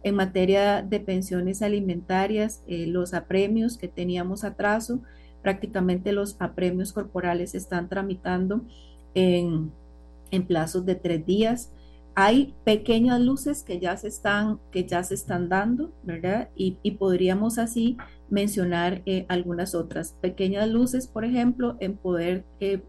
En 0.03 0.15
materia 0.15 0.81
de 0.81 0.99
pensiones 0.99 1.61
alimentarias, 1.61 2.63
los 2.67 3.13
apremios 3.13 3.77
que 3.77 3.87
teníamos 3.87 4.43
atraso, 4.43 5.01
prácticamente 5.41 6.11
los 6.11 6.35
apremios 6.39 6.91
corporales 6.91 7.51
se 7.51 7.57
están 7.57 7.87
tramitando 7.87 8.65
en, 9.15 9.71
en 10.31 10.45
plazos 10.45 10.85
de 10.85 10.95
tres 10.95 11.25
días 11.25 11.71
hay 12.15 12.53
pequeñas 12.65 13.21
luces 13.21 13.63
que 13.63 13.79
ya 13.79 13.95
se 13.97 14.07
están, 14.07 14.59
que 14.71 14.85
ya 14.85 15.03
se 15.03 15.13
están 15.13 15.49
dando, 15.49 15.93
¿verdad? 16.03 16.49
Y, 16.55 16.75
podríamos 16.91 17.57
así 17.57 17.97
mencionar 18.29 19.01
eh, 19.05 19.25
algunas 19.29 19.75
otras 19.75 20.13
pequeñas 20.21 20.69
luces, 20.69 21.07
por 21.07 21.25
ejemplo, 21.25 21.77
en 21.79 21.95
poder 21.95 22.45
eh, 22.59 22.81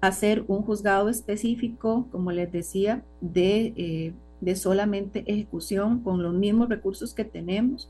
hacer 0.00 0.44
un 0.48 0.62
juzgado 0.62 1.08
específico, 1.08 2.08
como 2.10 2.32
les 2.32 2.50
decía, 2.50 3.04
de, 3.20 3.72
eh, 3.76 4.14
de 4.40 4.56
solamente 4.56 5.24
ejecución 5.26 6.02
con 6.02 6.22
los 6.22 6.34
mismos 6.34 6.68
recursos 6.68 7.14
que 7.14 7.24
tenemos 7.24 7.88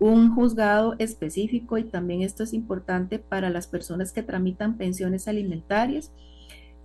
un 0.00 0.34
juzgado 0.34 0.96
específico 0.98 1.76
y 1.76 1.84
también 1.84 2.22
esto 2.22 2.42
es 2.42 2.54
importante 2.54 3.18
para 3.18 3.50
las 3.50 3.66
personas 3.66 4.12
que 4.12 4.22
tramitan 4.22 4.78
pensiones 4.78 5.28
alimentarias 5.28 6.10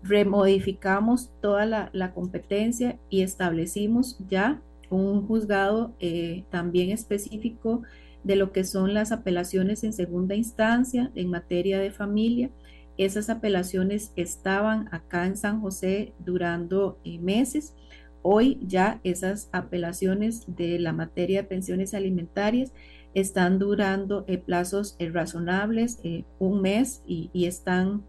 remodificamos 0.07 1.32
toda 1.41 1.65
la, 1.65 2.14
competencia 2.14 2.99
y 3.10 3.22
establecimos 3.22 4.19
ya 4.30 4.61
un 4.90 5.26
juzgado 5.26 5.95
eh, 5.99 6.44
también 6.52 6.91
específico 6.91 7.82
de 8.23 8.36
lo 8.36 8.52
que 8.52 8.64
son 8.64 8.94
las 8.94 9.11
apelaciones 9.11 9.84
en 9.84 9.94
segunda 9.94 10.36
instancia 10.36 11.11
en 11.15 11.30
materia 11.30 11.80
de 11.80 11.91
familia. 11.91 12.52
Esas 12.98 13.30
apelaciones 13.30 14.14
estaban 14.15 14.88
acá 14.91 15.26
en 15.26 15.38
San 15.38 15.60
José 15.60 16.14
durando 16.19 16.99
eh, 17.03 17.18
meses. 17.19 17.73
Hoy 18.22 18.60
ya 18.61 18.99
esas 19.03 19.49
apelaciones 19.52 20.45
de 20.48 20.80
la 20.80 20.94
materia 20.94 21.41
de 21.41 21.48
pensiones 21.48 21.94
alimentarias 21.94 22.72
están 23.15 23.57
durando 23.60 24.23
eh, 24.27 24.38
plazos 24.38 24.98
razonables, 24.99 25.99
un 26.38 26.61
mes, 26.61 27.02
y, 27.07 27.30
y 27.34 27.45
están 27.45 28.03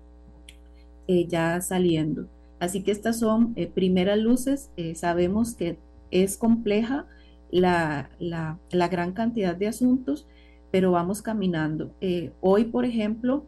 eh, 1.09 1.27
ya 1.29 1.61
saliendo. 1.61 2.29
Así 2.59 2.83
que 2.83 2.91
estas 2.91 3.19
son 3.19 3.53
eh, 3.57 3.69
primeras 3.69 4.19
luces. 4.19 4.71
Eh, 4.77 4.95
sabemos 4.95 5.55
que 5.55 5.79
es 6.11 6.37
compleja 6.37 7.07
la, 7.51 8.11
la, 8.19 8.89
gran 8.89 9.13
cantidad 9.13 9.55
de 9.55 9.69
asuntos, 9.69 10.27
pero 10.73 10.91
vamos 10.91 11.23
caminando. 11.23 11.95
hoy, 12.41 12.65
por 12.65 12.85
ejemplo, 12.85 13.45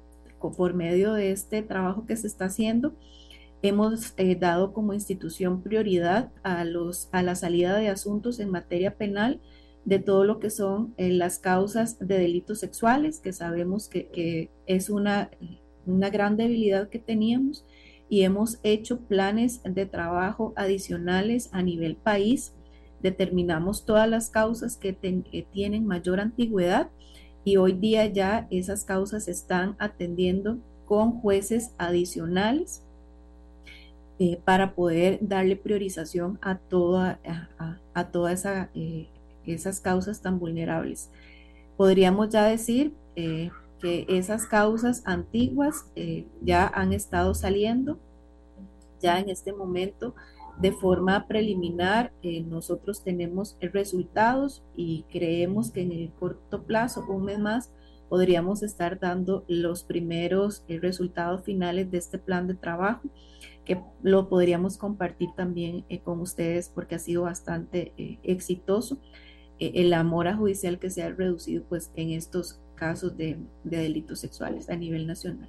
por 0.56 0.74
medio 0.74 1.14
de 1.14 1.32
este 1.32 1.62
trabajo 1.62 2.06
que 2.06 2.16
se 2.16 2.26
está 2.28 2.46
haciendo, 2.46 2.94
hemos 3.62 4.14
dado 4.38 4.72
como 4.72 4.94
institución 4.94 5.62
prioridad 5.62 6.30
a, 6.44 6.64
los, 6.64 7.08
a 7.10 7.22
la 7.22 7.34
salida 7.34 7.76
de 7.76 7.88
asuntos 7.88 8.38
en 8.38 8.50
materia 8.50 8.96
penal 8.96 9.40
de 9.84 9.98
todo 9.98 10.24
lo 10.24 10.38
que 10.38 10.50
son 10.50 10.94
las 10.96 11.38
causas 11.38 11.98
de 11.98 12.18
delitos 12.18 12.60
sexuales, 12.60 13.18
que 13.18 13.32
sabemos 13.32 13.88
que, 13.88 14.08
que 14.08 14.50
es 14.66 14.90
una 14.90 15.30
una 15.88 16.10
gran 16.10 16.36
debilidad 16.36 16.88
que 16.88 16.98
teníamos 16.98 17.64
y 18.08 18.22
hemos 18.22 18.58
hecho 18.62 19.00
planes 19.00 19.60
de 19.64 19.86
trabajo 19.86 20.52
adicionales 20.56 21.50
a 21.52 21.62
nivel 21.62 21.96
país. 21.96 22.54
Determinamos 23.02 23.84
todas 23.84 24.08
las 24.08 24.30
causas 24.30 24.76
que, 24.76 24.92
tienen 25.52 25.86
mayor 25.86 26.20
antigüedad 26.20 26.90
y 27.44 27.56
hoy 27.56 27.72
día 27.72 28.06
ya 28.06 28.46
esas 28.50 28.84
causas 28.84 29.24
se 29.24 29.30
están 29.30 29.76
atendiendo 29.78 30.58
con 30.84 31.20
jueces 31.20 31.72
adicionales 31.78 32.82
eh, 34.18 34.40
para 34.44 34.74
poder 34.74 35.18
darle 35.20 35.54
priorización 35.54 36.38
a, 36.42 36.58
toda, 36.58 37.20
a, 37.94 38.10
todas 38.10 38.44
eh, 38.74 39.08
esas 39.46 39.80
causas 39.80 40.20
tan 40.22 40.38
vulnerables. 40.38 41.10
Podríamos 41.76 42.30
ya 42.30 42.44
decir, 42.44 42.92
eh, 43.14 43.50
que 43.80 44.06
esas 44.08 44.46
causas 44.46 45.02
antiguas 45.04 45.86
eh, 45.94 46.26
ya 46.42 46.66
han 46.66 46.92
estado 46.92 47.34
saliendo. 47.34 47.98
Ya 49.00 49.20
en 49.20 49.28
este 49.28 49.52
momento 49.52 50.14
De 50.60 50.72
forma 50.72 51.28
preliminar, 51.28 52.12
eh, 52.20 52.42
nosotros 52.42 53.04
tenemos 53.04 53.56
resultados 53.60 54.64
y 54.74 55.04
creemos 55.04 55.70
que 55.70 55.82
en 55.82 55.92
el 55.92 56.10
corto 56.18 56.64
plazo, 56.64 57.06
un 57.08 57.26
mes 57.26 57.38
más, 57.38 57.70
podríamos 58.08 58.64
estar 58.64 58.98
dando 58.98 59.44
los 59.46 59.84
primeros 59.84 60.64
eh, 60.66 60.80
resultados 60.80 61.44
finales 61.44 61.92
de 61.92 61.98
este 61.98 62.18
plan 62.18 62.48
de 62.48 62.54
trabajo, 62.54 63.08
que 63.64 63.80
lo 64.02 64.28
podríamos 64.28 64.78
compartir 64.78 65.28
también 65.36 65.84
con 66.02 66.20
ustedes 66.20 66.68
porque 66.68 66.96
ha 66.96 66.98
sido 66.98 67.22
bastante 67.22 67.92
exitoso 68.24 68.98
el 69.60 69.92
amor 69.92 70.26
a 70.26 70.36
judicial 70.36 70.80
que 70.80 70.90
se 70.90 71.04
ha 71.04 71.10
reducido 71.10 71.62
pues 71.68 71.92
en 71.94 72.10
estos 72.10 72.60
casos 72.78 73.16
de 73.16 73.36
delitos 73.64 74.20
sexuales 74.20 74.68
a 74.70 74.76
nivel 74.76 75.06
nacional. 75.06 75.48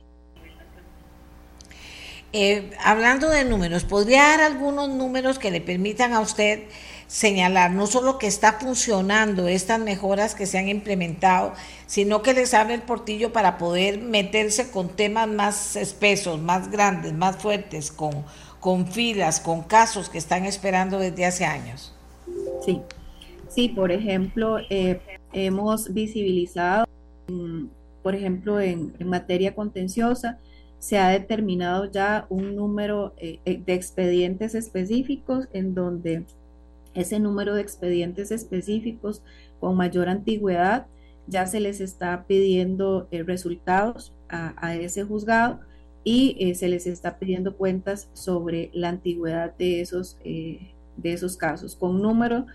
Eh, 2.31 2.69
hablando 2.83 3.29
de 3.29 3.43
números, 3.43 3.85
¿podría 3.85 4.21
dar 4.21 4.41
algunos 4.41 4.87
números 4.89 5.39
que 5.39 5.49
le 5.49 5.61
permitan 5.61 6.13
a 6.13 6.19
usted 6.19 6.67
señalar 7.07 7.71
no 7.71 7.87
solo 7.87 8.19
que 8.19 8.27
está 8.27 8.53
funcionando 8.53 9.47
estas 9.47 9.79
mejoras 9.79 10.35
que 10.35 10.45
se 10.45 10.59
han 10.59 10.69
implementado, 10.69 11.53
sino 11.87 12.21
que 12.21 12.35
les 12.35 12.53
abre 12.53 12.75
el 12.75 12.83
portillo 12.83 13.33
para 13.33 13.57
poder 13.57 13.99
meterse 13.99 14.69
con 14.69 14.89
temas 14.89 15.27
más 15.27 15.75
espesos, 15.75 16.39
más 16.39 16.69
grandes, 16.69 17.13
más 17.13 17.37
fuertes, 17.37 17.91
con, 17.91 18.23
con 18.59 18.85
filas, 18.85 19.39
con 19.39 19.63
casos 19.63 20.07
que 20.07 20.19
están 20.19 20.45
esperando 20.45 20.99
desde 20.99 21.25
hace 21.25 21.45
años? 21.45 21.95
Sí, 22.63 22.79
sí, 23.47 23.69
por 23.69 23.91
ejemplo, 23.91 24.57
eh, 24.69 25.01
hemos 25.33 25.91
visibilizado, 25.91 26.85
por 28.03 28.15
ejemplo, 28.15 28.59
en 28.59 28.93
materia 29.05 29.55
contenciosa, 29.55 30.39
se 30.79 30.97
ha 30.97 31.09
determinado 31.09 31.91
ya 31.91 32.25
un 32.29 32.55
número 32.55 33.13
eh, 33.17 33.39
eh, 33.45 33.61
de 33.63 33.73
expedientes 33.73 34.55
específicos 34.55 35.47
en 35.53 35.75
donde 35.75 36.25
ese 36.93 37.19
número 37.19 37.53
de 37.53 37.61
expedientes 37.61 38.31
específicos 38.31 39.21
con 39.59 39.75
mayor 39.75 40.09
antigüedad 40.09 40.87
ya 41.27 41.45
se 41.45 41.59
les 41.59 41.81
está 41.81 42.25
pidiendo 42.25 43.07
eh, 43.11 43.23
resultados 43.23 44.13
a, 44.29 44.75
ese 44.75 45.03
juzgado 45.03 45.59
y 46.03 46.53
se 46.53 46.69
les 46.69 46.85
está 46.85 47.17
pidiendo 47.17 47.57
cuentas 47.57 48.09
sobre 48.13 48.69
la 48.73 48.89
antigüedad 48.89 49.55
de 49.57 49.81
esos, 49.81 50.19
de 50.23 50.73
esos 51.03 51.35
casos 51.35 51.75
con 51.75 51.99
número 51.99 52.45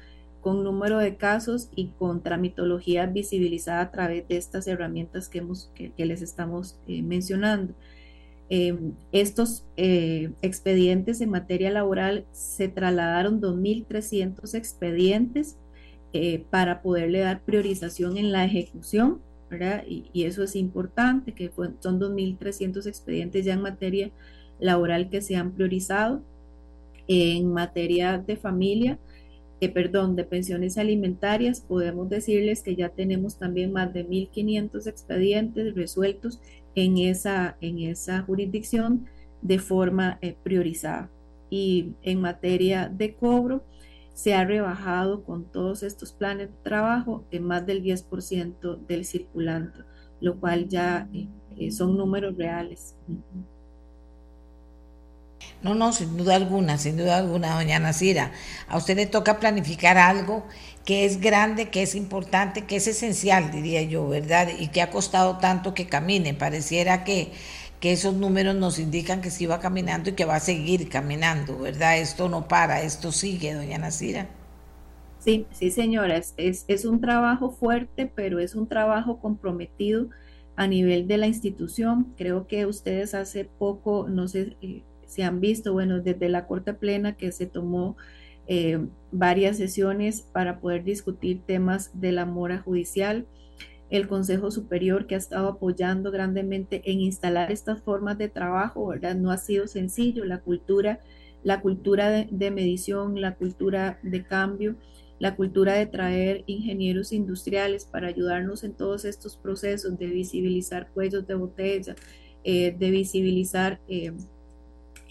con 0.45 0.62
número 0.62 0.99
de 0.99 1.16
casos 1.16 1.71
y 1.75 1.89
con 1.99 2.23
tramitología 2.23 3.07
visibilizada 3.07 3.81
a 3.81 3.91
través 3.91 4.29
de 4.29 4.37
estas 4.37 4.66
herramientas 4.66 5.31
que, 5.31 5.39
hemos, 5.39 5.71
que, 5.75 5.93
les 5.97 6.21
estamos 6.21 6.79
mencionando. 6.87 7.73
Em, 8.51 8.93
estos 9.11 9.65
eh, 9.79 10.33
expedientes 10.43 11.23
en 11.23 11.31
materia 11.31 11.71
laboral 11.71 12.27
se 12.33 12.69
trasladaron 12.69 13.41
2.300 13.41 14.55
expedientes 14.55 15.57
eh, 16.12 16.45
para 16.51 16.83
poderle 16.83 17.21
dar 17.21 17.41
priorización 17.41 18.19
en 18.19 18.31
la 18.31 18.45
ejecución, 18.45 19.23
¿verdad? 19.49 19.83
Y, 19.89 20.25
eso 20.25 20.43
es 20.43 20.57
importante, 20.57 21.33
que 21.33 21.51
son 21.81 21.99
2.300 21.99 22.87
expedientes 22.87 23.47
ya 23.47 23.55
en 23.55 23.62
materia 23.62 24.11
laboral 24.61 25.09
que 25.09 25.23
se 25.23 25.37
han 25.37 25.53
priorizado. 25.53 26.21
En 27.07 27.51
materia 27.51 28.19
de 28.19 28.37
familia, 28.37 28.99
perdón, 29.69 30.16
de 30.16 30.24
pensiones 30.24 30.78
alimentarias, 30.78 31.61
podemos 31.61 32.09
decirles 32.09 32.62
que 32.62 32.77
ya 32.77 32.89
tenemos 32.89 33.39
también 33.39 33.73
más 33.73 33.93
de 33.93 34.07
1.500 34.07 34.86
expedientes 34.86 35.74
resueltos 35.74 36.41
en 36.74 36.99
esa, 36.99 37.57
en 37.61 37.78
esa 37.78 38.23
jurisdicción 38.23 39.07
de 39.43 39.59
forma 39.59 40.19
eh, 40.23 40.36
priorizada. 40.43 41.11
Y 41.51 41.93
en 42.03 42.20
materia 42.20 42.89
de 42.89 43.15
cobro, 43.15 43.65
se 44.15 44.32
ha 44.32 44.45
rebajado 44.45 45.24
con 45.24 45.45
todos 45.45 45.82
estos 45.82 46.12
planes 46.12 46.49
de 46.49 46.57
trabajo 46.62 47.24
en 47.31 47.45
más 47.45 47.66
del 47.66 47.82
10% 47.82 48.86
del 48.86 49.05
circulante, 49.05 49.81
lo 50.20 50.39
cual 50.39 50.69
ya 50.69 51.09
eh, 51.12 51.28
eh, 51.57 51.70
son 51.70 51.97
números 51.97 52.36
reales. 52.36 52.97
No, 55.62 55.75
no, 55.75 55.93
sin 55.93 56.16
duda 56.16 56.37
alguna, 56.37 56.77
sin 56.79 56.97
duda 56.97 57.19
alguna, 57.19 57.55
doña 57.55 57.79
Nacira. 57.79 58.33
A 58.69 58.77
usted 58.77 58.97
le 58.97 59.07
toca 59.07 59.41
planificar 59.41 59.97
algo 59.97 60.45
que 60.85 61.07
es 61.07 61.21
grande, 61.21 61.71
que 61.71 61.83
es 61.83 61.95
importante, 61.95 62.66
que 62.66 62.77
es 62.77 62.87
esencial, 62.87 63.51
diría 63.51 63.83
yo, 63.83 64.07
¿verdad? 64.09 64.49
Y 64.59 64.69
que 64.69 64.83
ha 64.83 64.91
costado 64.91 65.39
tanto 65.39 65.73
que 65.73 65.87
camine. 65.87 66.35
Pareciera 66.35 67.05
que, 67.05 67.33
que 67.81 67.93
esos 67.93 68.15
números 68.15 68.55
nos 68.55 68.79
indican 68.79 69.21
que 69.23 69.31
sí 69.31 69.47
va 69.47 69.61
caminando 69.61 70.11
y 70.11 70.12
que 70.12 70.27
va 70.27 70.37
a 70.37 70.41
seguir 70.41 70.89
caminando, 70.89 71.59
¿verdad? 71.59 71.99
Esto 71.99 72.29
no 72.29 72.47
para, 72.49 72.83
esto 72.83 73.12
sigue, 73.12 73.55
doña 73.55 73.79
Nacira. 73.79 74.29
Sí, 75.19 75.47
sí, 75.53 75.71
señora, 75.71 76.19
es, 76.19 76.35
es, 76.37 76.85
un 76.85 77.01
trabajo 77.01 77.51
fuerte, 77.51 78.12
pero 78.15 78.41
es 78.41 78.55
un 78.55 78.69
trabajo 78.69 79.21
comprometido 79.21 80.11
a 80.55 80.66
nivel 80.66 81.09
de 81.09 81.16
la 81.16 81.27
institución. 81.27 82.12
Creo 82.19 82.47
que 82.47 82.66
ustedes 82.66 83.15
hace 83.15 83.47
poco, 83.47 84.07
no 84.07 84.29
sé 84.29 84.59
eh, 84.61 84.83
si 85.06 85.22
han 85.22 85.40
visto, 85.40 85.72
bueno, 85.72 86.01
desde 86.01 86.28
la 86.28 86.47
Corte 86.47 86.74
Plena 86.74 87.16
que 87.16 87.32
se 87.32 87.47
tomó 87.47 87.97
eh, 88.47 88.78
varias 89.10 89.56
sesiones 89.56 90.22
para 90.22 90.60
poder 90.60 90.85
discutir 90.85 91.40
temas 91.47 91.98
de 91.98 92.12
la 92.12 92.26
mora 92.26 92.59
judicial. 92.59 93.26
El 93.90 94.09
Consejo 94.09 94.51
Superior 94.51 95.06
que 95.06 95.14
ha 95.14 95.18
estado 95.18 95.48
apoyando 95.48 96.10
grandemente 96.10 96.82
en 96.90 97.01
instalar 97.01 97.52
estas 97.52 97.82
formas 97.82 98.18
de 98.18 98.28
trabajo, 98.28 98.89
¿verdad? 98.89 99.14
No 99.14 99.31
ha 99.31 99.39
sido 99.39 99.66
sencillo. 99.66 100.24
La 100.24 100.40
cultura, 100.40 101.01
la 101.43 101.60
cultura 101.60 102.10
de, 102.10 102.51
medición, 102.51 103.20
la 103.20 103.36
cultura 103.36 103.98
de 104.02 104.24
cambio, 104.24 104.76
la 105.18 105.36
cultura 105.36 105.74
de 105.74 105.86
traer 105.86 106.44
ingenieros 106.47 107.12
industriales 107.12 107.85
para 107.85 108.09
ayudarnos 108.09 108.64
en 108.64 108.74
todos 108.74 109.05
estos 109.05 109.36
procesos 109.36 109.97
de 109.97 110.06
visibilizar 110.06 110.90
cuellos 110.93 111.26
de 111.26 111.35
botella, 111.35 111.94
eh, 112.43 112.74
de 112.76 112.90
visibilizar 112.90 113.81
eh, 113.89 114.12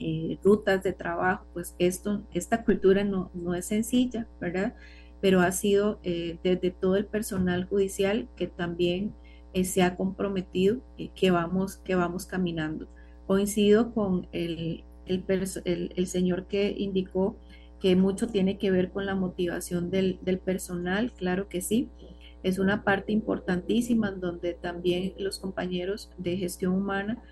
eh, 0.03 0.37
rutas 0.43 0.83
de 0.83 0.91
trabajo, 0.91 1.45
pues 1.53 1.75
esto, 1.79 2.23
esta 2.33 2.65
cultura 2.65 3.05
no, 3.05 3.31
no 3.33 3.55
es 3.55 3.67
sencilla, 3.67 4.27
¿verdad? 4.41 4.75
Pero 5.21 5.39
ha 5.39 5.51
sido 5.53 5.99
eh, 6.03 6.37
desde 6.43 6.71
todo 6.71 6.97
el 6.97 7.05
personal 7.05 7.65
judicial 7.65 8.27
que 8.35 8.47
también 8.47 9.13
eh, 9.53 9.63
se 9.63 9.81
ha 9.81 9.95
comprometido 9.95 10.81
que, 11.15 11.31
vamos, 11.31 11.77
que 11.77 11.95
vamos 11.95 12.25
caminando. 12.25 12.87
Coincido 13.27 13.93
con 13.93 14.27
el, 14.33 14.83
el, 15.05 16.07
señor 16.07 16.47
que 16.47 16.75
indicó 16.77 17.37
que 17.79 17.95
mucho 17.95 18.27
tiene 18.27 18.57
que 18.57 18.71
ver 18.71 18.91
con 18.91 19.05
la 19.05 19.15
motivación 19.15 19.89
del, 19.89 20.19
del 20.21 20.39
personal, 20.39 21.13
claro 21.13 21.47
que 21.47 21.61
sí 21.61 21.89
es 22.43 22.59
una 22.59 22.83
parte 22.83 23.13
importantísima 23.13 24.09
en 24.09 24.19
donde 24.19 24.53
también 24.53 25.13
los 25.17 25.39
compañeros 25.39 26.11
de 26.17 26.37
gestión 26.37 26.73
humana 26.73 27.23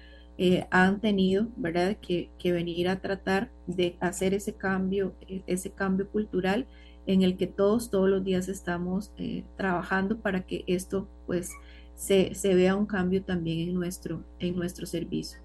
eh, 0.44 0.66
han 0.72 1.00
tenido, 1.02 1.50
¿verdad?, 1.56 1.98
que, 1.98 2.32
venir 2.44 2.90
a 2.90 3.00
tratar 3.00 3.52
de 3.68 3.96
hacer 4.00 4.34
ese 4.34 4.56
cambio, 4.56 5.14
e, 5.28 5.44
ese 5.46 5.70
cambio 5.70 6.10
cultural 6.10 6.66
en 7.06 7.22
el 7.22 7.38
que 7.38 7.46
todos, 7.46 7.92
todos 7.92 8.10
los 8.10 8.24
días 8.24 8.48
estamos 8.50 9.12
eh, 9.20 9.44
trabajando 9.56 10.18
para 10.20 10.48
que 10.48 10.64
esto, 10.66 11.08
pues, 11.28 11.52
se, 11.94 12.34
vea 12.56 12.76
un 12.76 12.88
cambio 12.88 13.22
también 13.24 13.70
en 13.70 13.76
nuestro, 13.76 14.24
en 14.40 14.56
nuestro 14.56 14.88
servicio. 14.88 15.40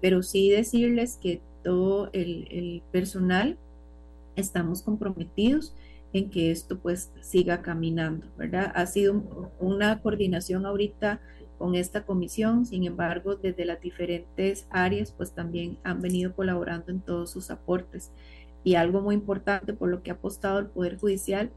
Pero 0.00 0.22
sí 0.22 0.50
decirles 0.50 1.18
que 1.20 1.42
todo 1.64 2.08
el, 2.12 2.46
el 2.52 2.82
personal 2.92 3.58
estamos 4.36 4.82
comprometidos 4.82 5.74
en 6.12 6.30
que 6.30 6.52
esto 6.52 6.78
pues 6.78 7.10
siga 7.22 7.60
caminando, 7.60 8.28
¿verdad? 8.38 8.70
Ha 8.76 8.86
sido 8.86 9.50
una 9.58 10.00
coordinación 10.00 10.64
ahorita 10.64 11.20
con 11.62 11.76
esta 11.76 12.04
comisión. 12.04 12.66
Sin 12.66 12.82
embargo, 12.82 13.36
desde 13.36 13.64
las 13.64 13.80
diferentes 13.80 14.66
áreas, 14.68 15.12
pues 15.12 15.32
también 15.32 15.78
han 15.84 16.00
venido 16.02 16.34
colaborando 16.34 16.90
en 16.90 17.00
todos 17.00 17.30
sus 17.30 17.52
aportes. 17.52 18.10
Y 18.64 18.74
algo 18.74 19.00
muy 19.00 19.14
importante 19.14 19.72
por 19.72 19.88
lo 19.88 20.02
que 20.02 20.10
ha 20.10 20.14
apostado 20.14 20.58
el 20.58 20.66
Poder 20.66 20.98
Judicial 20.98 21.52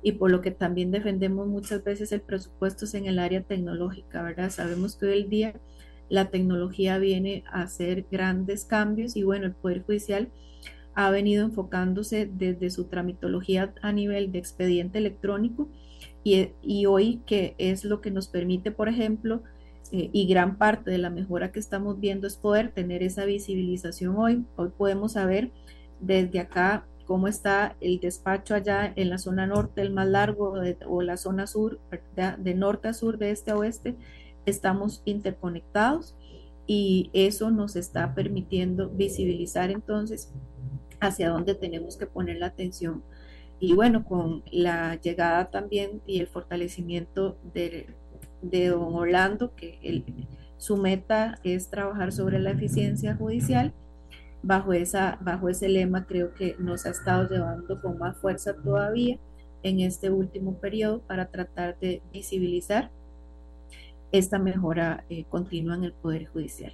y 0.00 0.12
por 0.12 0.30
lo 0.30 0.42
que 0.42 0.52
también 0.52 0.92
defendemos 0.92 1.48
muchas 1.48 1.82
veces 1.82 2.12
el 2.12 2.20
presupuesto 2.20 2.84
es 2.84 2.94
en 2.94 3.06
el 3.06 3.18
área 3.18 3.42
tecnológica, 3.42 4.22
¿verdad? 4.22 4.50
Sabemos 4.50 4.94
que 4.94 5.06
hoy 5.06 5.22
el 5.22 5.28
día 5.28 5.60
la 6.08 6.30
tecnología 6.30 6.98
viene 6.98 7.42
a 7.50 7.62
hacer 7.62 8.06
grandes 8.12 8.64
cambios 8.64 9.16
y 9.16 9.24
bueno, 9.24 9.46
el 9.46 9.56
Poder 9.56 9.82
Judicial 9.82 10.28
ha 10.94 11.10
venido 11.10 11.44
enfocándose 11.44 12.30
desde 12.32 12.70
su 12.70 12.84
tramitología 12.84 13.74
a 13.82 13.90
nivel 13.90 14.30
de 14.30 14.38
expediente 14.38 14.98
electrónico 14.98 15.68
y, 16.62 16.86
hoy 16.86 17.22
que 17.26 17.54
es 17.58 17.84
lo 17.84 18.00
que 18.00 18.10
nos 18.10 18.28
permite, 18.28 18.70
por 18.70 18.88
ejemplo, 18.88 19.42
eh, 19.92 20.10
y 20.12 20.26
gran 20.26 20.58
parte 20.58 20.90
de 20.90 20.98
la 20.98 21.10
mejora 21.10 21.52
que 21.52 21.58
estamos 21.58 21.98
viendo 21.98 22.26
es 22.26 22.36
poder 22.36 22.72
tener 22.72 23.02
esa 23.02 23.24
visibilización 23.24 24.16
hoy. 24.16 24.44
Hoy 24.56 24.70
podemos 24.76 25.12
saber 25.12 25.50
desde 26.00 26.40
acá 26.40 26.86
cómo 27.06 27.26
está 27.26 27.74
el 27.80 28.00
despacho 28.00 28.54
allá 28.54 28.92
en 28.94 29.08
la 29.08 29.16
zona 29.16 29.46
norte, 29.46 29.80
el 29.80 29.92
más 29.92 30.08
largo, 30.08 30.54
o 30.86 31.02
la 31.02 31.16
zona 31.16 31.46
sur, 31.46 31.80
de, 32.14 32.54
norte 32.54 32.88
a 32.88 32.92
sur, 32.92 33.16
de 33.16 33.30
este 33.30 33.50
a 33.50 33.56
oeste, 33.56 33.96
estamos 34.44 35.02
interconectados 35.06 36.14
y 36.66 37.10
eso 37.14 37.50
nos 37.50 37.76
está 37.76 38.14
permitiendo 38.14 38.90
visibilizar 38.90 39.70
entonces 39.70 40.30
hacia 41.00 41.30
dónde 41.30 41.54
tenemos 41.54 41.96
que 41.96 42.06
poner 42.06 42.36
la 42.36 42.46
atención. 42.46 43.02
Y 43.60 43.74
bueno, 43.74 44.04
con 44.04 44.42
la 44.52 44.94
llegada 44.96 45.50
también 45.50 46.00
y 46.06 46.20
el 46.20 46.28
fortalecimiento 46.28 47.36
de, 47.54 47.94
de 48.42 48.68
don 48.68 48.94
Orlando, 48.94 49.54
que 49.54 50.04
su 50.58 50.76
meta 50.76 51.38
es 51.42 51.68
trabajar 51.68 52.12
sobre 52.12 52.38
la 52.38 52.50
eficiencia 52.50 53.16
judicial, 53.16 53.72
bajo, 54.42 54.72
esa, 54.72 55.18
bajo 55.20 55.48
ese 55.48 55.68
lema 55.68 56.06
creo 56.06 56.32
que 56.34 56.56
nos 56.58 56.86
ha 56.86 56.90
estado 56.90 57.28
llevando 57.28 57.80
con 57.80 57.98
más 57.98 58.16
fuerza 58.18 58.54
todavía 58.54 59.18
en 59.62 59.80
este 59.80 60.10
último 60.10 60.58
periodo 60.58 61.00
para 61.00 61.26
tratar 61.26 61.78
de 61.80 62.02
visibilizar 62.12 62.90
esta 64.12 64.38
mejora 64.38 65.04
eh, 65.10 65.24
continua 65.24 65.74
en 65.74 65.84
el 65.84 65.92
Poder 65.92 66.26
Judicial. 66.26 66.72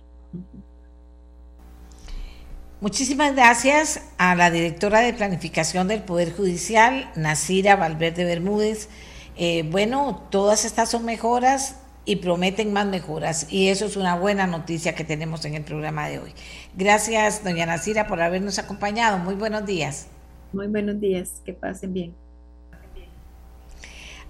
Muchísimas 2.85 3.35
gracias 3.35 4.03
a 4.19 4.35
la 4.35 4.51
directora 4.51 5.01
de 5.01 5.15
Planificación 5.15 5.89
del 5.89 6.03
Poder 6.03 6.35
Judicial, 6.35 7.11
Nasira 7.17 7.77
Valverde 7.77 8.27
Bermúdez. 8.27 8.91
Eh, 9.39 9.67
bueno, 9.71 10.27
todas 10.31 10.67
estas 10.67 10.91
son 10.91 11.07
mejoras 11.07 11.81
y 12.05 12.17
prometen 12.17 12.75
más 12.75 12.85
mejoras 12.85 13.51
y 13.51 13.69
eso 13.69 13.87
es 13.87 13.97
una 13.97 14.17
buena 14.17 14.47
noticia 14.47 14.95
que 14.95 15.03
tenemos 15.03 15.47
en 15.47 15.55
el 15.55 15.65
programa 15.65 16.09
de 16.09 16.19
hoy. 16.19 16.35
Gracias, 16.77 17.43
doña 17.43 17.65
Nasira, 17.65 18.07
por 18.07 18.21
habernos 18.21 18.59
acompañado. 18.59 19.17
Muy 19.17 19.35
buenos 19.35 19.65
días. 19.65 20.09
Muy 20.53 20.67
buenos 20.67 21.01
días, 21.01 21.41
que 21.43 21.55
pasen 21.55 21.95
bien. 21.95 22.24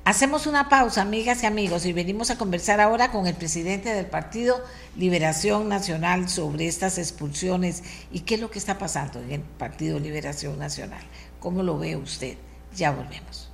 Hacemos 0.06 0.46
una 0.46 0.68
pausa, 0.68 1.00
amigas 1.00 1.42
y 1.42 1.46
amigos, 1.46 1.86
y 1.86 1.94
venimos 1.94 2.28
a 2.28 2.36
conversar 2.36 2.78
ahora 2.78 3.10
con 3.10 3.26
el 3.26 3.34
presidente 3.34 3.88
del 3.94 4.04
Partido 4.04 4.62
Liberación 4.96 5.66
Nacional 5.70 6.28
sobre 6.28 6.66
estas 6.66 6.98
expulsiones 6.98 7.82
y 8.12 8.20
qué 8.20 8.34
es 8.34 8.42
lo 8.42 8.50
que 8.50 8.58
está 8.58 8.76
pasando 8.76 9.18
en 9.20 9.32
el 9.32 9.40
Partido 9.40 9.98
Liberación 9.98 10.58
Nacional. 10.58 11.00
¿Cómo 11.40 11.62
lo 11.62 11.78
ve 11.78 11.96
usted? 11.96 12.36
Ya 12.76 12.90
volvemos. 12.90 13.50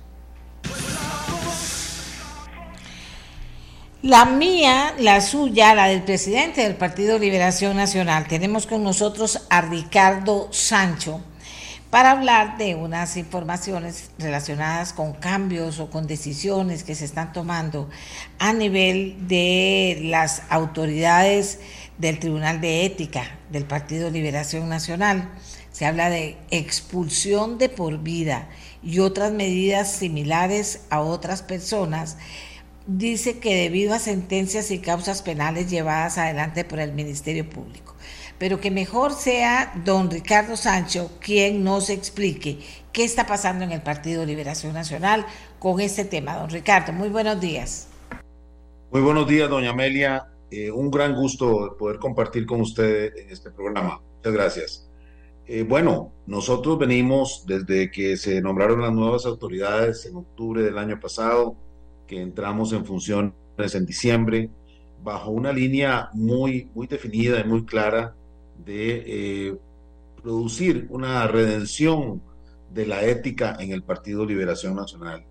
La 4.01 4.25
mía, 4.25 4.93
la 4.99 5.21
suya, 5.21 5.73
la 5.73 5.85
del 5.87 6.03
presidente 6.03 6.63
del 6.63 6.75
Partido 6.75 7.17
Liberación 7.17 7.77
Nacional. 7.77 8.27
Tenemos 8.27 8.67
con 8.67 8.83
nosotros 8.83 9.47
a 9.49 9.61
Ricardo 9.61 10.49
Sancho 10.51 11.21
para 11.91 12.11
hablar 12.11 12.57
de 12.57 12.73
unas 12.73 13.17
informaciones 13.17 14.11
relacionadas 14.17 14.93
con 14.93 15.11
cambios 15.11 15.79
o 15.79 15.89
con 15.89 16.07
decisiones 16.07 16.83
que 16.83 16.95
se 16.95 17.03
están 17.03 17.33
tomando 17.33 17.89
a 18.39 18.53
nivel 18.53 19.27
de 19.27 19.99
las 20.05 20.43
autoridades 20.49 21.59
del 21.97 22.17
Tribunal 22.17 22.61
de 22.61 22.85
Ética 22.85 23.37
del 23.51 23.65
Partido 23.65 24.09
Liberación 24.09 24.69
Nacional. 24.69 25.29
Se 25.73 25.85
habla 25.85 26.09
de 26.09 26.37
expulsión 26.49 27.57
de 27.57 27.67
por 27.67 27.99
vida 27.99 28.47
y 28.81 28.99
otras 28.99 29.33
medidas 29.33 29.91
similares 29.91 30.81
a 30.89 31.01
otras 31.01 31.43
personas 31.43 32.17
dice 32.87 33.39
que 33.39 33.55
debido 33.55 33.93
a 33.93 33.99
sentencias 33.99 34.71
y 34.71 34.79
causas 34.79 35.21
penales 35.21 35.69
llevadas 35.69 36.17
adelante 36.17 36.63
por 36.63 36.79
el 36.79 36.93
Ministerio 36.93 37.49
Público, 37.49 37.90
pero 38.41 38.59
que 38.59 38.71
mejor 38.71 39.13
sea 39.13 39.71
don 39.85 40.09
Ricardo 40.09 40.57
Sancho 40.57 41.11
quien 41.19 41.63
nos 41.63 41.91
explique 41.91 42.57
qué 42.91 43.03
está 43.03 43.27
pasando 43.27 43.63
en 43.63 43.71
el 43.71 43.83
Partido 43.83 44.25
Liberación 44.25 44.73
Nacional 44.73 45.27
con 45.59 45.79
este 45.79 46.05
tema. 46.05 46.37
Don 46.37 46.49
Ricardo, 46.49 46.91
muy 46.91 47.09
buenos 47.09 47.39
días. 47.39 47.87
Muy 48.91 49.01
buenos 49.01 49.27
días, 49.27 49.47
doña 49.47 49.69
Amelia. 49.69 50.27
Eh, 50.49 50.71
un 50.71 50.89
gran 50.89 51.13
gusto 51.13 51.77
poder 51.77 51.99
compartir 51.99 52.47
con 52.47 52.61
usted 52.61 53.15
en 53.15 53.29
este 53.29 53.51
programa. 53.51 54.01
Muchas 54.15 54.33
gracias. 54.33 54.89
Eh, 55.45 55.61
bueno, 55.61 56.11
nosotros 56.25 56.79
venimos 56.79 57.43
desde 57.45 57.91
que 57.91 58.17
se 58.17 58.41
nombraron 58.41 58.81
las 58.81 58.91
nuevas 58.91 59.27
autoridades 59.27 60.07
en 60.07 60.15
octubre 60.15 60.63
del 60.63 60.79
año 60.79 60.99
pasado 60.99 61.55
que 62.07 62.19
entramos 62.19 62.73
en 62.73 62.87
funciones 62.87 63.35
en 63.75 63.85
diciembre, 63.85 64.49
bajo 65.03 65.29
una 65.29 65.53
línea 65.53 66.09
muy, 66.13 66.71
muy 66.73 66.87
definida 66.87 67.39
y 67.39 67.43
muy 67.43 67.65
clara 67.65 68.15
de 68.65 69.03
eh, 69.49 69.57
producir 70.21 70.87
una 70.89 71.27
redención 71.27 72.21
de 72.73 72.85
la 72.85 73.03
ética 73.03 73.57
en 73.59 73.71
el 73.71 73.83
Partido 73.83 74.25
Liberación 74.25 74.75
Nacional. 74.75 75.25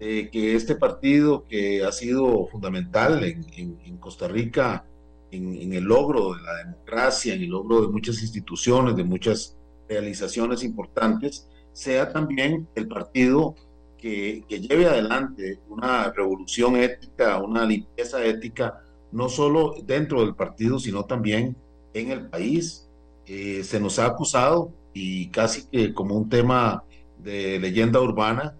que 0.00 0.56
este 0.56 0.74
partido 0.74 1.44
que 1.48 1.84
ha 1.84 1.92
sido 1.92 2.48
fundamental 2.48 3.22
en, 3.22 3.96
Costa 3.98 4.26
Rica, 4.26 4.84
en, 5.30 5.54
en, 5.54 5.72
el 5.74 5.84
logro 5.84 6.34
de 6.34 6.42
la 6.42 6.56
democracia, 6.64 7.34
en 7.34 7.42
el 7.42 7.50
logro 7.50 7.82
de 7.82 7.88
muchas 7.88 8.20
instituciones, 8.20 8.96
de 8.96 9.04
muchas 9.04 9.56
realizaciones 9.88 10.64
importantes, 10.64 11.48
sea 11.72 12.12
también 12.12 12.68
el 12.74 12.88
partido 12.88 13.54
que, 14.02 14.44
lleve 14.48 14.86
adelante 14.86 15.60
una 15.68 16.10
revolución 16.10 16.76
ética, 16.76 17.40
una 17.40 17.64
limpieza 17.64 18.24
ética, 18.24 18.82
no 19.12 19.28
solo 19.28 19.76
dentro 19.84 20.24
del 20.24 20.34
partido, 20.34 20.78
sino 20.78 21.04
también 21.04 21.56
en 21.94 22.10
el 22.10 22.28
país. 22.28 22.88
Eh, 23.26 23.62
se 23.64 23.80
nos 23.80 23.98
ha 23.98 24.06
acusado, 24.06 24.72
y 24.92 25.28
casi 25.28 25.66
que 25.68 25.94
como 25.94 26.16
un 26.16 26.28
tema 26.28 26.84
de 27.18 27.58
leyenda 27.58 28.00
urbana, 28.00 28.56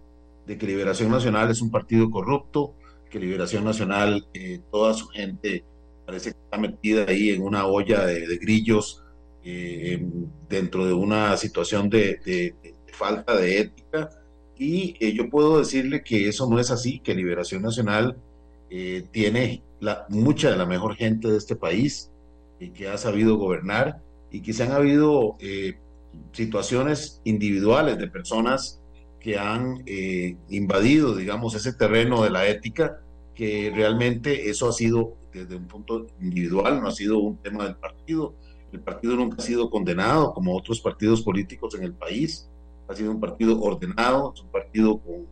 de 0.46 0.56
que 0.59 0.66
Liberación 0.66 1.10
Nacional 1.10 1.50
es 1.50 1.60
un 1.60 1.70
partido 1.70 2.10
corrupto, 2.10 2.74
que 3.10 3.18
Liberación 3.18 3.64
Nacional, 3.64 4.26
eh, 4.32 4.60
toda 4.70 4.94
su 4.94 5.06
gente 5.09 5.64
parece 6.06 6.32
que 6.32 6.38
está 6.38 6.59
metida 6.59 7.04
ahí 7.09 7.30
en 7.30 7.42
una 7.42 7.66
olla 7.66 8.06
de, 8.06 8.38
grillos 8.38 9.04
eh, 9.44 10.04
dentro 10.48 10.86
de 10.86 10.92
una 10.92 11.36
situación 11.36 11.90
de 11.90 12.54
falta 12.92 13.36
de 13.36 13.60
ética 13.60 14.10
y 14.62 14.94
eh, 15.00 15.12
yo 15.12 15.28
puedo 15.28 15.59
decirle 15.59 16.04
que 16.04 16.28
eso 16.28 16.48
no 16.48 16.60
es 16.60 16.70
así, 16.70 17.00
que 17.00 17.16
Liberación 17.16 17.62
Nacional 17.62 18.16
eh, 18.70 19.04
tiene 19.10 19.64
la, 19.80 20.06
mucha 20.09 20.52
de 20.52 20.56
la 20.56 20.66
mejor 20.66 20.94
gente 20.94 21.28
de 21.28 21.36
este 21.36 21.56
país 21.56 22.11
y 22.62 22.70
que 22.70 22.89
ha 22.89 22.97
sabido 22.97 23.36
gobernar 23.36 24.01
y 24.30 24.52
se 24.52 24.62
han 24.62 24.72
habido 24.72 25.36
eh, 25.40 25.78
situaciones 26.32 27.20
individuales 27.24 27.98
de 27.98 28.09
personas 28.09 28.80
que 29.20 29.39
han 29.39 29.84
invadido, 30.48 31.14
digamos, 31.14 31.55
ese 31.55 31.72
terreno 31.74 32.24
de 32.24 32.30
la 32.30 32.48
ética, 32.48 33.01
que 33.34 33.70
realmente 33.72 34.51
eso 34.51 34.68
ha 34.68 34.72
sido 34.72 35.16
desde 35.32 35.55
un 35.55 35.68
punto 35.68 36.06
individual, 36.20 36.80
no 36.80 36.89
ha 36.89 36.93
sido 36.93 37.18
un 37.18 37.36
tema 37.36 37.64
del 37.64 37.76
partido. 37.76 38.34
El 38.72 38.80
partido 38.80 39.14
nunca 39.14 39.36
ha 39.39 39.47
sido 39.47 39.70
condenado 39.70 40.32
como 40.34 40.56
otros 40.56 40.80
partidos 40.80 41.22
políticos 41.22 41.74
en 41.74 41.84
el 41.84 41.93
país 41.93 42.48
ha 42.93 42.97
sido 42.97 43.10
un 43.10 43.20
partido 43.20 43.60
ordenado, 43.60 44.32
es 44.34 44.43
un 44.43 44.48
partido 44.48 44.98
con 44.98 45.26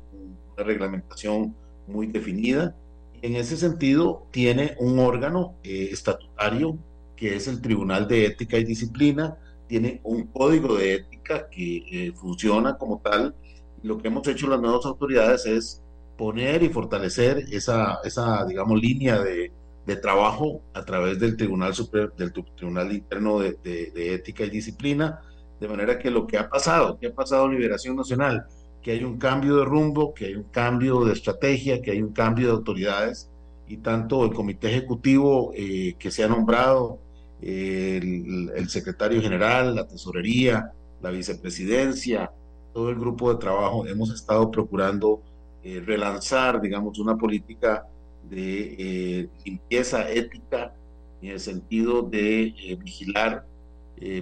una 0.55 0.65
reglamentación 0.65 1.55
muy 1.87 2.07
definida. 2.07 2.75
En 3.23 3.37
ese 3.37 3.57
sentido, 3.57 4.27
tiene 4.31 4.77
un 4.79 4.99
órgano 4.99 5.55
eh, 5.63 5.89
estatutario 5.93 6.79
que 7.21 7.37
es 7.37 7.47
el 7.49 7.61
Tribunal 7.61 8.09
de 8.09 8.25
Ética 8.25 8.57
y 8.57 8.65
Disciplina, 8.65 9.37
tiene 9.69 10.01
un 10.05 10.29
código 10.29 10.75
de 10.77 10.95
ética 10.95 11.51
que 11.51 11.85
eh, 11.93 12.13
funciona 12.13 12.79
como 12.79 12.99
tal. 13.01 13.35
lo 13.83 13.99
que 13.99 14.09
hemos 14.09 14.27
hecho 14.27 14.49
las 14.49 14.61
nuevas 14.61 14.87
autoridades 14.87 15.45
es 15.45 15.83
poner 16.17 16.63
y 16.63 16.71
fortalecer 16.71 17.45
esa, 17.53 17.99
esa 18.05 18.45
digamos, 18.47 18.81
línea 18.81 19.23
de, 19.23 19.53
de 19.87 19.97
trabajo 19.97 20.63
a 20.73 20.83
través 20.83 21.19
del 21.21 21.37
Tribunal, 21.37 21.75
Super, 21.75 22.13
del 22.17 22.33
Tribunal 22.33 22.91
Interno 22.91 23.39
de, 23.39 23.59
de, 23.63 23.91
de 23.91 24.15
Ética 24.15 24.45
y 24.45 24.51
Disciplina, 24.51 25.21
de 25.61 25.69
manera 25.69 25.99
que 25.99 26.11
lo 26.11 26.27
que 26.27 26.39
ha 26.39 26.49
pasado, 26.49 26.99
que 26.99 27.09
ha 27.09 27.15
pasado 27.15 27.49
Liberación 27.49 27.97
Nacional, 27.97 28.47
que 28.81 28.93
hay 28.93 29.05
un 29.05 29.19
cambio 29.19 29.57
de 29.57 29.67
rumbo, 29.67 30.15
que 30.15 30.25
hay 30.27 30.37
un 30.37 30.45
cambio 30.45 31.05
de 31.05 31.13
estrategia, 31.13 31.83
que 31.83 31.91
hay 31.91 32.01
un 32.01 32.13
cambio 32.15 32.47
de 32.47 32.53
autoridades, 32.55 33.29
y 33.69 33.77
tanto 33.77 34.25
el 34.25 34.33
comité 34.33 34.69
ejecutivo 34.71 35.53
eh, 35.55 35.95
que 35.99 36.11
se 36.11 36.25
ha 36.25 36.29
nombrado, 36.29 36.99
el, 37.43 38.69
secretario 38.69 39.21
general, 39.21 39.75
la 39.75 39.87
tesorería, 39.87 40.73
la 41.03 41.11
vicepresidencia, 41.11 42.31
todo 42.73 42.91
el 42.91 42.97
grupo 42.99 43.33
de 43.33 43.41
trabajo, 43.41 43.87
hemos 43.87 44.13
estado 44.13 44.51
procurando 44.51 45.23
eh, 45.63 45.83
relanzar, 45.85 46.61
digamos, 46.61 46.99
una 46.99 47.17
política 47.17 47.87
de 48.29 48.77
eh, 48.79 49.29
limpieza 49.45 50.09
ética 50.09 50.75
en 51.23 51.31
el 51.31 51.41
sentido 51.41 52.03
de 52.03 52.79
vigilar 52.83 53.47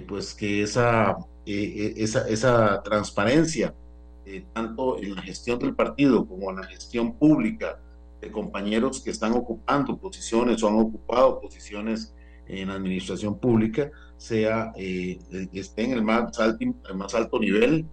pues 0.05 0.33
que 0.33 0.61
esa 0.61 1.15
eh, 1.51 1.73
eh, 1.87 1.93
esa, 1.97 2.27
esa, 2.27 2.83
transparencia, 2.83 3.73
eh, 4.23 4.45
tanto 4.53 4.99
en 4.99 5.15
la 5.15 5.23
gestión 5.23 5.57
del 5.57 5.73
partido 5.73 6.27
como 6.27 6.51
en 6.51 6.57
la 6.57 6.67
gestión 6.67 7.13
pública 7.13 7.79
de 8.21 8.31
compañeros 8.31 9.01
que 9.01 9.09
están 9.09 9.31
ocupando 9.33 9.97
posiciones 9.97 10.61
o 10.61 10.67
han 10.67 10.75
ocupado 10.75 11.41
posiciones 11.41 12.13
en 12.49 12.67
la 12.67 12.73
administración 12.75 13.39
pública, 13.39 13.91
sea, 14.17 14.73
esté 14.75 15.83
en 15.83 15.93
el 15.93 16.01
más 16.01 16.37
alto, 16.39 16.65
el 16.89 16.95
más 16.95 17.15
alto 17.15 17.39
nivel 17.39 17.85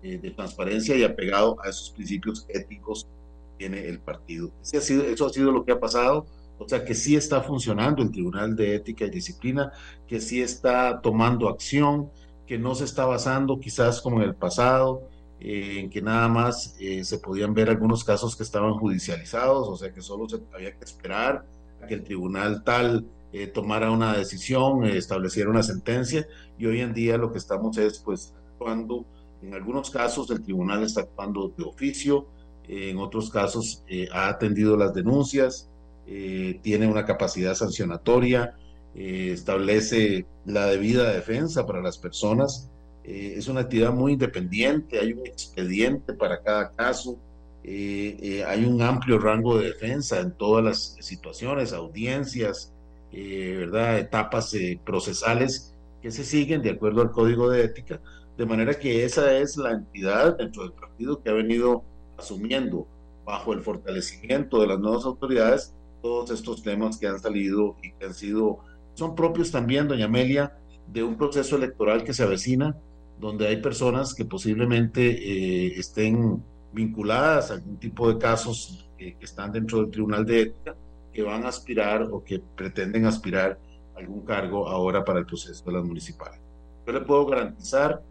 de 0.00 0.30
transparencia 0.30 0.96
y 0.96 1.02
apegado 1.02 1.56
a 1.64 1.68
esos 1.68 1.90
principios 1.90 2.46
éticos 2.48 3.04
que 3.04 3.58
tiene 3.58 3.88
el 3.88 3.98
partido. 3.98 4.50
ha 4.62 4.80
sido, 4.80 5.04
eso 5.04 5.26
ha 5.26 5.30
sido 5.30 5.50
lo 5.50 5.64
que 5.64 5.72
ha 5.72 5.80
pasado. 5.80 6.26
O 6.58 6.68
sea 6.68 6.84
que 6.84 6.94
sí 6.94 7.16
está 7.16 7.40
funcionando 7.42 8.02
el 8.02 8.12
Tribunal 8.12 8.54
de 8.54 8.76
Ética 8.76 9.04
y 9.04 9.10
Disciplina, 9.10 9.72
que 10.06 10.20
sí 10.20 10.40
está 10.40 11.00
tomando 11.00 11.48
acción, 11.48 12.10
que 12.46 12.58
no 12.58 12.74
se 12.74 12.84
está 12.84 13.04
basando 13.04 13.58
quizás 13.58 14.00
como 14.00 14.22
en 14.22 14.28
el 14.28 14.34
pasado, 14.34 15.08
eh, 15.40 15.80
en 15.80 15.90
que 15.90 16.02
nada 16.02 16.28
más 16.28 16.76
eh, 16.78 17.04
se 17.04 17.18
podían 17.18 17.54
ver 17.54 17.68
algunos 17.68 18.04
casos 18.04 18.36
que 18.36 18.42
estaban 18.42 18.74
judicializados, 18.74 19.68
o 19.68 19.76
sea 19.76 19.92
que 19.92 20.00
solo 20.00 20.28
se 20.28 20.40
había 20.54 20.76
que 20.76 20.84
esperar 20.84 21.44
a 21.82 21.86
que 21.86 21.94
el 21.94 22.04
tribunal 22.04 22.62
tal 22.62 23.06
eh, 23.32 23.46
tomara 23.46 23.90
una 23.90 24.16
decisión, 24.16 24.84
estableciera 24.84 25.50
una 25.50 25.62
sentencia, 25.62 26.26
y 26.58 26.66
hoy 26.66 26.80
en 26.80 26.92
día 26.92 27.16
lo 27.16 27.32
que 27.32 27.38
estamos 27.38 27.76
es 27.78 27.98
pues 27.98 28.34
actuando, 28.52 29.04
en 29.42 29.54
algunos 29.54 29.90
casos 29.90 30.30
el 30.30 30.42
tribunal 30.42 30.82
está 30.82 31.02
actuando 31.02 31.52
de 31.56 31.64
oficio, 31.64 32.26
en 32.68 32.98
otros 32.98 33.30
casos 33.30 33.82
ha 34.12 34.28
atendido 34.28 34.76
las 34.76 34.94
denuncias, 34.94 35.68
tiene 36.06 36.86
una 36.86 37.04
capacidad 37.04 37.56
sancionatoria, 37.56 38.54
establece 38.94 40.26
la 40.44 40.66
debida 40.66 41.12
defensa 41.12 41.66
para 41.66 41.82
las 41.82 41.98
personas, 41.98 42.70
eh, 43.04 43.34
es 43.36 43.48
una 43.48 43.62
actividad 43.62 43.92
muy 43.92 44.12
independiente, 44.12 44.98
hay 44.98 45.12
un 45.12 45.26
expediente 45.26 46.14
para 46.14 46.40
cada 46.40 46.70
caso, 46.70 47.18
eh, 47.64 48.16
eh, 48.20 48.44
hay 48.44 48.64
un 48.64 48.80
amplio 48.80 49.18
rango 49.18 49.58
de 49.58 49.66
defensa 49.68 50.20
en 50.20 50.32
todas 50.32 50.64
las 50.64 50.96
situaciones, 51.00 51.72
audiencias, 51.72 52.72
¿verdad? 53.12 53.98
etapas 53.98 54.56
procesales 54.84 55.74
que 56.00 56.10
se 56.10 56.24
siguen 56.24 56.62
de 56.62 56.70
acuerdo 56.70 57.02
al 57.02 57.10
código 57.10 57.50
de 57.50 57.64
ética, 57.64 58.00
de 58.36 58.46
manera 58.46 58.74
que 58.74 59.04
esa 59.04 59.36
es 59.38 59.56
la 59.56 59.72
entidad 59.72 60.38
dentro 60.38 60.62
del 60.62 60.72
partido 60.72 61.22
que 61.22 61.30
ha 61.30 61.34
venido 61.34 61.84
asumiendo 62.18 62.86
bajo 63.24 63.52
el 63.52 63.62
fortalecimiento 63.62 64.60
de 64.60 64.66
las 64.66 64.78
nuevas 64.78 65.04
autoridades 65.04 65.74
todos 66.02 66.30
estos 66.30 66.62
temas 66.62 66.98
que 66.98 67.06
han 67.06 67.20
salido 67.20 67.76
y 67.82 67.92
que 67.92 68.06
han 68.06 68.14
sido, 68.14 68.58
son 68.94 69.14
propios 69.14 69.50
también, 69.50 69.88
doña 69.88 70.06
Amelia, 70.06 70.58
de 70.88 71.02
un 71.02 71.16
proceso 71.16 71.56
electoral 71.56 72.04
que 72.04 72.12
se 72.12 72.24
avecina, 72.24 72.76
donde 73.20 73.46
hay 73.46 73.62
personas 73.62 74.14
que 74.14 74.24
posiblemente 74.24 75.02
eh, 75.02 75.78
estén 75.78 76.42
vinculadas 76.72 77.50
a 77.50 77.54
algún 77.54 77.78
tipo 77.78 78.12
de 78.12 78.18
casos 78.18 78.90
que, 78.98 79.16
están 79.20 79.52
dentro 79.52 79.80
del 79.80 79.90
Tribunal 79.90 80.26
de 80.26 80.42
Ética, 80.42 80.74
que 81.12 81.22
van 81.22 81.44
a 81.44 81.48
aspirar 81.48 82.02
o 82.10 82.24
que 82.24 82.40
pretenden 82.40 83.06
aspirar 83.06 83.58
a 83.94 83.98
algún 83.98 84.24
cargo 84.24 84.68
ahora 84.68 85.04
para 85.04 85.18
el 85.18 85.26
proceso 85.26 85.64
de 85.64 85.72
las 85.72 85.84
municipales. 85.84 86.40
Yo 86.86 86.92
le 86.92 87.00
puedo 87.00 87.26
garantizar, 87.26 88.02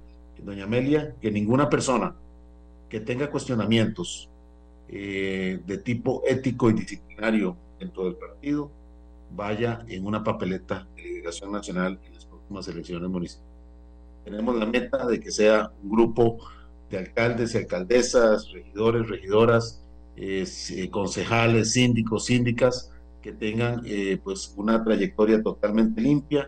doña 0.43 0.63
Amelia, 0.63 1.15
que 1.21 1.29
ninguna 1.29 1.69
persona 1.69 2.15
que 2.89 2.99
tenga 2.99 3.29
cuestionamientos 3.29 4.29
eh, 4.87 5.61
de 5.65 5.77
tipo 5.77 6.23
ético 6.27 6.69
y 6.69 6.73
disciplinario 6.73 7.55
dentro 7.79 8.05
del 8.05 8.15
partido 8.15 8.71
vaya 9.33 9.85
en 9.87 10.05
una 10.05 10.23
papeleta 10.23 10.87
de 10.95 11.03
liberación 11.03 11.51
nacional 11.51 11.99
en 12.05 12.13
las 12.13 12.25
próximas 12.25 12.67
elecciones 12.67 13.09
municipales. 13.09 13.51
Tenemos 14.25 14.55
la 14.55 14.65
meta 14.65 15.05
de 15.05 15.19
que 15.19 15.31
sea 15.31 15.71
un 15.83 15.89
grupo 15.89 16.39
de 16.89 16.97
alcaldes 16.97 17.55
y 17.55 17.59
alcaldesas, 17.59 18.51
regidores, 18.51 19.07
regidoras, 19.07 19.80
eh, 20.23 20.88
concejales, 20.91 21.72
síndicos, 21.72 22.26
síndicas, 22.26 22.91
que 23.23 23.31
tengan 23.31 23.81
eh, 23.85 24.19
pues 24.23 24.53
una 24.56 24.84
trayectoria 24.84 25.41
totalmente 25.41 25.99
limpia, 25.99 26.48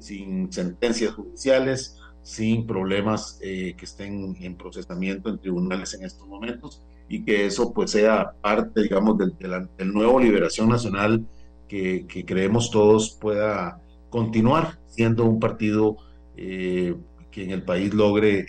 sin 0.00 0.52
sentencias 0.52 1.14
judiciales, 1.14 2.00
sin 2.24 2.66
problemas 2.66 3.38
eh, 3.40 3.74
que 3.76 3.84
estén 3.84 4.36
en 4.40 4.56
procesamiento 4.56 5.28
en 5.28 5.38
tribunales 5.38 5.94
en 5.94 6.04
estos 6.04 6.26
momentos 6.26 6.82
y 7.08 7.22
que 7.24 7.46
eso 7.46 7.72
pues 7.72 7.92
sea 7.92 8.32
parte, 8.40 8.82
digamos, 8.82 9.16
del, 9.16 9.92
nuevo 9.92 10.18
Liberación 10.18 10.68
Nacional 10.68 11.24
que, 11.68 12.04
creemos 12.26 12.72
todos 12.72 13.16
pueda 13.20 13.80
continuar 14.10 14.80
siendo 14.88 15.26
un 15.26 15.38
partido 15.38 15.96
que 16.34 17.44
en 17.44 17.50
el 17.50 17.62
país 17.62 17.94
logre 17.94 18.46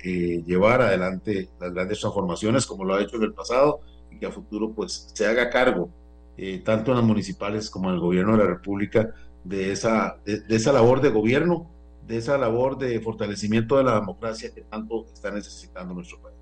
llevar 0.48 0.82
adelante 0.82 1.50
las 1.60 1.74
grandes 1.74 2.00
transformaciones 2.00 2.66
como 2.66 2.86
lo 2.86 2.96
ha 2.96 3.04
hecho 3.04 3.18
en 3.18 3.24
el 3.24 3.34
pasado 3.34 3.82
y 4.14 4.20
que 4.20 4.26
a 4.26 4.32
futuro 4.32 4.72
pues 4.72 5.10
se 5.14 5.26
haga 5.26 5.50
cargo 5.50 5.90
eh, 6.38 6.62
tanto 6.64 6.92
en 6.92 6.98
las 6.98 7.06
municipales 7.06 7.70
como 7.70 7.90
en 7.90 7.96
el 7.96 8.02
gobierno 8.02 8.34
de 8.34 8.44
la 8.44 8.50
República 8.50 9.14
de 9.44 9.72
esa, 9.72 10.18
de, 10.26 10.44
esa 10.50 10.72
labor 10.72 11.02
de 11.02 11.10
gobierno, 11.10 11.70
de 12.08 12.18
esa 12.18 12.38
labor 12.38 12.78
de 12.78 13.00
fortalecimiento 13.02 13.78
de 13.78 13.84
la 13.84 13.96
democracia 13.96 14.54
que 14.54 14.62
tanto 14.62 15.06
está 15.14 15.32
necesitando 15.32 15.94
nuestro 15.94 16.20
país. 16.22 16.38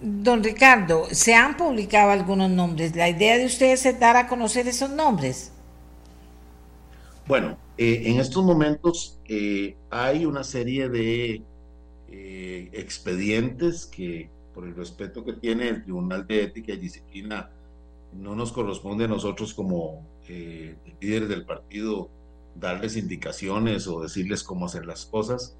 Don 0.00 0.42
Ricardo, 0.42 1.06
se 1.12 1.34
han 1.34 1.56
publicado 1.56 2.10
algunos 2.10 2.50
nombres. 2.50 2.96
¿La 2.96 3.08
idea 3.08 3.38
de 3.38 3.46
ustedes 3.46 3.86
es 3.86 4.00
dar 4.00 4.16
a 4.16 4.26
conocer 4.26 4.66
esos 4.66 4.90
nombres? 4.90 5.52
Bueno, 7.26 7.56
eh, 7.78 8.02
en 8.06 8.18
estos 8.18 8.44
momentos 8.44 9.20
eh, 9.28 9.76
hay 9.90 10.26
una 10.26 10.42
serie 10.42 10.88
de 10.88 11.42
eh, 12.08 12.70
expedientes 12.72 13.86
que, 13.86 14.28
por 14.54 14.66
el 14.66 14.74
respeto 14.74 15.24
que 15.24 15.34
tiene 15.34 15.68
el 15.68 15.82
Tribunal 15.82 16.26
de 16.26 16.44
Ética 16.44 16.72
y 16.72 16.78
Disciplina, 16.78 17.50
no 18.12 18.34
nos 18.34 18.52
corresponde 18.52 19.04
a 19.04 19.08
nosotros 19.08 19.54
como 19.54 20.06
líderes 21.00 21.28
del 21.28 21.44
partido 21.44 22.10
darles 22.54 22.96
indicaciones 22.96 23.86
o 23.88 24.02
decirles 24.02 24.42
cómo 24.42 24.66
hacer 24.66 24.84
las 24.86 25.06
cosas. 25.06 25.56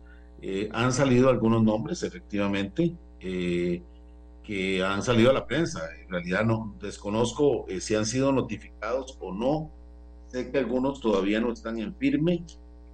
han 0.72 0.92
salido 0.92 1.30
algunos 1.30 1.62
nombres, 1.62 2.02
efectivamente, 2.02 2.94
que 3.18 4.82
han 4.84 5.02
salido 5.02 5.30
a 5.30 5.32
la 5.32 5.46
prensa. 5.46 5.80
En 6.00 6.10
realidad 6.10 6.44
no 6.44 6.74
desconozco 6.80 7.66
si 7.80 7.94
han 7.94 8.06
sido 8.06 8.32
notificados 8.32 9.16
o 9.20 9.32
no 9.32 9.70
Sé 10.32 10.50
que 10.50 10.56
algunos 10.56 10.98
todavía 10.98 11.42
no 11.42 11.52
están 11.52 11.78
en 11.78 11.94
firme, 11.94 12.42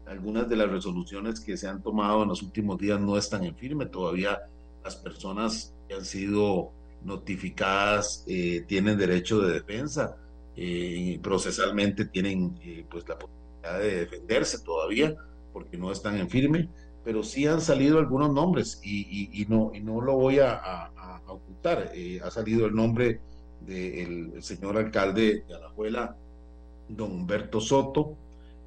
algunas 0.07 0.49
de 0.49 0.57
las 0.57 0.69
resoluciones 0.69 1.39
que 1.39 1.57
se 1.57 1.69
han 1.69 1.81
tomado 1.81 2.25
en 2.25 2.31
los 2.31 2.43
últimos 2.43 2.79
días 2.79 3.01
no 3.01 3.17
están 3.17 3.45
en 3.45 3.55
firme, 3.55 3.87
todavía 3.87 4.41
las 4.83 4.97
personas 4.97 5.73
han 5.95 6.05
sido 6.05 6.73
notificadas 7.03 8.25
eh, 8.27 8.65
tienen 8.67 8.99
derecho 8.99 9.41
de 9.41 9.55
defensa 9.55 10.17
eh, 10.57 11.19
procesalmente 11.23 12.07
tienen 12.07 12.59
eh, 12.63 12.85
pues 12.91 13.09
la 13.09 13.19
posibilidad 13.19 13.79
de 13.79 13.97
defenderse 14.01 14.59
todavía 14.65 15.15
porque 15.53 15.77
no 15.77 15.91
están 15.91 16.17
en 16.17 16.29
firme, 16.29 16.69
pero 17.05 17.23
sí 17.23 17.47
han 17.47 17.61
salido 17.61 17.99
algunos 17.99 18.33
nombres 18.33 18.81
y, 18.85 19.47
no, 19.49 19.73
y 19.75 19.81
no 19.81 20.01
lo 20.01 20.17
voy 20.17 20.39
a, 20.41 20.91
ocultar. 21.27 21.93
ha 22.23 22.31
salido 22.31 22.67
el 22.67 22.75
nombre 22.75 23.21
del 23.61 24.43
señor 24.43 24.77
alcalde 24.77 25.45
de 25.49 25.55
Alajuela, 25.55 26.17
don 26.89 27.13
Humberto 27.13 27.61
Soto, 27.61 28.17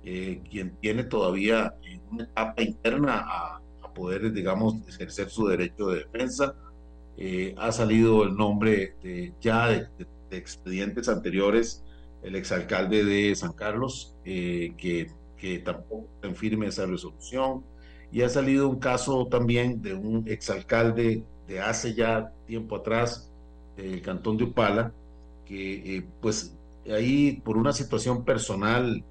quien 0.03 0.76
tiene 0.81 1.06
todavía 1.06 1.76
una 2.11 2.23
etapa 2.23 2.61
interna 2.61 3.26
a, 3.26 3.61
poder, 3.93 4.31
digamos, 4.31 4.76
ejercer 4.88 5.30
su 5.30 5.48
derecho 5.48 5.88
de 5.88 5.99
defensa. 5.99 6.56
Eh, 7.18 7.54
ha 7.58 7.72
salido 7.72 8.24
el 8.24 8.36
nombre 8.36 8.96
de, 9.04 9.34
ya 9.42 9.68
de, 9.68 9.88
expedientes 10.32 11.10
anteriores, 11.10 11.84
el 12.24 12.36
exalcalde 12.36 13.04
de 13.04 13.36
San 13.36 13.54
Carlos, 13.54 14.16
eh, 14.26 14.74
que, 14.78 15.08
tampoco 15.66 16.08
firme 16.36 16.68
esa 16.68 16.86
resolución. 16.86 17.64
Y 18.12 18.22
ha 18.22 18.30
salido 18.30 18.70
un 18.70 18.80
caso 18.80 19.28
también 19.28 19.82
de 19.82 19.96
un 19.96 20.28
exalcalde 20.28 21.24
de 21.48 21.60
hace 21.60 21.96
ya 21.96 22.32
tiempo 22.46 22.76
atrás, 22.76 23.32
del 23.76 24.02
cantón 24.02 24.38
de 24.38 24.44
Upala, 24.44 24.92
que 25.46 26.06
pues 26.22 26.56
ahí 26.90 27.42
por 27.44 27.58
una 27.58 27.74
situación 27.74 28.24
personal, 28.24 29.04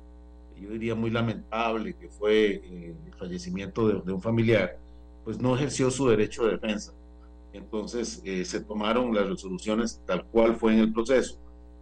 yo 0.60 0.70
diría 0.70 0.94
muy 0.94 1.10
lamentable, 1.10 1.94
que 1.94 2.08
fue 2.08 2.62
eh, 2.64 2.94
el 3.06 3.14
fallecimiento 3.14 3.88
de, 3.88 4.12
un 4.12 4.20
familiar, 4.20 4.76
pues 5.24 5.40
no 5.40 5.54
ejerció 5.54 5.90
su 5.90 6.08
derecho 6.08 6.44
de 6.44 6.52
defensa. 6.52 6.92
Entonces 7.52 8.20
eh, 8.24 8.44
se 8.44 8.60
tomaron 8.60 9.14
las 9.14 9.28
resoluciones 9.28 10.00
tal 10.06 10.24
cual 10.26 10.56
fue 10.56 10.74
en 10.74 10.80
el 10.80 10.92
proceso 10.92 11.38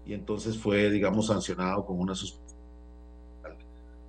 y 0.06 0.14
entonces 0.14 0.56
fue, 0.56 0.90
digamos, 0.90 1.26
sancionado 1.26 1.84
con 1.84 1.98
una 1.98 2.14
suspensión. 2.14 2.58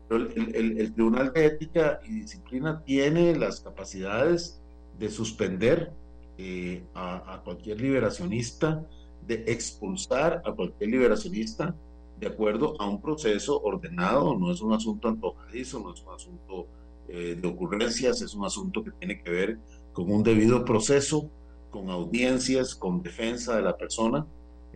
Pero 0.07 0.27
el, 0.33 0.93
Tribunal 0.93 1.31
de 1.33 1.45
Ética 1.45 1.99
y 2.03 2.21
Disciplina 2.21 2.81
tiene 2.83 3.35
las 3.35 3.59
capacidades 3.59 4.59
de 4.97 5.09
suspender 5.09 5.91
eh, 6.37 6.81
a, 6.95 7.35
a 7.35 7.43
cualquier 7.43 7.79
liberacionista 7.79 8.83
de 9.27 9.43
expulsar 9.47 10.41
a 10.45 10.51
cualquier 10.53 10.89
liberacionista 10.89 11.75
de 12.19 12.27
acuerdo 12.27 12.75
a 12.79 12.87
un 12.87 13.01
proceso 13.01 13.61
ordenado, 13.61 14.37
no 14.37 14.51
es 14.51 14.61
un 14.61 14.73
asunto 14.73 15.07
antojadizo, 15.07 15.79
no 15.79 15.93
es 15.93 16.01
un 16.01 16.13
asunto 16.13 16.67
eh, 17.07 17.37
de 17.39 17.47
ocurrencias, 17.47 18.21
es 18.21 18.33
un 18.33 18.45
asunto 18.45 18.83
que 18.83 18.91
tiene 18.91 19.21
que 19.21 19.31
ver 19.31 19.59
con 19.93 20.11
un 20.11 20.21
debido 20.21 20.65
proceso, 20.65 21.29
con 21.69 21.89
audiencias, 21.89 22.75
con 22.75 23.01
defensa 23.01 23.55
de 23.55 23.61
la 23.63 23.77
persona. 23.77 24.25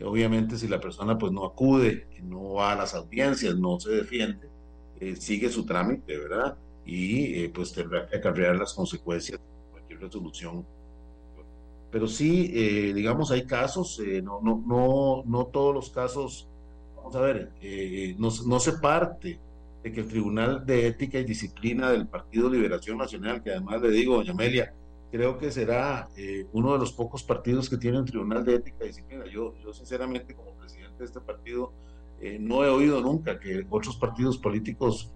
obviamente 0.03 0.57
si 0.57 0.67
la 0.67 0.79
persona 0.79 1.17
pues 1.17 1.31
no 1.31 1.45
acude, 1.45 2.07
no 2.23 2.53
va 2.53 2.73
a 2.73 2.75
las 2.75 2.93
audiencias, 2.93 3.55
no 3.57 3.79
se 3.79 3.91
defiende, 3.91 4.49
eh, 4.99 5.15
sigue 5.15 5.49
su 5.49 5.65
trámite, 5.65 6.17
¿verdad? 6.17 6.57
Y 6.85 7.43
eh, 7.43 7.51
pues 7.53 7.73
tendrá 7.73 8.07
que 8.07 8.17
acarrear 8.17 8.55
las 8.55 8.73
consecuencias 8.73 9.39
de 9.39 9.71
cualquier 9.71 9.99
resolución 10.01 10.65
pero 11.93 12.07
sí, 12.07 12.49
eh, 12.55 12.91
digamos, 12.91 13.29
hay 13.29 13.45
casos, 13.45 13.99
eh, 13.99 14.19
no, 14.19 14.41
no, 14.41 14.63
no, 14.65 15.23
no 15.27 15.45
todos 15.45 15.75
los 15.75 15.91
casos, 15.91 16.47
vamos 16.95 17.15
a 17.15 17.21
ver, 17.21 17.51
eh, 17.61 18.15
no, 18.17 18.29
no, 18.47 18.59
se 18.59 18.73
parte 18.79 19.39
de 19.83 19.91
que 19.91 19.99
el 19.99 20.07
Tribunal 20.07 20.65
de 20.65 20.87
Ética 20.87 21.19
y 21.19 21.23
Disciplina 21.23 21.91
del 21.91 22.07
Partido 22.07 22.49
Liberación 22.49 22.97
Nacional, 22.97 23.43
que 23.43 23.51
además 23.51 23.79
le 23.79 23.91
digo, 23.91 24.15
doña 24.15 24.31
Amelia, 24.31 24.73
creo 25.13 25.37
que 25.37 25.51
será 25.51 26.09
eh, 26.17 26.47
uno 26.53 26.73
de 26.73 26.79
los 26.79 26.91
pocos 26.91 27.21
partidos 27.21 27.69
que 27.69 27.77
tiene 27.77 27.99
un 27.99 28.05
Tribunal 28.05 28.43
de 28.43 28.55
Ética 28.55 28.83
y 28.83 28.87
Disciplina. 28.87 29.25
Yo, 29.31 29.53
yo 29.63 29.71
sinceramente, 29.71 30.33
como 30.33 30.55
presidente 30.55 30.97
de 30.97 31.05
este 31.05 31.19
partido, 31.21 31.71
eh, 32.19 32.39
no 32.39 32.65
he 32.65 32.69
oído 32.69 32.99
nunca 32.99 33.39
que 33.39 33.63
otros 33.69 33.95
partidos 33.97 34.39
políticos 34.39 35.13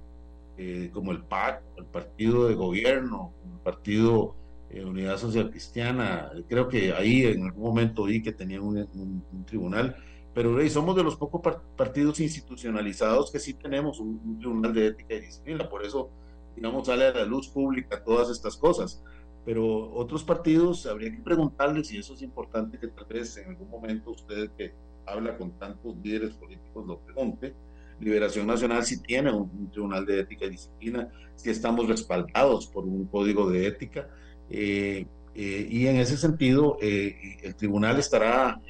eh, 0.56 0.92
como 0.94 1.12
el 1.12 1.24
PAC, 1.24 1.64
el 1.78 1.86
partido 1.86 2.48
de 2.48 2.54
gobierno, 2.54 3.34
el 3.44 3.60
partido 3.62 4.36
Unidad 4.70 5.18
Social 5.18 5.50
Cristiana, 5.50 6.30
creo 6.48 6.68
que 6.68 6.94
ahí 6.94 7.24
en 7.24 7.46
algún 7.46 7.64
momento 7.64 8.04
vi 8.04 8.22
que 8.22 8.34
tenían 8.34 8.62
un, 8.62 9.46
tribunal, 9.48 9.96
pero 10.36 10.60
somos 10.70 10.96
de 10.96 11.04
los 11.04 11.16
pocos 11.16 11.42
partidos 11.76 12.20
institucionalizados 12.20 13.32
que 13.32 13.40
sí 13.40 13.54
tenemos 13.56 14.00
un, 14.00 14.22
un, 14.24 14.38
tribunal 14.38 14.74
de 14.74 14.88
ética 14.88 15.16
y 15.16 15.22
disciplina, 15.22 15.68
por 15.68 15.84
eso, 15.84 16.12
digamos, 16.56 16.86
sale 16.86 17.06
a 17.06 17.14
la 17.14 17.26
luz 17.26 17.48
pública 17.48 18.04
todas 18.04 18.30
estas 18.30 18.58
cosas. 18.58 19.02
Pero 19.48 19.94
otros 19.94 20.26
partidos 20.26 20.86
habría 20.88 21.10
que 21.10 21.22
preguntarles, 21.22 21.90
y 21.94 22.00
eso 22.00 22.16
es 22.16 22.22
importante 22.22 22.78
que 22.78 22.90
tal 22.90 23.06
vez 23.06 23.38
en 23.38 23.52
algún 23.52 23.70
momento 23.70 24.12
usted 24.12 24.52
que 24.58 24.74
habla 25.06 25.38
con 25.38 25.52
tantos 25.52 25.96
líderes 26.04 26.32
políticos 26.32 26.86
lo 26.86 27.00
pregunte, 27.00 27.54
Liberación 28.02 28.46
Nacional 28.46 28.84
si 28.84 29.02
tiene 29.02 29.32
un, 29.32 29.72
tribunal 29.72 30.06
de 30.06 30.20
ética 30.20 30.44
y 30.44 30.50
disciplina, 30.50 31.10
si 31.38 31.50
estamos 31.50 31.88
respaldados 31.88 32.68
por 32.68 32.84
un 32.84 33.06
código 33.06 33.50
de 33.50 33.68
ética. 33.68 34.10
Eh, 34.50 35.06
eh, 35.34 35.68
y 35.72 35.88
en 35.88 35.96
ese 35.96 36.18
sentido, 36.18 36.78
eh, 36.82 37.38
el 37.42 37.56
tribunal 37.56 37.98
estará 38.00 38.62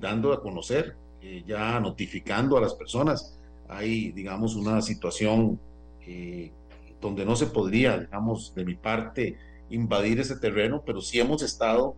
dando 0.00 0.32
a 0.32 0.42
conocer, 0.42 0.96
ya 1.46 1.78
notificando 1.78 2.56
a 2.56 2.60
las 2.60 2.74
personas. 2.74 3.38
Hay, 3.68 4.10
digamos, 4.10 4.56
una 4.56 4.82
situación 4.82 5.60
donde 7.00 7.24
no 7.24 7.36
se 7.36 7.46
podría, 7.46 7.98
digamos, 7.98 8.52
de 8.52 8.64
mi 8.64 8.74
parte, 8.74 9.38
invadir 9.72 10.20
ese 10.20 10.36
terreno, 10.36 10.82
pero 10.84 11.00
sí 11.00 11.18
hemos 11.18 11.42
estado 11.42 11.96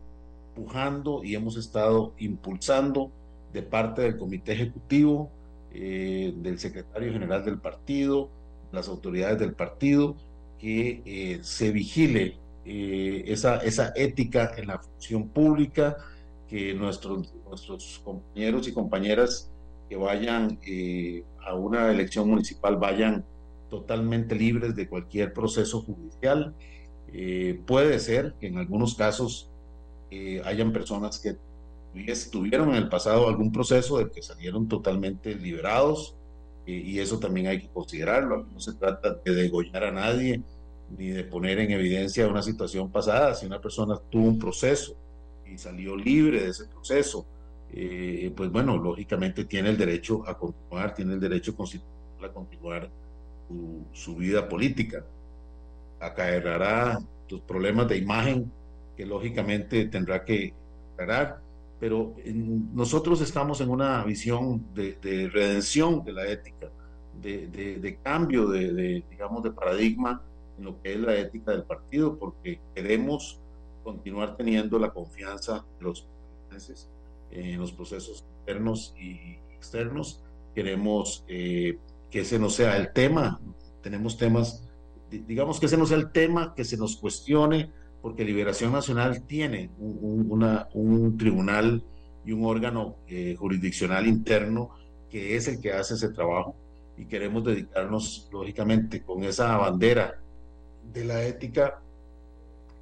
pujando 0.55 1.25
y 1.25 1.35
hemos 1.35 1.57
estado 1.57 2.15
impulsando 2.19 3.11
de 3.53 3.63
parte 3.63 4.03
del 4.03 4.17
comité 4.17 4.53
ejecutivo, 4.53 5.31
eh, 5.73 6.33
del 6.37 6.59
secretario 6.59 7.13
general 7.13 7.45
del 7.45 7.59
partido, 7.59 8.31
las 8.73 8.89
autoridades 8.89 9.39
del 9.39 9.55
partido, 9.55 10.17
que 10.59 11.03
eh, 11.05 11.41
se 11.43 11.73
vigile 11.73 12.37
eh, 12.65 13.25
esa, 13.27 13.59
esa 13.59 13.93
ética 13.97 14.53
en 14.57 14.69
la 14.69 14.79
función 14.79 15.29
pública, 15.29 15.97
que 16.49 16.75
nuestros, 16.75 17.35
nuestros 17.49 18.01
compañeros 18.05 18.69
y 18.69 18.73
compañeras 18.73 19.51
que 19.89 19.97
vayan 19.97 20.59
a 21.45 21.55
una 21.55 21.91
elección 21.91 22.29
municipal 22.29 22.77
vayan 22.77 23.25
totalmente 23.69 24.35
libres 24.35 24.75
de 24.77 24.89
cualquier 24.89 25.33
proceso 25.33 25.83
judicial. 25.83 26.55
Puede 27.67 27.99
ser 28.01 28.35
que 28.41 28.49
en 28.49 28.59
algunos 28.59 28.95
casos 28.95 29.49
hayan 30.45 30.73
personas 30.73 31.19
que 31.19 31.37
tuvieron 32.31 32.71
en 32.71 32.77
el 32.77 32.89
pasado 32.89 33.29
algún 33.29 33.53
proceso 33.53 33.99
de 33.99 34.11
que 34.11 34.23
salieron 34.23 34.69
totalmente 34.69 35.35
liberados 35.35 36.17
y 36.67 36.99
eso 36.99 37.19
también 37.19 37.47
hay 37.47 37.61
que 37.61 37.69
considerarlo. 37.69 38.47
No 38.53 38.61
se 38.61 38.75
trata 38.75 39.15
de 39.15 39.35
degollar 39.35 39.85
a 39.85 39.93
nadie 39.93 40.43
ni 40.97 41.09
de 41.09 41.25
poner 41.25 41.59
en 41.59 41.71
evidencia 41.73 42.27
una 42.29 42.43
situación 42.43 42.91
pasada. 42.91 43.35
Si 43.35 43.47
una 43.47 43.61
persona 43.61 43.99
tuvo 44.11 44.29
un 44.29 44.39
proceso 44.39 44.97
y 45.47 45.59
salió 45.59 45.97
libre 45.97 46.43
de 46.43 46.51
ese 46.51 46.67
proceso, 46.67 47.27
eh, 47.73 48.33
pues 48.37 48.51
bueno, 48.51 48.77
lógicamente 48.77 49.45
tiene 49.45 49.71
el 49.71 49.77
derecho 49.77 50.27
a 50.27 50.39
continuar, 50.39 50.95
tiene 50.95 51.15
el 51.15 51.21
derecho 51.21 51.55
a 52.23 52.29
continuar 52.29 52.91
su, 53.49 53.85
su 53.93 54.17
vida 54.17 54.49
política. 54.49 55.05
Acaerrará 56.01 57.01
los 57.29 57.41
problemas 57.41 57.89
de 57.89 57.99
imagen 57.99 58.53
que 58.97 59.07
lógicamente 59.07 59.87
tendrá 59.87 60.25
que 60.25 60.55
aclarar 60.93 61.45
pero 61.85 62.15
nosotros 62.73 63.21
estamos 63.21 63.61
en 63.61 63.69
una 63.69 64.03
visión 64.05 64.73
de, 64.73 65.29
redención 65.31 66.03
de 66.03 66.13
la 66.13 66.27
ética, 66.27 66.71
de, 67.21 67.99
cambio 68.03 68.47
de, 68.49 69.05
digamos, 69.11 69.43
de 69.43 69.51
paradigma 69.51 70.23
en 70.57 70.65
lo 70.65 70.81
que 70.81 70.95
es 70.95 71.01
la 71.01 71.15
ética 71.15 71.51
del 71.51 71.65
partido, 71.65 72.17
porque 72.17 72.59
queremos 72.75 73.39
continuar 73.83 74.35
teniendo 74.35 74.79
la 74.79 74.95
confianza 74.95 75.63
de 75.79 75.85
los 75.85 76.09
en 77.33 77.61
los 77.61 77.71
procesos 77.73 78.25
internos 78.41 78.95
y 78.99 79.37
externos. 79.55 80.23
Queremos 80.55 81.23
eh, 81.29 81.77
que 82.11 82.21
ese 82.21 82.39
no 82.39 82.49
sea 82.49 82.79
el 82.79 82.95
tema. 82.95 83.41
Tenemos 83.83 84.17
temas, 84.17 84.64
digamos 85.21 85.61
que 85.61 85.67
ese 85.67 85.77
no 85.77 85.87
sea 85.87 85.97
el 85.97 86.13
tema 86.13 86.55
que 86.55 86.65
se 86.65 86.77
nos 86.77 86.97
cuestione 86.97 87.71
porque 88.03 88.25
Liberación 88.25 88.73
Nacional 88.73 89.23
tiene 89.23 89.71
un, 89.79 91.17
tribunal 91.17 91.83
y 92.27 92.33
un 92.33 92.45
órgano 92.45 92.97
eh, 93.09 93.35
jurisdiccional 93.39 94.07
interno 94.07 94.71
que 95.11 95.37
es 95.37 95.49
el 95.49 95.61
que 95.61 95.73
hace 95.73 95.95
ese 95.95 96.11
trabajo 96.11 96.55
y 96.97 97.07
queremos 97.07 97.45
dedicarnos, 97.45 98.29
lógicamente, 98.33 99.03
con 99.03 99.25
esa 99.25 99.57
bandera 99.57 100.21
de 100.93 101.05
la 101.05 101.25
ética 101.25 101.81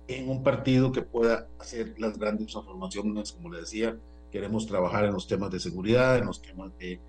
en 0.08 0.28
un 0.28 0.42
partido 0.42 0.92
que 0.92 1.02
pueda 1.02 1.46
hacer 1.58 1.94
las 1.98 2.18
grandes 2.18 2.48
transformaciones, 2.48 3.32
como 3.32 3.50
le 3.50 3.60
decía, 3.60 3.96
queremos 4.30 4.66
trabajar 4.66 5.04
en 5.04 5.12
los 5.12 5.26
temas 5.26 5.50
de 5.50 5.60
seguridad, 5.60 6.18
en 6.18 6.26
los 6.26 6.42
temas 6.42 6.76
de 6.78 7.00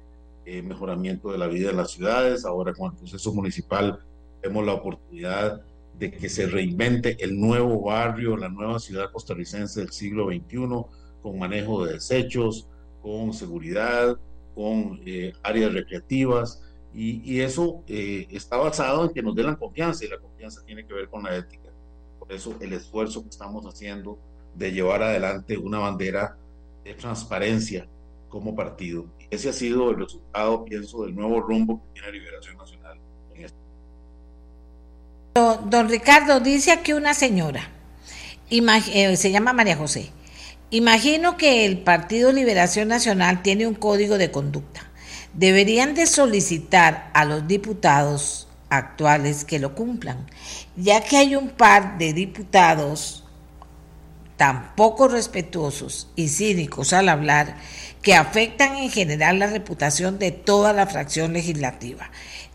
eh, 0.46 0.62
mejoramiento 0.62 1.32
de 1.32 1.38
la 1.38 1.48
vida 1.48 1.72
en 1.72 1.78
las 1.78 1.92
ciudades, 1.92 2.46
ahora 2.46 2.74
con 2.74 2.92
el 2.92 2.98
proceso 2.98 3.34
municipal 3.34 4.00
vemos 4.44 4.66
la 4.66 4.74
oportunidad 4.74 5.64
de 5.98 6.12
que 6.12 6.30
se 6.30 6.48
reinvente 6.48 7.18
el 7.24 7.40
nuevo 7.40 7.82
barrio, 7.82 8.36
la 8.36 8.50
nueva 8.50 8.80
ciudad 8.80 9.12
costarricense 9.12 9.80
del 9.80 9.92
siglo 9.92 10.28
XXI, 10.28 10.68
con 11.22 11.40
manejo 11.40 11.86
de 11.86 11.94
desechos, 11.94 12.68
con 13.02 13.34
seguridad, 13.34 14.18
con 14.54 15.02
eh, 15.06 15.34
áreas 15.44 15.74
recreativas, 15.74 16.62
y, 16.96 17.40
eso 17.40 17.84
eh, 17.88 18.28
está 18.30 18.58
basado 18.58 19.06
en 19.06 19.14
que 19.14 19.24
nos 19.24 19.34
den 19.34 19.48
la 19.48 19.56
confianza, 19.56 20.06
y 20.06 20.10
la 20.10 20.20
confianza 20.20 20.62
tiene 20.64 20.86
que 20.86 20.94
ver 20.94 21.10
con 21.10 21.24
la 21.24 21.36
ética. 21.36 21.70
Por 22.20 22.32
eso 22.32 22.56
el 22.62 22.74
esfuerzo 22.74 23.24
que 23.24 23.30
estamos 23.30 23.66
haciendo 23.66 24.20
de 24.54 24.72
llevar 24.72 25.02
adelante 25.02 25.58
una 25.58 25.80
bandera 25.80 26.38
de 26.84 26.94
transparencia 26.94 27.88
como 28.30 28.56
partido. 28.56 29.08
Y 29.20 29.34
ese 29.34 29.50
ha 29.50 29.54
sido 29.54 29.90
el 29.90 29.98
resultado, 29.98 30.64
pienso, 30.66 31.04
del 31.04 31.16
nuevo 31.16 31.42
rumbo 31.42 31.82
que 31.82 32.02
tiene 32.02 32.20
Liberación 32.20 32.58
Nacional 32.58 32.73
Don 35.36 35.90
Ricardo, 35.90 36.42
dice 36.42 36.72
aquí 36.72 36.94
una 36.94 37.16
señora, 37.16 37.68
eh, 38.52 39.18
se 39.18 39.32
llama 39.32 39.52
María 39.52 39.76
José. 39.76 40.12
Imagino 40.70 41.38
que 41.38 41.66
el 41.66 41.80
Partido 41.80 42.32
Liberación 42.32 42.88
Nacional 42.88 43.42
tiene 43.42 43.66
un 43.66 43.74
código 43.74 44.20
de 44.20 44.30
conducta. 44.30 44.92
Deberían 45.34 45.96
de 45.96 46.06
solicitar 46.06 47.10
a 47.16 47.26
los 47.26 47.48
diputados 47.48 48.48
actuales 48.70 49.44
que 49.44 49.58
lo 49.58 49.74
cumplan, 49.74 50.28
ya 50.76 51.02
que 51.02 51.18
hay 51.18 51.36
un 51.36 51.50
par 51.50 51.98
de 51.98 52.14
diputados 52.14 53.24
tan 54.38 54.76
poco 54.76 55.08
respetuosos 55.08 56.10
y 56.16 56.28
cínicos 56.28 56.94
al 56.94 57.10
hablar 57.10 57.58
que 58.04 58.14
afectan 58.14 58.76
en 58.76 58.92
general 58.92 59.40
la 59.40 59.48
reputación 59.48 60.20
de 60.20 60.32
toda 60.32 60.74
la 60.74 60.86
fracción 60.86 61.34
legislativa 61.34 62.12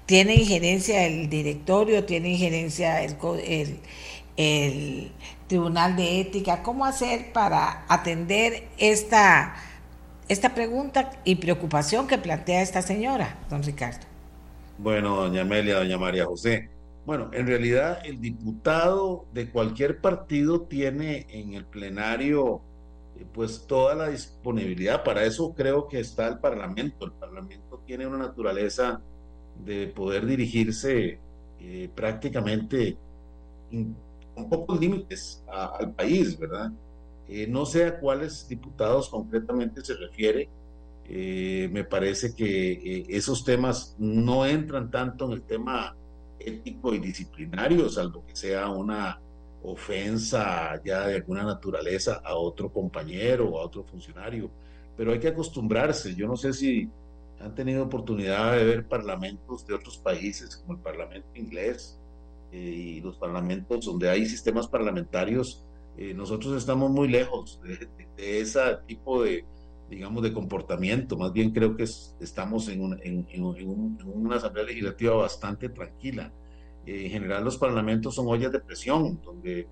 tiene 0.09 0.37
injerencia 0.37 1.07
el 1.07 1.29
directorio, 1.29 2.07
tiene 2.07 2.31
injerencia 2.31 3.05
el, 3.05 5.11
Tribunal 5.49 5.97
de 5.97 6.21
Ética. 6.21 6.63
¿Cómo 6.63 6.87
hacer 6.87 7.31
para 7.35 7.85
atender 7.89 8.69
esta, 8.79 9.55
esta 10.29 10.55
pregunta 10.55 11.11
y 11.25 11.35
preocupación 11.35 12.07
que 12.07 12.17
plantea 12.17 12.63
esta 12.63 12.81
señora, 12.81 13.39
don 13.51 13.63
Ricardo? 13.63 14.07
Bueno, 14.79 15.17
doña 15.17 15.43
Amelia, 15.43 15.77
doña 15.77 15.99
María 15.99 16.25
José. 16.25 16.71
Bueno, 17.05 17.29
en 17.35 17.47
realidad 17.47 17.99
el 18.03 18.19
diputado 18.19 19.27
de 19.35 19.51
cualquier 19.51 20.01
partido 20.01 20.63
tiene 20.63 21.27
en 21.29 21.53
el 21.53 21.67
plenario 21.67 22.63
eh, 23.19 23.27
pues 23.31 23.67
toda 23.67 23.95
la 23.95 24.09
disponibilidad. 24.09 25.05
Para 25.05 25.25
eso 25.25 25.55
creo 25.55 25.87
que 25.87 26.01
está 26.01 26.29
el 26.29 26.39
Parlamento. 26.39 27.05
El 27.05 27.13
Parlamento 27.13 27.83
tiene 27.85 28.07
una 28.07 28.19
naturaleza 28.19 29.03
de 29.65 29.89
poder 29.89 30.27
dirigirse 30.27 31.19
eh, 31.61 31.91
prácticamente 31.95 32.97
con 34.35 34.49
pocos 34.49 34.81
límites 34.81 35.43
al 35.49 35.93
país, 35.93 36.39
¿verdad? 36.39 36.71
Eh, 37.29 37.47
no 37.47 37.67
sé 37.67 37.85
a 37.85 37.99
cuáles 37.99 38.49
diputados 38.49 39.09
concretamente 39.09 39.85
se 39.85 39.95
refiere. 39.95 40.49
Eh, 41.11 41.69
me 41.73 41.85
parece 41.85 42.35
que 42.35 43.07
esos 43.09 43.45
temas 43.45 43.97
no 43.99 44.47
entran 44.47 44.91
tanto 44.91 45.27
en 45.27 45.33
el 45.33 45.43
tema 45.43 45.97
ético 46.39 46.95
y 46.95 46.99
disciplinario, 46.99 47.89
salvo 47.89 48.25
que 48.27 48.37
sea 48.37 48.69
una 48.69 49.19
ofensa 49.63 50.81
ya 50.85 51.07
de 51.07 51.17
alguna 51.17 51.43
naturaleza 51.43 52.21
a 52.25 52.35
otro 52.35 52.73
compañero 52.73 53.49
o 53.49 53.59
a 53.59 53.65
otro 53.65 53.85
funcionario. 53.85 54.51
Pero 54.97 55.13
hay 55.13 55.19
que 55.19 55.29
acostumbrarse. 55.29 56.15
Yo 56.15 56.27
no 56.27 56.37
sé 56.37 56.53
si 56.53 56.89
han 57.41 57.55
tenido 57.55 57.85
oportunidad 57.85 58.57
de 58.57 58.65
ver 58.65 58.87
parlamentos 58.87 59.67
de 59.67 59.75
otros 59.75 59.99
países, 59.99 60.57
como 60.57 60.75
el 60.75 60.81
Parlamento 60.81 61.29
inglés 61.35 61.99
eh, 62.53 62.59
y 62.59 63.01
los 63.01 63.17
parlamentos 63.17 63.85
donde 63.85 64.09
hay 64.09 64.27
sistemas 64.27 64.67
parlamentarios, 64.67 65.65
eh, 65.97 66.15
nosotros 66.15 66.57
estamos 66.57 66.91
muy 66.91 67.09
lejos 67.09 67.61
de, 67.63 67.89
ese 68.17 68.61
tipo 68.87 69.23
de, 69.23 69.45
digamos, 69.89 70.23
de 70.23 70.33
comportamiento. 70.33 71.17
Más 71.17 71.33
bien 71.33 71.53
creo 71.53 71.77
que 71.77 71.85
estamos 71.85 72.69
en, 72.69 72.99
en, 73.03 73.45
una 74.07 74.37
asamblea 74.37 74.65
legislativa 74.65 75.15
bastante 75.15 75.69
tranquila. 75.69 76.33
Eh, 76.87 77.05
en 77.05 77.11
general 77.11 77.45
los 77.45 77.59
parlamentos 77.59 78.15
son 78.15 78.27
ollas 78.29 78.53
de 78.53 78.61
presión, 78.61 79.21
donde 79.23 79.69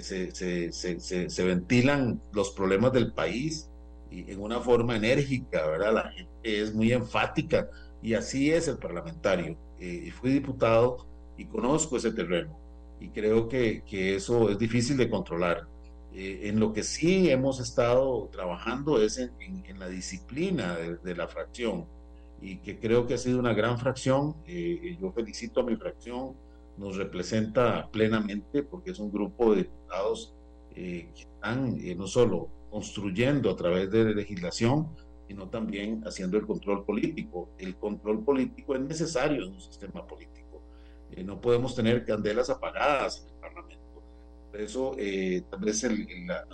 se, 0.00 0.32
se, 0.32 0.72
se, 0.72 1.30
se, 1.30 1.44
ventilan 1.44 2.20
los 2.32 2.50
problemas 2.50 2.92
del 2.92 3.12
país 3.12 3.69
y 4.10 4.30
en 4.30 4.40
una 4.40 4.60
forma 4.60 4.96
enérgica, 4.96 5.66
¿verdad? 5.66 5.94
La 5.94 6.12
gente 6.12 6.60
es 6.60 6.74
muy 6.74 6.92
enfática 6.92 7.68
y 8.02 8.14
así 8.14 8.50
es 8.50 8.68
el 8.68 8.78
parlamentario. 8.78 9.56
Eh, 9.78 10.10
fui 10.12 10.30
diputado 10.32 11.06
y 11.36 11.44
conozco 11.46 11.96
ese 11.96 12.12
terreno 12.12 12.58
y 12.98 13.08
creo 13.08 13.48
que, 13.48 13.82
que 13.82 14.16
eso 14.16 14.50
es 14.50 14.58
difícil 14.58 14.96
de 14.96 15.08
controlar. 15.08 15.66
Eh, 16.12 16.48
en 16.48 16.58
lo 16.58 16.72
que 16.72 16.82
sí 16.82 17.30
hemos 17.30 17.60
estado 17.60 18.28
trabajando 18.32 19.00
es 19.00 19.18
en, 19.18 19.30
en, 19.38 19.78
la 19.78 19.88
disciplina 19.88 20.76
de, 20.76 21.14
la 21.14 21.28
fracción 21.28 21.86
y 22.42 22.56
que 22.56 22.80
creo 22.80 23.06
que 23.06 23.14
ha 23.14 23.18
sido 23.18 23.38
una 23.38 23.54
gran 23.54 23.78
fracción. 23.78 24.34
Eh, 24.46 24.98
yo 25.00 25.12
felicito 25.12 25.60
a 25.60 25.62
mi 25.62 25.76
fracción, 25.76 26.34
nos 26.76 26.96
representa 26.96 27.88
plenamente 27.90 28.64
porque 28.64 28.90
es 28.90 28.98
un 28.98 29.12
grupo 29.12 29.52
de 29.52 29.62
diputados 29.62 30.34
que 30.74 31.08
están 31.14 31.76
no 31.96 32.06
solo 32.06 32.48
construyendo 32.70 33.50
a 33.50 33.56
través 33.56 33.90
de 33.90 34.14
legislación, 34.14 34.88
sino 35.28 35.48
también 35.48 36.02
haciendo 36.06 36.36
el 36.36 36.46
control 36.46 36.84
político. 36.84 37.50
El 37.58 37.76
control 37.76 38.24
político 38.24 38.74
es 38.74 38.80
necesario 38.80 39.44
en 39.44 39.52
un 39.52 39.60
sistema 39.60 40.06
político. 40.06 40.62
Eh, 41.10 41.24
no 41.24 41.40
podemos 41.40 41.74
tener 41.74 42.04
candelas 42.04 42.50
apagadas 42.50 43.22
en 43.22 43.34
el 43.34 43.40
Parlamento. 43.40 44.02
Por 44.50 44.60
eso, 44.60 44.94
eh, 44.98 45.42
tal 45.50 45.60
vez 45.60 45.86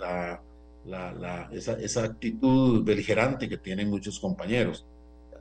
la, 0.05 0.41
la, 0.85 1.49
esa, 1.51 1.73
esa, 1.73 2.03
actitud 2.03 2.83
beligerante 2.83 3.49
que 3.49 3.57
tienen 3.57 3.89
muchos 3.89 4.19
compañeros. 4.19 4.85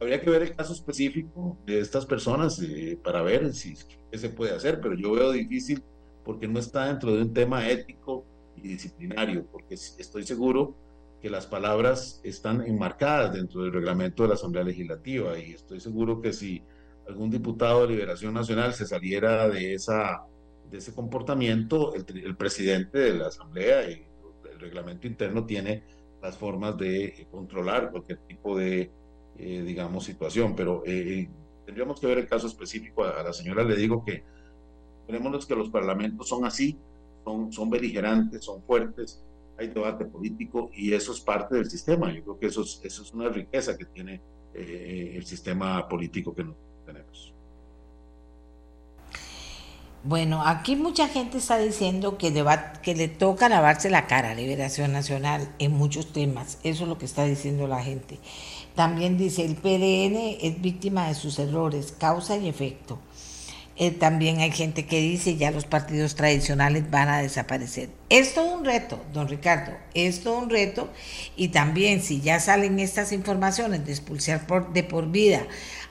Habría 0.01 0.21
que 0.21 0.31
ver 0.31 0.43
el 0.43 0.55
caso 0.55 0.73
específico 0.73 1.59
de 1.65 1.81
estas 1.81 2.05
personas 2.05 2.61
eh, 2.63 2.99
para 3.03 3.23
ver 3.23 3.53
si 3.55 3.75
qué 4.11 4.19
se 4.19 4.29
puede 4.29 4.55
hacer, 4.55 4.81
pero 4.81 4.95
yo 4.95 5.13
veo 5.13 5.33
difícil 5.33 5.83
porque 6.25 6.49
no 6.49 6.59
está 6.59 6.87
dentro 6.87 7.15
de 7.15 7.23
un 7.23 7.33
tema 7.33 7.69
ético 7.69 8.25
y 8.67 8.71
disciplinario, 8.73 9.47
porque 9.47 9.75
estoy 9.75 10.25
seguro 10.25 10.75
que 11.21 11.31
las 11.31 11.47
palabras 11.47 12.21
están 12.25 12.63
enmarcadas 12.67 13.33
dentro 13.33 13.63
del 13.63 13.73
reglamento 13.73 14.23
de 14.23 14.31
la 14.31 14.35
Asamblea 14.35 14.65
Legislativa 14.65 15.39
y 15.39 15.53
estoy 15.53 15.81
seguro 15.81 16.21
que 16.21 16.33
si 16.33 16.63
algún 17.09 17.31
diputado 17.31 17.83
de 17.83 17.95
Liberación 17.95 18.35
Nacional 18.35 18.75
se 18.75 18.87
saliera 18.87 19.49
de, 19.49 19.75
esa, 19.75 20.25
de 20.71 20.79
ese 20.79 20.93
comportamiento, 20.95 21.95
el, 21.95 22.37
presidente 22.37 22.99
de 22.99 23.15
la 23.15 23.29
Asamblea 23.29 23.89
y 23.89 24.05
el 24.53 24.61
reglamento 24.61 25.07
interno 25.07 25.47
tiene 25.47 25.85
las 26.21 26.37
formas 26.37 26.77
de 26.77 27.27
controlar 27.31 27.91
cualquier 27.91 28.19
tipo 28.27 28.59
de, 28.59 28.91
eh, 29.39 29.63
digamos, 29.63 30.05
situación, 30.05 30.55
pero 30.57 30.83
eh, 30.85 31.29
tendríamos 31.65 32.01
que 32.01 32.07
ver 32.09 32.19
el 32.19 32.27
caso 32.27 32.47
específico. 32.47 33.05
A, 33.05 33.23
la 33.23 33.33
señora 33.33 33.63
le 33.63 33.77
digo 33.77 34.05
que 34.05 34.25
tenemos 35.07 35.47
que 35.47 35.55
los 35.55 35.71
parlamentos 35.71 36.29
son 36.29 36.45
así, 36.45 36.77
son, 37.51 37.71
beligerantes, 37.71 38.45
son 38.45 38.63
fuertes, 38.63 39.23
hay 39.59 39.69
debate 39.69 40.05
político 40.05 40.71
y 40.75 40.93
eso 40.93 41.13
es 41.13 41.21
parte 41.21 41.57
del 41.57 41.71
sistema. 41.71 42.13
Yo 42.13 42.23
creo 42.23 42.39
que 42.39 42.47
eso 42.47 42.63
es, 42.63 42.81
eso 42.83 43.03
es 43.03 43.13
una 43.13 43.29
riqueza 43.29 43.77
que 43.77 43.85
tiene 43.87 44.21
eh, 44.55 45.15
el 45.17 45.27
sistema 45.27 45.89
político 45.89 46.35
que 46.35 46.47
tenemos. 46.85 47.33
Bueno, 50.05 50.47
aquí 50.47 50.77
mucha 50.77 51.09
gente 51.09 51.39
está 51.39 51.59
diciendo 51.59 52.17
que 52.17 52.31
le, 52.31 52.45
que 52.81 52.95
le 52.95 53.09
toca 53.09 53.49
lavarse 53.49 53.91
la 53.91 54.07
cara 54.07 54.31
a 54.31 54.35
Liberación 54.35 54.93
Nacional 54.93 55.53
en 55.59 55.73
muchos 55.73 56.13
temas. 56.13 56.61
Eso 56.63 56.85
es 56.85 56.89
lo 56.89 56.97
que 56.97 57.07
está 57.07 57.25
diciendo 57.25 57.67
la 57.67 57.83
gente. 57.83 58.21
También 58.77 59.19
dice, 59.19 59.45
el 59.45 59.57
PLN 59.57 60.37
es 60.41 60.61
víctima 60.61 61.09
de 61.09 61.15
sus 61.15 61.41
errores, 61.41 61.91
causa 61.91 62.37
y 62.37 62.49
efecto. 62.49 63.01
Eh, 63.79 63.91
también 63.91 64.41
hay 64.41 64.53
gente 64.53 64.87
que 64.87 65.01
dice 65.01 65.37
ya 65.37 65.51
los 65.51 65.67
partidos 65.67 66.15
tradicionales 66.15 66.91
van 66.91 67.11
a 67.11 67.19
desaparecer. 67.19 67.91
Es 68.09 68.33
todo 68.33 68.55
un 68.55 68.65
reto, 68.65 69.05
don 69.13 69.29
Ricardo, 69.29 69.73
es 69.93 70.23
todo 70.23 70.39
un 70.39 70.49
reto 70.49 70.91
y 71.37 71.49
también 71.49 72.01
si 72.01 72.23
ya 72.23 72.41
salen 72.41 72.79
estas 72.81 73.13
informaciones 73.13 73.85
de 73.85 73.93
expulsar 73.93 74.47
por, 74.47 74.73
de 74.73 74.83
por 74.83 75.11
vida 75.11 75.47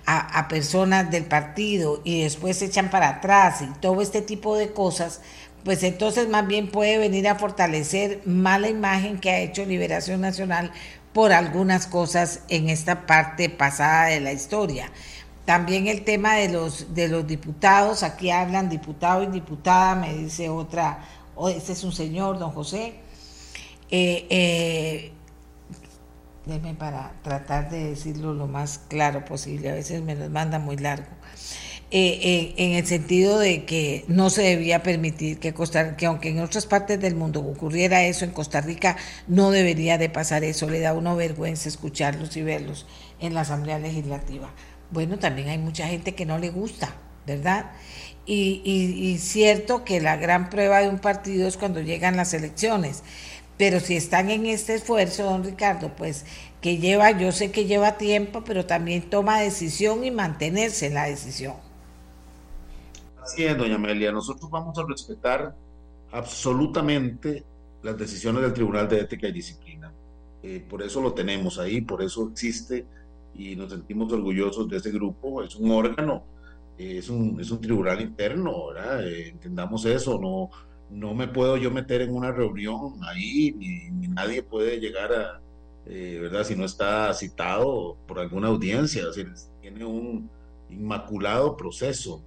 a, 0.08 0.40
a 0.40 0.48
personas 0.48 1.12
del 1.12 1.26
partido 1.26 2.02
y 2.04 2.24
después 2.24 2.58
se 2.58 2.66
echan 2.66 2.90
para 2.90 3.10
atrás 3.10 3.62
y 3.62 3.68
todo 3.80 4.02
este 4.02 4.24
tipo 4.24 4.58
de 4.58 4.72
cosas, 4.72 5.22
pues 5.64 5.84
entonces 5.84 6.28
más 6.28 6.48
bien 6.48 6.72
puede 6.72 6.98
venir 6.98 7.28
a 7.28 7.36
fortalecer 7.36 8.22
mala 8.26 8.68
imagen 8.68 9.20
que 9.20 9.30
ha 9.30 9.40
hecho 9.40 9.64
Liberación 9.64 10.22
Nacional 10.22 10.72
por 11.14 11.32
algunas 11.32 11.88
cosas 11.88 12.42
en 12.50 12.68
esta 12.70 13.06
parte 13.06 13.50
pasada 13.50 14.08
de 14.08 14.20
la 14.20 14.34
historia. 14.34 14.92
También 15.46 15.88
el 15.88 16.04
tema 16.04 16.36
de 16.36 16.50
los, 16.50 16.94
de 16.96 17.08
los 17.08 17.28
diputados, 17.28 18.04
aquí 18.04 18.32
hablan 18.32 18.70
diputado 18.70 19.24
y 19.24 19.28
diputada, 19.28 19.96
me 19.96 20.14
dice 20.14 20.50
otra, 20.50 21.06
oh, 21.36 21.50
este 21.50 21.74
es 21.74 21.84
un 21.84 21.92
señor, 21.92 22.40
don 22.40 22.52
José. 22.52 22.96
Eh, 23.92 24.26
eh, 24.30 25.12
déme 26.46 26.74
para 26.74 27.14
tratar 27.24 27.70
de 27.70 27.92
decirlo 27.92 28.34
lo 28.34 28.48
más 28.48 28.80
claro 28.88 29.26
posible, 29.26 29.70
a 29.70 29.74
veces 29.74 30.02
me 30.02 30.16
lo 30.16 30.30
manda 30.30 30.60
muy 30.60 30.78
largo. 30.78 31.08
Eh, 31.92 32.20
eh, 32.24 32.54
en 32.58 32.72
el 32.74 32.86
sentido 32.88 33.38
de 33.38 33.64
que 33.64 34.06
no 34.08 34.32
se 34.32 34.42
debía 34.42 34.82
permitir 34.82 35.40
que 35.40 35.54
Costa 35.54 35.96
que 35.96 36.08
aunque 36.08 36.30
en 36.30 36.40
otras 36.40 36.66
partes 36.66 37.00
del 37.00 37.16
mundo 37.16 37.42
ocurriera 37.42 38.04
eso, 38.04 38.26
en 38.26 38.32
Costa 38.32 38.60
Rica 38.60 38.98
no 39.28 39.52
debería 39.52 40.00
de 40.00 40.10
pasar 40.10 40.44
eso, 40.44 40.68
le 40.68 40.80
da 40.80 40.94
uno 40.94 41.16
vergüenza 41.16 41.70
escucharlos 41.70 42.36
y 42.38 42.42
verlos 42.42 42.88
en 43.20 43.36
la 43.36 43.42
Asamblea 43.42 43.78
Legislativa. 43.78 44.50
Bueno, 44.92 45.18
también 45.20 45.50
hay 45.50 45.58
mucha 45.58 45.88
gente 45.88 46.16
que 46.16 46.26
no 46.26 46.38
le 46.38 46.50
gusta, 46.50 46.96
¿verdad? 47.26 47.72
Y, 48.26 48.62
y, 48.66 49.18
cierto 49.20 49.84
que 49.84 50.02
la 50.02 50.18
gran 50.18 50.50
prueba 50.50 50.80
de 50.80 50.90
un 50.90 50.98
partido 50.98 51.48
es 51.48 51.58
cuando 51.58 51.82
llegan 51.82 52.18
las 52.18 52.34
elecciones. 52.34 53.04
Pero 53.58 53.80
si 53.80 53.96
están 53.96 54.30
en 54.30 54.48
este 54.48 54.76
esfuerzo, 54.76 55.24
don 55.24 55.44
Ricardo, 55.44 55.96
pues 55.96 56.26
que 56.60 56.78
lleva, 56.78 57.12
yo 57.12 57.32
sé 57.32 57.52
que 57.52 57.66
lleva 57.66 57.98
tiempo, 57.98 58.44
pero 58.44 58.66
también 58.66 59.10
toma 59.10 59.40
decisión 59.40 60.04
y 60.04 60.12
mantenerse 60.12 60.88
en 60.88 60.96
la 60.96 61.06
decisión. 61.06 61.54
Así 63.22 63.44
es, 63.44 63.58
doña 63.58 63.76
Amelia. 63.76 64.12
Nosotros 64.12 64.50
vamos 64.50 64.78
a 64.78 64.86
respetar 64.88 65.56
absolutamente 66.12 67.44
las 67.84 67.98
decisiones 67.98 68.42
del 68.42 68.54
Tribunal 68.54 68.90
de 68.90 69.02
Ética 69.02 69.28
y 69.28 69.32
Disciplina. 69.32 69.94
Eh, 70.42 70.66
por 70.68 70.82
eso 70.82 71.02
lo 71.02 71.14
tenemos 71.14 71.60
ahí, 71.60 71.82
por 71.82 72.02
eso 72.02 72.30
existe 72.32 72.86
y 73.38 73.56
nos 73.56 73.72
sentimos 73.72 74.12
orgullosos 74.12 74.70
de 74.70 74.78
ese 74.78 74.92
grupo. 74.92 75.44
Es 75.44 75.56
un 75.56 75.72
órgano, 75.72 76.24
es 76.78 77.10
un, 77.10 77.40
es 77.40 77.52
un 77.52 77.62
tribunal 77.62 78.02
interno, 78.02 78.68
¿verdad? 78.68 79.08
Eh, 79.08 79.30
entendamos 79.30 79.86
eso, 79.86 80.20
no, 80.20 80.50
no 80.90 81.14
me 81.14 81.28
puedo 81.28 81.58
yo 81.58 81.72
meter 81.72 82.02
en 82.02 82.14
una 82.14 82.32
reunión 82.32 82.96
ahí, 83.04 83.54
ni, 83.54 84.08
nadie 84.08 84.44
puede 84.44 84.80
llegar 84.80 85.14
a, 85.14 85.42
eh, 85.86 86.20
¿verdad? 86.22 86.44
Si 86.44 86.56
no 86.56 86.66
está 86.66 87.14
citado 87.14 87.98
por 88.08 88.20
alguna 88.20 88.48
audiencia, 88.50 89.04
tiene 89.62 89.86
un 89.86 90.30
inmaculado 90.70 91.56
proceso, 91.58 92.24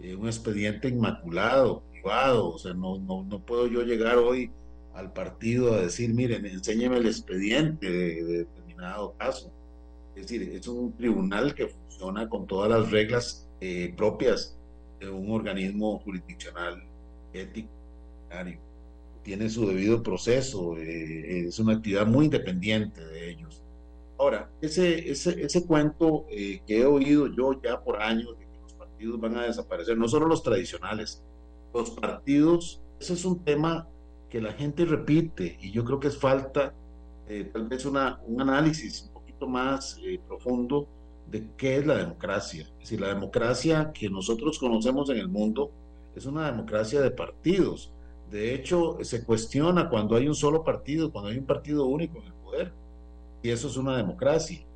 eh, 0.00 0.14
un 0.14 0.26
expediente 0.26 0.88
inmaculado, 0.88 1.82
privado, 1.90 2.50
o 2.50 2.58
sea, 2.58 2.74
no, 2.74 2.98
no, 2.98 3.24
no 3.24 3.38
puedo 3.40 3.66
yo 3.66 3.82
llegar 3.82 4.18
hoy 4.18 4.50
al 4.94 5.12
partido 5.12 5.74
a 5.74 5.82
decir, 5.82 6.12
miren, 6.12 6.46
enséñeme 6.46 6.98
el 6.98 7.06
expediente 7.06 7.90
de 7.90 8.24
determinado 8.24 9.14
caso. 9.18 9.52
Es 10.20 10.28
decir, 10.28 10.54
es 10.54 10.68
un 10.68 10.92
tribunal 10.92 11.54
que 11.54 11.68
funciona 11.68 12.28
con 12.28 12.46
todas 12.46 12.68
las 12.70 12.90
reglas 12.90 13.48
eh, 13.60 13.94
propias 13.96 14.54
de 15.00 15.08
un 15.08 15.30
organismo 15.30 15.98
jurisdiccional 16.00 16.84
ético. 17.32 17.70
Tiene 19.22 19.48
su 19.48 19.66
debido 19.66 20.02
proceso, 20.02 20.76
eh, 20.76 21.46
es 21.46 21.58
una 21.58 21.74
actividad 21.74 22.06
muy 22.06 22.26
independiente 22.26 23.02
de 23.02 23.30
ellos. 23.30 23.62
Ahora, 24.18 24.50
ese, 24.60 25.10
ese, 25.10 25.42
ese 25.42 25.66
cuento 25.66 26.26
eh, 26.30 26.60
que 26.66 26.80
he 26.80 26.84
oído 26.84 27.26
yo 27.28 27.58
ya 27.62 27.82
por 27.82 28.02
años 28.02 28.38
de 28.38 28.44
que 28.44 28.60
los 28.62 28.74
partidos 28.74 29.18
van 29.20 29.38
a 29.38 29.44
desaparecer, 29.44 29.96
no 29.96 30.06
solo 30.06 30.26
los 30.26 30.42
tradicionales, 30.42 31.22
los 31.72 31.92
partidos, 31.92 32.82
ese 33.00 33.14
es 33.14 33.24
un 33.24 33.42
tema 33.42 33.88
que 34.28 34.42
la 34.42 34.52
gente 34.52 34.84
repite 34.84 35.58
y 35.62 35.70
yo 35.70 35.82
creo 35.82 35.98
que 35.98 36.08
es 36.08 36.18
falta 36.18 36.74
tal 37.52 37.68
vez 37.68 37.86
una, 37.86 38.20
un 38.26 38.40
análisis 38.40 39.09
más 39.48 39.98
eh, 40.04 40.20
profundo 40.26 40.88
de 41.26 41.50
qué 41.56 41.76
es 41.78 41.86
la 41.86 41.96
democracia. 41.96 42.64
Es 42.74 42.78
decir, 42.90 43.00
la 43.00 43.08
democracia 43.08 43.92
que 43.92 44.10
nosotros 44.10 44.58
conocemos 44.58 45.10
en 45.10 45.18
el 45.18 45.28
mundo 45.28 45.74
es 46.14 46.26
una 46.26 46.46
democracia 46.50 47.00
de 47.00 47.10
partidos. 47.10 47.94
De 48.26 48.54
hecho, 48.54 48.98
se 49.02 49.24
cuestiona 49.24 49.88
cuando 49.88 50.16
hay 50.16 50.28
un 50.28 50.34
solo 50.34 50.64
partido, 50.64 51.10
cuando 51.12 51.30
hay 51.30 51.38
un 51.38 51.46
partido 51.46 51.86
único 51.86 52.18
en 52.20 52.26
el 52.26 52.34
poder. 52.34 52.76
Y 53.42 53.50
eso 53.50 53.68
es 53.68 53.76
una 53.76 53.96
democracia. 53.96 54.66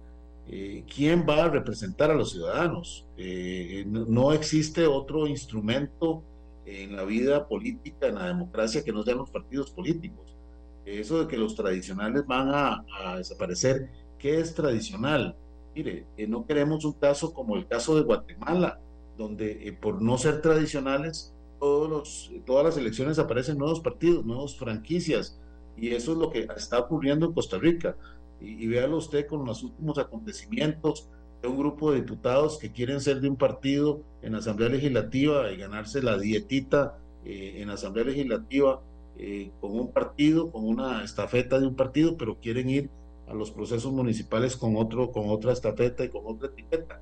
eh, 0.46 0.84
¿quién 0.94 1.26
va 1.28 1.44
a 1.44 1.48
representar 1.50 2.10
a 2.10 2.14
los 2.14 2.32
ciudadanos? 2.32 3.06
Eh, 3.16 3.84
no, 3.86 4.32
existe 4.32 4.86
otro 4.86 5.26
instrumento 5.26 6.26
en 6.64 6.96
la 6.96 7.04
vida 7.04 7.46
política, 7.48 8.08
en 8.08 8.16
la 8.16 8.26
democracia, 8.28 8.84
que 8.84 8.92
no 8.92 9.02
sean 9.02 9.18
los 9.18 9.30
partidos 9.30 9.70
políticos. 9.70 10.36
Eso 10.84 11.20
de 11.20 11.28
que 11.28 11.38
los 11.38 11.54
tradicionales 11.54 12.26
van 12.26 12.48
a, 12.50 12.84
a 12.88 13.16
desaparecer, 13.18 13.90
¿qué 14.24 14.40
es 14.40 14.54
tradicional? 14.54 15.36
Mire, 15.74 16.06
no 16.28 16.46
queremos 16.46 16.86
un 16.86 16.94
caso 16.94 17.34
como 17.34 17.56
el 17.56 17.66
caso 17.66 17.94
de 17.94 18.04
Guatemala, 18.04 18.80
donde 19.18 19.76
por 19.82 20.00
no 20.00 20.16
ser 20.16 20.40
tradicionales, 20.40 21.34
todos 21.60 21.90
los, 21.90 22.32
todas 22.46 22.64
las 22.64 22.78
elecciones 22.78 23.18
aparecen 23.18 23.58
nuevos 23.58 23.80
partidos, 23.80 24.24
nuevas 24.24 24.56
franquicias, 24.56 25.38
y 25.76 25.90
eso 25.90 26.12
es 26.12 26.18
lo 26.18 26.30
que 26.30 26.48
está 26.56 26.78
ocurriendo 26.78 27.26
en 27.26 27.34
Costa 27.34 27.58
Rica. 27.58 27.98
Y, 28.40 28.66
véalo 28.66 28.96
usted 28.96 29.26
con 29.26 29.44
los 29.44 29.62
últimos 29.62 29.98
acontecimientos 29.98 31.06
de 31.42 31.48
un 31.48 31.58
grupo 31.58 31.92
de 31.92 32.00
diputados 32.00 32.56
que 32.56 32.72
quieren 32.72 33.02
ser 33.02 33.20
de 33.20 33.28
un 33.28 33.36
partido 33.36 34.00
en 34.22 34.36
Asamblea 34.36 34.70
Legislativa 34.70 35.52
y 35.52 35.58
ganarse 35.58 36.02
la 36.02 36.16
dietita 36.16 36.96
eh, 37.26 37.56
en 37.58 37.68
Asamblea 37.68 38.06
Legislativa 38.06 38.80
eh, 39.18 39.50
con 39.60 39.78
un 39.78 39.92
partido, 39.92 40.50
con 40.50 40.64
una 40.64 41.04
estafeta 41.04 41.60
de 41.60 41.66
un 41.66 41.76
partido, 41.76 42.16
pero 42.16 42.38
quieren 42.40 42.70
ir 42.70 42.90
a 43.28 43.34
los 43.34 43.50
procesos 43.50 43.92
municipales 43.92 44.56
con, 44.56 44.76
otro, 44.76 45.10
con 45.12 45.30
otra 45.30 45.52
estafeta 45.52 46.04
y 46.04 46.08
con 46.08 46.22
otra 46.24 46.48
etiqueta. 46.48 47.00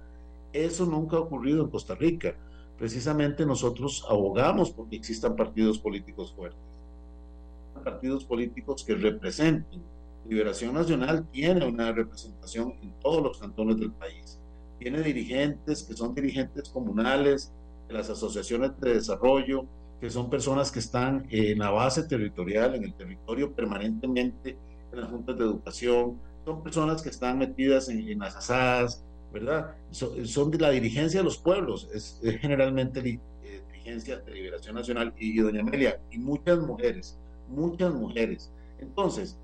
Eso 0.53 0.87
nunca 0.87 1.17
ha 1.17 1.21
ocurrido 1.21 1.63
en 1.63 1.71
Costa 1.71 1.95
Rica. 1.95 2.35
Precisamente 2.79 3.47
nosotros 3.47 4.05
abogamos 4.09 4.71
porque 4.71 4.97
existan 4.97 5.37
partidos 5.37 5.79
políticos 5.79 6.33
fuertes, 6.35 6.61
partidos 7.85 8.25
políticos 8.25 8.85
que 8.85 8.95
representen 8.95 9.83
Liberación 10.29 10.75
Nacional 10.75 11.27
tiene 11.33 11.67
una 11.67 11.93
representación 11.93 12.75
en 12.83 12.93
todos 13.01 13.23
los 13.23 13.39
cantones 13.39 13.79
del 13.79 13.93
país. 13.93 14.39
Tiene 14.79 15.03
dirigentes 15.03 15.83
que 15.83 15.95
son 15.95 16.15
dirigentes 16.15 16.69
comunales, 16.69 17.53
de 17.89 17.95
las 17.95 18.09
asociaciones 18.09 18.73
de 18.81 18.95
desarrollo, 18.95 19.67
que 20.01 20.11
son 20.11 20.31
personas 20.31 20.71
que 20.71 20.79
están 20.79 21.27
en 21.31 21.59
la 21.59 21.71
base 21.71 22.05
territorial, 22.05 22.75
en 22.75 22.85
el 22.85 22.95
territorio 22.95 23.53
permanentemente, 23.53 24.57
en 24.93 25.01
las 25.01 25.11
juntas 25.11 25.37
de 25.39 25.45
educación, 25.45 26.21
son 26.45 26.63
personas 26.63 27.03
que 27.03 27.09
están 27.09 27.39
metidas 27.39 27.89
en, 27.89 28.19
las 28.19 28.37
asadas, 28.37 29.05
¿verdad? 29.33 29.75
son 29.91 30.51
de 30.51 30.59
la 30.59 30.71
dirigencia 30.71 31.21
de 31.21 31.25
los 31.25 31.39
pueblos, 31.39 31.89
es, 31.95 32.21
generalmente 32.41 33.01
eh, 33.01 33.63
dirigencia 33.73 34.19
de 34.19 34.33
Liberación 34.33 34.75
Nacional 34.75 35.15
y, 35.17 35.39
y 35.39 35.43
Doña 35.43 35.61
Amelia, 35.61 36.01
y 36.11 36.19
muchas 36.19 36.59
mujeres, 36.59 37.19
muchas 37.49 37.95
mujeres. 37.95 38.53
Entonces, 38.79 39.39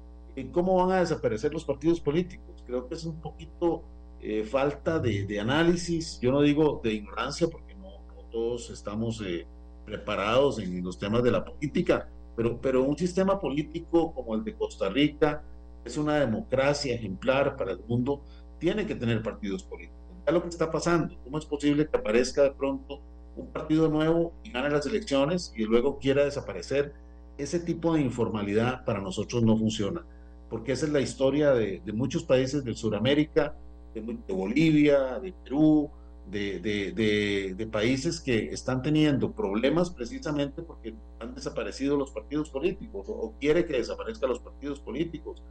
cómo 0.47 0.77
van 0.77 0.97
a 0.97 1.01
desaparecer 1.01 1.53
los 1.53 1.65
partidos 1.65 2.01
políticos. 2.01 2.63
Creo 2.67 2.89
que 2.89 2.95
es 2.95 3.05
un 3.05 3.21
poquito 3.21 3.83
eh, 4.21 4.45
falta 4.45 4.99
de, 4.99 5.41
análisis, 5.41 6.19
yo 6.21 6.31
no 6.31 6.43
digo 6.43 6.81
de 6.83 6.95
ignorancia, 6.95 7.49
porque 7.49 7.75
no, 7.75 7.89
todos 8.31 8.71
estamos 8.71 9.23
eh, 9.27 9.47
preparados 9.85 10.59
en 10.59 10.83
los 10.83 10.99
temas 10.99 11.23
de 11.23 11.31
la 11.31 11.45
política, 11.45 12.09
pero, 12.39 12.61
pero 12.61 12.85
un 12.85 12.97
sistema 12.97 13.41
político 13.41 14.15
como 14.15 14.37
el 14.37 14.45
de 14.45 14.55
Costa 14.55 14.89
Rica 14.89 15.43
es 15.85 15.99
una 15.99 16.21
democracia 16.21 16.95
ejemplar 16.95 17.57
para 17.57 17.73
el 17.73 17.81
mundo, 17.89 18.23
tiene 18.61 18.87
que 18.87 18.95
tener 18.95 19.25
partidos 19.25 19.65
políticos. 19.65 19.99
es 20.25 20.33
lo 20.33 20.43
que 20.43 20.49
está 20.49 20.71
pasando, 20.71 21.17
¿cómo 21.25 21.39
es 21.39 21.45
posible 21.45 21.89
que 21.89 21.97
aparezca 21.97 22.45
de 22.45 22.53
pronto 22.53 23.01
un 23.37 23.49
partido 23.49 23.89
nuevo 23.89 24.33
y 24.45 24.53
gane 24.53 24.71
las 24.71 24.87
elecciones 24.87 25.53
y 25.57 25.65
luego 25.65 25.99
quiera 25.99 26.25
desaparecer? 26.25 26.95
Ese 27.39 27.59
tipo 27.59 27.95
de 27.95 28.03
informalidad 28.03 28.85
para 28.85 29.01
nosotros 29.01 29.43
no 29.43 29.57
funciona 29.57 30.05
porque 30.49 30.73
esa 30.73 30.87
es 30.87 30.93
la 30.93 31.01
historia 31.01 31.53
de, 31.53 31.83
muchos 31.93 32.25
países 32.25 32.65
de 32.65 32.75
Sudamérica, 32.75 33.55
de, 33.95 34.33
Bolivia, 34.33 35.19
de 35.19 35.33
Perú, 35.45 35.91
de, 36.31 37.69
países 37.71 38.21
que 38.21 38.53
están 38.53 38.83
teniendo 38.83 39.33
problemas 39.33 39.91
precisamente 39.91 40.63
porque 40.63 40.95
han 41.21 41.35
desaparecido 41.35 41.97
los 41.97 42.11
partidos 42.11 42.51
políticos 42.51 43.07
o, 43.09 43.35
quiere 43.41 43.67
que 43.67 43.75
desaparezcan 43.75 44.31
los 44.31 44.41
partidos 44.41 44.81
políticos. 44.81 45.43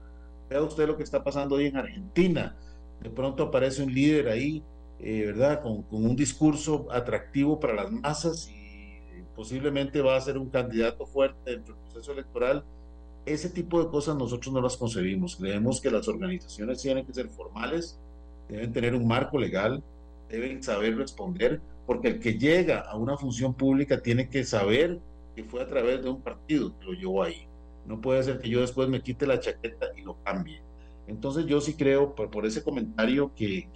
Vea 0.50 0.62
usted 0.62 0.88
lo 0.88 0.98
que 0.98 1.04
está 1.04 1.24
pasando 1.24 1.56
hoy 1.56 1.68
en 1.68 1.78
Argentina. 1.78 2.56
De 3.02 3.10
pronto 3.10 3.44
aparece 3.44 3.84
un 3.84 3.94
líder 3.94 4.30
ahí, 4.30 4.64
eh, 5.00 5.26
¿verdad? 5.28 5.62
Con, 5.62 5.84
con, 5.84 6.06
un 6.06 6.16
discurso 6.16 6.88
atractivo 6.92 7.60
para 7.60 7.76
las 7.76 7.92
masas 7.92 8.50
y 8.50 9.22
posiblemente 9.36 10.02
va 10.02 10.16
a 10.16 10.22
ser 10.22 10.38
un 10.38 10.50
candidato 10.50 11.06
fuerte 11.06 11.52
dentro 11.52 11.76
del 11.76 11.84
proceso 11.84 12.12
electoral 12.14 12.64
ese 13.28 13.50
tipo 13.50 13.84
de 13.84 13.90
cosas 13.90 14.16
nosotros 14.16 14.54
no 14.54 14.62
las 14.62 14.78
concebimos. 14.78 15.36
Creemos 15.36 15.82
que 15.82 15.92
las 15.92 16.08
organizaciones 16.08 16.82
tienen 16.82 17.06
que 17.06 17.14
ser 17.14 17.28
formales, 17.28 18.00
deben 18.48 18.72
tener 18.72 18.96
un 18.96 19.06
marco 19.06 19.38
legal, 19.38 19.84
deben 20.30 20.62
saber 20.64 20.98
responder, 20.98 21.62
porque 21.86 22.10
el 22.10 22.20
que 22.20 22.38
llega 22.38 22.82
a 22.82 22.96
una 22.98 23.18
función 23.18 23.54
pública 23.54 24.02
tiene 24.02 24.30
que 24.30 24.44
saber 24.44 25.00
que 25.36 25.44
fue 25.44 25.62
a 25.62 25.68
través 25.68 26.04
de 26.04 26.10
un 26.10 26.22
partido 26.22 26.78
que 26.78 26.86
lo 26.86 26.94
llevó 26.94 27.24
ahí. 27.24 27.48
No 27.86 28.02
puede 28.02 28.24
ser 28.24 28.40
que 28.40 28.50
yo 28.50 28.62
después 28.62 28.90
me 28.90 29.02
quite 29.02 29.26
la 29.26 29.40
chaqueta 29.40 29.88
y 29.96 30.02
lo 30.02 30.22
cambie. 30.24 30.62
Entonces 31.08 31.46
yo 31.46 31.62
sí 31.62 31.76
creo, 31.76 32.16
por, 32.16 32.46
ese 32.46 32.64
comentario, 32.64 33.32
que, 33.34 33.70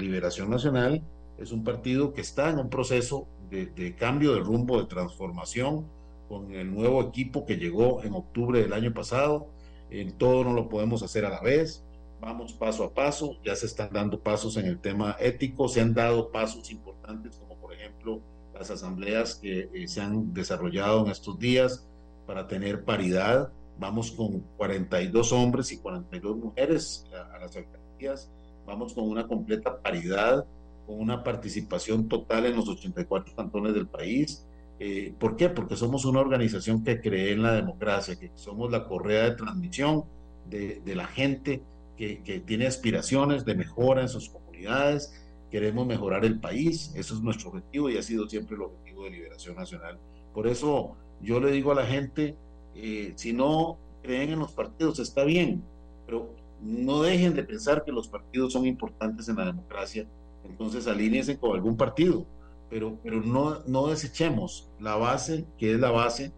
Liberación 0.00 0.48
Nacional 0.48 1.02
es 1.36 1.52
un 1.52 1.62
partido 1.62 2.14
que 2.14 2.22
está 2.22 2.48
en 2.48 2.58
un 2.58 2.70
proceso 2.70 3.28
de, 3.50 3.66
de 3.66 3.94
cambio 3.94 4.34
de 4.34 4.40
rumbo, 4.40 4.80
de 4.80 4.86
transformación, 4.86 5.86
con 6.28 6.52
el 6.52 6.72
nuevo 6.74 7.02
equipo 7.02 7.44
que 7.44 7.56
llegó 7.56 8.02
en 8.02 8.14
octubre 8.14 8.60
del 8.62 8.72
año 8.72 8.92
pasado. 8.94 9.48
En 9.90 10.12
todo 10.12 10.44
no 10.44 10.52
lo 10.52 10.68
podemos 10.68 11.02
hacer 11.02 11.24
a 11.24 11.30
la 11.30 11.40
vez. 11.40 11.84
Vamos 12.20 12.52
paso 12.52 12.84
a 12.84 12.92
paso. 12.92 13.36
Ya 13.44 13.54
se 13.54 13.66
están 13.66 13.90
dando 13.92 14.20
pasos 14.20 14.56
en 14.56 14.66
el 14.66 14.80
tema 14.80 15.16
ético. 15.20 15.68
Se 15.68 15.80
han 15.80 15.94
dado 15.94 16.30
pasos 16.30 16.70
importantes, 16.70 17.36
como 17.36 17.60
por 17.60 17.72
ejemplo 17.72 18.20
las 18.54 18.70
asambleas 18.70 19.36
que 19.36 19.70
eh, 19.72 19.88
se 19.88 20.00
han 20.00 20.32
desarrollado 20.34 21.04
en 21.04 21.12
estos 21.12 21.38
días 21.38 21.86
para 22.26 22.46
tener 22.46 22.84
paridad. 22.84 23.52
Vamos 23.78 24.10
con 24.10 24.40
42 24.56 25.32
hombres 25.32 25.70
y 25.72 25.78
42 25.78 26.36
mujeres 26.36 27.06
a, 27.14 27.36
a 27.36 27.38
las 27.38 27.56
alcaldías. 27.56 28.30
Vamos 28.66 28.92
con 28.92 29.08
una 29.08 29.26
completa 29.26 29.80
paridad, 29.80 30.44
con 30.86 31.00
una 31.00 31.22
participación 31.22 32.08
total 32.08 32.46
en 32.46 32.56
los 32.56 32.68
84 32.68 33.34
cantones 33.36 33.74
del 33.74 33.86
país 33.86 34.44
eh, 34.80 35.12
¿Por 35.18 35.36
qué? 35.36 35.48
Porque 35.48 35.76
somos 35.76 36.04
una 36.04 36.20
organización 36.20 36.84
que 36.84 37.00
cree 37.00 37.32
en 37.32 37.42
la 37.42 37.52
democracia, 37.52 38.16
que 38.16 38.30
somos 38.34 38.70
la 38.70 38.86
correa 38.86 39.24
de 39.24 39.32
transmisión 39.32 40.04
de, 40.48 40.80
la 40.94 41.06
gente 41.06 41.62
que, 41.98 42.42
tiene 42.46 42.66
aspiraciones 42.66 43.44
de 43.44 43.54
mejora 43.54 44.02
en 44.02 44.08
sus 44.08 44.30
comunidades. 44.30 45.12
Queremos 45.50 45.86
mejorar 45.86 46.24
el 46.24 46.40
país, 46.40 46.92
eso 46.94 47.14
es 47.14 47.20
nuestro 47.20 47.50
objetivo 47.50 47.90
y 47.90 47.98
ha 47.98 48.02
sido 48.02 48.28
siempre 48.28 48.56
el 48.56 48.62
objetivo 48.62 49.04
de 49.04 49.10
Liberación 49.10 49.56
Nacional. 49.56 49.98
Por 50.32 50.46
eso 50.46 50.96
yo 51.20 51.40
le 51.40 51.50
digo 51.50 51.72
a 51.72 51.74
la 51.74 51.86
gente, 51.86 52.36
eh, 52.74 53.12
si 53.16 53.32
no 53.32 53.78
creen 54.02 54.30
en 54.30 54.38
los 54.38 54.52
partidos, 54.52 54.98
está 54.98 55.24
bien, 55.24 55.62
pero 56.06 56.34
no 56.62 57.02
dejen 57.02 57.34
de 57.34 57.44
pensar 57.44 57.84
que 57.84 57.92
los 57.92 58.08
partidos 58.08 58.52
son 58.52 58.66
importantes 58.66 59.28
en 59.28 59.36
la 59.36 59.44
democracia, 59.44 60.06
entonces 60.44 60.86
alíñense 60.86 61.38
con 61.38 61.54
algún 61.54 61.76
partido 61.76 62.26
pero, 62.70 62.98
pero 63.02 63.20
no, 63.20 63.60
no 63.66 63.88
desechemos 63.88 64.70
la 64.78 64.96
base, 64.96 65.46
que 65.58 65.72
es 65.72 65.80
la 65.80 65.90
base 65.90 66.32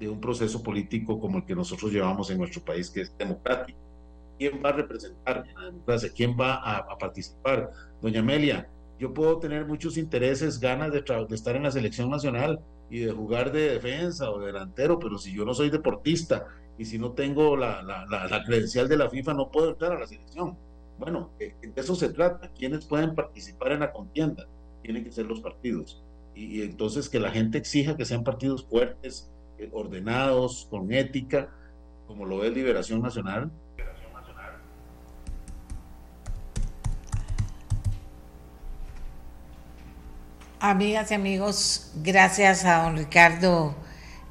de 0.00 0.08
un 0.08 0.20
proceso 0.20 0.62
político 0.62 1.20
como 1.20 1.38
el 1.38 1.44
que 1.44 1.54
nosotros 1.54 1.92
llevamos 1.92 2.30
en 2.30 2.38
nuestro 2.38 2.64
país, 2.64 2.90
que 2.90 3.02
es 3.02 3.16
democrático. 3.16 3.78
¿Quién 4.38 4.60
va 4.64 4.70
a 4.70 4.72
representar 4.72 5.44
la 5.54 5.66
democracia? 5.66 6.10
¿Quién 6.14 6.36
va 6.38 6.54
a, 6.54 6.98
participar? 6.98 7.70
Doña 8.00 8.20
Amelia, 8.20 8.68
yo 8.98 9.12
puedo 9.12 9.38
tener 9.38 9.66
muchos 9.66 9.96
intereses, 9.96 10.60
ganas 10.60 10.92
de, 10.92 11.02
de, 11.02 11.34
estar 11.34 11.56
en 11.56 11.62
la 11.62 11.70
selección 11.70 12.10
nacional 12.10 12.60
y 12.90 13.00
de 13.00 13.12
jugar 13.12 13.52
de 13.52 13.70
defensa 13.70 14.30
o 14.30 14.40
de 14.40 14.46
delantero, 14.46 14.98
pero 14.98 15.18
si 15.18 15.34
yo 15.34 15.44
no 15.44 15.54
soy 15.54 15.70
deportista 15.70 16.46
y 16.78 16.84
si 16.84 16.98
no 16.98 17.12
tengo 17.12 17.56
la, 17.56 17.82
la, 17.82 18.06
la, 18.06 18.44
credencial 18.44 18.88
de 18.88 18.96
la 18.96 19.10
FIFA, 19.10 19.34
no 19.34 19.50
puedo 19.50 19.70
entrar 19.70 19.92
a 19.92 20.00
la 20.00 20.06
selección. 20.06 20.56
Bueno, 20.98 21.30
de 21.38 21.72
eso 21.76 21.94
se 21.94 22.10
trata. 22.10 22.50
¿Quiénes 22.56 22.86
pueden 22.86 23.14
participar 23.14 23.72
en 23.72 23.80
la 23.80 23.92
contienda? 23.92 24.46
tienen 24.84 25.02
que 25.02 25.10
ser 25.10 25.26
los 25.26 25.40
partidos. 25.40 26.02
Y, 26.34 26.62
entonces 26.62 27.08
que 27.08 27.18
la 27.18 27.30
gente 27.30 27.58
exija 27.58 27.96
que 27.96 28.04
sean 28.04 28.22
partidos 28.22 28.64
fuertes, 28.64 29.30
eh, 29.58 29.70
ordenados, 29.72 30.68
con 30.70 30.92
ética, 30.92 31.50
como 32.06 32.26
lo 32.26 32.44
es 32.44 32.52
Liberación 32.52 33.00
Nacional. 33.00 33.50
Amigas 40.66 41.10
y 41.10 41.14
amigos, 41.14 41.90
gracias 41.96 42.64
a 42.64 42.84
don 42.84 42.96
Ricardo, 42.96 43.74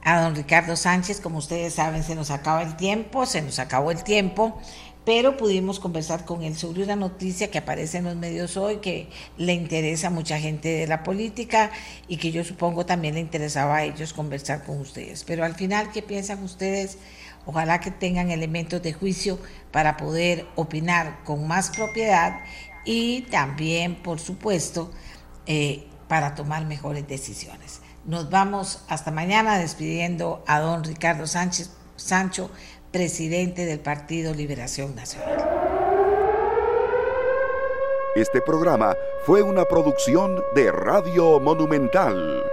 a 0.04 0.20
don 0.20 0.34
Ricardo 0.34 0.76
Sánchez, 0.76 1.22
como 1.22 1.38
ustedes 1.38 1.76
saben, 1.76 2.02
se 2.02 2.16
nos 2.16 2.32
acaba 2.32 2.64
el 2.64 2.76
tiempo, 2.76 3.28
se 3.28 3.44
nos 3.44 3.60
acabó 3.60 3.92
el 3.92 4.04
tiempo 4.04 4.60
pero 5.06 5.38
pudimos 5.38 5.80
conversar 5.80 6.26
con 6.26 6.42
él 6.42 6.56
sobre 6.56 6.82
una 6.82 6.96
noticia 6.96 7.52
que 7.52 7.60
aparece 7.60 8.00
en 8.00 8.06
los 8.06 8.16
medios 8.16 8.58
hoy 8.58 8.78
que 8.78 9.10
le 9.38 9.54
interesa 9.54 10.08
a 10.08 10.10
mucha 10.10 10.40
gente 10.40 10.70
de 10.70 10.88
la 10.88 11.04
política 11.04 11.70
y 12.08 12.18
que 12.18 12.32
yo 12.32 12.44
supongo 12.44 12.84
también 12.86 13.14
le 13.14 13.20
interesaba 13.20 13.76
a 13.76 13.84
ellos 13.84 14.12
conversar 14.14 14.64
con 14.64 14.80
ustedes. 14.80 15.24
Pero 15.26 15.44
al 15.44 15.54
final, 15.54 15.92
¿qué 15.92 16.02
piensan 16.02 16.42
ustedes? 16.42 16.98
Ojalá 17.46 17.80
que 17.80 17.92
tengan 17.92 18.32
elementos 18.32 18.82
de 18.82 18.94
juicio 18.94 19.38
para 19.72 19.98
poder 19.98 20.48
opinar 20.56 21.22
con 21.26 21.48
más 21.48 21.70
propiedad 21.70 22.40
y 22.86 23.22
también, 23.24 24.02
por 24.02 24.20
supuesto, 24.20 24.90
eh, 25.46 25.86
para 26.14 26.36
tomar 26.36 26.64
mejores 26.66 27.08
decisiones. 27.08 27.82
Nos 28.06 28.30
vamos 28.30 28.86
hasta 28.88 29.10
mañana 29.10 29.58
despidiendo 29.58 30.44
a 30.46 30.60
don 30.60 30.84
Ricardo 30.84 31.26
Sánchez 31.26 31.72
Sancho, 31.96 32.52
presidente 32.92 33.66
del 33.66 33.80
Partido 33.80 34.32
Liberación 34.32 34.94
Nacional. 34.94 35.44
Este 38.16 38.42
programa 38.42 38.96
fue 39.26 39.42
una 39.42 39.66
producción 39.66 40.40
de 40.54 40.72
Radio 40.72 41.40
Monumental. 41.40 42.44